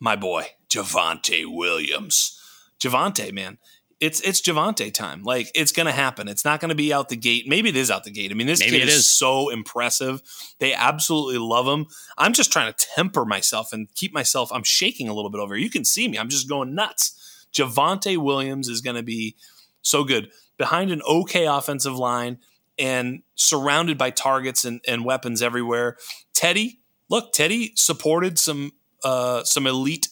my 0.00 0.16
boy, 0.16 0.46
Javonte 0.68 1.44
Williams. 1.46 2.40
Javonte, 2.78 3.32
man. 3.32 3.58
It's 3.98 4.20
it's 4.20 4.42
Javonte 4.42 4.92
time. 4.92 5.22
Like 5.22 5.50
it's 5.54 5.72
gonna 5.72 5.92
happen. 5.92 6.28
It's 6.28 6.44
not 6.44 6.60
gonna 6.60 6.74
be 6.74 6.92
out 6.92 7.08
the 7.08 7.16
gate. 7.16 7.48
Maybe 7.48 7.70
it 7.70 7.76
is 7.76 7.90
out 7.90 8.04
the 8.04 8.10
gate. 8.10 8.30
I 8.30 8.34
mean, 8.34 8.46
this 8.46 8.60
Maybe 8.60 8.78
kid 8.78 8.88
is, 8.88 8.96
is 8.96 9.08
so 9.08 9.48
impressive. 9.48 10.22
They 10.58 10.74
absolutely 10.74 11.38
love 11.38 11.66
him. 11.66 11.86
I'm 12.18 12.34
just 12.34 12.52
trying 12.52 12.72
to 12.72 12.86
temper 12.94 13.24
myself 13.24 13.72
and 13.72 13.92
keep 13.94 14.12
myself. 14.12 14.52
I'm 14.52 14.64
shaking 14.64 15.08
a 15.08 15.14
little 15.14 15.30
bit 15.30 15.40
over. 15.40 15.54
Here. 15.54 15.64
You 15.64 15.70
can 15.70 15.84
see 15.84 16.08
me. 16.08 16.18
I'm 16.18 16.28
just 16.28 16.48
going 16.48 16.74
nuts. 16.74 17.46
Javonte 17.54 18.18
Williams 18.18 18.68
is 18.68 18.82
gonna 18.82 19.02
be 19.02 19.34
so 19.80 20.04
good 20.04 20.30
behind 20.58 20.90
an 20.90 21.00
okay 21.08 21.46
offensive 21.46 21.96
line 21.96 22.38
and 22.78 23.22
surrounded 23.34 23.96
by 23.96 24.10
targets 24.10 24.64
and, 24.64 24.80
and 24.86 25.04
weapons 25.04 25.42
everywhere. 25.42 25.96
Teddy, 26.34 26.80
look, 27.08 27.32
Teddy 27.32 27.72
supported 27.76 28.38
some 28.38 28.72
uh, 29.04 29.44
some 29.44 29.66
elite 29.66 30.08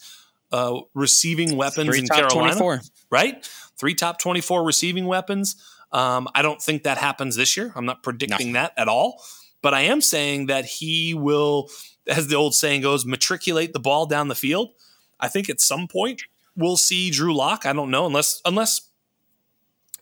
uh, 0.53 0.81
receiving 0.95 1.57
weapons 1.57 1.89
Three 1.89 1.99
in 2.01 2.07
Carolina, 2.07 2.55
24. 2.55 2.81
right? 3.11 3.51
Three 3.77 3.95
top 3.95 4.19
twenty-four 4.19 4.65
receiving 4.65 5.07
weapons. 5.07 5.57
Um, 5.93 6.29
I 6.35 6.43
don't 6.43 6.61
think 6.61 6.83
that 6.83 6.99
happens 6.99 7.37
this 7.37 7.57
year. 7.57 7.73
I'm 7.77 7.87
not 7.87 8.03
predicting 8.03 8.53
no. 8.53 8.61
that 8.61 8.73
at 8.77 8.89
all. 8.89 9.23
But 9.63 9.75
I 9.75 9.83
am 9.83 10.01
saying 10.01 10.47
that 10.47 10.65
he 10.65 11.15
will, 11.15 11.71
as 12.07 12.29
the 12.29 12.37
old 12.37 12.55
saying 12.55 12.83
goes, 12.83 13.07
matriculate 13.07 13.73
the 13.73 13.81
ball 13.81 14.07
down 14.07 14.29
the 14.29 14.35
field. 14.35 14.71
I 15.21 15.29
think 15.29 15.49
at 15.49 15.61
some 15.61 15.89
point 15.89 16.23
we'll 16.57 16.77
see 16.77 17.11
Drew 17.11 17.35
Lock. 17.35 17.65
I 17.65 17.73
don't 17.73 17.91
know 17.91 18.07
unless 18.07 18.41
unless 18.45 18.91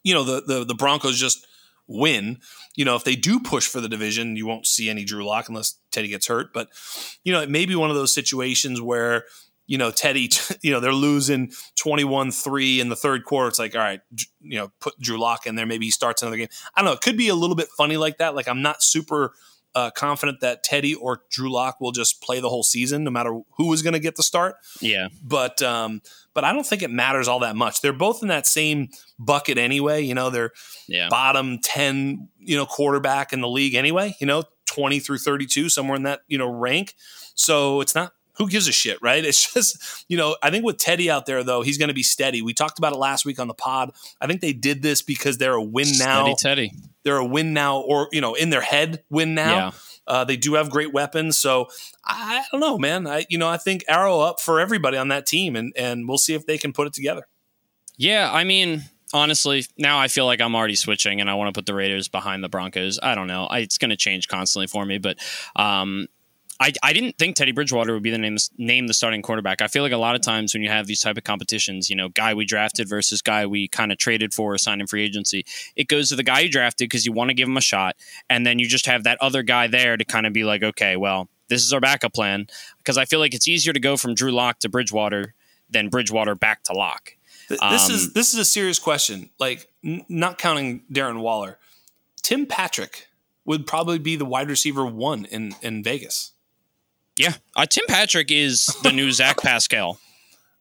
you 0.03 0.14
know 0.14 0.25
the 0.25 0.43
the, 0.43 0.64
the 0.64 0.75
Broncos 0.75 1.18
just 1.18 1.47
win. 1.87 2.39
You 2.75 2.87
know, 2.87 2.97
if 2.97 3.05
they 3.05 3.16
do 3.16 3.39
push 3.39 3.68
for 3.68 3.83
the 3.83 3.89
division, 3.89 4.35
you 4.35 4.47
won't 4.47 4.66
see 4.66 4.89
any 4.89 5.05
Drew 5.05 5.27
Lock 5.27 5.49
unless 5.51 5.79
Teddy 5.91 6.09
gets 6.09 6.27
hurt. 6.27 6.55
But, 6.55 6.70
you 7.23 7.31
know, 7.31 7.43
it 7.43 7.51
may 7.51 7.66
be 7.66 7.75
one 7.75 7.91
of 7.91 7.97
those 7.97 8.14
situations 8.14 8.81
where, 8.81 9.25
you 9.73 9.79
know, 9.79 9.91
Teddy, 9.91 10.29
you 10.61 10.70
know, 10.70 10.81
they're 10.81 10.93
losing 10.93 11.51
21 11.77 12.31
3 12.31 12.81
in 12.83 12.91
the 12.91 12.97
third 12.97 13.25
quarter. 13.25 13.49
It's 13.49 13.59
like, 13.59 13.75
all 13.75 13.81
right, 13.81 14.01
you 14.43 14.59
know, 14.59 14.70
put 14.81 15.01
Drew 15.01 15.18
Lock 15.18 15.47
in 15.47 15.55
there. 15.55 15.64
Maybe 15.64 15.87
he 15.87 15.91
starts 15.91 16.20
another 16.20 16.37
game. 16.37 16.49
I 16.77 16.83
don't 16.83 16.91
know. 16.91 16.93
It 16.93 17.01
could 17.01 17.16
be 17.16 17.29
a 17.29 17.35
little 17.35 17.57
bit 17.57 17.68
funny 17.75 17.97
like 17.97 18.18
that. 18.18 18.35
Like, 18.35 18.49
I'm 18.49 18.61
not 18.61 18.83
super 18.83 19.33
uh, 19.75 19.91
confident 19.91 20.41
that 20.41 20.62
Teddy 20.62 20.95
or 20.95 21.23
Drew 21.31 21.51
Lock 21.51 21.81
will 21.81 21.91
just 21.91 22.20
play 22.20 22.39
the 22.39 22.51
whole 22.51 22.62
season, 22.62 23.03
no 23.03 23.11
matter 23.11 23.41
who 23.57 23.73
is 23.73 23.81
going 23.81 23.95
to 23.95 23.99
get 23.99 24.16
the 24.16 24.23
start. 24.23 24.57
Yeah. 24.83 25.09
But, 25.23 25.62
um, 25.62 26.03
but 26.35 26.45
I 26.45 26.53
don't 26.53 26.66
think 26.66 26.83
it 26.83 26.91
matters 26.91 27.27
all 27.27 27.39
that 27.39 27.57
much. 27.57 27.81
They're 27.81 27.95
both 27.95 28.20
in 28.20 28.29
that 28.29 28.47
same 28.47 28.91
bucket 29.18 29.57
anyway. 29.57 30.03
You 30.03 30.14
know, 30.14 30.29
they're 30.29 30.51
yeah. 30.87 31.09
bottom 31.09 31.61
10, 31.61 32.29
you 32.41 32.59
know, 32.59 32.66
quarterback 32.66 33.33
in 33.33 33.41
the 33.41 33.49
league 33.49 33.75
anyway, 33.75 34.14
you 34.20 34.27
know, 34.27 34.43
20 34.66 35.01
through 35.01 35.18
32, 35.18 35.70
somewhere 35.70 35.97
in 35.97 36.03
that, 36.03 36.20
you 36.29 36.37
know, 36.37 36.51
rank. 36.51 36.93
So 37.35 37.81
it's 37.81 37.95
not, 37.95 38.12
who 38.35 38.49
gives 38.49 38.68
a 38.68 38.72
shit, 38.72 38.99
right? 39.03 39.24
It's 39.33 39.53
just, 39.53 40.05
you 40.09 40.16
know, 40.16 40.37
I 40.43 40.51
think 40.51 40.64
with 40.64 40.78
Teddy 40.78 41.11
out 41.11 41.26
there, 41.26 41.43
though, 41.43 41.62
he's 41.62 41.78
going 41.78 41.89
to 41.89 41.95
be 41.95 42.03
steady. 42.03 42.43
We 42.43 42.53
talked 42.53 42.78
about 42.78 42.93
it 42.93 42.99
last 42.99 43.24
week 43.24 43.39
on 43.39 43.49
the 43.49 43.55
pod. 43.55 43.93
I 44.20 44.26
think 44.26 44.41
they 44.41 44.53
did 44.53 44.83
this 44.83 45.01
because 45.03 45.39
they're 45.39 45.55
a 45.55 45.62
win 45.62 45.89
now. 45.99 46.22
Steady 46.22 46.37
Teddy. 46.39 46.72
They're 47.05 47.16
a 47.16 47.24
win 47.24 47.53
now, 47.53 47.80
or, 47.80 48.09
you 48.12 48.20
know, 48.20 48.35
in 48.35 48.51
their 48.51 48.61
head, 48.61 49.05
win 49.11 49.35
now. 49.35 49.57
Yeah. 49.57 49.70
Uh, 50.07 50.24
they 50.24 50.37
do 50.37 50.55
have 50.55 50.68
great 50.68 50.93
weapons, 50.93 51.39
so 51.39 51.68
I, 52.05 52.39
I 52.39 52.45
don't 52.51 52.61
know, 52.61 52.76
man. 52.76 53.07
I 53.07 53.24
you 53.28 53.39
know 53.39 53.49
I 53.49 53.57
think 53.57 53.85
arrow 53.87 54.18
up 54.18 54.41
for 54.41 54.59
everybody 54.59 54.97
on 54.97 55.09
that 55.09 55.26
team, 55.26 55.55
and 55.55 55.72
and 55.76 56.09
we'll 56.09 56.18
see 56.18 56.35
if 56.35 56.45
they 56.45 56.59
can 56.59 56.72
put 56.72 56.89
it 56.89 56.93
together. 56.93 57.28
Yeah, 57.97 58.28
I 58.33 58.43
mean, 58.43 58.83
honestly, 59.12 59.64
now 59.78 59.99
I 59.99 60.09
feel 60.09 60.26
like 60.26 60.41
I'm 60.41 60.57
already 60.57 60.74
switching, 60.74 61.20
and 61.20 61.30
I 61.30 61.35
want 61.35 61.55
to 61.55 61.59
put 61.59 61.66
the 61.66 61.74
Raiders 61.74 62.09
behind 62.09 62.43
the 62.43 62.49
Broncos. 62.49 62.99
I 63.01 63.14
don't 63.14 63.28
know. 63.28 63.47
I, 63.47 63.61
it's 63.61 63.78
going 63.78 63.91
to 63.91 63.97
change 63.97 64.26
constantly 64.26 64.66
for 64.66 64.85
me, 64.85 64.99
but 64.99 65.18
um, 65.55 66.09
I, 66.63 66.73
I 66.81 66.93
didn't 66.93 67.19
think 67.19 67.35
Teddy 67.35 67.51
Bridgewater 67.51 67.93
would 67.93 68.05
be 68.05 68.13
the 68.13 68.19
name 68.19 68.37
name 68.57 68.87
the 68.87 68.95
starting 68.95 69.21
quarterback. 69.21 69.61
I 69.61 69.67
feel 69.67 69.83
like 69.83 69.91
a 69.91 69.97
lot 69.97 70.15
of 70.15 70.21
times 70.21 70.55
when 70.55 70.63
you 70.63 70.69
have 70.69 70.87
these 70.87 71.01
type 71.01 71.17
of 71.17 71.25
competitions, 71.25 71.91
you 71.91 71.97
know, 71.97 72.09
guy 72.09 72.35
we 72.35 72.45
drafted 72.45 72.89
versus 72.89 73.21
guy 73.21 73.47
we 73.47 73.67
kind 73.67 73.91
of 73.91 73.99
traded 73.99 74.33
for 74.33 74.55
or 74.55 74.59
signed 74.59 74.81
in 74.81 74.87
free 74.87 75.03
agency, 75.03 75.45
it 75.75 75.89
goes 75.89 76.09
to 76.11 76.17
the 76.17 76.23
guy 76.23 76.41
you 76.41 76.49
drafted 76.49 76.89
because 76.89 77.05
you 77.05 77.13
want 77.13 77.31
to 77.31 77.35
give 77.35 77.49
him 77.49 77.57
a 77.57 77.61
shot, 77.61 77.97
and 78.31 78.47
then 78.47 78.61
you 78.61 78.67
just 78.67 78.87
have 78.87 79.03
that 79.03 79.19
other 79.21 79.43
guy 79.43 79.67
there 79.67 79.97
to 79.97 80.05
kind 80.05 80.25
of 80.25 80.33
be 80.33 80.45
like, 80.45 80.63
okay, 80.63 80.97
well, 80.97 81.29
this 81.49 81.65
is 81.65 81.73
our 81.73 81.81
backup 81.81 82.15
plan. 82.15 82.47
Because 82.79 82.97
I 82.97 83.07
feel 83.07 83.19
like 83.19 83.35
it's 83.35 83.49
easier 83.49 83.73
to 83.73 83.81
go 83.81 83.97
from 83.97 84.15
Drew 84.15 84.31
Lock 84.31 84.61
to 84.61 84.69
Bridgewater 84.69 85.35
than 85.69 85.89
Bridgewater 85.89 86.37
back 86.37 86.63
to 86.65 86.75
Lock. 86.75 87.17
this 87.49 87.61
um, 87.61 87.95
is 87.97 88.13
this 88.13 88.35
is 88.35 88.39
a 88.39 88.45
serious 88.45 88.79
question. 88.79 89.31
Like, 89.41 89.69
n- 89.85 90.05
not 90.09 90.39
counting 90.39 90.83
Darren 90.93 91.23
Waller, 91.23 91.59
Tim 92.23 92.47
Patrick 92.47 93.09
would 93.45 93.67
probably 93.67 93.99
be 93.99 94.15
the 94.15 94.25
wide 94.25 94.49
receiver 94.49 94.87
one 94.87 95.25
in 95.25 95.57
in 95.61 95.83
Vegas. 95.83 96.33
Yeah, 97.23 97.35
uh, 97.57 97.66
Tim 97.66 97.85
Patrick 97.89 98.31
is 98.31 98.66
the 98.83 98.93
new 98.93 99.12
Zach 99.12 99.39
Pascal. 99.41 99.99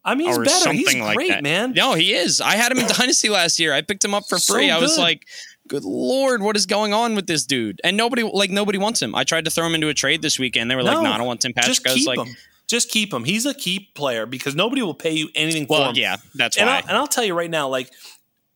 I 0.03 0.15
mean, 0.15 0.27
he's 0.27 0.37
or 0.37 0.43
better. 0.43 0.55
Something 0.55 0.77
he's 0.77 0.95
like 0.95 1.15
great, 1.15 1.29
that. 1.29 1.43
man. 1.43 1.73
No, 1.73 1.93
he 1.93 2.13
is. 2.13 2.41
I 2.41 2.55
had 2.55 2.71
him 2.71 2.79
in 2.79 2.87
Dynasty 2.87 3.29
last 3.29 3.59
year. 3.59 3.71
I 3.73 3.81
picked 3.81 4.03
him 4.03 4.13
up 4.13 4.23
for 4.27 4.39
free. 4.39 4.69
So 4.69 4.75
I 4.75 4.79
was 4.79 4.97
like, 4.97 5.27
good 5.67 5.83
lord, 5.83 6.41
what 6.41 6.55
is 6.55 6.65
going 6.65 6.93
on 6.93 7.13
with 7.15 7.27
this 7.27 7.45
dude? 7.45 7.79
And 7.83 7.97
nobody, 7.97 8.23
like, 8.23 8.49
nobody 8.49 8.77
wants 8.77 9.01
him. 9.01 9.13
I 9.13 9.23
tried 9.23 9.45
to 9.45 9.51
throw 9.51 9.65
him 9.65 9.75
into 9.75 9.89
a 9.89 9.93
trade 9.93 10.21
this 10.21 10.39
weekend. 10.39 10.71
They 10.71 10.75
were 10.75 10.83
no, 10.83 10.93
like, 10.93 11.03
no, 11.03 11.11
I 11.11 11.17
don't 11.17 11.27
want 11.27 11.41
Tim 11.41 11.53
Patrick. 11.53 11.77
Just 11.77 11.85
keep 11.85 12.07
like, 12.07 12.19
him. 12.19 12.35
Just 12.67 12.89
keep 12.89 13.13
him. 13.13 13.25
He's 13.25 13.45
a 13.45 13.53
key 13.53 13.91
player 13.95 14.25
because 14.25 14.55
nobody 14.55 14.81
will 14.81 14.93
pay 14.93 15.11
you 15.11 15.29
anything 15.35 15.67
for 15.67 15.87
him. 15.87 15.95
Yeah, 15.95 16.17
that's 16.35 16.57
and 16.57 16.67
why. 16.67 16.77
I'll, 16.77 16.87
and 16.87 16.97
I'll 16.97 17.07
tell 17.07 17.23
you 17.23 17.33
right 17.33 17.49
now, 17.49 17.67
like, 17.67 17.91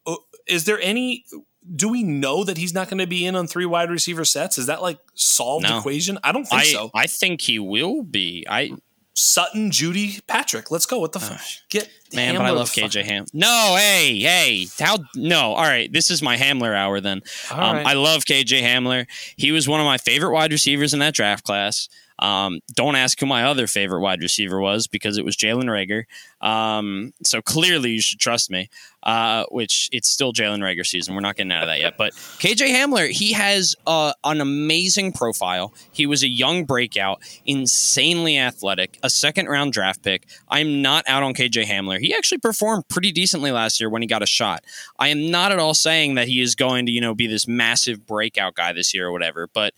uh, 0.08 0.16
is 0.48 0.66
there 0.66 0.80
any? 0.80 1.26
Do 1.74 1.90
we 1.90 2.04
know 2.04 2.44
that 2.44 2.58
he's 2.58 2.74
not 2.74 2.90
going 2.90 3.00
to 3.00 3.08
be 3.08 3.26
in 3.26 3.36
on 3.36 3.48
three 3.48 3.66
wide 3.66 3.90
receiver 3.90 4.26
sets? 4.26 4.58
Is 4.58 4.68
that 4.68 4.82
like 4.82 5.00
solved 5.14 5.68
no. 5.68 5.80
equation? 5.80 6.20
I 6.24 6.32
don't 6.32 6.46
think 6.46 6.62
I, 6.62 6.66
so. 6.66 6.92
I 6.94 7.08
think 7.08 7.42
he 7.42 7.60
will 7.60 8.04
be. 8.04 8.46
I 8.50 8.72
Sutton, 9.18 9.72
Jeudy, 9.72 10.20
Patrick. 10.28 10.72
Let's 10.72 10.86
go. 10.86 11.00
What 11.00 11.14
the 11.14 11.22
fuck? 11.22 11.40
Get 11.70 11.90
man, 12.14 12.36
but 12.36 12.46
I 12.46 12.50
love 12.50 12.70
KJ 12.70 13.06
Ham. 13.06 13.26
No, 13.34 13.76
hey, 13.78 14.20
hey, 14.20 14.68
how? 14.78 14.98
No, 15.16 15.54
all 15.54 15.64
right. 15.64 15.92
This 15.92 16.12
is 16.12 16.22
my 16.22 16.36
Hamler 16.36 16.76
hour. 16.76 17.00
Then 17.00 17.22
um, 17.50 17.60
right. 17.60 17.86
I 17.86 17.94
love 17.94 18.26
KJ 18.26 18.62
Hamler. 18.62 19.08
He 19.38 19.54
was 19.54 19.70
one 19.70 19.80
of 19.80 19.86
my 19.86 19.98
favorite 19.98 20.34
wide 20.34 20.52
receivers 20.52 20.94
in 20.94 21.00
that 21.00 21.14
draft 21.14 21.46
class. 21.46 21.88
Um, 22.20 22.60
don't 22.74 22.96
ask 22.96 23.20
who 23.20 23.26
my 23.26 23.44
other 23.44 23.68
favorite 23.68 24.02
wide 24.02 24.22
receiver 24.22 24.60
was 24.60 24.88
because 24.88 25.18
it 25.18 25.26
was 25.26 25.36
Jalen 25.36 25.66
Reagor. 25.66 26.04
Um, 26.46 27.12
so 27.24 27.42
clearly 27.42 27.92
you 27.92 28.02
should 28.02 28.20
trust 28.20 28.50
me, 28.50 28.70
uh, 29.04 29.46
which 29.52 29.90
it's 29.92 30.08
still 30.08 30.32
Jalen 30.32 30.60
Reagor 30.60 30.86
season. 30.86 31.14
We're 31.14 31.22
not 31.22 31.36
getting 31.36 31.52
out 31.52 31.64
of 31.64 31.68
that 31.68 31.80
yet. 31.80 31.98
But 31.98 32.14
KJ 32.14 32.68
Hamler, 32.68 33.10
he 33.10 33.34
has 33.34 33.76
uh, 33.86 34.14
an 34.24 34.40
amazing 34.42 35.12
profile. 35.12 35.74
He 35.92 36.06
was 36.06 36.24
a 36.24 36.28
young 36.30 36.66
breakout, 36.66 37.22
insanely 37.46 38.38
athletic, 38.38 38.98
a 39.04 39.10
second 39.10 39.48
round 39.48 39.74
draft 39.74 40.02
pick. 40.02 40.28
I'm 40.48 40.82
not 40.82 41.04
out 41.08 41.24
on 41.24 41.34
KJ 41.34 41.66
Hamler. 41.66 42.00
He 42.00 42.14
actually 42.14 42.38
performed 42.38 42.88
pretty 42.88 43.12
decently 43.12 43.52
last 43.52 43.80
year 43.80 43.90
when 43.90 44.02
he 44.02 44.08
got 44.08 44.24
a 44.24 44.28
shot. 44.28 44.64
I 45.00 45.10
am 45.10 45.32
not 45.32 45.52
at 45.52 45.60
all 45.60 45.74
saying 45.74 46.16
that 46.16 46.28
he 46.28 46.42
is 46.42 46.56
going 46.56 46.86
to, 46.86 46.92
you 46.92 47.02
know, 47.02 47.14
be 47.14 47.28
this 47.28 47.48
massive 47.48 48.06
breakout 48.06 48.56
guy 48.56 48.72
this 48.72 48.94
year 48.94 49.08
or 49.08 49.12
whatever, 49.12 49.50
but 49.54 49.74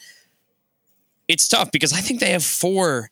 it's 1.27 1.47
tough 1.47 1.71
because 1.71 1.93
I 1.93 2.01
think 2.01 2.19
they 2.19 2.31
have 2.31 2.43
four 2.43 3.09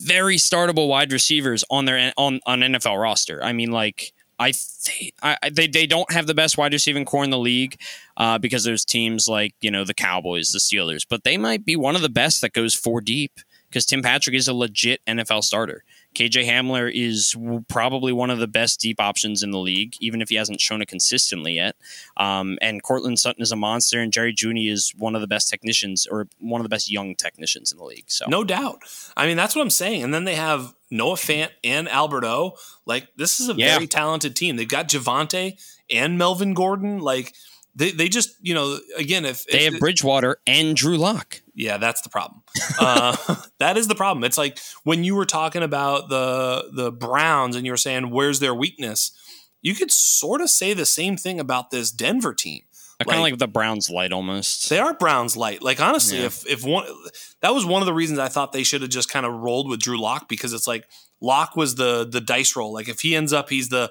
very 0.00 0.36
startable 0.36 0.88
wide 0.88 1.12
receivers 1.12 1.64
on 1.70 1.84
their 1.84 2.12
on 2.16 2.40
on 2.46 2.60
NFL 2.60 3.00
roster. 3.00 3.42
I 3.42 3.52
mean, 3.52 3.72
like 3.72 4.12
I, 4.38 4.52
th- 4.52 5.12
I 5.22 5.36
they 5.50 5.66
they 5.66 5.86
don't 5.86 6.10
have 6.12 6.26
the 6.26 6.34
best 6.34 6.56
wide 6.56 6.72
receiving 6.72 7.04
corps 7.04 7.24
in 7.24 7.30
the 7.30 7.38
league 7.38 7.80
uh, 8.16 8.38
because 8.38 8.64
there's 8.64 8.84
teams 8.84 9.26
like 9.26 9.54
you 9.60 9.70
know 9.70 9.84
the 9.84 9.94
Cowboys, 9.94 10.50
the 10.50 10.58
Steelers, 10.58 11.04
but 11.08 11.24
they 11.24 11.36
might 11.36 11.64
be 11.64 11.76
one 11.76 11.96
of 11.96 12.02
the 12.02 12.08
best 12.08 12.40
that 12.42 12.52
goes 12.52 12.74
four 12.74 13.00
deep 13.00 13.40
because 13.68 13.84
Tim 13.84 14.02
Patrick 14.02 14.36
is 14.36 14.48
a 14.48 14.54
legit 14.54 15.00
NFL 15.06 15.42
starter. 15.42 15.82
KJ 16.18 16.46
Hamler 16.46 16.90
is 16.92 17.36
probably 17.68 18.12
one 18.12 18.28
of 18.30 18.40
the 18.40 18.48
best 18.48 18.80
deep 18.80 19.00
options 19.00 19.44
in 19.44 19.52
the 19.52 19.58
league, 19.58 19.94
even 20.00 20.20
if 20.20 20.30
he 20.30 20.34
hasn't 20.34 20.60
shown 20.60 20.82
it 20.82 20.88
consistently 20.88 21.54
yet. 21.54 21.76
Um, 22.16 22.58
and 22.60 22.82
Courtland 22.82 23.20
Sutton 23.20 23.40
is 23.40 23.52
a 23.52 23.56
monster, 23.56 24.00
and 24.00 24.12
Jerry 24.12 24.34
Jeudy 24.34 24.68
is 24.68 24.92
one 24.98 25.14
of 25.14 25.20
the 25.20 25.28
best 25.28 25.48
technicians 25.48 26.08
or 26.08 26.26
one 26.40 26.60
of 26.60 26.64
the 26.64 26.68
best 26.68 26.90
young 26.90 27.14
technicians 27.14 27.70
in 27.70 27.78
the 27.78 27.84
league. 27.84 28.10
So 28.10 28.26
no 28.28 28.42
doubt. 28.42 28.82
I 29.16 29.26
mean, 29.26 29.36
that's 29.36 29.54
what 29.54 29.62
I'm 29.62 29.70
saying. 29.70 30.02
And 30.02 30.12
then 30.12 30.24
they 30.24 30.34
have 30.34 30.74
Noah 30.90 31.14
Fant 31.14 31.50
and 31.62 31.88
Albert 31.88 32.24
O. 32.24 32.56
Like 32.84 33.14
this 33.16 33.38
is 33.38 33.48
a 33.48 33.54
yeah. 33.54 33.74
very 33.74 33.86
talented 33.86 34.34
team. 34.34 34.56
They've 34.56 34.66
got 34.68 34.88
Javonte 34.88 35.62
and 35.88 36.18
Melvin 36.18 36.52
Gordon. 36.52 36.98
Like 36.98 37.32
they, 37.76 37.92
they 37.92 38.08
just 38.08 38.36
you 38.42 38.54
know 38.54 38.78
again 38.96 39.24
if 39.24 39.46
they 39.46 39.66
if, 39.66 39.72
have 39.72 39.80
Bridgewater 39.80 40.38
and 40.48 40.74
Drew 40.74 40.96
Lock. 40.96 41.42
Yeah, 41.58 41.76
that's 41.76 42.02
the 42.02 42.08
problem. 42.08 42.42
uh, 42.78 43.16
that 43.58 43.76
is 43.76 43.88
the 43.88 43.96
problem. 43.96 44.22
It's 44.22 44.38
like 44.38 44.60
when 44.84 45.02
you 45.02 45.16
were 45.16 45.26
talking 45.26 45.64
about 45.64 46.08
the 46.08 46.70
the 46.72 46.92
Browns 46.92 47.56
and 47.56 47.66
you 47.66 47.72
were 47.72 47.76
saying 47.76 48.10
where's 48.10 48.38
their 48.38 48.54
weakness. 48.54 49.10
You 49.60 49.74
could 49.74 49.90
sort 49.90 50.40
of 50.40 50.50
say 50.50 50.72
the 50.72 50.86
same 50.86 51.16
thing 51.16 51.40
about 51.40 51.72
this 51.72 51.90
Denver 51.90 52.32
team. 52.32 52.62
Like, 53.00 53.08
kind 53.08 53.18
of 53.18 53.22
like 53.22 53.38
the 53.38 53.48
Browns 53.48 53.90
light 53.90 54.12
almost. 54.12 54.70
They 54.70 54.78
are 54.78 54.94
Browns 54.94 55.36
light. 55.36 55.60
Like 55.60 55.80
honestly, 55.80 56.18
yeah. 56.18 56.26
if 56.26 56.46
if 56.46 56.64
one 56.64 56.86
that 57.40 57.52
was 57.52 57.66
one 57.66 57.82
of 57.82 57.86
the 57.86 57.92
reasons 57.92 58.20
I 58.20 58.28
thought 58.28 58.52
they 58.52 58.62
should 58.62 58.82
have 58.82 58.90
just 58.90 59.10
kind 59.10 59.26
of 59.26 59.32
rolled 59.32 59.68
with 59.68 59.80
Drew 59.80 60.00
Lock 60.00 60.28
because 60.28 60.52
it's 60.52 60.68
like 60.68 60.88
Lock 61.20 61.56
was 61.56 61.74
the 61.74 62.06
the 62.08 62.20
dice 62.20 62.54
roll. 62.54 62.72
Like 62.72 62.88
if 62.88 63.00
he 63.00 63.16
ends 63.16 63.32
up 63.32 63.50
he's 63.50 63.68
the 63.68 63.90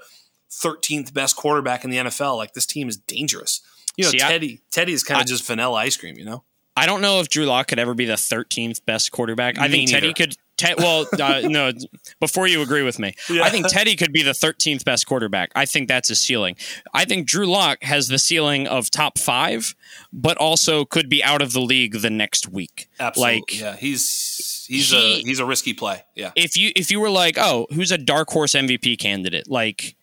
13th 0.51 1.13
best 1.13 1.35
quarterback 1.35 1.83
in 1.83 1.89
the 1.89 1.97
NFL, 1.97 2.37
like 2.37 2.53
this 2.53 2.65
team 2.65 2.87
is 2.87 2.95
dangerous. 2.95 3.59
You 3.97 4.05
know, 4.05 4.11
See, 4.11 4.19
Teddy 4.19 4.61
I, 4.61 4.67
Teddy 4.71 4.93
is 4.93 5.03
kind 5.03 5.19
of 5.19 5.27
just 5.27 5.45
vanilla 5.45 5.75
ice 5.75 5.97
cream, 5.97 6.17
you 6.17 6.25
know? 6.25 6.43
I 6.77 6.85
don't 6.85 7.01
know 7.01 7.19
if 7.19 7.27
Drew 7.27 7.45
Lock 7.45 7.67
could 7.67 7.79
ever 7.79 7.95
be 7.95 8.05
the 8.05 8.13
13th 8.13 8.85
best 8.85 9.11
quarterback. 9.11 9.57
I 9.57 9.67
think 9.67 9.89
Teddy 9.89 10.13
could. 10.13 10.37
Te- 10.57 10.75
well, 10.77 11.07
uh, 11.21 11.41
no. 11.43 11.71
Before 12.19 12.47
you 12.47 12.61
agree 12.61 12.83
with 12.83 12.99
me, 12.99 13.15
yeah. 13.29 13.43
I 13.43 13.49
think 13.49 13.67
Teddy 13.67 13.95
could 13.95 14.13
be 14.13 14.21
the 14.21 14.31
13th 14.31 14.85
best 14.85 15.07
quarterback. 15.07 15.51
I 15.55 15.65
think 15.65 15.87
that's 15.87 16.09
his 16.09 16.19
ceiling. 16.19 16.55
I 16.93 17.05
think 17.05 17.27
Drew 17.27 17.47
Lock 17.47 17.83
has 17.83 18.07
the 18.09 18.19
ceiling 18.19 18.67
of 18.67 18.91
top 18.91 19.17
five, 19.17 19.75
but 20.13 20.37
also 20.37 20.85
could 20.85 21.09
be 21.09 21.23
out 21.23 21.41
of 21.41 21.53
the 21.53 21.61
league 21.61 22.01
the 22.01 22.11
next 22.11 22.47
week. 22.47 22.87
Absolutely. 22.99 23.35
Like, 23.35 23.59
yeah, 23.59 23.75
he's 23.75 24.65
he's 24.69 24.91
he, 24.91 25.21
a 25.21 25.25
he's 25.25 25.39
a 25.39 25.45
risky 25.45 25.73
play. 25.73 26.03
Yeah. 26.15 26.31
If 26.35 26.55
you 26.55 26.71
if 26.75 26.91
you 26.91 26.99
were 26.99 27.09
like, 27.09 27.37
oh, 27.39 27.65
who's 27.73 27.91
a 27.91 27.97
dark 27.97 28.29
horse 28.29 28.53
MVP 28.53 28.99
candidate? 28.99 29.49
Like 29.49 29.95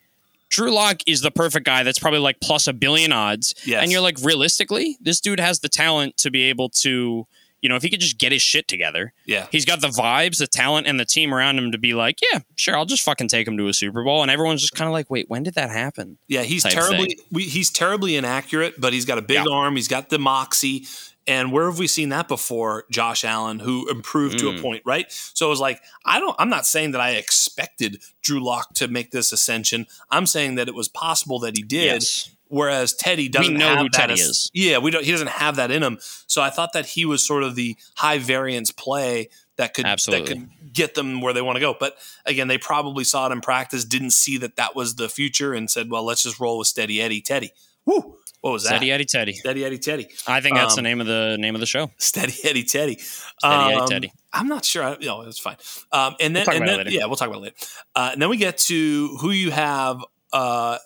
Drew 0.50 0.72
Lock 0.72 1.00
is 1.06 1.20
the 1.20 1.30
perfect 1.30 1.66
guy 1.66 1.82
that's 1.82 1.98
probably 1.98 2.20
like 2.20 2.40
plus 2.40 2.66
a 2.66 2.72
billion 2.72 3.12
odds. 3.12 3.54
Yes. 3.66 3.82
And 3.82 3.90
you're 3.90 4.00
like, 4.00 4.18
realistically, 4.22 4.96
this 5.00 5.20
dude 5.20 5.40
has 5.40 5.60
the 5.60 5.68
talent 5.68 6.16
to 6.18 6.30
be 6.30 6.44
able 6.44 6.68
to, 6.70 7.26
you 7.60 7.68
know, 7.68 7.76
if 7.76 7.82
he 7.82 7.90
could 7.90 8.00
just 8.00 8.18
get 8.18 8.30
his 8.30 8.42
shit 8.42 8.68
together. 8.68 9.12
Yeah. 9.24 9.46
He's 9.50 9.64
got 9.64 9.80
the 9.80 9.88
vibes, 9.88 10.38
the 10.38 10.46
talent, 10.46 10.86
and 10.86 11.00
the 11.00 11.04
team 11.04 11.34
around 11.34 11.58
him 11.58 11.72
to 11.72 11.78
be 11.78 11.94
like, 11.94 12.18
yeah, 12.30 12.40
sure, 12.56 12.76
I'll 12.76 12.84
just 12.84 13.02
fucking 13.02 13.28
take 13.28 13.48
him 13.48 13.56
to 13.56 13.68
a 13.68 13.72
Super 13.72 14.04
Bowl. 14.04 14.22
And 14.22 14.30
everyone's 14.30 14.60
just 14.60 14.74
kind 14.74 14.86
of 14.86 14.92
like, 14.92 15.10
wait, 15.10 15.28
when 15.28 15.42
did 15.42 15.54
that 15.54 15.70
happen? 15.70 16.18
Yeah, 16.28 16.42
he's 16.42 16.62
terribly 16.62 17.18
we, 17.32 17.44
he's 17.44 17.70
terribly 17.70 18.16
inaccurate, 18.16 18.80
but 18.80 18.92
he's 18.92 19.06
got 19.06 19.18
a 19.18 19.22
big 19.22 19.44
yeah. 19.46 19.52
arm, 19.52 19.76
he's 19.76 19.88
got 19.88 20.10
the 20.10 20.18
moxie. 20.18 20.86
And 21.26 21.52
where 21.52 21.66
have 21.66 21.78
we 21.78 21.86
seen 21.86 22.10
that 22.10 22.28
before? 22.28 22.84
Josh 22.90 23.24
Allen, 23.24 23.58
who 23.58 23.88
improved 23.90 24.36
mm. 24.36 24.40
to 24.40 24.48
a 24.48 24.52
mm. 24.52 24.62
point, 24.62 24.82
right? 24.84 25.06
So 25.08 25.46
it 25.46 25.50
was 25.50 25.60
like, 25.60 25.80
I 26.04 26.20
don't, 26.20 26.36
I'm 26.38 26.50
not 26.50 26.66
saying 26.66 26.90
that 26.90 27.00
I 27.00 27.12
expected 27.12 28.02
Drew 28.22 28.44
Lock 28.44 28.74
to 28.74 28.88
make 28.88 29.10
this 29.10 29.32
ascension. 29.32 29.86
I'm 30.10 30.26
saying 30.26 30.56
that 30.56 30.68
it 30.68 30.74
was 30.74 30.88
possible 30.88 31.38
that 31.40 31.56
he 31.56 31.62
did. 31.62 31.84
Yes. 31.84 32.30
Whereas 32.48 32.94
Teddy 32.94 33.28
doesn't 33.28 33.54
know 33.54 33.68
have 33.68 33.78
who 33.78 33.84
that 33.84 33.92
Teddy 33.94 34.12
as, 34.12 34.20
is. 34.20 34.50
Yeah, 34.52 34.78
we 34.78 34.90
don't. 34.90 35.02
He 35.04 35.10
doesn't 35.10 35.30
have 35.30 35.56
that 35.56 35.70
in 35.70 35.82
him. 35.82 35.98
So 36.26 36.42
I 36.42 36.50
thought 36.50 36.74
that 36.74 36.86
he 36.86 37.04
was 37.04 37.26
sort 37.26 37.42
of 37.42 37.56
the 37.56 37.76
high 37.96 38.18
variance 38.18 38.70
play 38.70 39.30
that 39.56 39.74
could 39.74 39.86
Absolutely. 39.86 40.34
that 40.34 40.40
could 40.40 40.72
get 40.72 40.94
them 40.94 41.20
where 41.20 41.32
they 41.32 41.42
want 41.42 41.56
to 41.56 41.60
go. 41.60 41.74
But 41.78 41.96
again, 42.26 42.46
they 42.46 42.58
probably 42.58 43.02
saw 43.02 43.26
it 43.28 43.32
in 43.32 43.40
practice, 43.40 43.84
didn't 43.84 44.10
see 44.10 44.36
that 44.38 44.56
that 44.56 44.76
was 44.76 44.96
the 44.96 45.08
future, 45.08 45.54
and 45.54 45.70
said, 45.70 45.90
"Well, 45.90 46.04
let's 46.04 46.22
just 46.22 46.38
roll 46.38 46.58
with 46.58 46.68
Steady 46.68 47.00
Eddie 47.00 47.22
Teddy." 47.22 47.52
Woo! 47.86 48.18
What 48.44 48.52
was 48.52 48.64
that? 48.64 48.76
Steady 48.76 48.92
Eddie 48.92 49.06
Teddy. 49.06 49.32
Steady 49.32 49.64
Eddie 49.64 49.78
Teddy. 49.78 50.06
I 50.26 50.42
think 50.42 50.56
that's 50.56 50.74
um, 50.74 50.76
the 50.76 50.82
name 50.82 51.00
of 51.00 51.06
the 51.06 51.38
name 51.40 51.54
of 51.54 51.60
the 51.60 51.66
show. 51.66 51.90
Steady 51.96 52.34
Eddie 52.44 52.64
Teddy. 52.64 52.96
Steady 52.96 53.42
um, 53.42 53.72
Eddie 53.72 53.86
Teddy. 53.86 54.12
I'm 54.34 54.48
not 54.48 54.66
sure. 54.66 54.82
I, 54.82 54.98
no, 55.00 55.22
it's 55.22 55.38
fine. 55.38 55.56
Um, 55.90 56.14
and 56.20 56.36
then, 56.36 56.44
we'll 56.46 56.56
and 56.58 56.68
then 56.68 56.86
yeah, 56.90 57.06
we'll 57.06 57.16
talk 57.16 57.28
about 57.28 57.38
it 57.38 57.42
later. 57.44 57.56
Uh, 57.96 58.10
and 58.12 58.20
then 58.20 58.28
we 58.28 58.36
get 58.36 58.58
to 58.58 59.16
who 59.22 59.30
you 59.30 59.50
have 59.50 60.04
uh, 60.34 60.76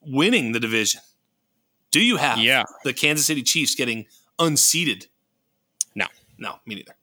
winning 0.00 0.52
the 0.52 0.60
division. 0.60 1.02
Do 1.90 2.00
you 2.00 2.16
have 2.16 2.38
yeah. 2.38 2.62
the 2.82 2.94
Kansas 2.94 3.26
City 3.26 3.42
Chiefs 3.42 3.74
getting 3.74 4.06
unseated? 4.38 5.08
No, 5.94 6.06
no, 6.38 6.60
me 6.64 6.76
neither. 6.76 6.94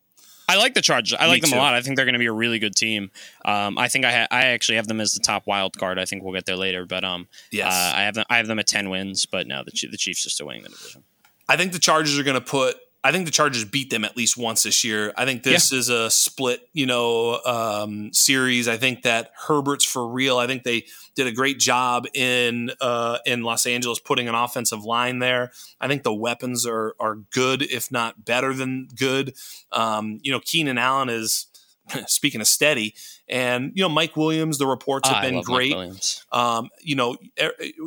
I 0.49 0.57
like 0.57 0.73
the 0.73 0.81
Chargers. 0.81 1.17
I 1.19 1.25
Me 1.25 1.29
like 1.31 1.41
them 1.41 1.51
too. 1.51 1.55
a 1.55 1.59
lot. 1.59 1.73
I 1.73 1.81
think 1.81 1.95
they're 1.95 2.05
going 2.05 2.13
to 2.13 2.19
be 2.19 2.25
a 2.25 2.31
really 2.33 2.59
good 2.59 2.75
team. 2.75 3.11
Um, 3.45 3.77
I 3.77 3.87
think 3.87 4.03
I 4.05 4.11
ha- 4.11 4.27
I 4.31 4.45
actually 4.47 4.75
have 4.75 4.87
them 4.87 4.99
as 4.99 5.13
the 5.13 5.19
top 5.19 5.47
wild 5.47 5.77
card. 5.77 5.99
I 5.99 6.05
think 6.05 6.23
we'll 6.23 6.33
get 6.33 6.45
there 6.45 6.55
later, 6.57 6.85
but 6.85 7.03
um, 7.03 7.27
yes. 7.51 7.71
Uh, 7.71 7.93
I 7.97 8.01
have 8.01 8.15
them. 8.15 8.25
I 8.29 8.37
have 8.37 8.47
them 8.47 8.59
at 8.59 8.67
ten 8.67 8.89
wins, 8.89 9.25
but 9.25 9.47
no, 9.47 9.63
the 9.63 9.71
the 9.89 9.97
Chiefs 9.97 10.25
are 10.25 10.29
still 10.29 10.47
winning 10.47 10.63
the 10.63 10.69
division. 10.69 11.03
I 11.47 11.55
think 11.57 11.71
the 11.73 11.79
Chargers 11.79 12.17
are 12.19 12.23
going 12.23 12.35
to 12.39 12.41
put 12.45 12.75
I 13.01 13.13
think 13.13 13.25
the 13.25 13.31
Chargers 13.31 13.63
beat 13.63 13.89
them 13.89 14.03
at 14.03 14.17
least 14.17 14.37
once 14.37 14.63
this 14.63 14.83
year. 14.83 15.13
I 15.15 15.23
think 15.23 15.43
this 15.43 15.71
yeah. 15.71 15.79
is 15.79 15.89
a 15.89 16.11
split, 16.11 16.67
you 16.73 16.85
know, 16.85 17.39
um, 17.45 18.11
series. 18.11 18.67
I 18.67 18.75
think 18.75 19.03
that 19.03 19.31
Herbert's 19.47 19.85
for 19.85 20.05
real. 20.05 20.37
I 20.37 20.47
think 20.47 20.63
they 20.63 20.85
did 21.15 21.25
a 21.25 21.31
great 21.31 21.59
job 21.59 22.07
in 22.13 22.71
uh, 22.81 23.19
in 23.25 23.43
Los 23.43 23.65
Angeles 23.65 23.99
putting 23.99 24.27
an 24.27 24.35
offensive 24.35 24.83
line 24.83 25.19
there. 25.19 25.51
I 25.79 25.87
think 25.87 26.03
the 26.03 26.13
weapons 26.13 26.65
are 26.65 26.93
are 26.99 27.15
good, 27.15 27.61
if 27.61 27.89
not 27.89 28.25
better 28.25 28.53
than 28.53 28.89
good. 28.97 29.33
Um, 29.71 30.19
you 30.21 30.33
know, 30.33 30.41
Keenan 30.43 30.77
Allen 30.77 31.07
is 31.07 31.47
speaking 32.07 32.41
of 32.41 32.47
steady, 32.47 32.95
and 33.27 33.71
you 33.75 33.83
know 33.83 33.89
Mike 33.89 34.15
Williams. 34.15 34.57
The 34.57 34.67
reports 34.67 35.09
have 35.09 35.23
oh, 35.23 35.29
been 35.29 35.41
great. 35.41 36.23
Um, 36.31 36.69
you 36.81 36.95
know, 36.95 37.17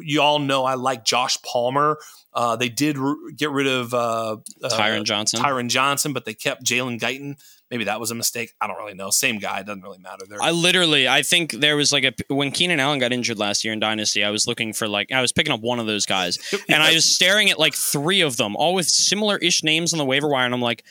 you 0.03 0.21
all 0.21 0.39
know 0.39 0.65
I 0.65 0.75
like 0.75 1.05
Josh 1.05 1.37
Palmer. 1.43 1.99
Uh, 2.35 2.57
they 2.57 2.69
did 2.69 2.97
get 3.37 3.51
rid 3.51 3.67
of 3.67 3.93
uh, 3.93 4.37
uh, 4.63 4.69
Tyron 4.69 5.05
Johnson. 5.05 5.41
Tyron 5.41 5.69
Johnson, 5.69 6.13
but 6.13 6.25
they 6.25 6.33
kept 6.33 6.65
Jalen 6.65 6.99
Guyton. 6.99 7.37
maybe 7.71 7.85
that 7.85 8.01
was 8.01 8.11
a 8.11 8.15
mistake. 8.15 8.55
I 8.59 8.67
don't 8.67 8.79
really 8.79 8.95
know. 8.95 9.11
Same 9.11 9.39
guy, 9.39 9.63
doesn't 9.63 9.83
really 9.83 9.99
matter. 9.99 10.25
There. 10.27 10.41
I 10.41 10.51
literally, 10.51 11.07
I 11.07 11.23
think 11.23 11.53
there 11.53 11.77
was 11.77 11.93
like 11.93 12.05
a 12.05 12.35
when 12.35 12.51
Keenan 12.51 12.81
Allen 12.81 13.01
got 13.01 13.13
injured 13.13 13.39
last 13.39 13.65
year 13.65 13.73
in 13.75 13.81
Dynasty. 13.81 14.25
I 14.25 14.31
was 14.31 14.47
looking 14.47 14.73
for 14.73 14.89
like 14.89 15.13
I 15.13 15.21
was 15.21 15.33
picking 15.33 15.53
up 15.53 15.61
one 15.61 15.79
of 15.79 15.87
those 15.87 16.07
guys, 16.07 16.39
and 16.69 16.83
I 16.83 16.95
was 16.95 17.05
staring 17.05 17.51
at 17.51 17.59
like 17.59 17.75
three 17.75 18.23
of 18.23 18.39
them, 18.39 18.57
all 18.57 18.75
with 18.75 18.87
similar 18.87 19.37
ish 19.39 19.63
names 19.63 19.93
on 19.93 19.99
the 19.99 20.05
waiver 20.05 20.29
wire, 20.29 20.47
and 20.47 20.55
I'm 20.55 20.63
like, 20.63 20.85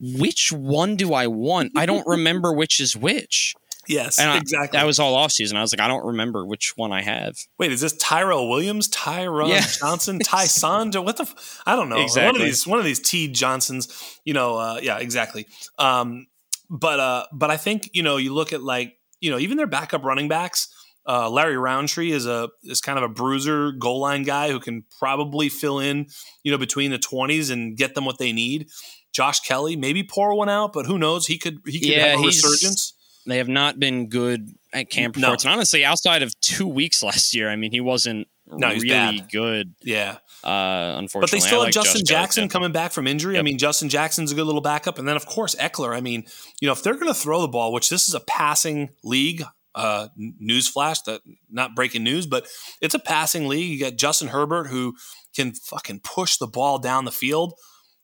which 0.00 0.52
one 0.52 0.96
do 0.96 1.14
I 1.14 1.26
want? 1.26 1.72
I 1.76 1.86
don't 1.86 2.06
remember 2.06 2.52
which 2.56 2.80
is 2.80 2.96
which. 2.96 3.54
Yes, 3.88 4.18
and 4.18 4.30
I, 4.30 4.38
exactly. 4.38 4.78
That 4.78 4.86
was 4.86 4.98
all 4.98 5.14
off 5.14 5.32
season. 5.32 5.56
I 5.56 5.60
was 5.60 5.72
like, 5.72 5.80
I 5.80 5.88
don't 5.88 6.04
remember 6.06 6.46
which 6.46 6.72
one 6.76 6.92
I 6.92 7.02
have. 7.02 7.36
Wait, 7.58 7.72
is 7.72 7.80
this 7.80 7.94
Tyrell 7.96 8.48
Williams, 8.48 8.88
Tyrone 8.88 9.50
yeah. 9.50 9.66
Johnson, 9.80 10.18
Ty 10.24 10.44
Sonder? 10.44 11.04
What 11.04 11.16
the? 11.16 11.24
F- 11.24 11.62
I 11.66 11.76
don't 11.76 11.88
know. 11.88 12.00
Exactly. 12.00 12.26
One 12.26 12.36
of 12.36 12.46
these, 12.46 12.66
one 12.66 12.78
of 12.78 12.84
these 12.84 13.00
T 13.00 13.28
Johnsons. 13.28 14.18
You 14.24 14.34
know, 14.34 14.56
uh, 14.56 14.80
yeah, 14.82 14.98
exactly. 14.98 15.46
Um, 15.78 16.26
but 16.70 17.00
uh, 17.00 17.26
but 17.32 17.50
I 17.50 17.56
think 17.56 17.90
you 17.92 18.02
know, 18.02 18.16
you 18.16 18.32
look 18.32 18.52
at 18.52 18.62
like 18.62 18.96
you 19.20 19.30
know, 19.30 19.38
even 19.38 19.56
their 19.56 19.66
backup 19.66 20.04
running 20.04 20.28
backs. 20.28 20.68
Uh, 21.06 21.28
Larry 21.28 21.58
Rountree 21.58 22.12
is 22.12 22.26
a 22.26 22.48
is 22.62 22.80
kind 22.80 22.96
of 22.96 23.04
a 23.04 23.08
bruiser 23.08 23.72
goal 23.72 24.00
line 24.00 24.22
guy 24.22 24.50
who 24.50 24.58
can 24.58 24.84
probably 24.98 25.50
fill 25.50 25.78
in, 25.78 26.06
you 26.42 26.50
know, 26.50 26.56
between 26.56 26.90
the 26.90 26.98
twenties 26.98 27.50
and 27.50 27.76
get 27.76 27.94
them 27.94 28.06
what 28.06 28.18
they 28.18 28.32
need. 28.32 28.68
Josh 29.14 29.40
Kelley 29.40 29.76
maybe 29.76 30.02
pour 30.02 30.34
one 30.36 30.48
out, 30.50 30.72
but 30.72 30.86
who 30.86 30.98
knows? 30.98 31.26
He 31.26 31.38
could 31.38 31.60
he 31.66 31.80
could 31.80 31.88
Yeah, 31.88 32.06
have 32.08 32.20
a 32.20 32.22
resurgence. 32.24 32.92
They 33.26 33.38
have 33.38 33.48
not 33.48 33.78
been 33.80 34.08
good 34.10 34.50
at 34.74 34.90
camp 34.90 35.16
No. 35.16 35.32
and 35.32 35.46
honestly, 35.46 35.82
outside 35.84 36.22
of 36.22 36.38
two 36.40 36.66
weeks 36.66 37.02
last 37.02 37.34
year, 37.34 37.48
I 37.48 37.56
mean, 37.56 37.70
he 37.70 37.80
wasn't 37.80 38.28
No, 38.46 38.68
really 38.68 38.88
bad. 38.88 39.30
good. 39.32 39.74
Yeah, 39.82 40.18
Uh, 40.42 40.96
unfortunately, 40.98 41.20
but 41.20 41.30
they 41.30 41.40
still 41.40 41.60
I 41.60 41.60
have 41.60 41.64
like 41.68 41.72
Justin 41.74 42.00
Josh 42.04 42.08
Jackson 42.08 42.44
too. 42.44 42.52
coming 42.52 42.72
back 42.72 42.92
from 42.92 43.06
injury. 43.06 43.38
I 43.38 43.42
mean, 43.42 43.56
Justin 43.56 43.88
Jackson's 43.88 44.30
a 44.30 44.34
good 44.34 44.44
little 44.44 44.60
backup, 44.60 44.98
and 44.98 45.08
then 45.08 45.16
of 45.16 45.24
course 45.24 45.54
Ekeler. 45.54 45.96
I 45.96 46.00
mean, 46.02 46.24
you 46.60 46.66
know, 46.66 46.72
if 46.72 46.82
they're 46.82 46.94
going 46.94 47.06
to 47.06 47.14
throw 47.14 47.40
the 47.40 47.48
ball, 47.48 47.72
which 47.72 47.88
this 47.88 48.06
is 48.08 48.14
a 48.14 48.20
passing 48.20 48.90
league. 49.02 49.42
Uh, 49.76 50.06
newsflash, 50.40 51.02
that 51.04 51.20
not 51.50 51.74
breaking 51.74 52.04
news, 52.04 52.26
but 52.28 52.46
it's 52.80 52.94
a 52.94 52.98
passing 53.00 53.48
league. 53.48 53.68
You 53.72 53.80
got 53.80 53.96
Justin 53.96 54.28
Herbert 54.28 54.68
who 54.68 54.94
can 55.34 55.52
fucking 55.52 55.98
push 56.04 56.36
the 56.36 56.46
ball 56.46 56.78
down 56.78 57.04
the 57.06 57.10
field. 57.10 57.54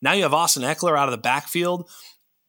Now 0.03 0.13
you 0.13 0.23
have 0.23 0.35
Austin 0.35 0.63
Ekeler 0.63 0.99
out 0.99 1.09
of 1.09 1.13
the 1.13 1.19
backfield. 1.19 1.89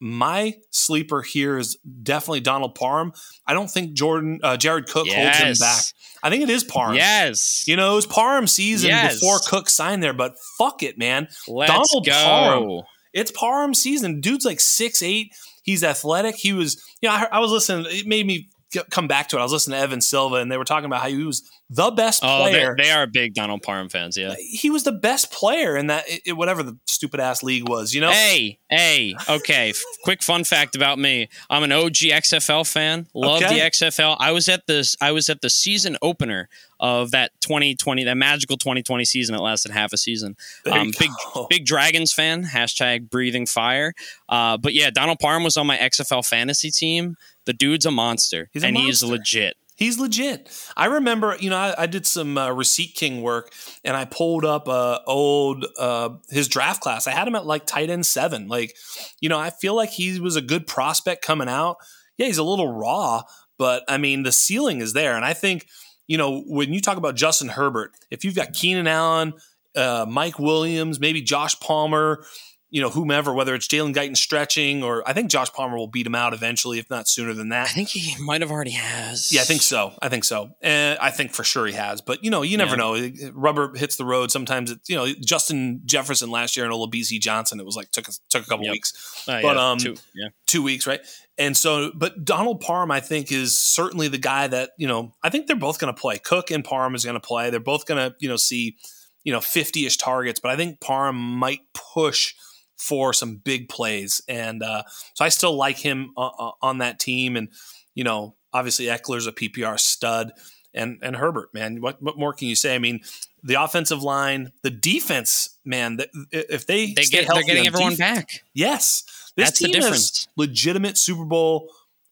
My 0.04 0.56
sleeper 0.72 1.22
here 1.22 1.60
is 1.60 1.78
definitely 2.02 2.40
Donald 2.40 2.74
Parham. 2.74 3.14
I 3.46 3.54
don't 3.54 3.70
think 3.70 3.94
Jordan 3.94 4.40
uh, 4.42 4.58
Jared 4.58 4.88
Cook 4.88 5.08
holds 5.08 5.38
him 5.38 5.54
back. 5.60 5.84
I 6.24 6.30
think 6.32 6.42
it 6.42 6.50
is 6.50 6.64
Parham. 6.64 6.96
Yes, 6.96 7.64
You 7.68 7.76
know, 7.76 7.94
it 7.94 7.96
was 7.96 8.08
Parham 8.08 8.48
season 8.48 8.90
Yes. 8.90 9.20
before 9.20 9.38
Cook 9.48 9.70
signed 9.70 10.02
there, 10.02 10.14
but 10.14 10.36
fuck 10.58 10.82
it, 10.82 10.98
man. 10.98 11.28
let's 11.48 11.72
Donald 11.72 12.06
go. 12.06 12.12
Parham. 12.14 12.82
It's 13.14 13.32
Parham 13.32 13.74
season. 13.76 14.22
Dude's 14.22 14.46
like 14.46 14.60
six 14.60 15.04
eight. 15.04 15.34
He's 15.64 15.84
athletic. 15.84 16.36
He 16.36 16.54
was, 16.54 16.82
you 17.02 17.10
know, 17.10 17.14
I, 17.16 17.28
I 17.34 17.40
was 17.40 17.52
listening. 17.52 17.86
It 17.90 18.08
made 18.08 18.26
me 18.26 18.50
come 18.90 19.08
back 19.08 19.28
to 19.30 19.38
it. 19.38 19.40
I 19.40 19.44
was 19.44 19.52
listening 19.52 19.78
to 19.78 19.84
Evan 19.84 20.02
Silva, 20.02 20.38
and 20.38 20.52
they 20.52 20.58
were 20.58 20.64
talking 20.66 20.86
about 20.86 21.02
how 21.02 21.10
he 21.10 21.24
was 21.24 21.48
the 21.74 21.90
best 21.90 22.22
Oh, 22.24 22.44
they, 22.44 22.52
player. 22.52 22.76
they 22.78 22.92
are 22.92 23.08
big 23.08 23.34
Donald 23.34 23.62
Parham 23.64 23.88
fans. 23.88 24.18
Yeah. 24.18 24.36
he 24.38 24.70
was 24.70 24.84
the 24.84 24.92
best 24.92 25.32
player 25.32 25.78
in 25.78 25.88
that, 25.88 26.04
it, 26.26 26.34
whatever 26.34 26.64
the 26.64 26.78
stupid 26.86 27.22
ass 27.22 27.42
league 27.44 27.68
was. 27.70 27.94
You 27.94 28.02
know, 28.02 28.12
Hey, 28.12 28.60
hey, 28.70 29.16
okay. 29.30 29.74
quick 30.04 30.22
fun 30.22 30.44
fact 30.44 30.76
about 30.76 31.00
me: 31.00 31.30
I'm 31.50 31.64
an 31.64 31.72
OG 31.72 31.94
XFL 31.94 32.70
fan. 32.70 33.08
Love 33.14 33.42
Okay. 33.42 33.56
the 33.56 33.62
XFL. 33.62 34.18
I 34.20 34.32
was 34.34 34.50
at 34.50 34.68
this. 34.68 34.98
I 35.00 35.12
was 35.14 35.30
at 35.30 35.40
the 35.42 35.50
season 35.50 35.98
opener 36.02 36.50
of 36.82 37.12
that 37.12 37.32
2020, 37.42 38.04
that 38.06 38.18
magical 38.18 38.58
2020 38.58 39.06
season 39.06 39.36
that 39.36 39.42
lasted 39.42 39.72
half 39.72 39.94
a 39.94 39.98
season. 39.98 40.36
Um, 40.70 40.92
big, 41.00 41.10
go. 41.34 41.46
big 41.50 41.64
Dragons 41.66 42.12
fan. 42.12 42.44
Hashtag 42.44 43.10
breathing 43.10 43.46
fire. 43.46 43.94
Uh, 44.28 44.58
but 44.58 44.74
yeah, 44.74 44.90
Donald 44.90 45.20
Parham 45.20 45.44
was 45.44 45.56
on 45.58 45.68
my 45.68 45.78
XFL 45.78 46.28
fantasy 46.28 46.70
team. 46.72 47.16
The 47.46 47.54
dude's 47.54 47.86
a 47.88 47.92
monster, 47.92 48.50
He's 48.52 48.64
a 48.64 48.68
and 48.68 48.76
monster. 48.76 49.08
legit. 49.08 49.56
He's 49.82 49.98
legit. 49.98 50.48
I 50.78 50.86
remember, 50.86 51.36
you 51.40 51.50
know, 51.50 51.58
I, 51.58 51.74
I 51.76 51.86
did 51.88 52.06
some 52.06 52.38
uh, 52.38 52.52
receipt 52.52 52.94
king 52.94 53.24
work, 53.24 53.52
and 53.84 53.98
I 53.98 54.06
pulled 54.06 54.46
up 54.46 54.68
uh, 54.68 55.00
old 55.08 55.66
uh, 55.76 56.10
his 56.30 56.48
draft 56.48 56.82
class. 56.84 57.08
I 57.08 57.12
had 57.14 57.28
him 57.28 57.34
at 57.34 57.48
like 57.48 57.66
tight 57.66 57.90
end 57.90 58.06
seven. 58.06 58.48
Like, 58.48 58.76
you 59.22 59.28
know, 59.28 59.40
I 59.40 59.50
feel 59.50 59.76
like 59.76 59.90
he 59.90 60.20
was 60.20 60.36
a 60.36 60.42
good 60.42 60.68
prospect 60.68 61.26
coming 61.26 61.50
out. 61.50 61.78
Yeah, 62.20 62.28
he's 62.28 62.38
a 62.38 62.44
little 62.44 62.72
raw, 62.72 63.24
but 63.58 63.84
I 63.88 63.98
mean, 63.98 64.22
the 64.22 64.32
ceiling 64.32 64.82
is 64.82 64.94
there. 64.94 65.16
And 65.16 65.26
I 65.26 65.34
think, 65.34 65.66
you 66.06 66.16
know, 66.16 66.44
when 66.46 66.74
you 66.74 66.80
talk 66.80 66.98
about 66.98 67.16
Justin 67.16 67.48
Herbert, 67.48 67.94
if 68.12 68.24
you've 68.24 68.36
got 68.36 68.54
Keenan 68.54 68.86
Allen, 68.86 69.34
uh, 69.76 70.06
Mike 70.08 70.38
Williams, 70.38 71.00
maybe 71.00 71.24
Josh 71.24 71.60
Palmer, 71.60 72.24
you 72.72 72.82
know, 72.82 72.90
whomever, 72.90 73.34
whether 73.34 73.54
it's 73.54 73.68
Jalen 73.68 73.94
Guyton 73.94 74.16
stretching 74.18 74.82
or 74.82 75.08
I 75.08 75.12
think 75.14 75.30
Josh 75.30 75.52
Palmer 75.52 75.78
will 75.78 75.88
beat 75.90 76.08
him 76.08 76.16
out 76.16 76.34
eventually, 76.34 76.80
if 76.80 76.90
not 76.90 77.08
sooner 77.08 77.34
than 77.34 77.50
that. 77.50 77.68
I 77.68 77.72
think 77.74 77.90
he 77.90 78.16
might 78.24 78.40
have 78.42 78.50
already 78.50 78.72
has. 78.72 79.30
Yeah, 79.32 79.42
I 79.42 79.44
think 79.44 79.62
so. 79.62 79.94
I 80.02 80.08
think 80.08 80.24
so. 80.24 80.52
And 80.62 80.98
I 81.00 81.12
think 81.12 81.32
for 81.34 81.44
sure 81.44 81.68
he 81.68 81.74
has. 81.74 82.02
But 82.02 82.24
you 82.24 82.32
know, 82.32 82.42
you 82.44 82.58
never 82.58 82.78
Yeah. 82.78 83.10
know. 83.28 83.32
Rubber 83.34 83.76
hits 83.76 83.98
the 83.98 84.06
road. 84.06 84.32
Sometimes 84.32 84.72
it's 84.72 84.90
you 84.90 84.96
know 84.96 85.06
Justin 85.24 85.82
Jefferson 85.86 86.32
last 86.32 86.56
year 86.56 86.66
and 86.66 86.74
Olabisi 86.74 87.20
Johnson. 87.22 87.60
It 87.60 87.66
was 87.66 87.76
like 87.76 87.92
took 87.92 88.08
a, 88.08 88.12
took 88.30 88.44
a 88.46 88.50
couple 88.50 88.66
Yep. 88.66 88.72
weeks, 88.72 88.94
Uh, 89.28 89.42
but, 89.42 89.56
yeah, 89.58 89.70
um, 89.72 89.78
two, 89.78 89.96
yeah. 90.16 90.30
two 90.48 90.64
weeks, 90.64 90.88
right? 90.88 91.02
And 91.38 91.58
so, 91.58 91.92
but 91.96 92.24
Donald 92.24 92.62
Parham, 92.62 92.92
I 92.92 93.00
think, 93.02 93.32
is 93.32 93.58
certainly 93.60 94.08
the 94.08 94.18
guy 94.18 94.48
that 94.48 94.72
you 94.78 94.88
know. 94.88 95.14
I 95.22 95.30
think 95.30 95.48
they're 95.48 95.56
both 95.58 95.78
going 95.80 95.94
to 95.94 96.00
play. 96.00 96.20
Cook 96.20 96.52
and 96.52 96.64
Parham 96.64 96.96
is 96.96 97.04
going 97.04 97.16
to 97.16 97.20
play. 97.20 97.50
They're 97.50 97.60
both 97.60 97.86
going 97.86 98.12
to 98.12 98.16
you 98.20 98.30
know 98.30 98.38
see 98.38 98.78
you 99.26 99.34
know 99.34 99.42
fifty 99.42 99.86
ish 99.86 99.98
targets. 99.98 100.40
But 100.40 100.52
I 100.52 100.56
think 100.56 100.80
Parham 100.80 101.16
might 101.18 101.60
push 101.74 102.34
for 102.82 103.14
some 103.14 103.36
big 103.36 103.70
plays, 103.70 104.22
and 104.28 104.64
uh, 104.64 104.82
so 105.14 105.24
I 105.24 105.30
still 105.30 105.56
like 105.56 105.78
him 105.78 106.14
uh, 106.18 106.30
uh, 106.38 106.52
on 106.62 106.80
that 106.80 107.00
team. 107.00 107.38
And 107.38 107.50
you 107.94 108.04
know, 108.04 108.36
obviously 108.52 108.86
Ekeler's 108.86 109.28
a 109.28 109.32
PPR 109.32 109.80
stud, 109.80 110.32
and 110.74 110.98
and 111.04 111.16
Herbert, 111.16 111.54
man, 111.54 111.80
what 111.80 112.02
what 112.02 112.18
more 112.18 112.34
can 112.34 112.48
you 112.48 112.56
say? 112.56 112.74
I 112.74 112.80
mean, 112.80 113.02
the 113.44 113.62
offensive 113.62 114.02
line, 114.02 114.52
the 114.64 114.72
defense, 114.72 115.58
man. 115.64 115.98
th- 115.98 116.10
If 116.32 116.66
they 116.66 116.94
They 116.94 117.04
get, 117.06 117.28
they're 117.32 117.44
getting 117.44 117.68
everyone 117.68 117.92
defense- 117.92 118.18
back. 118.18 118.44
Yes, 118.54 119.04
this 119.36 119.48
That's 119.48 119.60
the 119.60 119.68
team 119.68 119.82
has 119.84 120.28
legitimate 120.36 120.98
Super 120.98 121.26
Bowl 121.26 121.70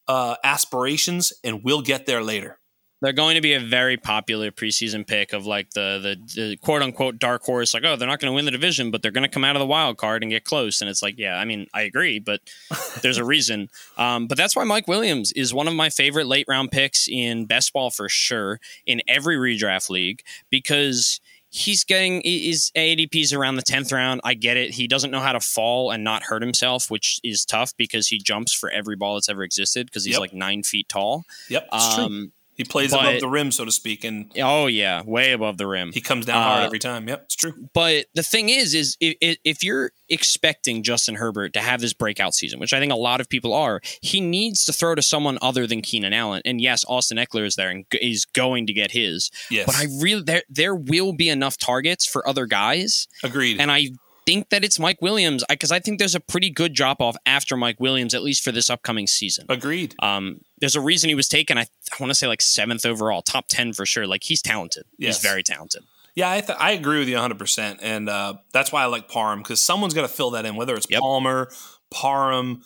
uh, 0.07 0.35
aspirations, 0.43 1.33
and 1.43 1.63
we'll 1.63 1.81
get 1.81 2.05
there 2.05 2.21
later. 2.23 2.59
They're 3.01 3.13
going 3.13 3.35
to 3.35 3.41
be 3.41 3.53
a 3.53 3.59
very 3.59 3.95
popular 3.97 4.51
preseason 4.51 5.07
pick 5.07 5.31
of 5.33 5.45
like 5.45 5.69
the 5.71 6.17
the, 6.35 6.41
the 6.41 6.57
quote 6.57 6.81
unquote 6.81 7.17
dark 7.19 7.43
horse. 7.43 7.73
Like, 7.73 7.83
oh, 7.85 7.95
they're 7.95 8.07
not 8.07 8.19
going 8.19 8.31
to 8.31 8.35
win 8.35 8.45
the 8.45 8.51
division, 8.51 8.91
but 8.91 9.01
they're 9.01 9.11
going 9.11 9.23
to 9.23 9.29
come 9.29 9.45
out 9.45 9.55
of 9.55 9.59
the 9.59 9.65
wild 9.65 9.97
card 9.97 10.21
and 10.21 10.31
get 10.31 10.43
close. 10.43 10.81
And 10.81 10.89
it's 10.89 11.01
like, 11.01 11.17
yeah, 11.17 11.35
I 11.37 11.45
mean, 11.45 11.67
I 11.73 11.81
agree, 11.83 12.19
but 12.19 12.41
there's 13.01 13.17
a 13.17 13.23
reason. 13.23 13.69
Um, 13.97 14.27
but 14.27 14.37
that's 14.37 14.55
why 14.55 14.63
Mike 14.65 14.87
Williams 14.87 15.31
is 15.31 15.53
one 15.53 15.67
of 15.67 15.73
my 15.73 15.89
favorite 15.89 16.27
late 16.27 16.45
round 16.49 16.71
picks 16.71 17.07
in 17.07 17.45
best 17.45 17.71
ball 17.73 17.89
for 17.89 18.09
sure 18.09 18.59
in 18.85 19.01
every 19.07 19.37
redraft 19.37 19.89
league 19.89 20.21
because. 20.49 21.19
He's 21.51 21.83
getting 21.83 22.21
his 22.23 22.71
ADP's 22.75 23.33
around 23.33 23.55
the 23.55 23.63
tenth 23.63 23.91
round. 23.91 24.21
I 24.23 24.35
get 24.35 24.55
it. 24.55 24.69
He 24.75 24.87
doesn't 24.87 25.09
know 25.09 25.19
how 25.19 25.31
to 25.31 25.39
fall 25.39 25.89
and 25.89 26.03
not 26.03 26.21
hurt 26.21 26.43
himself, 26.43 26.91
which 26.91 27.19
is 27.23 27.43
tough 27.43 27.75
because 27.75 28.05
he 28.05 28.19
jumps 28.19 28.53
for 28.53 28.69
every 28.69 28.95
ball 28.95 29.15
that's 29.15 29.29
ever 29.29 29.41
existed 29.41 29.87
because 29.87 30.05
he's 30.05 30.13
Yep. 30.13 30.19
like 30.19 30.33
nine 30.35 30.61
feet 30.61 30.87
tall. 30.87 31.23
Yep, 31.47 31.67
it's 31.73 31.95
true. 31.95 32.03
Um, 32.03 32.31
He 32.59 32.65
plays 32.65 32.91
but- 32.91 32.99
above 32.99 33.21
the 33.21 33.29
rim, 33.29 33.53
so 33.53 33.63
to 33.63 33.71
speak, 33.71 34.03
and 34.03 34.29
Oh 34.37 34.67
yeah, 34.67 35.01
way 35.05 35.31
above 35.31 35.57
the 35.57 35.65
rim. 35.65 35.93
he 35.93 36.01
comes 36.01 36.25
down 36.25 36.43
hard 36.43 36.63
Uh, 36.63 36.65
every 36.65 36.77
time. 36.79 37.07
Yep, 37.07 37.21
it's 37.23 37.35
true. 37.35 37.53
But 37.73 38.07
the 38.15 38.21
thing 38.21 38.49
is, 38.49 38.73
is 38.73 38.97
if, 38.99 39.37
if 39.45 39.63
you're 39.63 39.91
expecting 40.09 40.83
Justin 40.83 41.15
Herbert 41.15 41.53
to 41.53 41.61
have 41.61 41.79
this 41.79 41.93
breakout 41.93 42.33
season, 42.33 42.59
which 42.59 42.73
I 42.73 42.79
think 42.81 42.91
a 42.91 42.97
lot 42.97 43.21
of 43.21 43.29
people 43.29 43.53
are, 43.53 43.79
he 44.01 44.19
needs 44.19 44.65
to 44.65 44.73
throw 44.73 44.93
to 44.93 45.01
someone 45.01 45.37
other 45.41 45.65
than 45.65 45.81
Keenan 45.81 46.11
Allen. 46.11 46.41
And 46.43 46.59
yes, 46.59 46.83
Austin 46.89 47.17
Ekeler 47.17 47.45
is 47.45 47.55
there 47.55 47.69
and 47.69 47.85
is 47.93 48.25
going 48.25 48.67
to 48.67 48.73
get 48.73 48.91
his. 48.91 49.31
Yes, 49.49 49.65
But 49.65 49.75
I 49.75 49.85
really 50.01 50.23
there 50.23 50.43
there 50.49 50.75
will 50.75 51.13
be 51.13 51.29
enough 51.29 51.57
targets 51.57 52.05
for 52.05 52.27
other 52.27 52.45
guys, 52.45 53.07
agreed. 53.23 53.61
and 53.61 53.71
I 53.71 53.87
think 54.29 54.49
that 54.49 54.63
it's 54.63 54.77
Mike 54.79 55.01
Williams 55.01 55.43
because 55.49 55.71
I 55.71 55.79
think 55.79 55.99
there's 55.99 56.15
a 56.15 56.19
pretty 56.19 56.49
good 56.49 56.73
drop 56.73 57.01
off 57.01 57.15
after 57.25 57.57
Mike 57.57 57.79
Williams, 57.79 58.13
at 58.13 58.21
least 58.23 58.43
for 58.43 58.51
this 58.51 58.69
upcoming 58.69 59.07
season. 59.07 59.45
agreed. 59.49 59.95
Um, 60.01 60.41
there's 60.59 60.75
a 60.75 60.81
reason 60.81 61.09
he 61.09 61.15
was 61.15 61.27
taken. 61.27 61.57
I, 61.57 61.61
I 61.61 61.95
want 61.99 62.11
to 62.11 62.15
say 62.15 62.27
like 62.27 62.41
seventh 62.41 62.85
overall, 62.85 63.21
top 63.21 63.45
ten 63.47 63.73
for 63.73 63.85
sure. 63.85 64.05
Like 64.07 64.23
he's 64.23 64.41
talented. 64.41 64.83
Yes. 64.97 65.15
He's 65.21 65.29
very 65.31 65.43
talented. 65.43 65.83
Yeah, 66.15 66.29
I, 66.31 66.41
th- 66.41 66.57
I 66.59 66.71
agree 66.71 66.99
with 66.99 67.07
you 67.07 67.15
100%. 67.15 67.79
And 67.81 68.09
uh, 68.09 68.33
that's 68.51 68.71
why 68.73 68.81
I 68.83 68.87
like 68.87 69.07
Parham 69.07 69.39
because 69.39 69.61
someone's 69.61 69.93
got 69.93 70.01
to 70.01 70.07
fill 70.09 70.31
that 70.31 70.45
in, 70.45 70.55
whether 70.55 70.75
it's 70.75 70.87
Yep. 70.89 70.99
Palmer, 70.99 71.49
Parham. 71.91 72.61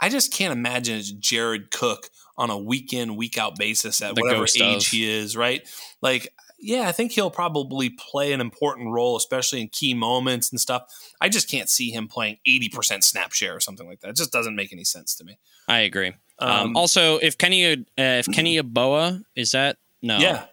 I 0.00 0.08
just 0.08 0.32
can't 0.32 0.52
imagine 0.52 0.96
it's 0.98 1.10
Jared 1.10 1.70
Cook 1.70 2.08
on 2.38 2.50
a 2.50 2.58
week 2.58 2.92
in, 2.92 3.16
week 3.16 3.36
out 3.36 3.56
basis 3.58 4.00
at 4.02 4.14
The 4.14 4.22
whatever 4.22 4.44
age 4.44 4.86
of. 4.86 4.90
he 4.90 5.08
is, 5.08 5.36
right? 5.36 5.62
Like, 6.02 6.28
yeah, 6.64 6.88
I 6.88 6.92
think 6.92 7.12
he'll 7.12 7.30
probably 7.30 7.90
play 7.90 8.32
an 8.32 8.40
important 8.40 8.90
role, 8.92 9.16
especially 9.16 9.60
in 9.60 9.68
key 9.68 9.94
moments 9.94 10.50
and 10.50 10.60
stuff. 10.60 10.82
I 11.20 11.28
just 11.28 11.48
can't 11.50 11.68
see 11.68 11.90
him 11.90 12.08
playing 12.08 12.38
80% 12.48 13.04
snap 13.04 13.32
share 13.32 13.54
or 13.54 13.60
something 13.60 13.86
like 13.86 14.00
that. 14.00 14.08
It 14.10 14.16
just 14.16 14.32
doesn't 14.32 14.56
make 14.56 14.72
any 14.72 14.84
sense 14.84 15.14
to 15.16 15.24
me. 15.24 15.38
I 15.68 15.80
agree. 15.80 16.12
Um, 16.38 16.50
Um, 16.50 16.76
also, 16.76 17.18
if 17.18 17.38
Kenny 17.38 17.64
uh, 17.72 17.76
if 17.96 18.26
Kenny 18.32 18.56
Yeboah 18.60 19.22
is 19.36 19.52
that 19.52 19.76
no 20.02 20.18
Yeah. 20.18 20.46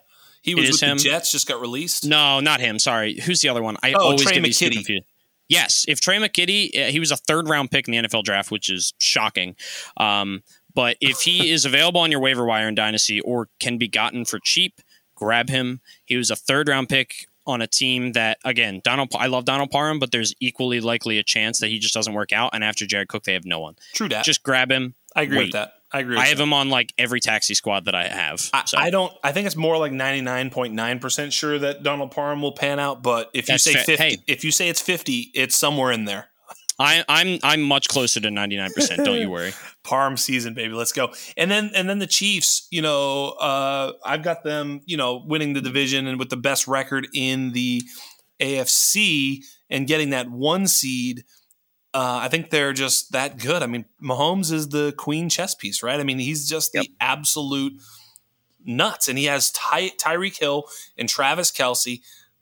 He 0.44 0.56
was 0.56 0.72
with 0.72 0.82
him. 0.82 0.98
the 0.98 1.04
Jets, 1.04 1.32
just 1.32 1.48
got 1.48 1.62
released. 1.62 2.06
no 2.06 2.40
not 2.40 2.60
him 2.60 2.80
sorry 2.80 3.20
who's 3.20 3.42
the 3.42 3.50
other 3.50 3.62
one 3.62 3.78
I 3.84 3.94
Oh, 3.94 4.00
always 4.06 4.24
Trey 4.24 4.34
get 4.36 4.44
these 4.44 4.58
two 4.60 4.66
McKitty. 4.70 4.74
confused. 4.74 5.06
Yes, 5.50 5.84
if 5.88 6.00
Trey 6.00 6.18
McKitty, 6.18 6.88
uh, 6.88 6.92
he 6.92 7.00
was 7.00 7.12
a 7.12 7.18
third 7.18 7.50
round 7.50 7.72
pick 7.72 7.88
in 7.88 7.92
the 7.92 8.08
NFL 8.08 8.24
draft, 8.24 8.52
which 8.52 8.70
is 8.70 8.94
shocking. 9.00 9.56
Um, 9.98 10.44
but 10.74 10.96
if 11.02 11.20
he 11.22 11.52
is 11.56 11.66
available 11.66 12.00
on 12.02 12.10
your 12.10 12.22
waiver 12.22 12.46
wire 12.46 12.68
in 12.70 12.76
Dynasty 12.76 13.20
or 13.20 13.50
can 13.60 13.78
be 13.78 13.88
gotten 13.90 14.24
for 14.26 14.40
cheap, 14.42 14.80
grab 15.22 15.50
him. 15.50 15.82
He 16.06 16.18
was 16.18 16.32
a 16.32 16.36
third 16.36 16.68
round 16.68 16.90
pick 16.90 17.28
on 17.46 17.62
a 17.62 17.68
team 17.68 18.14
that, 18.14 18.40
again, 18.44 18.82
Donald. 18.84 19.10
I 19.16 19.28
love 19.28 19.46
Donald 19.46 19.70
Parham, 19.72 20.00
but 20.00 20.12
there's 20.12 20.34
equally 20.40 20.82
likely 20.82 21.20
a 21.20 21.24
chance 21.24 21.60
that 21.60 21.68
he 21.68 21.80
just 21.80 21.94
doesn't 21.94 22.14
work 22.14 22.34
out. 22.34 22.52
And 22.54 22.64
after 22.64 22.86
Jared 22.86 23.08
Cook, 23.08 23.24
they 23.24 23.34
have 23.34 23.46
no 23.46 23.60
one. 23.60 23.76
True 23.94 24.10
that. 24.10 24.26
Just 24.26 24.44
grab 24.44 24.72
him. 24.72 24.96
I 25.16 25.24
agree 25.24 25.38
wait. 25.38 25.44
with 25.46 25.54
that. 25.54 25.74
I 25.92 26.00
agree. 26.00 26.16
With 26.16 26.20
that. 26.20 26.26
I 26.26 26.30
have 26.30 26.38
that. 26.38 26.44
him 26.44 26.54
on 26.54 26.70
like 26.70 26.94
every 26.98 27.20
taxi 27.20 27.54
squad 27.54 27.86
that 27.86 27.96
I 27.96 28.08
have. 28.08 28.50
I, 28.54 28.64
So. 28.66 28.78
I 28.78 28.90
don't. 28.90 29.14
I 29.24 29.32
think 29.32 29.46
it's 29.46 29.56
more 29.56 29.78
like 29.78 29.92
ninety 29.92 30.22
nine 30.22 30.50
point 30.50 30.74
nine 30.74 31.00
percent 31.00 31.34
sure 31.34 31.60
that 31.60 31.84
Donald 31.84 32.12
Parham 32.12 32.42
will 32.42 32.54
pan 32.54 32.80
out. 32.80 33.04
But 33.04 33.30
if 33.34 33.48
you 33.50 33.58
say 33.58 33.74
fa- 33.74 33.84
fifty, 33.84 34.04
hey. 34.04 34.18
if 34.28 34.44
you 34.44 34.52
say 34.52 34.70
it's 34.70 34.82
fifty, 34.82 35.32
it's 35.34 35.56
somewhere 35.56 35.92
in 35.92 36.06
there. 36.06 36.30
I, 36.82 37.04
I'm 37.08 37.40
I'm 37.44 37.62
much 37.62 37.88
closer 37.88 38.20
to 38.20 38.32
99. 38.32 38.72
percent 38.74 39.06
Don't 39.06 39.20
you 39.20 39.30
worry. 39.30 39.54
Parham 39.84 40.18
season, 40.18 40.54
baby. 40.54 40.74
Let's 40.74 40.92
go. 40.92 41.14
And 41.38 41.50
then 41.50 41.72
and 41.76 41.90
then 41.90 42.00
the 42.00 42.08
Chiefs. 42.08 42.68
You 42.72 42.82
know, 42.82 43.30
uh, 43.40 43.94
I've 44.06 44.24
got 44.24 44.44
them. 44.44 44.82
You 44.86 44.98
know, 44.98 45.24
winning 45.26 45.54
the 45.54 45.62
division 45.62 46.08
and 46.08 46.20
with 46.20 46.30
the 46.30 46.38
best 46.38 46.68
record 46.68 47.08
in 47.14 47.52
the 47.54 47.82
AFC 48.42 49.44
and 49.70 49.88
getting 49.88 50.10
that 50.12 50.30
one 50.30 50.68
seed. 50.68 51.24
Uh, 51.94 52.20
I 52.22 52.30
think 52.30 52.50
they're 52.52 52.74
just 52.74 53.12
that 53.12 53.38
good. 53.38 53.62
I 53.64 53.68
mean, 53.68 53.86
Mahomes 54.02 54.52
is 54.52 54.70
the 54.70 54.94
queen 54.98 55.28
chess 55.30 55.54
piece, 55.56 55.84
right? 55.84 56.00
I 56.00 56.04
mean, 56.04 56.20
he's 56.20 56.48
just 56.48 56.72
Yep. 56.74 56.86
the 56.86 56.92
absolute 57.02 57.74
nuts, 58.64 59.08
and 59.10 59.18
he 59.18 59.26
has 59.26 59.52
Ty- 59.52 59.92
Tyreek 60.02 60.38
Hill 60.40 60.66
and 60.98 61.10
Travis 61.10 61.52
Kelce. 61.52 62.02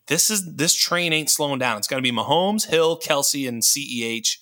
This 0.10 0.32
is 0.32 0.56
this 0.56 0.74
train 0.74 1.14
ain't 1.14 1.30
slowing 1.30 1.60
down. 1.60 1.78
It's 1.78 1.88
going 1.88 2.04
to 2.04 2.12
be 2.12 2.16
Mahomes, 2.16 2.68
Hill, 2.68 3.00
Kelce, 3.00 3.48
and 3.48 3.62
CEH. 3.62 4.40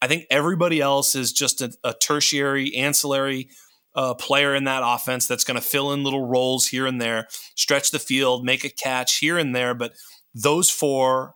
I 0.00 0.08
think 0.08 0.24
everybody 0.30 0.80
else 0.80 1.14
is 1.14 1.32
just 1.32 1.60
a, 1.60 1.72
a 1.84 1.92
tertiary, 1.92 2.74
ancillary 2.74 3.50
uh, 3.94 4.14
player 4.14 4.54
in 4.54 4.64
that 4.64 4.82
offense 4.82 5.26
that's 5.26 5.44
going 5.44 5.60
to 5.60 5.66
fill 5.66 5.92
in 5.92 6.02
little 6.02 6.26
roles 6.26 6.66
here 6.66 6.86
and 6.86 7.00
there, 7.00 7.28
stretch 7.54 7.90
the 7.90 7.98
field, 7.98 8.44
make 8.44 8.64
a 8.64 8.70
catch 8.70 9.18
here 9.18 9.36
and 9.36 9.54
there. 9.54 9.74
But 9.74 9.92
those 10.34 10.70
four, 10.70 11.34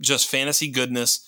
just 0.00 0.28
fantasy 0.28 0.68
goodness, 0.68 1.26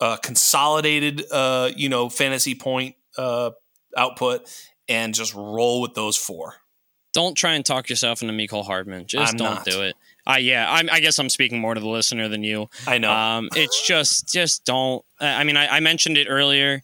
uh, 0.00 0.16
consolidated, 0.18 1.24
uh, 1.32 1.70
you 1.76 1.88
know, 1.88 2.08
fantasy 2.08 2.54
point 2.54 2.94
uh, 3.18 3.50
output, 3.96 4.48
and 4.88 5.12
just 5.14 5.34
roll 5.34 5.80
with 5.80 5.94
those 5.94 6.16
four. 6.16 6.54
Don't 7.12 7.34
try 7.34 7.54
and 7.54 7.66
talk 7.66 7.90
yourself 7.90 8.22
into 8.22 8.32
Mecole 8.34 8.64
Hardman. 8.64 9.06
Just 9.06 9.32
I'm 9.32 9.36
don't 9.36 9.54
not. 9.56 9.64
do 9.64 9.82
it. 9.82 9.96
Uh, 10.28 10.36
yeah, 10.36 10.66
I'm, 10.68 10.90
I 10.90 11.00
guess 11.00 11.18
I'm 11.18 11.30
speaking 11.30 11.58
more 11.58 11.74
to 11.74 11.80
the 11.80 11.88
listener 11.88 12.28
than 12.28 12.44
you. 12.44 12.68
I 12.86 12.98
know. 12.98 13.10
Um, 13.10 13.48
it's 13.56 13.86
just, 13.86 14.28
just 14.28 14.64
don't. 14.64 15.02
I 15.20 15.42
mean, 15.44 15.56
I, 15.56 15.76
I 15.76 15.80
mentioned 15.80 16.18
it 16.18 16.26
earlier. 16.28 16.82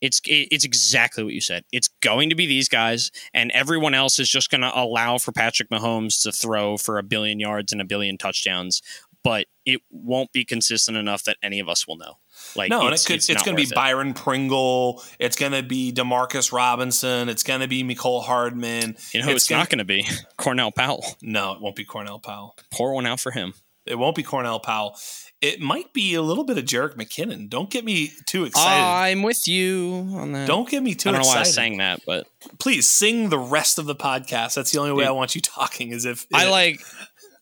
It's 0.00 0.20
it, 0.26 0.48
it's 0.50 0.64
exactly 0.64 1.24
what 1.24 1.32
you 1.32 1.40
said. 1.40 1.64
It's 1.72 1.88
going 2.02 2.28
to 2.30 2.36
be 2.36 2.46
these 2.46 2.68
guys, 2.68 3.10
and 3.32 3.50
everyone 3.52 3.94
else 3.94 4.18
is 4.18 4.28
just 4.28 4.50
going 4.50 4.60
to 4.60 4.78
allow 4.78 5.18
for 5.18 5.32
Patrick 5.32 5.70
Mahomes 5.70 6.22
to 6.22 6.30
throw 6.30 6.76
for 6.76 6.98
a 6.98 7.02
billion 7.02 7.40
yards 7.40 7.72
and 7.72 7.80
a 7.80 7.84
billion 7.86 8.18
touchdowns, 8.18 8.82
but 9.22 9.46
it 9.64 9.80
won't 9.90 10.30
be 10.32 10.44
consistent 10.44 10.96
enough 10.96 11.24
that 11.24 11.38
any 11.42 11.58
of 11.58 11.68
us 11.68 11.88
will 11.88 11.96
know. 11.96 12.18
Like, 12.56 12.70
no, 12.70 12.82
and 12.82 12.94
it's, 12.94 13.04
it 13.04 13.06
could, 13.06 13.16
it's, 13.16 13.28
not 13.28 13.44
going 13.44 13.56
to 13.56 13.62
be 13.62 13.68
it. 13.68 13.74
Byron 13.74 14.14
Pringle. 14.14 15.02
It's 15.18 15.36
going 15.36 15.52
to 15.52 15.62
be 15.62 15.92
Demarcus 15.92 16.52
Robinson. 16.52 17.28
It's 17.28 17.42
going 17.42 17.60
to 17.60 17.68
be 17.68 17.82
Mecole 17.82 18.22
Hardman. 18.22 18.96
You 19.12 19.20
know, 19.20 19.26
who 19.26 19.32
it's, 19.32 19.48
gonna- 19.48 19.62
not 19.62 19.70
going 19.70 19.78
to 19.78 19.84
be 19.84 20.06
Cornell 20.36 20.72
Powell. 20.72 21.04
No, 21.22 21.52
it 21.52 21.60
won't 21.60 21.76
be 21.76 21.84
Cornell 21.84 22.18
Powell. 22.18 22.56
Pour 22.72 22.94
one 22.94 23.06
out 23.06 23.20
for 23.20 23.32
him. 23.32 23.54
It 23.86 23.98
won't 23.98 24.16
be 24.16 24.22
Cornell 24.22 24.60
Powell. 24.60 24.96
It 25.42 25.60
might 25.60 25.92
be 25.92 26.14
a 26.14 26.22
little 26.22 26.44
bit 26.44 26.56
of 26.56 26.64
Jerick 26.64 26.94
McKinnon. 26.94 27.50
Don't 27.50 27.68
get 27.68 27.84
me 27.84 28.12
too 28.24 28.44
excited. 28.44 28.82
I'm 28.82 29.22
with 29.22 29.46
you 29.46 30.08
on 30.14 30.32
that. 30.32 30.46
Don't 30.46 30.66
get 30.66 30.82
me 30.82 30.94
too 30.94 31.10
excited. 31.10 31.16
I 31.16 31.22
don't 31.22 31.22
know 31.22 31.34
why 31.34 31.40
I 31.40 31.42
sang 31.42 31.76
that, 31.78 32.00
but 32.06 32.26
Please 32.58 32.88
sing 32.88 33.28
the 33.28 33.38
rest 33.38 33.78
of 33.78 33.86
the 33.86 33.94
podcast. 33.94 34.54
That's 34.54 34.70
the 34.70 34.78
only 34.78 34.92
way 34.92 35.06
I 35.06 35.10
want 35.10 35.34
you 35.34 35.40
talking. 35.40 35.90
Is 35.90 36.04
if 36.04 36.26
I 36.32 36.48
like. 36.48 36.80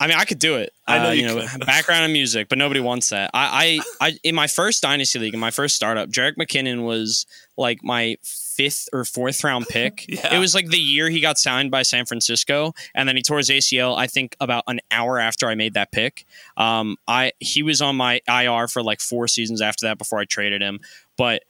I 0.02 0.08
mean, 0.08 0.16
I 0.18 0.24
could 0.24 0.40
do 0.40 0.56
it. 0.56 0.72
I 0.86 0.98
know 0.98 1.08
Uh, 1.10 1.12
you 1.12 1.26
know, 1.26 1.46
could. 1.46 1.64
background 1.66 2.02
and 2.02 2.12
music, 2.12 2.48
but 2.48 2.58
nobody 2.58 2.80
wants 2.80 3.10
that. 3.10 3.30
I, 3.32 3.80
I, 4.00 4.08
I, 4.08 4.18
in 4.24 4.34
my 4.34 4.48
first 4.48 4.82
dynasty 4.82 5.20
league, 5.20 5.32
in 5.32 5.38
my 5.38 5.52
first 5.52 5.76
startup, 5.76 6.08
Jerick 6.08 6.34
McKinnon 6.36 6.82
was 6.82 7.24
like 7.56 7.84
my 7.84 8.16
fifth 8.24 8.88
or 8.92 9.04
fourth 9.04 9.44
round 9.44 9.66
pick. 9.68 10.04
Yeah. 10.12 10.34
It 10.34 10.38
was 10.40 10.56
like 10.56 10.66
the 10.66 10.76
year 10.76 11.08
he 11.08 11.20
got 11.20 11.38
signed 11.38 11.70
by 11.70 11.82
San 11.82 12.04
Francisco, 12.04 12.74
and 12.96 13.08
then 13.08 13.14
he 13.14 13.22
tore 13.22 13.38
his 13.38 13.48
ACL. 13.48 13.96
I 13.96 14.08
think 14.08 14.34
about 14.40 14.64
an 14.66 14.80
hour 14.90 15.20
after 15.20 15.46
I 15.48 15.54
made 15.54 15.74
that 15.74 15.92
pick. 15.92 16.26
Um, 16.56 16.96
I 17.06 17.32
he 17.38 17.62
was 17.62 17.80
on 17.80 17.94
my 17.94 18.20
IR 18.28 18.66
for 18.66 18.82
like 18.82 19.00
four 19.00 19.28
seasons 19.28 19.62
after 19.62 19.86
that 19.86 19.98
before 19.98 20.18
I 20.18 20.24
traded 20.24 20.62
him. 20.62 20.80
But 21.16 21.44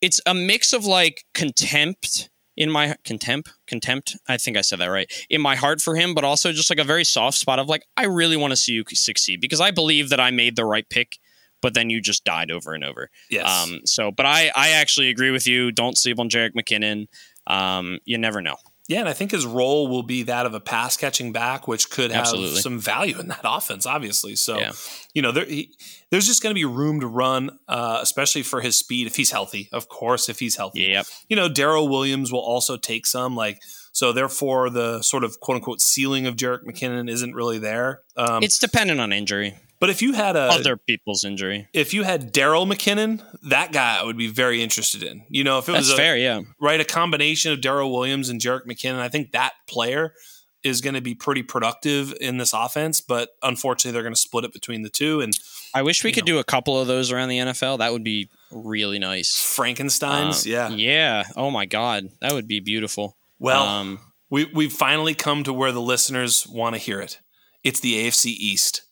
it's 0.00 0.22
a 0.24 0.32
mix 0.32 0.72
of 0.72 0.86
like 0.86 1.26
contempt 1.34 2.29
in 2.60 2.70
my 2.70 2.94
contempt 3.04 3.50
contempt 3.66 4.16
i 4.28 4.36
think 4.36 4.56
i 4.56 4.60
said 4.60 4.78
that 4.78 4.86
right 4.88 5.10
in 5.30 5.40
my 5.40 5.56
heart 5.56 5.80
for 5.80 5.96
him 5.96 6.14
but 6.14 6.24
also 6.24 6.52
just 6.52 6.68
like 6.68 6.78
a 6.78 6.84
very 6.84 7.04
soft 7.04 7.38
spot 7.38 7.58
of 7.58 7.68
like 7.68 7.82
i 7.96 8.04
really 8.04 8.36
want 8.36 8.50
to 8.50 8.56
see 8.56 8.72
you 8.72 8.84
succeed 8.92 9.40
because 9.40 9.60
i 9.62 9.70
believe 9.70 10.10
that 10.10 10.20
i 10.20 10.30
made 10.30 10.56
the 10.56 10.64
right 10.64 10.88
pick 10.90 11.18
but 11.62 11.74
then 11.74 11.90
you 11.90 12.00
just 12.00 12.24
died 12.24 12.50
over 12.50 12.72
and 12.72 12.84
over. 12.84 13.10
Yes. 13.30 13.46
um 13.46 13.80
so 13.84 14.10
but 14.10 14.26
i 14.26 14.50
i 14.54 14.70
actually 14.70 15.08
agree 15.10 15.30
with 15.30 15.46
you. 15.46 15.72
Don't 15.72 15.96
sleep 15.96 16.18
on 16.18 16.28
jerick 16.28 16.52
mckinnon. 16.54 17.06
Um 17.46 17.98
you 18.04 18.18
never 18.18 18.40
know 18.40 18.56
yeah, 18.90 18.98
and 18.98 19.08
I 19.08 19.12
think 19.12 19.30
his 19.30 19.46
role 19.46 19.86
will 19.86 20.02
be 20.02 20.24
that 20.24 20.46
of 20.46 20.54
a 20.54 20.58
pass 20.58 20.96
catching 20.96 21.32
back, 21.32 21.68
which 21.68 21.90
could 21.90 22.10
have 22.10 22.22
Absolutely. 22.22 22.60
some 22.60 22.80
value 22.80 23.20
in 23.20 23.28
that 23.28 23.42
offense, 23.44 23.86
obviously. 23.86 24.34
So, 24.34 24.58
Yeah. 24.58 24.72
you 25.14 25.22
know, 25.22 25.30
there, 25.30 25.44
he, 25.44 25.72
there's 26.10 26.26
just 26.26 26.42
going 26.42 26.50
to 26.50 26.58
be 26.58 26.64
room 26.64 26.98
to 26.98 27.06
run, 27.06 27.56
uh, 27.68 28.00
especially 28.02 28.42
for 28.42 28.60
his 28.60 28.76
speed 28.76 29.06
if 29.06 29.14
he's 29.14 29.30
healthy. 29.30 29.68
Of 29.72 29.88
course, 29.88 30.28
if 30.28 30.40
he's 30.40 30.56
healthy. 30.56 30.80
yep 30.80 31.06
you 31.28 31.36
know, 31.36 31.48
Darrel 31.48 31.88
Williams 31.88 32.32
will 32.32 32.40
also 32.40 32.76
take 32.76 33.06
some. 33.06 33.36
Like, 33.36 33.62
so 33.92 34.12
therefore, 34.12 34.70
the 34.70 35.02
sort 35.02 35.22
of 35.22 35.38
quote 35.38 35.54
unquote 35.54 35.80
ceiling 35.80 36.26
of 36.26 36.34
Jerick 36.34 36.64
McKinnon 36.64 37.08
isn't 37.08 37.32
really 37.32 37.58
there. 37.58 38.00
Um, 38.16 38.42
it's 38.42 38.58
dependent 38.58 38.98
on 39.00 39.12
injury 39.12 39.54
but 39.80 39.90
if 39.90 40.00
you 40.02 40.12
had 40.12 40.36
a 40.36 40.40
other 40.52 40.76
people's 40.76 41.24
injury 41.24 41.66
if 41.72 41.92
you 41.92 42.04
had 42.04 42.32
Darrel 42.32 42.66
McKinnon, 42.66 43.22
that 43.42 43.72
guy 43.72 43.98
I 44.00 44.04
would 44.04 44.16
be 44.18 44.28
very 44.28 44.62
interested 44.62 45.02
in. 45.02 45.24
You 45.28 45.42
know, 45.44 45.58
if 45.58 45.68
it 45.68 45.72
that's 45.72 45.88
was 45.88 45.92
a, 45.92 45.96
fair 45.96 46.16
yeah 46.16 46.40
right 46.60 46.80
a 46.80 46.84
combination 46.84 47.52
of 47.52 47.60
Darrel 47.60 47.90
Williams 47.92 48.28
and 48.28 48.40
Jerick 48.40 48.66
McKinnon, 48.66 48.98
I 49.00 49.08
think 49.08 49.32
that 49.32 49.52
player 49.68 50.14
is 50.62 50.82
going 50.82 50.92
to 50.94 51.00
be 51.00 51.14
pretty 51.14 51.42
productive 51.42 52.12
in 52.20 52.36
this 52.36 52.52
offense. 52.52 53.00
But 53.00 53.30
unfortunately, 53.42 53.92
they're 53.92 54.02
going 54.02 54.14
to 54.14 54.20
split 54.20 54.44
it 54.44 54.52
between 54.52 54.82
the 54.82 54.90
two. 54.90 55.20
And 55.22 55.32
i 55.72 55.82
wish 55.82 56.02
we 56.04 56.12
could 56.12 56.26
do 56.26 56.38
a 56.38 56.44
couple 56.44 56.78
of 56.80 56.86
those 56.88 57.12
around 57.12 57.28
the 57.28 57.38
nfl 57.38 57.78
that 57.78 57.92
would 57.92 58.02
be 58.02 58.28
really 58.50 58.98
nice 58.98 59.40
Frankenstein's, 59.40 60.44
Um, 60.44 60.52
yeah. 60.52 60.68
yeah 60.70 61.22
oh 61.36 61.50
my 61.50 61.64
god 61.64 62.08
that 62.20 62.32
would 62.32 62.48
be 62.48 62.58
beautiful 62.60 63.16
Well, 63.38 63.62
um 63.62 64.00
we 64.30 64.44
we've 64.46 64.72
finally 64.72 65.14
come 65.14 65.44
to 65.44 65.52
where 65.52 65.70
the 65.72 65.80
listeners 65.80 66.46
want 66.46 66.74
to 66.74 66.78
hear 66.80 67.00
it. 67.00 67.20
It's 67.62 67.80
the 67.80 67.94
AFC 68.06 68.26
East, 68.26 68.82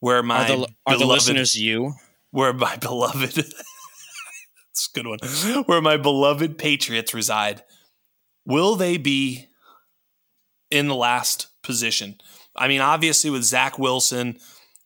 where 0.00 0.22
my 0.22 0.44
are 0.44 0.46
the, 0.46 0.54
are 0.86 0.94
the 0.94 0.98
beloved- 1.00 1.08
listeners 1.08 1.54
you? 1.54 1.94
where 2.30 2.52
my 2.52 2.76
beloved 2.80 3.38
it's 3.38 4.88
a 4.88 4.92
good 4.94 5.06
one 5.06 5.18
where 5.64 5.80
my 5.80 5.96
beloved 5.96 6.58
patriots 6.58 7.12
reside 7.14 7.62
will 8.46 8.76
they 8.76 8.96
be 8.96 9.46
in 10.70 10.88
the 10.88 10.94
last 10.94 11.48
position 11.62 12.16
i 12.56 12.68
mean 12.68 12.80
obviously 12.80 13.30
with 13.30 13.42
zach 13.42 13.78
wilson 13.78 14.36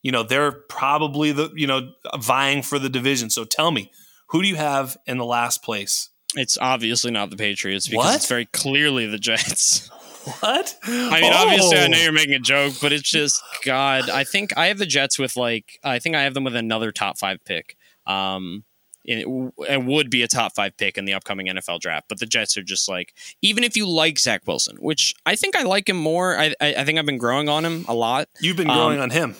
you 0.02 0.10
know 0.12 0.22
they're 0.22 0.52
probably 0.52 1.32
the 1.32 1.51
you 1.56 1.66
know 1.66 1.90
vying 2.18 2.62
for 2.62 2.78
the 2.78 2.89
division 2.89 3.28
so 3.28 3.44
tell 3.44 3.70
me 3.70 3.90
who 4.28 4.40
do 4.43 4.48
you 4.48 4.56
have 4.56 4.97
in 5.06 5.18
the 5.18 5.24
last 5.26 5.62
place 5.62 6.09
It's 6.36 6.56
obviously 6.59 7.10
not 7.10 7.28
the 7.30 7.36
Patriots 7.36 7.86
because 7.89 8.05
What? 8.06 8.16
it's 8.16 8.26
very 8.28 8.47
clearly 8.47 9.06
the 9.06 9.18
Jets. 9.18 9.90
what 10.40 10.77
I 10.85 11.20
mean, 11.20 11.32
obviously, 11.32 11.78
I 11.78 11.89
know 11.89 11.97
Oh. 11.99 12.03
you're 12.03 12.12
making 12.12 12.35
a 12.35 12.39
joke, 12.39 12.74
but 12.81 12.93
it's 12.93 13.09
just 13.09 13.43
God. 13.65 14.09
I 14.11 14.24
think 14.24 14.57
I 14.57 14.66
have 14.66 14.78
the 14.78 14.86
Jets 14.86 15.19
with 15.19 15.36
like 15.36 15.78
I 15.85 15.99
think 15.99 16.15
I 16.16 16.23
have 16.23 16.35
them 16.35 16.44
with 16.44 16.57
another 16.57 16.93
top 16.93 17.19
five 17.19 17.44
pick. 17.44 17.77
Um, 18.07 18.65
it, 19.05 19.27
it 19.69 19.82
would 19.85 20.11
be 20.11 20.23
a 20.23 20.28
top 20.28 20.55
five 20.55 20.77
pick 20.77 20.97
in 20.97 21.05
the 21.07 21.15
upcoming 21.15 21.47
NFL 21.49 21.81
draft, 21.81 22.07
but 22.09 22.20
the 22.20 22.27
Jets 22.27 22.57
are 22.57 22.62
just 22.62 22.89
like 22.89 23.15
even 23.43 23.65
if 23.65 23.77
you 23.77 23.89
like 23.89 24.19
Zach 24.19 24.43
Wilson, 24.47 24.77
which 24.77 25.15
I 25.27 25.35
think 25.35 25.57
I 25.57 25.62
like 25.65 25.89
him 25.89 25.97
more. 25.97 26.39
I 26.39 26.55
I, 26.61 26.74
I 26.78 26.85
think 26.85 26.99
I've 26.99 27.07
been 27.07 27.19
growing 27.19 27.49
on 27.49 27.65
him 27.65 27.85
a 27.89 27.94
lot. 27.94 28.28
you've 28.40 28.57
been 28.57 28.69
growing 28.69 28.99
Um, 28.99 29.05
on 29.05 29.11
him 29.11 29.35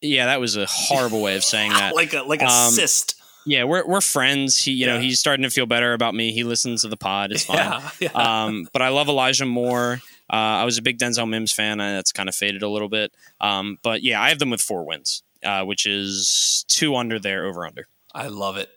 Yeah, 0.00 0.26
that 0.26 0.40
was 0.40 0.56
a 0.56 0.64
horrible 0.66 1.20
way 1.20 1.36
of 1.36 1.44
saying 1.44 1.72
that. 1.74 1.94
like 1.94 2.14
a 2.14 2.22
like 2.22 2.40
a 2.40 2.46
Um, 2.46 2.70
cyst 2.72 3.17
Yeah, 3.48 3.64
we're 3.64 3.86
we're 3.86 4.02
friends. 4.02 4.62
He, 4.62 4.72
you 4.72 4.84
know, 4.84 5.00
he's 5.00 5.18
starting 5.18 5.42
to 5.42 5.48
feel 5.50 5.64
better 5.64 5.94
about 5.94 6.14
me. 6.14 6.32
He 6.32 6.44
listens 6.44 6.82
to 6.82 6.88
the 6.88 6.98
pod. 6.98 7.32
It's 7.32 7.44
fine. 7.46 7.56
yeah, 7.56 7.90
yeah. 7.98 8.10
Um, 8.44 8.68
but 8.74 8.82
I 8.82 8.90
love 8.90 9.08
Elijah 9.08 9.46
Moore. 9.46 10.00
Uh, 10.30 10.36
I 10.60 10.64
was 10.66 10.76
a 10.76 10.82
big 10.82 10.98
Denzel 10.98 11.26
Mims 11.26 11.50
fan. 11.50 11.78
That's 11.78 12.12
kind 12.12 12.28
of 12.28 12.34
faded 12.34 12.62
a 12.62 12.68
little 12.68 12.90
bit. 12.90 13.10
Um, 13.40 13.78
but 13.82 14.02
yeah, 14.02 14.20
I 14.20 14.28
have 14.28 14.38
them 14.38 14.50
with 14.50 14.60
four 14.60 14.84
wins, 14.84 15.22
uh, 15.42 15.64
which 15.64 15.86
is 15.86 16.66
two 16.68 16.94
under 16.94 17.18
their 17.18 17.46
over 17.46 17.66
under. 17.66 17.86
I 18.14 18.28
love 18.28 18.58
it. 18.58 18.68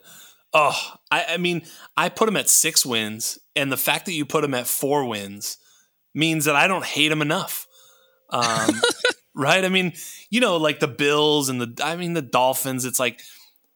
Oh, 0.54 0.78
I, 1.10 1.26
I 1.30 1.36
mean, 1.36 1.62
I 1.94 2.08
put 2.08 2.28
him 2.28 2.36
at 2.38 2.48
six 2.48 2.86
wins, 2.86 3.38
and 3.54 3.70
the 3.70 3.76
fact 3.76 4.06
that 4.06 4.12
you 4.12 4.24
put 4.24 4.42
him 4.42 4.54
at 4.54 4.66
four 4.66 5.04
wins 5.06 5.58
means 6.14 6.46
that 6.46 6.56
I 6.56 6.66
don't 6.66 6.84
hate 6.84 7.12
him 7.12 7.20
enough. 7.20 7.66
Um, 8.30 8.70
right? 9.34 9.64
I 9.64 9.68
mean, 9.68 9.92
you 10.30 10.40
know, 10.40 10.56
like 10.56 10.80
the 10.80 10.88
Bills 10.88 11.50
and 11.50 11.60
the, 11.60 11.84
I 11.84 11.96
mean, 11.96 12.14
the 12.14 12.22
Dolphins. 12.22 12.86
It's 12.86 12.98
like 12.98 13.20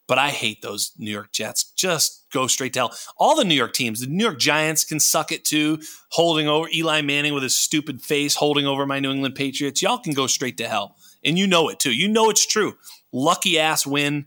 but 0.06 0.18
I 0.18 0.30
hate 0.30 0.62
those 0.62 0.92
New 0.98 1.10
York 1.10 1.32
Jets. 1.32 1.72
Just 1.76 2.26
go 2.32 2.46
straight 2.46 2.72
to 2.74 2.80
hell. 2.80 2.96
All 3.18 3.36
the 3.36 3.44
New 3.44 3.54
York 3.54 3.72
teams, 3.72 4.00
the 4.00 4.06
New 4.06 4.24
York 4.24 4.38
Giants 4.38 4.84
can 4.84 5.00
suck 5.00 5.32
it 5.32 5.44
too, 5.44 5.80
holding 6.10 6.48
over 6.48 6.68
Eli 6.74 7.00
Manning 7.02 7.34
with 7.34 7.42
his 7.42 7.56
stupid 7.56 8.02
face, 8.02 8.36
holding 8.36 8.66
over 8.66 8.86
my 8.86 9.00
New 9.00 9.10
England 9.10 9.34
Patriots. 9.34 9.82
Y'all 9.82 9.98
can 9.98 10.12
go 10.12 10.26
straight 10.26 10.56
to 10.58 10.68
hell. 10.68 10.96
And 11.24 11.38
you 11.38 11.46
know 11.46 11.68
it 11.68 11.80
too. 11.80 11.92
You 11.92 12.08
know 12.08 12.30
it's 12.30 12.46
true. 12.46 12.76
Lucky 13.12 13.58
ass 13.58 13.86
win. 13.86 14.26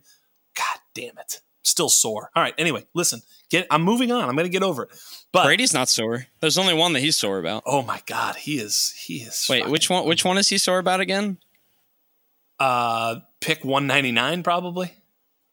God 0.56 0.80
damn 0.94 1.18
it. 1.18 1.42
Still 1.64 1.90
sore. 1.90 2.30
All 2.36 2.44
right. 2.44 2.54
Anyway, 2.58 2.86
listen, 2.94 3.22
get 3.50 3.68
I'm 3.72 3.84
moving 3.84 4.12
on. 4.12 4.28
I'm 4.28 4.36
gonna 4.36 4.50
get 4.50 4.64
over 4.64 4.84
it. 4.84 4.90
But 5.32 5.46
Brady's 5.46 5.74
not 5.74 5.88
sore. 5.88 6.26
There's 6.42 6.58
only 6.58 6.74
one 6.74 6.94
that 6.94 7.02
he's 7.02 7.16
sore 7.16 7.40
about. 7.40 7.64
Oh 7.66 7.84
my 7.84 8.02
God, 8.06 8.36
he 8.36 8.58
is 8.58 8.94
he 8.98 9.18
is 9.18 9.46
Wait, 9.50 9.68
which 9.70 9.90
one 9.90 10.06
which 10.06 10.26
one 10.26 10.38
is 10.38 10.50
he 10.50 10.58
sore 10.58 10.80
about 10.80 11.00
again? 11.00 11.38
Uh 12.60 13.18
pick 13.40 13.64
199 13.64 14.44
probably. 14.44 14.92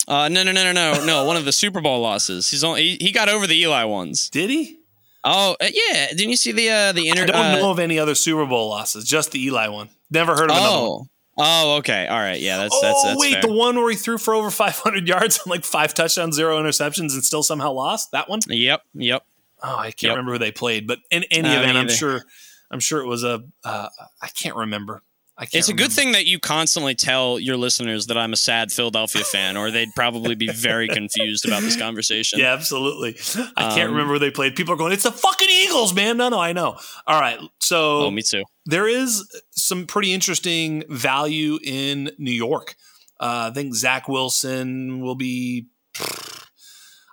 Uh, 0.09 0.29
no, 0.29 0.43
no, 0.43 0.53
no, 0.53 0.63
no, 0.65 0.73
no, 0.73 1.05
no. 1.05 1.25
One 1.27 1.37
of 1.37 1.45
the 1.45 1.53
Super 1.53 1.81
Bowl 1.81 2.01
losses. 2.01 2.49
He's 2.51 2.63
only 2.65 2.83
he, 2.83 2.97
he 3.07 3.13
got 3.13 3.29
over 3.29 3.47
the 3.47 3.57
Eli 3.57 3.85
ones. 3.85 4.31
Did 4.31 4.51
he? 4.51 4.79
Oh 5.25 5.57
uh, 5.61 5.67
yeah. 5.73 6.09
Didn't 6.11 6.31
you 6.31 6.37
see 6.37 6.53
the 6.53 6.71
uh, 6.71 6.93
the 6.93 7.09
inter- 7.09 7.25
I 7.25 7.27
don't 7.27 7.37
uh, 7.37 7.57
know 7.57 7.71
of 7.71 7.79
any 7.79 7.99
other 7.99 8.15
Super 8.15 8.47
Bowl 8.47 8.69
losses. 8.69 9.05
Just 9.05 9.33
the 9.33 9.45
Eli 9.45 9.69
one. 9.69 9.89
Never 10.11 10.37
heard 10.37 10.51
of 10.51 10.57
another 10.57 10.77
one. 10.89 10.91
Oh. 10.91 11.07
Oh, 11.39 11.77
okay. 11.79 12.07
All 12.07 12.19
right. 12.19 12.41
Yeah, 12.41 12.57
that's 12.57 12.75
oh 12.75 12.81
that's 12.81 13.03
that's 13.03 13.21
wait, 13.21 13.33
fair. 13.35 13.43
the 13.43 13.53
one 13.53 13.77
where 13.77 13.91
he 13.91 13.97
threw 13.97 14.17
for 14.17 14.35
over 14.35 14.51
500 14.53 15.07
yards 15.07 15.41
and 15.45 15.51
like 15.51 15.65
five 15.65 15.93
touchdowns, 15.93 16.35
zero 16.37 16.59
interceptions, 16.63 17.13
and 17.13 17.23
still 17.25 17.43
somehow 17.43 17.73
lost. 17.73 18.13
That 18.13 18.29
one. 18.31 18.41
Yep. 18.49 18.83
Yep. 18.95 19.23
Oh, 19.63 19.77
I 19.77 19.91
can't 19.91 20.03
Yep. 20.05 20.11
remember 20.13 20.33
who 20.33 20.39
they 20.39 20.53
played, 20.53 20.87
but 20.87 21.01
in 21.11 21.25
any 21.25 21.49
Uh, 21.49 21.61
event, 21.61 21.77
I'm 21.77 21.89
sure. 21.89 22.23
I'm 22.71 22.81
sure 22.81 23.01
it 23.01 23.07
was 23.07 23.23
a. 23.23 23.45
Uh, 23.65 23.89
I 24.23 24.29
can't 24.29 24.57
remember. 24.57 25.03
I 25.39 25.45
can't. 25.45 25.55
It's 25.57 25.69
a 25.69 25.75
good 25.75 25.93
thing 25.93 26.13
that 26.13 26.25
you 26.27 26.39
constantly 26.39 26.95
tell 26.95 27.39
your 27.39 27.57
listeners 27.59 28.07
that 28.07 28.17
I'm 28.17 28.33
a 28.33 28.37
sad 28.37 28.73
Philadelphia 28.73 29.23
fan, 29.23 29.57
or 29.59 29.71
they'd 29.71 29.95
probably 29.95 30.35
be 30.35 30.49
very 30.49 30.89
confused 30.89 31.45
about 31.47 31.61
this 31.63 31.77
conversation. 31.77 32.39
Yeah, 32.41 32.55
absolutely. 32.55 33.17
I 33.57 33.75
can't 33.75 33.89
Um, 33.89 33.93
remember 33.93 34.15
who 34.15 34.19
they 34.19 34.31
played. 34.31 34.57
People 34.57 34.73
are 34.75 34.77
going, 34.79 34.93
"It's 34.93 35.03
the 35.03 35.13
fucking 35.13 35.49
Eagles, 35.51 35.93
man." 35.95 36.17
No, 36.17 36.31
no, 36.31 36.39
I 36.41 36.53
know. 36.55 36.79
All 37.07 37.21
right, 37.21 37.39
so 37.61 38.05
Oh, 38.07 38.11
me 38.11 38.23
too. 38.23 38.45
there 38.65 38.89
is 38.89 39.29
some 39.51 39.87
pretty 39.87 40.13
interesting 40.15 40.85
value 40.89 41.59
in 41.63 42.11
New 42.19 42.31
York. 42.33 42.75
Uh, 43.21 43.49
I 43.51 43.55
think 43.55 43.75
Zach 43.75 44.09
Wilson 44.09 45.01
will 45.01 45.17
be. 45.17 45.67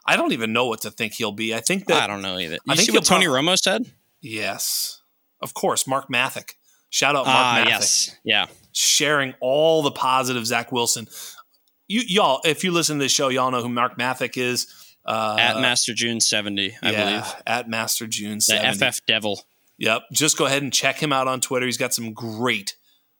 I 0.05 0.17
don't 0.17 0.33
even 0.33 0.51
know 0.51 0.65
what 0.67 0.81
to 0.81 0.91
think 0.91 1.13
he'll 1.13 1.31
be. 1.31 1.55
I 1.55 1.61
think 1.61 1.85
that 1.87 2.03
I 2.03 2.07
don't 2.07 2.21
know 2.21 2.37
either. 2.37 2.57
I 2.67 2.73
You 2.73 2.75
think 2.77 2.89
see 2.89 2.91
what 2.91 3.05
Tony 3.05 3.25
prob- 3.25 3.37
Romo 3.43 3.57
said? 3.57 3.91
yes, 4.21 5.01
of 5.41 5.53
course, 5.53 5.87
Mark 5.87 6.09
Mathick. 6.09 6.53
Shout 6.93 7.15
out 7.15 7.25
Mark 7.25 7.65
Mathick, 7.65 7.69
yes. 7.69 8.15
Yeah. 8.23 8.45
sharing 8.71 9.33
all 9.39 9.81
the 9.81 9.89
positive 9.89 10.45
Zach 10.45 10.71
Wilson. 10.71 11.07
You 11.87 12.01
y'all, 12.05 12.39
if 12.45 12.63
you 12.63 12.71
listen 12.71 12.99
to 12.99 13.03
this 13.05 13.11
show, 13.11 13.29
y'all 13.29 13.49
know 13.49 13.63
who 13.63 13.69
Mark 13.69 13.97
Mathick 13.97 14.37
is. 14.37 14.67
Uh, 15.05 15.35
At 15.39 15.59
Master 15.59 15.93
June 15.93 16.21
70, 16.21 16.77
I 16.83 16.91
yeah, 16.91 17.03
believe. 17.05 17.35
at 17.47 17.67
Master 17.67 18.05
June 18.07 18.39
70. 18.39 18.77
The 18.77 18.91
FF 18.91 19.05
Devil. 19.07 19.41
Yep. 19.79 20.03
Just 20.13 20.37
go 20.37 20.45
ahead 20.45 20.61
and 20.61 20.71
check 20.71 21.01
him 21.01 21.11
out 21.11 21.27
on 21.27 21.41
Twitter. 21.41 21.65
He's 21.65 21.77
got 21.79 21.93
some 21.95 22.13
great 22.13 22.77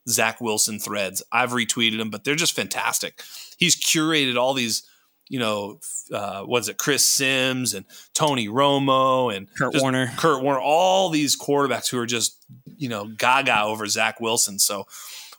Zach 0.08 0.40
Wilson 0.40 0.78
threads. 0.80 1.24
I've 1.32 1.50
retweeted 1.50 1.98
them, 1.98 2.10
but 2.12 2.24
they're 2.24 2.36
just 2.36 2.56
fantastic. 2.56 3.22
He's 3.58 3.76
curated 3.76 4.38
all 4.38 4.54
these, 4.54 4.84
you 5.30 5.40
know, 5.40 5.80
uh, 6.12 6.44
what 6.44 6.60
is 6.60 6.70
it, 6.70 6.78
Chris 6.78 7.06
Sims 7.06 7.74
and 7.74 7.86
Tony 8.14 8.48
Romo 8.48 9.36
and 9.36 9.48
Kurt 9.58 9.76
Warner. 9.80 10.12
Kurt 10.18 10.44
Warner, 10.44 10.60
all 10.60 11.10
these 11.10 11.38
quarterbacks 11.38 11.90
who 11.90 11.98
are 11.98 12.06
just, 12.06 12.46
you 12.78 12.90
know, 12.90 13.06
gaga 13.06 13.64
over 13.64 13.88
Zach 13.88 14.20
Wilson. 14.20 14.60
So 14.60 14.86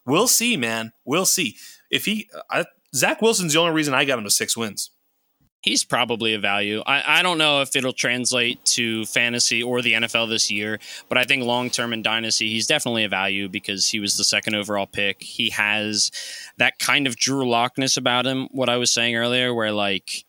we'll 0.07 0.29
see, 0.29 0.57
man. 0.57 0.93
We'll 1.05 1.27
see. 1.27 1.57
If 1.91 2.07
he, 2.07 2.29
I, 2.51 2.65
Zach 2.95 3.23
Wilson's 3.23 3.53
the 3.53 3.61
only 3.61 3.73
reason 3.73 3.95
I 3.95 4.05
got 4.05 4.19
him 4.19 4.25
to 4.25 4.31
six 4.31 4.57
wins. 4.57 4.91
He's 5.65 5.83
probably 5.83 6.35
a 6.35 6.39
value. 6.39 6.83
I, 6.85 7.21
I 7.21 7.23
don't 7.23 7.39
know 7.39 7.63
if 7.63 7.75
it'll 7.75 7.95
translate 7.95 8.63
to 8.67 9.07
fantasy 9.07 9.63
or 9.63 9.81
the 9.81 9.95
NFL 9.95 10.29
this 10.29 10.51
year, 10.51 10.79
but 11.09 11.17
I 11.17 11.25
think 11.25 11.43
long 11.43 11.71
term 11.71 11.95
in 11.95 12.03
Dynasty, 12.03 12.51
he's 12.51 12.67
definitely 12.67 13.05
a 13.05 13.09
value 13.09 13.49
because 13.49 13.89
he 13.89 13.99
was 13.99 14.19
the 14.19 14.25
second 14.25 14.57
overall 14.57 14.85
pick. 14.85 15.23
He 15.23 15.49
has 15.49 16.11
that 16.59 16.79
kind 16.79 17.07
of 17.07 17.17
Drew 17.17 17.49
Lockness 17.49 17.97
about 17.97 18.27
him, 18.27 18.49
what 18.51 18.69
I 18.69 18.77
was 18.77 18.93
saying 18.93 19.17
earlier, 19.17 19.55
where 19.55 19.73
like, 19.73 20.27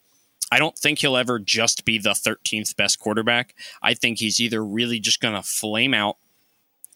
I 0.53 0.57
don't 0.57 0.77
think 0.77 0.99
he'll 0.99 1.17
ever 1.17 1.37
just 1.37 1.83
be 1.83 1.97
the 1.97 2.11
13th 2.11 2.73
best 2.77 2.99
quarterback. 2.99 3.55
I 3.81 3.93
think 3.93 4.19
he's 4.19 4.39
either 4.39 4.63
really 4.63 5.01
just 5.01 5.19
going 5.19 5.35
to 5.35 5.43
flame 5.43 5.93
out 5.93 6.15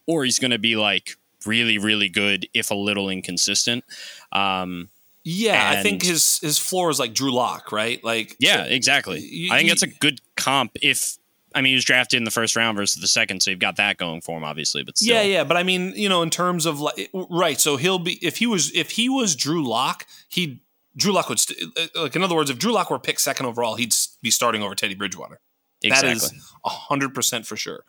or 0.07 0.23
he's 0.23 0.39
going 0.39 0.51
to 0.51 0.59
be 0.59 0.77
like 0.77 1.17
really, 1.45 1.77
really 1.77 2.07
good, 2.07 2.47
if 2.53 2.71
a 2.71 2.75
little 2.75 3.09
inconsistent. 3.09 3.83
Um, 4.31 4.87
Yeah, 5.23 5.69
I 5.77 5.81
think 5.83 6.03
his 6.03 6.39
his 6.39 6.57
floor 6.57 6.89
is 6.89 6.99
like 6.99 7.13
Drew 7.13 7.31
Lock, 7.33 7.71
right? 7.71 8.03
Like 8.03 8.35
Yeah, 8.39 8.63
exactly. 8.63 9.19
you- 9.19 9.51
I 9.51 9.57
think 9.57 9.69
that's 9.69 9.83
a 9.83 9.87
good 9.87 10.21
comp. 10.37 10.71
If 10.81 11.17
I 11.53 11.61
mean, 11.61 11.71
he 11.71 11.75
was 11.75 11.83
drafted 11.85 12.17
in 12.17 12.23
the 12.25 12.31
first 12.31 12.55
round 12.55 12.77
versus 12.77 13.01
the 13.01 13.07
second, 13.07 13.41
so 13.41 13.49
you've 13.49 13.59
got 13.59 13.75
that 13.77 13.97
going 13.97 14.21
for 14.21 14.37
him, 14.37 14.43
obviously. 14.43 14.83
But 14.83 14.97
still, 14.97 15.15
Yeah, 15.15 15.23
yeah, 15.23 15.43
but 15.43 15.57
I 15.57 15.63
mean, 15.63 15.93
you 15.95 16.07
know, 16.07 16.21
in 16.21 16.29
terms 16.29 16.65
of 16.65 16.79
like, 16.79 17.09
right? 17.13 17.59
So 17.59 17.75
he'll 17.75 17.99
be 17.99 18.13
if 18.25 18.37
he 18.37 18.45
was 18.47 18.71
if 18.75 18.91
he 18.91 19.09
was 19.09 19.35
Drew 19.35 19.67
Lock, 19.67 20.05
he 20.29 20.61
Drew 20.95 21.11
Lock 21.11 21.27
would 21.29 21.39
st- 21.39 21.59
uh, 21.77 22.01
like 22.03 22.15
in 22.15 22.23
other 22.23 22.35
words, 22.35 22.49
if 22.49 22.57
Drew 22.59 22.71
Lock 22.71 22.89
were 22.89 22.99
picked 22.99 23.21
second 23.21 23.45
overall, 23.45 23.75
he'd 23.75 23.93
be 24.21 24.31
starting 24.31 24.61
over 24.63 24.75
Teddy 24.75 24.95
Bridgewater. 24.95 25.39
exactly. 25.83 26.09
That 26.13 26.15
is 26.15 26.33
hundred 26.63 27.13
percent 27.15 27.45
for 27.47 27.57
sure. 27.57 27.83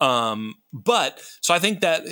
Um, 0.00 0.54
but 0.72 1.20
so 1.42 1.52
I 1.52 1.58
think 1.58 1.80
that 1.80 2.04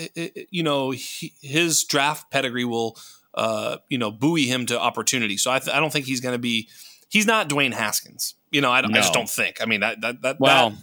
you 0.50 0.62
know 0.62 0.90
he, 0.90 1.32
his 1.42 1.84
draft 1.84 2.30
pedigree 2.30 2.64
will 2.64 2.98
uh, 3.34 3.78
you 3.88 3.98
know 3.98 4.10
buoy 4.10 4.46
him 4.46 4.66
to 4.66 4.78
opportunity. 4.80 5.36
So 5.36 5.50
I, 5.50 5.58
th- 5.58 5.74
I 5.74 5.80
don't 5.80 5.92
think 5.92 6.06
he's 6.06 6.20
going 6.20 6.34
to 6.34 6.38
be. 6.38 6.68
He's 7.10 7.26
not 7.26 7.48
Dwayne 7.48 7.72
Haskins. 7.72 8.34
You 8.50 8.60
know, 8.60 8.70
I, 8.70 8.82
don't- 8.82 8.92
I 8.94 8.98
just 8.98 9.12
don't 9.12 9.28
think. 9.30 9.62
I 9.62 9.66
mean, 9.66 9.80
that 9.80 10.00
that, 10.02 10.22
that 10.22 10.40
well, 10.40 10.70
that- 10.70 10.78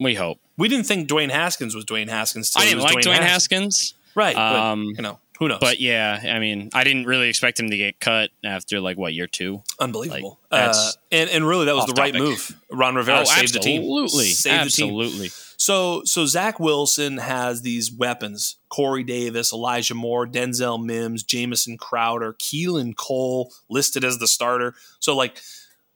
we 0.00 0.14
hope. 0.14 0.38
we 0.56 0.68
didn't 0.68 0.86
think 0.86 1.08
Dwayne 1.08 1.30
Haskins 1.30 1.74
was 1.74 1.84
Dwayne 1.84 2.08
Haskins. 2.08 2.52
I 2.56 2.64
didn't 2.64 2.80
like 2.82 2.98
Dwayne 2.98 3.18
Haskins, 3.20 3.94
right? 4.14 4.34
But, 4.36 4.56
um, 4.56 4.84
you 4.84 5.02
know, 5.02 5.18
who 5.40 5.48
knows? 5.48 5.58
but 5.60 5.80
yeah, 5.80 6.20
I 6.24 6.38
mean, 6.38 6.70
I 6.72 6.84
didn't 6.84 7.06
really 7.06 7.28
expect 7.28 7.58
him 7.58 7.70
to 7.70 7.76
get 7.76 7.98
cut 8.00 8.30
after 8.44 8.80
like 8.80 8.96
what 8.96 9.12
year 9.12 9.26
two. 9.26 9.62
Unbelievable. 9.80 10.38
Like, 10.52 10.70
uh, 10.70 10.90
and 11.10 11.28
and 11.30 11.46
really 11.46 11.66
that 11.66 11.74
was 11.74 11.86
the 11.86 11.94
right 11.94 12.12
topic. 12.14 12.28
move. 12.28 12.56
Ron 12.70 12.94
Rivera 12.94 13.20
oh, 13.20 13.24
saved 13.24 13.54
the 13.54 13.58
team. 13.60 13.80
absolutely, 13.80 14.26
Saved 14.26 14.66
the 14.66 14.70
team. 14.70 14.88
absolutely. 14.90 15.30
So 15.58 16.02
so 16.04 16.24
Zach 16.24 16.60
Wilson 16.60 17.18
has 17.18 17.62
these 17.62 17.92
weapons: 17.92 18.56
Corey 18.68 19.02
Davis, 19.02 19.52
Elijah 19.52 19.94
Moore, 19.94 20.26
Denzel 20.26 20.82
Mims, 20.82 21.24
Jamison 21.24 21.76
Crowder, 21.76 22.32
Keelan 22.34 22.96
Cole 22.96 23.52
listed 23.68 24.04
as 24.04 24.18
the 24.18 24.28
starter. 24.28 24.74
So 25.00 25.16
like, 25.16 25.38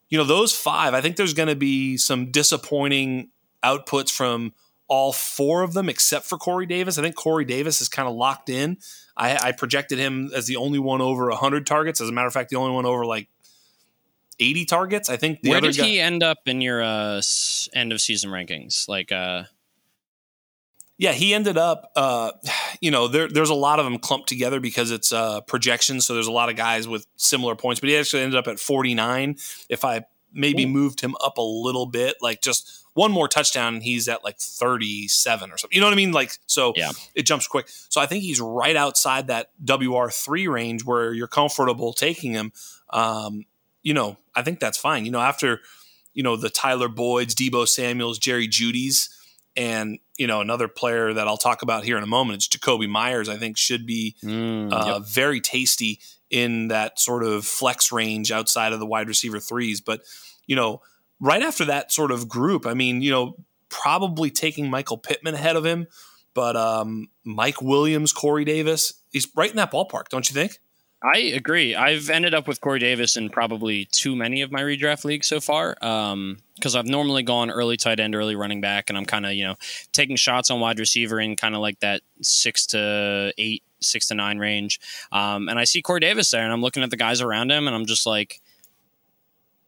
you 0.09 0.19
know, 0.19 0.25
those 0.25 0.53
five. 0.53 0.95
I 0.95 1.01
think 1.01 1.17
there's 1.17 1.33
going 1.33 1.49
to 1.49 1.57
be 1.57 1.97
some 1.97 2.33
disappointing 2.33 3.31
outputs 3.63 4.11
from 4.11 4.53
all 4.89 5.13
four 5.13 5.63
of 5.63 5.73
them, 5.73 5.89
except 5.89 6.27
for 6.27 6.37
Corey 6.37 6.67
Davis. 6.67 6.99
I 6.99 7.03
think 7.03 7.15
Corey 7.15 7.45
Davis 7.45 7.81
is 7.81 7.89
kind 7.89 8.09
of 8.09 8.15
locked 8.15 8.51
in. 8.51 8.79
I, 9.17 9.37
I 9.37 9.53
projected 9.53 9.99
him 9.99 10.31
as 10.35 10.47
the 10.47 10.57
only 10.57 10.81
one 10.81 11.01
over 11.01 11.29
100 11.29 11.67
targets. 11.67 12.01
As 12.01 12.09
a 12.09 12.13
matter 12.13 12.27
of 12.27 12.33
fact, 12.33 12.51
the 12.51 12.57
only 12.57 12.75
one 12.75 12.85
over 12.85 13.07
like 13.07 13.29
80 14.39 14.65
targets. 14.67 15.09
I 15.09 15.17
think 15.17 15.39
Where 15.43 15.61
did 15.61 15.77
guy, 15.77 15.85
he 15.85 16.01
end 16.01 16.23
up 16.23 16.41
in 16.47 16.61
your 16.61 16.83
uh, 16.83 17.23
end 17.73 17.93
of 17.93 18.01
season 18.01 18.31
rankings? 18.31 18.89
Like, 18.89 19.13
uh, 19.13 19.45
Yeah, 21.03 21.11
he 21.11 21.35
ended 21.35 21.59
up, 21.59 21.91
uh, 21.97 22.31
you 22.81 22.93
know, 22.93 23.09
there, 23.09 23.27
there's 23.27 23.51
a 23.51 23.55
lot 23.55 23.81
of 23.81 23.85
them 23.85 23.99
clumped 23.99 24.29
together 24.29 24.61
because 24.61 24.93
it's 24.93 25.13
uh, 25.13 25.41
projections. 25.41 26.07
So 26.07 26.15
there's 26.15 26.29
a 26.29 26.33
lot 26.33 26.49
of 26.49 26.55
guys 26.55 26.87
with 26.87 27.09
similar 27.17 27.57
points, 27.57 27.81
but 27.81 27.89
he 27.89 27.97
actually 27.97 28.23
ended 28.23 28.39
up 28.39 28.47
at 28.47 28.61
49. 28.61 29.35
If 29.69 29.85
I 29.85 30.05
maybe 30.33 30.63
Ooh. 30.63 30.69
moved 30.69 31.01
him 31.01 31.17
up 31.21 31.39
a 31.39 31.43
little 31.43 31.87
bit, 31.87 32.19
like 32.23 32.41
just 32.41 32.85
one 32.95 33.11
more 33.11 33.27
touchdown, 33.27 33.81
he's 33.81 34.07
at 34.09 34.23
like 34.23 34.39
37 34.39 35.51
or 35.51 35.59
something. 35.59 35.75
You 35.75 35.81
know 35.81 35.89
what 35.89 35.93
I 35.93 35.97
mean? 35.97 36.13
Like, 36.13 36.39
so 36.47 36.73
Yeah. 36.77 36.93
it 37.17 37.27
jumps 37.27 37.49
quick. 37.49 37.67
So 37.89 38.01
I 38.01 38.07
think 38.07 38.23
he's 38.23 38.41
right 38.41 38.77
outside 38.77 39.27
that 39.27 39.51
WR3 39.65 40.49
range 40.49 40.85
where 40.85 41.13
you're 41.13 41.27
comfortable 41.27 41.93
taking 41.93 42.31
him. 42.31 42.53
Um, 42.91 43.45
you 43.83 43.93
know, 43.93 44.19
I 44.37 44.43
think 44.43 44.61
that's 44.61 44.79
fine. 44.79 45.05
You 45.05 45.11
know, 45.11 45.21
after, 45.21 45.63
you 46.15 46.23
know, 46.23 46.37
the 46.37 46.49
Tyler 46.49 46.89
Boyds, 46.89 47.35
Deebo 47.35 47.67
Samuels, 47.67 48.21
Jerry 48.21 48.47
Jeudy's, 48.47 49.09
and 49.57 49.99
you 50.17 50.27
know 50.27 50.41
another 50.41 50.69
player 50.69 51.13
that 51.13 51.29
I'll 51.29 51.37
talk 51.37 51.63
about 51.63 51.85
here 51.85 51.97
in 51.97 52.03
a 52.03 52.09
moment. 52.09 52.37
It's 52.37 52.49
Jakobi 52.49 52.89
Meyers. 52.89 53.29
I 53.29 53.37
think 53.37 53.57
should 53.57 53.87
be 53.87 54.17
mm, 54.23 54.73
uh, 54.73 54.95
yep. 54.99 55.03
very 55.07 55.41
tasty 55.41 56.01
in 56.31 56.69
that 56.69 56.99
sort 56.99 57.25
of 57.25 57.45
flex 57.45 57.93
range 57.93 58.31
outside 58.33 58.73
of 58.73 58.81
the 58.81 58.87
wide 58.87 59.09
receiver 59.09 59.39
threes. 59.39 59.81
But 59.81 60.03
you 60.47 60.57
know, 60.57 60.81
right 61.21 61.43
after 61.43 61.65
that 61.67 61.93
sort 61.93 62.11
of 62.11 62.29
group, 62.29 62.67
I 62.67 62.75
mean, 62.75 63.03
you 63.03 63.11
know, 63.11 63.37
probably 63.69 64.31
taking 64.31 64.71
Michael 64.71 64.99
Pittman 64.99 65.35
ahead 65.35 65.57
of 65.57 65.65
him, 65.65 65.87
but 66.35 66.57
um, 66.57 67.09
Mike 67.25 67.63
Williams, 67.63 68.13
Corey 68.13 68.45
Davis, 68.45 68.95
he's 69.11 69.29
right 69.37 69.51
in 69.51 69.57
that 69.57 69.73
ballpark, 69.73 70.09
don't 70.09 70.29
you 70.29 70.35
think? 70.35 70.59
I 71.05 71.19
agree. 71.19 71.75
I've 71.75 72.11
ended 72.11 72.33
up 72.33 72.47
with 72.47 72.61
Corey 72.61 72.79
Davis 72.79 73.17
in 73.17 73.29
probably 73.29 73.87
too 73.87 74.15
many 74.15 74.41
of 74.43 74.53
my 74.53 74.61
redraft 74.63 75.05
leagues 75.05 75.27
so 75.27 75.41
far. 75.41 75.75
Because 75.81 76.77
I've 76.77 76.87
normally 76.87 77.25
gone 77.25 77.51
early 77.51 77.77
tight 77.77 77.99
end, 77.99 78.15
early 78.15 78.37
running 78.37 78.61
back, 78.61 78.89
and 78.89 78.97
I'm 78.97 79.05
kind 79.05 79.27
of 79.27 79.33
you 79.33 79.45
know 79.45 79.57
taking 79.93 80.17
shots 80.17 80.51
on 80.51 80.61
wide 80.61 80.79
receiver 80.79 81.19
in 81.19 81.35
kind 81.35 81.55
of 81.55 81.61
like 81.61 81.81
that 81.81 82.03
six 82.21 82.67
to 82.67 83.33
eight, 83.37 83.65
six 83.81 84.09
to 84.09 84.15
nine 84.15 84.39
range. 84.39 84.79
Um, 85.11 85.49
and 85.49 85.59
I 85.59 85.65
see 85.65 85.83
Corey 85.83 86.01
Davis 86.01 86.31
there, 86.31 86.45
and 86.45 86.53
I'm 86.53 86.63
looking 86.63 86.85
at 86.85 86.91
the 86.91 86.97
guys 86.97 87.21
around 87.21 87.51
him, 87.51 87.67
and 87.67 87.75
I'm 87.75 87.87
just 87.87 88.07
like, 88.07 88.41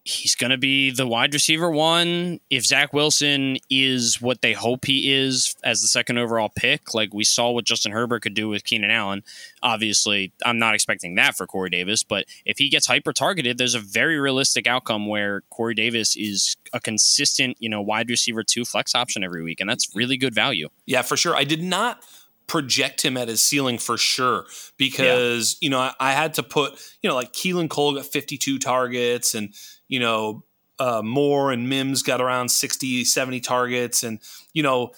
he's 0.04 0.34
going 0.34 0.50
to 0.50 0.58
be 0.58 0.90
the 0.90 1.06
wide 1.06 1.32
receiver 1.32 1.70
one. 1.70 2.38
If 2.50 2.66
Zach 2.66 2.92
Wilson 2.92 3.56
is 3.70 4.20
what 4.20 4.42
they 4.42 4.52
hope 4.52 4.84
he 4.84 5.12
is 5.12 5.56
as 5.64 5.80
the 5.80 5.88
second 5.88 6.18
overall 6.18 6.50
pick, 6.54 6.92
like 6.92 7.14
we 7.14 7.24
saw 7.24 7.50
what 7.50 7.64
Justin 7.64 7.92
Herbert 7.92 8.20
could 8.20 8.34
do 8.34 8.48
with 8.48 8.64
Keenan 8.64 8.90
Allen, 8.90 9.22
obviously 9.62 10.32
I'm 10.44 10.58
not 10.58 10.74
expecting 10.74 11.14
that 11.14 11.36
for 11.36 11.46
Corey 11.46 11.70
Davis, 11.70 12.04
but 12.04 12.26
if 12.44 12.58
he 12.58 12.68
gets 12.68 12.86
hyper 12.86 13.14
targeted, 13.14 13.56
there's 13.56 13.74
a 13.74 13.80
very 13.80 14.18
realistic 14.18 14.66
outcome 14.66 15.06
where 15.06 15.40
Corey 15.48 15.74
Davis 15.74 16.16
is 16.16 16.54
a 16.74 16.80
consistent, 16.80 17.56
you 17.58 17.70
know, 17.70 17.80
wide 17.80 18.10
receiver 18.10 18.44
two 18.44 18.66
flex 18.66 18.94
option 18.94 19.24
every 19.24 19.42
week, 19.42 19.60
and 19.60 19.70
that's 19.70 19.96
really 19.96 20.18
good 20.18 20.34
value. 20.34 20.68
Yeah, 20.84 21.00
for 21.00 21.16
sure. 21.16 21.34
I 21.34 21.44
did 21.44 21.62
not 21.62 22.04
project 22.46 23.02
him 23.02 23.16
at 23.16 23.28
his 23.28 23.42
ceiling 23.42 23.78
for 23.78 23.96
sure 23.96 24.44
because 24.76 25.56
yeah. 25.60 25.66
you 25.66 25.70
know 25.70 25.78
I, 25.78 25.94
I, 25.98 26.12
had 26.12 26.34
to 26.34 26.42
put 26.42 26.78
you 27.00 27.08
know 27.08 27.14
like 27.14 27.32
Keelan 27.32 27.70
Cole 27.70 27.94
got 27.94 28.04
52 28.04 28.58
targets 28.58 29.34
and 29.34 29.54
you 29.88 30.00
know, 30.00 30.44
uh, 30.78 31.02
Moore 31.02 31.52
and 31.52 31.68
Mims 31.68 32.02
got 32.02 32.20
around 32.20 32.50
60, 32.50 33.04
70 33.04 33.40
targets, 33.40 34.02
and 34.02 34.18
you 34.52 34.62
know, 34.62 34.92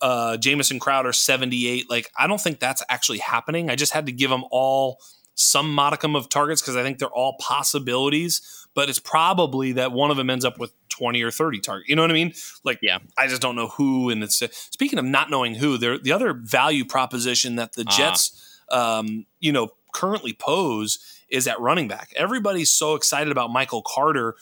uh, 0.00 0.36
Jamison 0.36 0.78
Crowder 0.78 1.12
78. 1.12 1.88
Like, 1.88 2.10
I 2.18 2.26
don't 2.26 2.40
think 2.40 2.58
that's 2.58 2.82
actually 2.88 3.18
happening. 3.18 3.70
I 3.70 3.76
just 3.76 3.92
had 3.92 4.06
to 4.06 4.12
give 4.12 4.30
them 4.30 4.44
all 4.50 4.98
some 5.34 5.72
modicum 5.72 6.14
of 6.14 6.28
targets 6.28 6.60
because 6.60 6.76
I 6.76 6.82
think 6.82 6.98
they're 6.98 7.08
all 7.08 7.36
possibilities, 7.40 8.66
but 8.74 8.88
it's 8.88 8.98
probably 8.98 9.72
that 9.72 9.92
one 9.92 10.10
of 10.10 10.16
them 10.16 10.28
ends 10.28 10.44
up 10.44 10.58
with 10.58 10.72
20 10.90 11.22
or 11.22 11.30
30 11.30 11.60
targets. 11.60 11.88
You 11.88 11.96
know 11.96 12.02
what 12.02 12.10
I 12.10 12.14
mean? 12.14 12.32
Like, 12.64 12.80
yeah, 12.82 12.98
I 13.16 13.28
just 13.28 13.40
don't 13.40 13.56
know 13.56 13.68
who. 13.68 14.10
And 14.10 14.22
it's 14.22 14.42
uh, 14.42 14.48
speaking 14.50 14.98
of 14.98 15.04
not 15.04 15.30
knowing 15.30 15.54
who, 15.54 15.78
there 15.78 15.98
the 15.98 16.12
other 16.12 16.34
value 16.34 16.84
proposition 16.84 17.56
that 17.56 17.72
the 17.72 17.84
ah. 17.86 17.96
Jets, 17.96 18.60
um, 18.70 19.26
you 19.40 19.52
know, 19.52 19.70
currently 19.94 20.32
pose 20.32 20.98
is 21.32 21.48
at 21.48 21.58
running 21.60 21.88
back. 21.88 22.12
Everybody's 22.14 22.70
so 22.70 22.94
excited 22.94 23.32
about 23.32 23.50
Michael 23.50 23.82
Carter. 23.82 24.36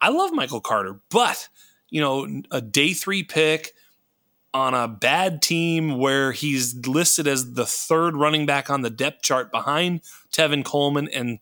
I 0.00 0.08
love 0.08 0.32
Michael 0.32 0.60
Carter, 0.60 1.00
but 1.10 1.48
you 1.90 2.00
know, 2.00 2.42
a 2.50 2.60
day 2.60 2.92
three 2.92 3.24
pick 3.24 3.74
on 4.54 4.74
a 4.74 4.88
bad 4.88 5.42
team 5.42 5.98
where 5.98 6.32
he's 6.32 6.74
listed 6.86 7.26
as 7.26 7.52
the 7.54 7.66
third 7.66 8.16
running 8.16 8.46
back 8.46 8.70
on 8.70 8.82
the 8.82 8.90
depth 8.90 9.22
chart 9.22 9.50
behind 9.50 10.00
Tevin 10.32 10.64
Coleman 10.64 11.08
and 11.08 11.38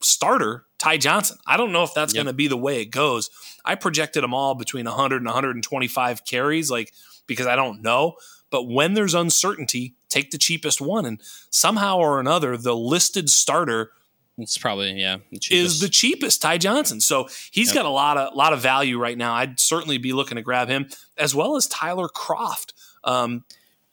starter 0.00 0.64
Ty 0.78 0.96
Johnson. 0.98 1.38
I 1.46 1.56
don't 1.56 1.72
know 1.72 1.82
if 1.82 1.94
that's 1.94 2.14
yep. 2.14 2.24
going 2.24 2.32
to 2.32 2.36
be 2.36 2.48
the 2.48 2.56
way 2.56 2.80
it 2.80 2.86
goes. 2.86 3.30
I 3.64 3.74
projected 3.74 4.22
them 4.22 4.34
all 4.34 4.54
between 4.54 4.86
100 4.86 5.16
and 5.16 5.26
125 5.26 6.24
carries, 6.24 6.70
like 6.70 6.92
because 7.26 7.46
I 7.46 7.56
don't 7.56 7.82
know. 7.82 8.14
But 8.50 8.64
when 8.68 8.94
there's 8.94 9.14
uncertainty, 9.14 9.94
take 10.08 10.30
the 10.30 10.38
cheapest 10.38 10.80
one. 10.80 11.04
And 11.04 11.20
somehow 11.50 11.98
or 11.98 12.20
another, 12.20 12.56
the 12.56 12.76
listed 12.76 13.28
starter 13.30 13.92
it's 14.38 14.56
probably 14.56 14.92
yeah 14.92 15.18
the 15.32 15.40
is 15.50 15.80
the 15.80 15.88
cheapest 15.88 16.40
Ty 16.40 16.58
Johnson. 16.58 17.00
So 17.00 17.28
he's 17.50 17.68
yep. 17.68 17.74
got 17.74 17.86
a 17.86 17.90
lot 17.90 18.16
of 18.16 18.34
lot 18.34 18.52
of 18.52 18.60
value 18.60 18.98
right 18.98 19.18
now. 19.18 19.34
I'd 19.34 19.58
certainly 19.58 19.98
be 19.98 20.12
looking 20.12 20.36
to 20.36 20.42
grab 20.42 20.68
him 20.68 20.88
as 21.16 21.34
well 21.34 21.56
as 21.56 21.66
Tyler 21.66 22.08
Kroft. 22.08 22.72
Um, 23.02 23.44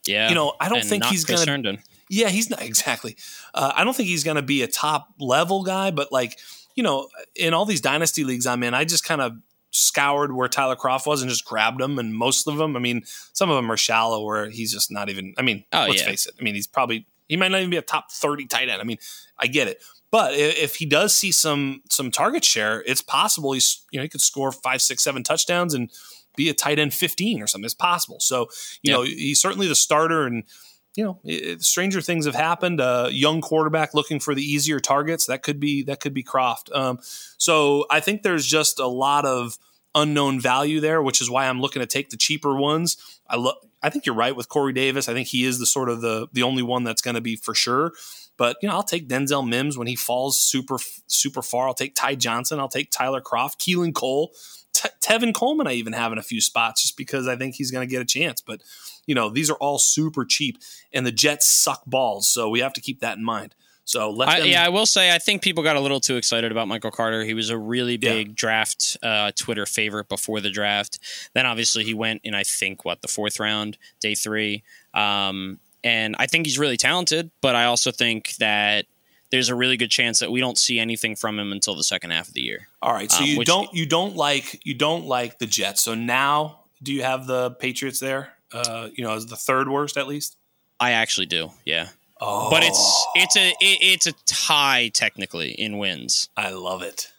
yeah, 0.06 0.30
you 0.30 0.36
know 0.36 0.54
I 0.60 0.70
don't 0.70 0.86
think 0.86 1.06
he's 1.06 1.26
going 1.26 1.64
to. 1.64 1.78
Yeah, 2.10 2.30
he's 2.30 2.50
not 2.50 2.62
exactly. 2.62 3.18
Uh, 3.54 3.72
I 3.76 3.84
don't 3.84 3.96
think 3.96 4.08
he's 4.08 4.24
going 4.24 4.36
to 4.36 4.44
be 4.44 4.62
a 4.62 4.68
top 4.68 5.10
level 5.20 5.64
guy, 5.64 5.90
but 5.90 6.12
like 6.12 6.38
you 6.76 6.84
know, 6.84 7.08
in 7.36 7.54
all 7.54 7.66
these 7.66 7.82
dynasty 7.82 8.24
leagues 8.24 8.46
I'm 8.46 8.62
in, 8.62 8.74
I 8.74 8.86
just 8.86 9.04
kind 9.04 9.22
of 9.22 9.38
scoured 9.76 10.34
where 10.34 10.48
Tyler 10.48 10.76
Kroft 10.76 11.06
was 11.06 11.22
and 11.22 11.30
just 11.30 11.46
grabbed 11.46 11.80
them. 11.80 12.00
And 12.00 12.14
most 12.14 12.48
of 12.48 12.58
them, 12.58 12.76
I 12.76 12.80
mean, 12.80 13.04
some 13.34 13.50
of 13.50 13.56
them 13.56 13.72
are 13.72 13.78
shallow 13.78 14.24
where 14.24 14.50
he's 14.50 14.72
just 14.72 14.92
not 14.92 15.10
even. 15.10 15.34
I 15.38 15.42
mean, 15.42 15.66
oh, 15.74 15.88
let's 15.90 16.02
yeah. 16.02 16.08
face 16.08 16.26
it. 16.26 16.36
I 16.40 16.44
mean, 16.44 16.56
he's 16.56 16.68
probably 16.68 17.06
he 17.28 17.38
might 17.38 17.52
not 17.52 17.60
even 17.60 17.70
be 17.70 17.78
a 17.78 17.82
top 17.82 18.12
thirty 18.12 18.46
tight 18.46 18.70
end. 18.70 18.82
I 18.82 18.86
mean, 18.86 18.98
I 19.38 19.48
get 19.48 19.68
it, 19.68 19.82
but 20.12 20.34
if 20.34 20.76
he 20.76 20.86
does 20.86 21.14
see 21.14 21.32
some 21.32 21.82
some 21.90 22.12
target 22.12 22.46
share, 22.46 22.84
it's 22.88 23.02
possible 23.02 23.52
he's 23.52 23.84
you 23.92 24.00
know 24.00 24.04
he 24.04 24.10
could 24.10 24.22
score 24.22 24.52
five, 24.52 24.82
six, 24.82 25.04
seven 25.04 25.24
touchdowns 25.24 25.74
and 25.74 25.92
be 26.36 26.50
a 26.50 26.54
tight 26.54 26.80
end 26.80 26.94
fifteen 26.94 27.42
or 27.42 27.48
something. 27.48 27.66
It's 27.66 27.74
possible. 27.74 28.20
So 28.20 28.48
you 28.82 28.92
know 28.92 29.04
he's 29.04 29.42
certainly 29.42 29.68
the 29.68 29.76
starter 29.76 30.26
and 30.26 30.44
you 30.96 31.04
know, 31.04 31.20
it, 31.24 31.62
stranger 31.62 32.02
things 32.02 32.26
have 32.26 32.36
happened. 32.36 32.80
A 32.80 33.10
young 33.12 33.42
quarterback 33.42 33.94
looking 33.94 34.20
for 34.20 34.34
the 34.34 34.42
easier 34.42 34.80
targets 34.80 35.26
that 35.26 35.44
could 35.44 35.60
be 35.60 35.84
that 35.84 36.00
could 36.00 36.14
be 36.14 36.24
Kroft. 36.24 36.74
Um, 36.76 37.00
so 37.38 37.86
I 37.90 38.00
think 38.00 38.24
there's 38.24 38.46
just 38.46 38.80
a 38.80 38.88
lot 38.88 39.26
of 39.26 39.58
unknown 39.94 40.40
value 40.40 40.80
there, 40.80 41.02
which 41.02 41.22
is 41.22 41.30
why 41.30 41.48
I'm 41.48 41.62
looking 41.62 41.82
to 41.82 41.86
take 41.86 42.10
the 42.10 42.18
cheaper 42.18 42.56
ones. 42.56 42.98
I 43.28 43.36
look. 43.36 43.58
I 43.84 43.90
think 43.90 44.06
you're 44.06 44.16
right 44.16 44.36
with 44.36 44.50
Corey 44.50 44.74
Davis. 44.74 45.08
I 45.08 45.14
think 45.14 45.28
he 45.28 45.46
is 45.46 45.60
the 45.60 45.66
sort 45.66 45.90
of 45.90 46.02
the 46.02 46.28
the 46.34 46.44
only 46.44 46.64
one 46.64 46.84
that's 46.84 47.02
going 47.02 47.16
to 47.16 47.22
be 47.22 47.36
for 47.36 47.54
sure. 47.54 47.92
But 48.38 48.58
you 48.62 48.70
know, 48.70 48.76
I'll 48.76 48.84
take 48.84 49.08
Denzel 49.08 49.48
Mims 49.48 49.78
when 49.78 49.88
he 49.88 49.96
falls 49.96 50.40
super 50.40 50.78
super 51.08 51.42
far. 51.42 51.68
I'll 51.68 51.74
take 51.74 51.96
Ty 51.96 52.16
Johnson. 52.16 52.60
I'll 52.60 52.70
take 52.70 52.90
Tyler 52.92 53.22
Kroft, 53.22 53.58
Keelan 53.58 53.94
Cole, 53.94 54.32
Te- 54.86 55.08
Tevin 55.08 55.34
Coleman. 55.34 55.68
I 55.68 55.74
even 55.74 55.94
have 55.94 56.12
in 56.12 56.18
a 56.18 56.24
few 56.24 56.42
spots 56.42 56.84
just 56.84 56.98
because 56.98 57.28
I 57.28 57.36
think 57.36 57.56
he's 57.56 57.72
going 57.72 57.88
to 57.88 57.92
get 57.92 58.02
a 58.02 58.06
chance. 58.06 58.42
But 58.42 58.62
you 59.06 59.16
know, 59.16 59.30
these 59.30 59.50
are 59.50 59.56
all 59.56 59.78
super 59.78 60.26
cheap, 60.26 60.58
and 60.94 61.06
the 61.06 61.12
Jets 61.12 61.48
suck 61.48 61.84
balls, 61.86 62.28
so 62.28 62.50
we 62.50 62.60
have 62.60 62.74
to 62.74 62.82
keep 62.82 63.02
that 63.02 63.18
in 63.18 63.24
mind. 63.24 63.56
So 63.86 64.10
let 64.10 64.28
I, 64.28 64.38
yeah, 64.40 64.66
I 64.66 64.70
will 64.70 64.88
say 64.88 65.14
I 65.14 65.20
think 65.20 65.44
people 65.44 65.64
got 65.64 65.76
a 65.76 65.80
little 65.80 66.00
too 66.00 66.16
excited 66.16 66.52
about 66.52 66.68
Michael 66.68 66.90
Carter. 66.90 67.24
He 67.24 67.36
was 67.36 67.52
a 67.52 67.58
really 67.58 67.98
big 67.98 68.28
yeah. 68.30 68.34
draft 68.36 68.98
uh, 69.04 69.32
Twitter 69.36 69.68
favorite 69.68 70.10
before 70.10 70.42
the 70.42 70.50
draft. 70.50 70.98
Then 71.34 71.46
obviously 71.46 71.84
he 71.84 71.94
went 71.94 72.22
in 72.24 72.34
I 72.34 72.44
think 72.44 72.84
what 72.84 73.04
the 73.04 73.08
fourth 73.08 73.40
round, 73.40 73.78
day 74.00 74.16
three. 74.16 74.64
Um, 74.96 75.60
and 75.84 76.16
I 76.18 76.26
think 76.26 76.48
he's 76.48 76.58
really 76.58 76.78
talented, 76.78 77.30
but 77.42 77.56
I 77.56 77.66
also 77.66 77.92
think 77.92 78.36
that 78.38 78.88
there's 79.32 79.50
a 79.50 79.56
really 79.56 79.78
good 79.78 79.92
chance 79.92 80.20
that 80.20 80.32
we 80.32 80.40
don't 80.40 80.58
see 80.58 80.80
anything 80.80 81.16
from 81.16 81.40
him 81.40 81.52
until 81.52 81.76
the 81.76 81.84
second 81.84 82.12
half 82.12 82.28
of 82.28 82.34
the 82.34 82.42
year. 82.42 82.68
All 82.82 82.94
right, 82.94 83.12
so 83.12 83.20
um, 83.20 83.26
you 83.26 83.44
don't 83.44 83.74
you 83.74 83.86
don't 83.86 84.16
like 84.16 84.66
you 84.66 84.74
don't 84.74 85.06
like 85.06 85.40
the 85.40 85.48
Jets. 85.48 85.82
So 85.82 85.96
now 85.96 86.62
do 86.82 86.94
you 86.94 87.04
have 87.04 87.28
the 87.28 87.52
Patriots 87.52 88.00
there? 88.00 88.36
uh, 88.56 88.90
you 88.94 89.04
know, 89.04 89.14
as 89.14 89.26
the 89.26 89.36
third 89.36 89.70
worst 89.70 89.98
at 89.98 90.08
least? 90.08 90.38
I 90.80 90.92
actually 90.92 91.28
do. 91.28 91.52
Yeah. 91.66 91.90
Oh. 92.22 92.50
But 92.50 92.64
it's 92.64 93.08
it's 93.16 93.36
a 93.36 93.50
it, 93.50 93.80
it's 93.82 94.08
a 94.08 94.14
tie 94.26 94.90
technically 94.94 95.52
in 95.52 95.78
wins. 95.78 96.30
I 96.38 96.52
love 96.52 96.82
it. 96.82 97.12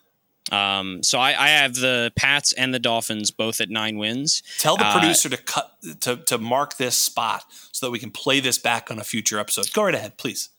Um, 0.53 1.03
so 1.03 1.19
I, 1.19 1.31
I 1.31 1.49
have 1.49 1.75
the 1.75 2.13
Pats 2.15 2.53
and 2.53 2.73
the 2.73 2.79
Dolphins 2.79 3.33
both 3.33 3.61
at 3.61 3.69
nine 3.69 3.99
wins. 3.99 4.45
Tell 4.59 4.77
the 4.77 4.87
uh, 4.87 4.93
producer 4.93 5.29
to 5.29 5.37
cut 5.37 5.77
to 6.01 6.17
to 6.17 6.39
mark 6.39 6.77
this 6.77 6.97
spot 6.97 7.45
so 7.73 7.87
that 7.87 7.91
we 7.91 7.99
can 7.99 8.11
play 8.11 8.41
this 8.41 8.59
back 8.59 8.91
on 8.91 8.99
a 8.99 9.05
future 9.05 9.39
episode. 9.39 9.71
Go 9.73 9.85
right 9.85 9.95
ahead, 9.95 10.17
please. 10.17 10.51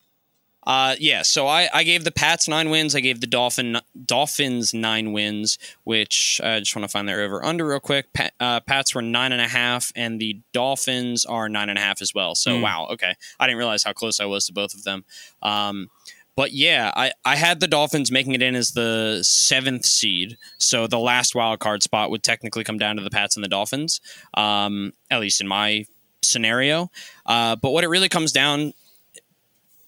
Uh, 0.68 0.98
yeah, 1.00 1.22
so 1.22 1.48
I, 1.48 1.70
I 1.74 1.84
gave 1.84 2.04
the 2.04 2.12
Pats 2.12 2.50
nine 2.50 2.70
wins. 2.70 2.94
I 2.94 3.00
gave 3.00 3.22
the 3.22 3.28
Dolphin 3.28 3.78
Dolphins 4.06 4.74
nine 4.74 5.14
wins, 5.14 5.58
which 5.86 6.42
I 6.44 6.60
just 6.60 6.76
want 6.76 6.84
to 6.84 6.92
find 6.92 7.08
their 7.08 7.22
over 7.22 7.44
under 7.44 7.66
real 7.66 7.80
quick. 7.80 8.12
Pat, 8.12 8.34
uh, 8.42 8.60
Pats 8.60 8.94
were 8.94 9.02
nine 9.02 9.32
and 9.32 9.42
a 9.42 9.48
half, 9.48 9.94
and 9.96 10.20
the 10.20 10.42
Dolphins 10.52 11.24
are 11.24 11.48
nine 11.48 11.70
and 11.70 11.80
a 11.80 11.82
half 11.82 12.02
as 12.02 12.14
well. 12.14 12.36
So 12.36 12.52
mm. 12.52 12.62
wow, 12.64 12.88
okay, 12.92 13.16
I 13.40 13.48
didn't 13.48 13.60
realize 13.60 13.84
how 13.84 13.94
close 13.94 14.20
I 14.20 14.26
was 14.26 14.46
to 14.48 14.54
both 14.54 14.74
of 14.74 14.84
them. 14.84 15.06
Um, 15.42 15.90
but 16.36 16.52
yeah, 16.52 16.92
I, 16.94 17.14
I 17.24 17.38
had 17.38 17.62
the 17.62 17.68
Dolphins 17.70 18.12
making 18.12 18.34
it 18.34 18.42
in 18.42 18.54
as 18.54 18.74
the 18.74 19.24
seventh 19.24 19.86
seed. 19.86 20.38
So 20.58 20.86
the 20.86 21.00
last 21.00 21.34
wild 21.34 21.60
card 21.60 21.82
spot 21.82 22.10
would 22.12 22.24
technically 22.24 22.66
come 22.66 22.78
down 22.78 22.98
to 22.98 23.04
the 23.04 23.10
Pats 23.10 23.38
and 23.38 23.44
the 23.44 23.50
Dolphins, 23.50 24.02
um, 24.34 24.92
at 25.10 25.22
least 25.22 25.40
in 25.40 25.48
my 25.48 25.86
scenario. 26.22 26.92
Uh, 27.26 27.56
but 27.56 27.72
what 27.72 27.86
it 27.86 27.88
really 27.88 28.10
comes 28.10 28.34
down 28.34 28.74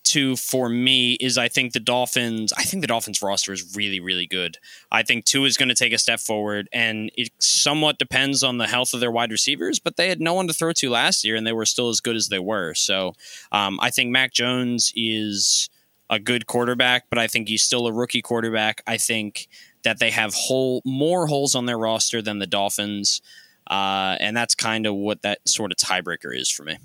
to 0.10 0.36
for 0.36 0.69
me 0.69 1.14
is 1.14 1.38
I 1.38 1.48
think 1.48 1.73
the 1.73 1.80
Dolphins. 1.80 2.53
I 2.53 2.64
think 2.64 2.81
the 2.81 2.88
Dolphins 2.88 3.22
roster 3.22 3.53
is 3.53 3.76
really 3.76 3.99
really 3.99 4.27
good. 4.27 4.57
I 4.91 5.03
think 5.03 5.26
two 5.26 5.45
is 5.45 5.57
going 5.57 5.69
to 5.69 5.76
take 5.76 5.94
a 5.94 5.98
step 5.98 6.19
forward, 6.19 6.68
and 6.72 7.11
it 7.15 7.31
somewhat 7.40 7.99
depends 7.99 8.44
on 8.44 8.57
the 8.57 8.68
health 8.68 8.94
of 8.94 8.99
their 8.99 9.11
wide 9.11 9.31
receivers. 9.31 9.80
But 9.80 9.98
they 9.98 10.10
had 10.10 10.19
no 10.19 10.34
one 10.34 10.48
to 10.48 10.53
throw 10.53 10.73
to 10.73 10.90
last 10.90 11.23
year, 11.23 11.36
and 11.36 11.45
they 11.45 11.53
were 11.53 11.65
still 11.65 11.90
as 11.90 12.02
good 12.02 12.15
as 12.15 12.30
they 12.30 12.40
were. 12.40 12.73
So 12.73 13.14
um, 13.52 13.80
I 13.81 13.90
think 13.90 14.11
Mac 14.11 14.34
Jones 14.34 14.91
is 14.95 15.69
a 16.10 16.19
good 16.19 16.48
quarterback, 16.48 17.06
but 17.10 17.19
I 17.19 17.27
think 17.27 17.48
he's 17.48 17.64
still 17.64 17.88
a 17.88 17.94
rookie 17.94 18.22
quarterback. 18.22 18.81
I 18.88 18.98
think 18.98 19.48
that 19.84 19.99
they 19.99 20.11
have 20.11 20.34
whole 20.34 20.81
more 20.86 21.27
holes 21.27 21.56
on 21.56 21.65
their 21.65 21.77
roster 21.77 22.22
than 22.22 22.40
the 22.40 22.48
Dolphins. 22.48 23.22
Uh, 23.69 24.18
and 24.19 24.36
that's 24.36 24.56
kind 24.56 24.88
of 24.88 24.95
what 24.95 25.22
that 25.22 25.48
sort 25.48 25.72
of 25.72 25.77
tiebreaker 25.77 26.36
is 26.36 26.49
for 26.49 26.64
me. 26.64 26.77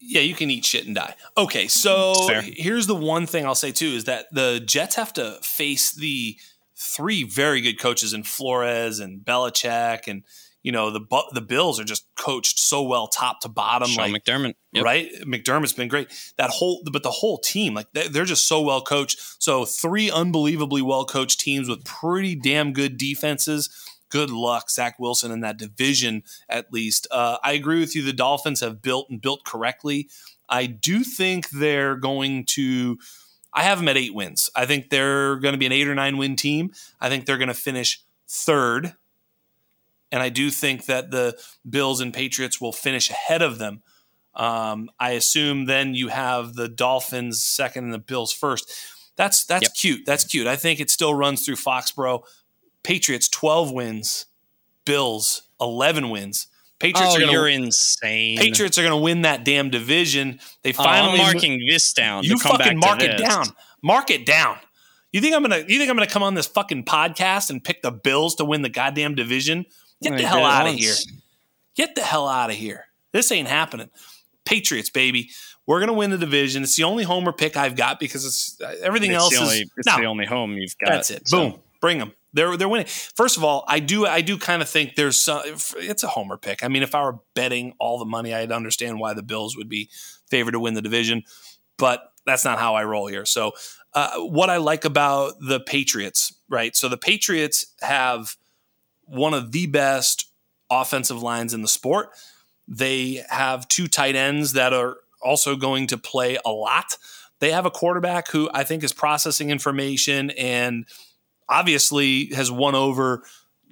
Yeah, 0.00 0.22
you 0.22 0.34
can 0.34 0.50
eat 0.50 0.64
shit 0.64 0.86
and 0.86 0.94
die. 0.94 1.14
Okay, 1.36 1.68
so 1.68 2.14
here's 2.42 2.86
the 2.86 2.94
one 2.94 3.26
thing 3.26 3.44
I'll 3.44 3.54
say 3.54 3.70
too 3.70 3.86
is 3.86 4.04
that 4.04 4.26
the 4.32 4.60
Jets 4.64 4.94
have 4.94 5.12
to 5.14 5.38
face 5.42 5.92
the 5.92 6.36
three 6.74 7.22
very 7.22 7.60
good 7.60 7.78
coaches 7.78 8.14
in 8.14 8.22
Flores 8.22 8.98
and 8.98 9.20
Belichick 9.20 10.08
and 10.08 10.24
you 10.62 10.72
know 10.72 10.90
the 10.90 11.00
the 11.32 11.40
Bills 11.40 11.80
are 11.80 11.84
just 11.84 12.06
coached 12.16 12.58
so 12.58 12.82
well 12.82 13.08
top 13.08 13.40
to 13.40 13.48
bottom. 13.48 13.88
Sean 13.88 14.12
like 14.12 14.24
McDermott, 14.24 14.54
yep. 14.72 14.84
right? 14.84 15.10
McDermott's 15.22 15.72
been 15.72 15.88
great. 15.88 16.08
That 16.36 16.50
whole, 16.50 16.82
but 16.90 17.02
the 17.02 17.10
whole 17.10 17.38
team, 17.38 17.74
like 17.74 17.86
they're 17.92 18.24
just 18.24 18.46
so 18.46 18.60
well 18.60 18.82
coached. 18.82 19.20
So 19.42 19.64
three 19.64 20.10
unbelievably 20.10 20.82
well 20.82 21.04
coached 21.04 21.40
teams 21.40 21.68
with 21.68 21.84
pretty 21.84 22.34
damn 22.34 22.72
good 22.72 22.98
defenses 22.98 23.70
good 24.10 24.30
luck, 24.30 24.70
Zach 24.70 24.98
Wilson 24.98 25.30
in 25.30 25.40
that 25.40 25.56
division 25.56 26.22
at 26.48 26.72
least. 26.72 27.06
Uh, 27.10 27.38
I 27.42 27.52
agree 27.52 27.80
with 27.80 27.96
you. 27.96 28.02
The 28.02 28.12
Dolphins 28.12 28.60
have 28.60 28.82
built 28.82 29.08
and 29.08 29.20
built 29.20 29.44
correctly. 29.44 30.08
I 30.48 30.66
do 30.66 31.02
think 31.04 31.50
they're 31.50 31.96
going 31.96 32.44
to 32.50 32.98
I 33.52 33.64
have 33.64 33.78
them 33.78 33.88
at 33.88 33.96
eight 33.96 34.14
wins. 34.14 34.50
I 34.54 34.66
think 34.66 34.90
they're 34.90 35.36
going 35.36 35.52
to 35.52 35.58
be 35.58 35.66
an 35.66 35.72
eight 35.72 35.88
or 35.88 35.94
nine 35.94 36.18
win 36.18 36.36
team. 36.36 36.72
I 37.00 37.08
think 37.08 37.26
they're 37.26 37.38
going 37.38 37.48
to 37.48 37.54
finish 37.54 38.02
third. 38.28 38.94
And 40.12 40.22
I 40.22 40.28
do 40.28 40.50
think 40.50 40.86
that 40.86 41.10
the 41.10 41.38
Bills 41.68 42.00
and 42.00 42.12
Patriots 42.12 42.60
will 42.60 42.72
finish 42.72 43.10
ahead 43.10 43.42
of 43.42 43.58
them. 43.58 43.82
Um, 44.34 44.90
I 44.98 45.12
assume 45.12 45.66
then 45.66 45.94
you 45.94 46.08
have 46.08 46.54
the 46.54 46.68
Dolphins 46.68 47.42
second 47.42 47.84
and 47.84 47.94
the 47.94 47.98
Bills 47.98 48.32
first. 48.32 48.72
That's 49.16 49.44
that's 49.44 49.62
yep. 49.62 49.74
cute. 49.74 50.06
That's 50.06 50.24
cute. 50.24 50.46
I 50.46 50.56
think 50.56 50.80
it 50.80 50.90
still 50.90 51.14
runs 51.14 51.44
through 51.44 51.56
Foxborough. 51.56 52.22
Patriots 52.82 53.28
12 53.28 53.72
wins, 53.72 54.26
Bills 54.84 55.42
11 55.60 56.10
wins. 56.10 56.48
Patriots 56.78 57.12
oh, 57.12 57.16
are 57.16 57.20
gonna, 57.20 57.32
you're 57.32 57.48
insane. 57.48 58.38
Patriots 58.38 58.78
are 58.78 58.82
going 58.82 58.98
to 58.98 59.02
win 59.02 59.22
that 59.22 59.44
damn 59.44 59.68
division. 59.68 60.40
They 60.62 60.72
finally 60.72 61.20
oh, 61.20 61.24
I'm 61.24 61.32
marking 61.34 61.60
this 61.68 61.92
down. 61.92 62.24
You 62.24 62.38
fucking 62.38 62.78
mark 62.78 63.02
it 63.02 63.18
down. 63.18 63.46
Mark 63.82 64.10
it 64.10 64.24
down. 64.24 64.56
You 65.12 65.20
think 65.20 65.34
I'm 65.34 65.42
gonna? 65.42 65.58
You 65.58 65.78
think 65.78 65.90
I'm 65.90 65.96
gonna 65.96 66.06
come 66.06 66.22
on 66.22 66.34
this 66.34 66.46
fucking 66.46 66.84
podcast 66.84 67.50
and 67.50 67.62
pick 67.62 67.82
the 67.82 67.90
Bills 67.90 68.36
to 68.36 68.44
win 68.44 68.62
the 68.62 68.68
goddamn 68.68 69.16
division? 69.16 69.66
Get 70.00 70.16
the 70.16 70.26
hell 70.26 70.44
out 70.44 70.68
of 70.68 70.74
here. 70.74 70.94
Get 71.74 71.94
the 71.94 72.02
hell 72.02 72.28
out 72.28 72.50
of 72.50 72.56
here. 72.56 72.86
This 73.12 73.32
ain't 73.32 73.48
happening. 73.48 73.90
Patriots, 74.44 74.88
baby. 74.88 75.30
We're 75.66 75.80
gonna 75.80 75.94
win 75.94 76.10
the 76.10 76.18
division. 76.18 76.62
It's 76.62 76.76
the 76.76 76.84
only 76.84 77.04
homer 77.04 77.32
pick 77.32 77.56
I've 77.56 77.74
got 77.74 77.98
because 77.98 78.24
it's 78.24 78.60
uh, 78.60 78.74
everything 78.82 79.10
it's 79.10 79.20
else 79.20 79.34
the 79.34 79.42
only, 79.42 79.56
is. 79.56 79.70
It's 79.76 79.86
no, 79.86 79.96
the 79.98 80.04
only 80.04 80.26
home 80.26 80.52
you've 80.52 80.78
got. 80.78 80.90
That's 80.90 81.10
it. 81.10 81.28
So. 81.28 81.50
Boom. 81.50 81.60
Bring 81.80 81.98
them. 81.98 82.12
They're 82.32 82.56
they're 82.56 82.68
winning. 82.68 82.86
First 82.86 83.36
of 83.36 83.44
all, 83.44 83.64
I 83.66 83.80
do 83.80 84.06
I 84.06 84.20
do 84.20 84.38
kind 84.38 84.62
of 84.62 84.68
think 84.68 84.94
there's 84.94 85.18
some. 85.18 85.42
It's 85.44 86.02
a 86.02 86.08
homer 86.08 86.36
pick. 86.36 86.62
I 86.62 86.68
mean, 86.68 86.82
if 86.82 86.94
I 86.94 87.02
were 87.02 87.18
betting 87.34 87.74
all 87.78 87.98
the 87.98 88.04
money, 88.04 88.32
I'd 88.34 88.52
understand 88.52 89.00
why 89.00 89.14
the 89.14 89.22
Bills 89.22 89.56
would 89.56 89.68
be 89.68 89.90
favored 90.30 90.52
to 90.52 90.60
win 90.60 90.74
the 90.74 90.82
division, 90.82 91.24
but 91.76 92.12
that's 92.26 92.44
not 92.44 92.58
how 92.58 92.74
I 92.74 92.84
roll 92.84 93.08
here. 93.08 93.24
So, 93.24 93.52
uh, 93.94 94.18
what 94.18 94.50
I 94.50 94.58
like 94.58 94.84
about 94.84 95.34
the 95.40 95.60
Patriots, 95.60 96.32
right? 96.48 96.76
So 96.76 96.88
the 96.88 96.96
Patriots 96.96 97.74
have 97.80 98.36
one 99.04 99.34
of 99.34 99.50
the 99.50 99.66
best 99.66 100.30
offensive 100.70 101.20
lines 101.20 101.52
in 101.52 101.62
the 101.62 101.68
sport. 101.68 102.10
They 102.68 103.24
have 103.28 103.66
two 103.66 103.88
tight 103.88 104.14
ends 104.14 104.52
that 104.52 104.72
are 104.72 104.98
also 105.20 105.56
going 105.56 105.88
to 105.88 105.98
play 105.98 106.38
a 106.44 106.50
lot. 106.50 106.96
They 107.40 107.50
have 107.50 107.66
a 107.66 107.70
quarterback 107.70 108.30
who 108.30 108.48
I 108.54 108.62
think 108.62 108.84
is 108.84 108.92
processing 108.92 109.50
information 109.50 110.30
and 110.30 110.86
obviously 111.50 112.26
has 112.26 112.50
won 112.50 112.74
over 112.74 113.22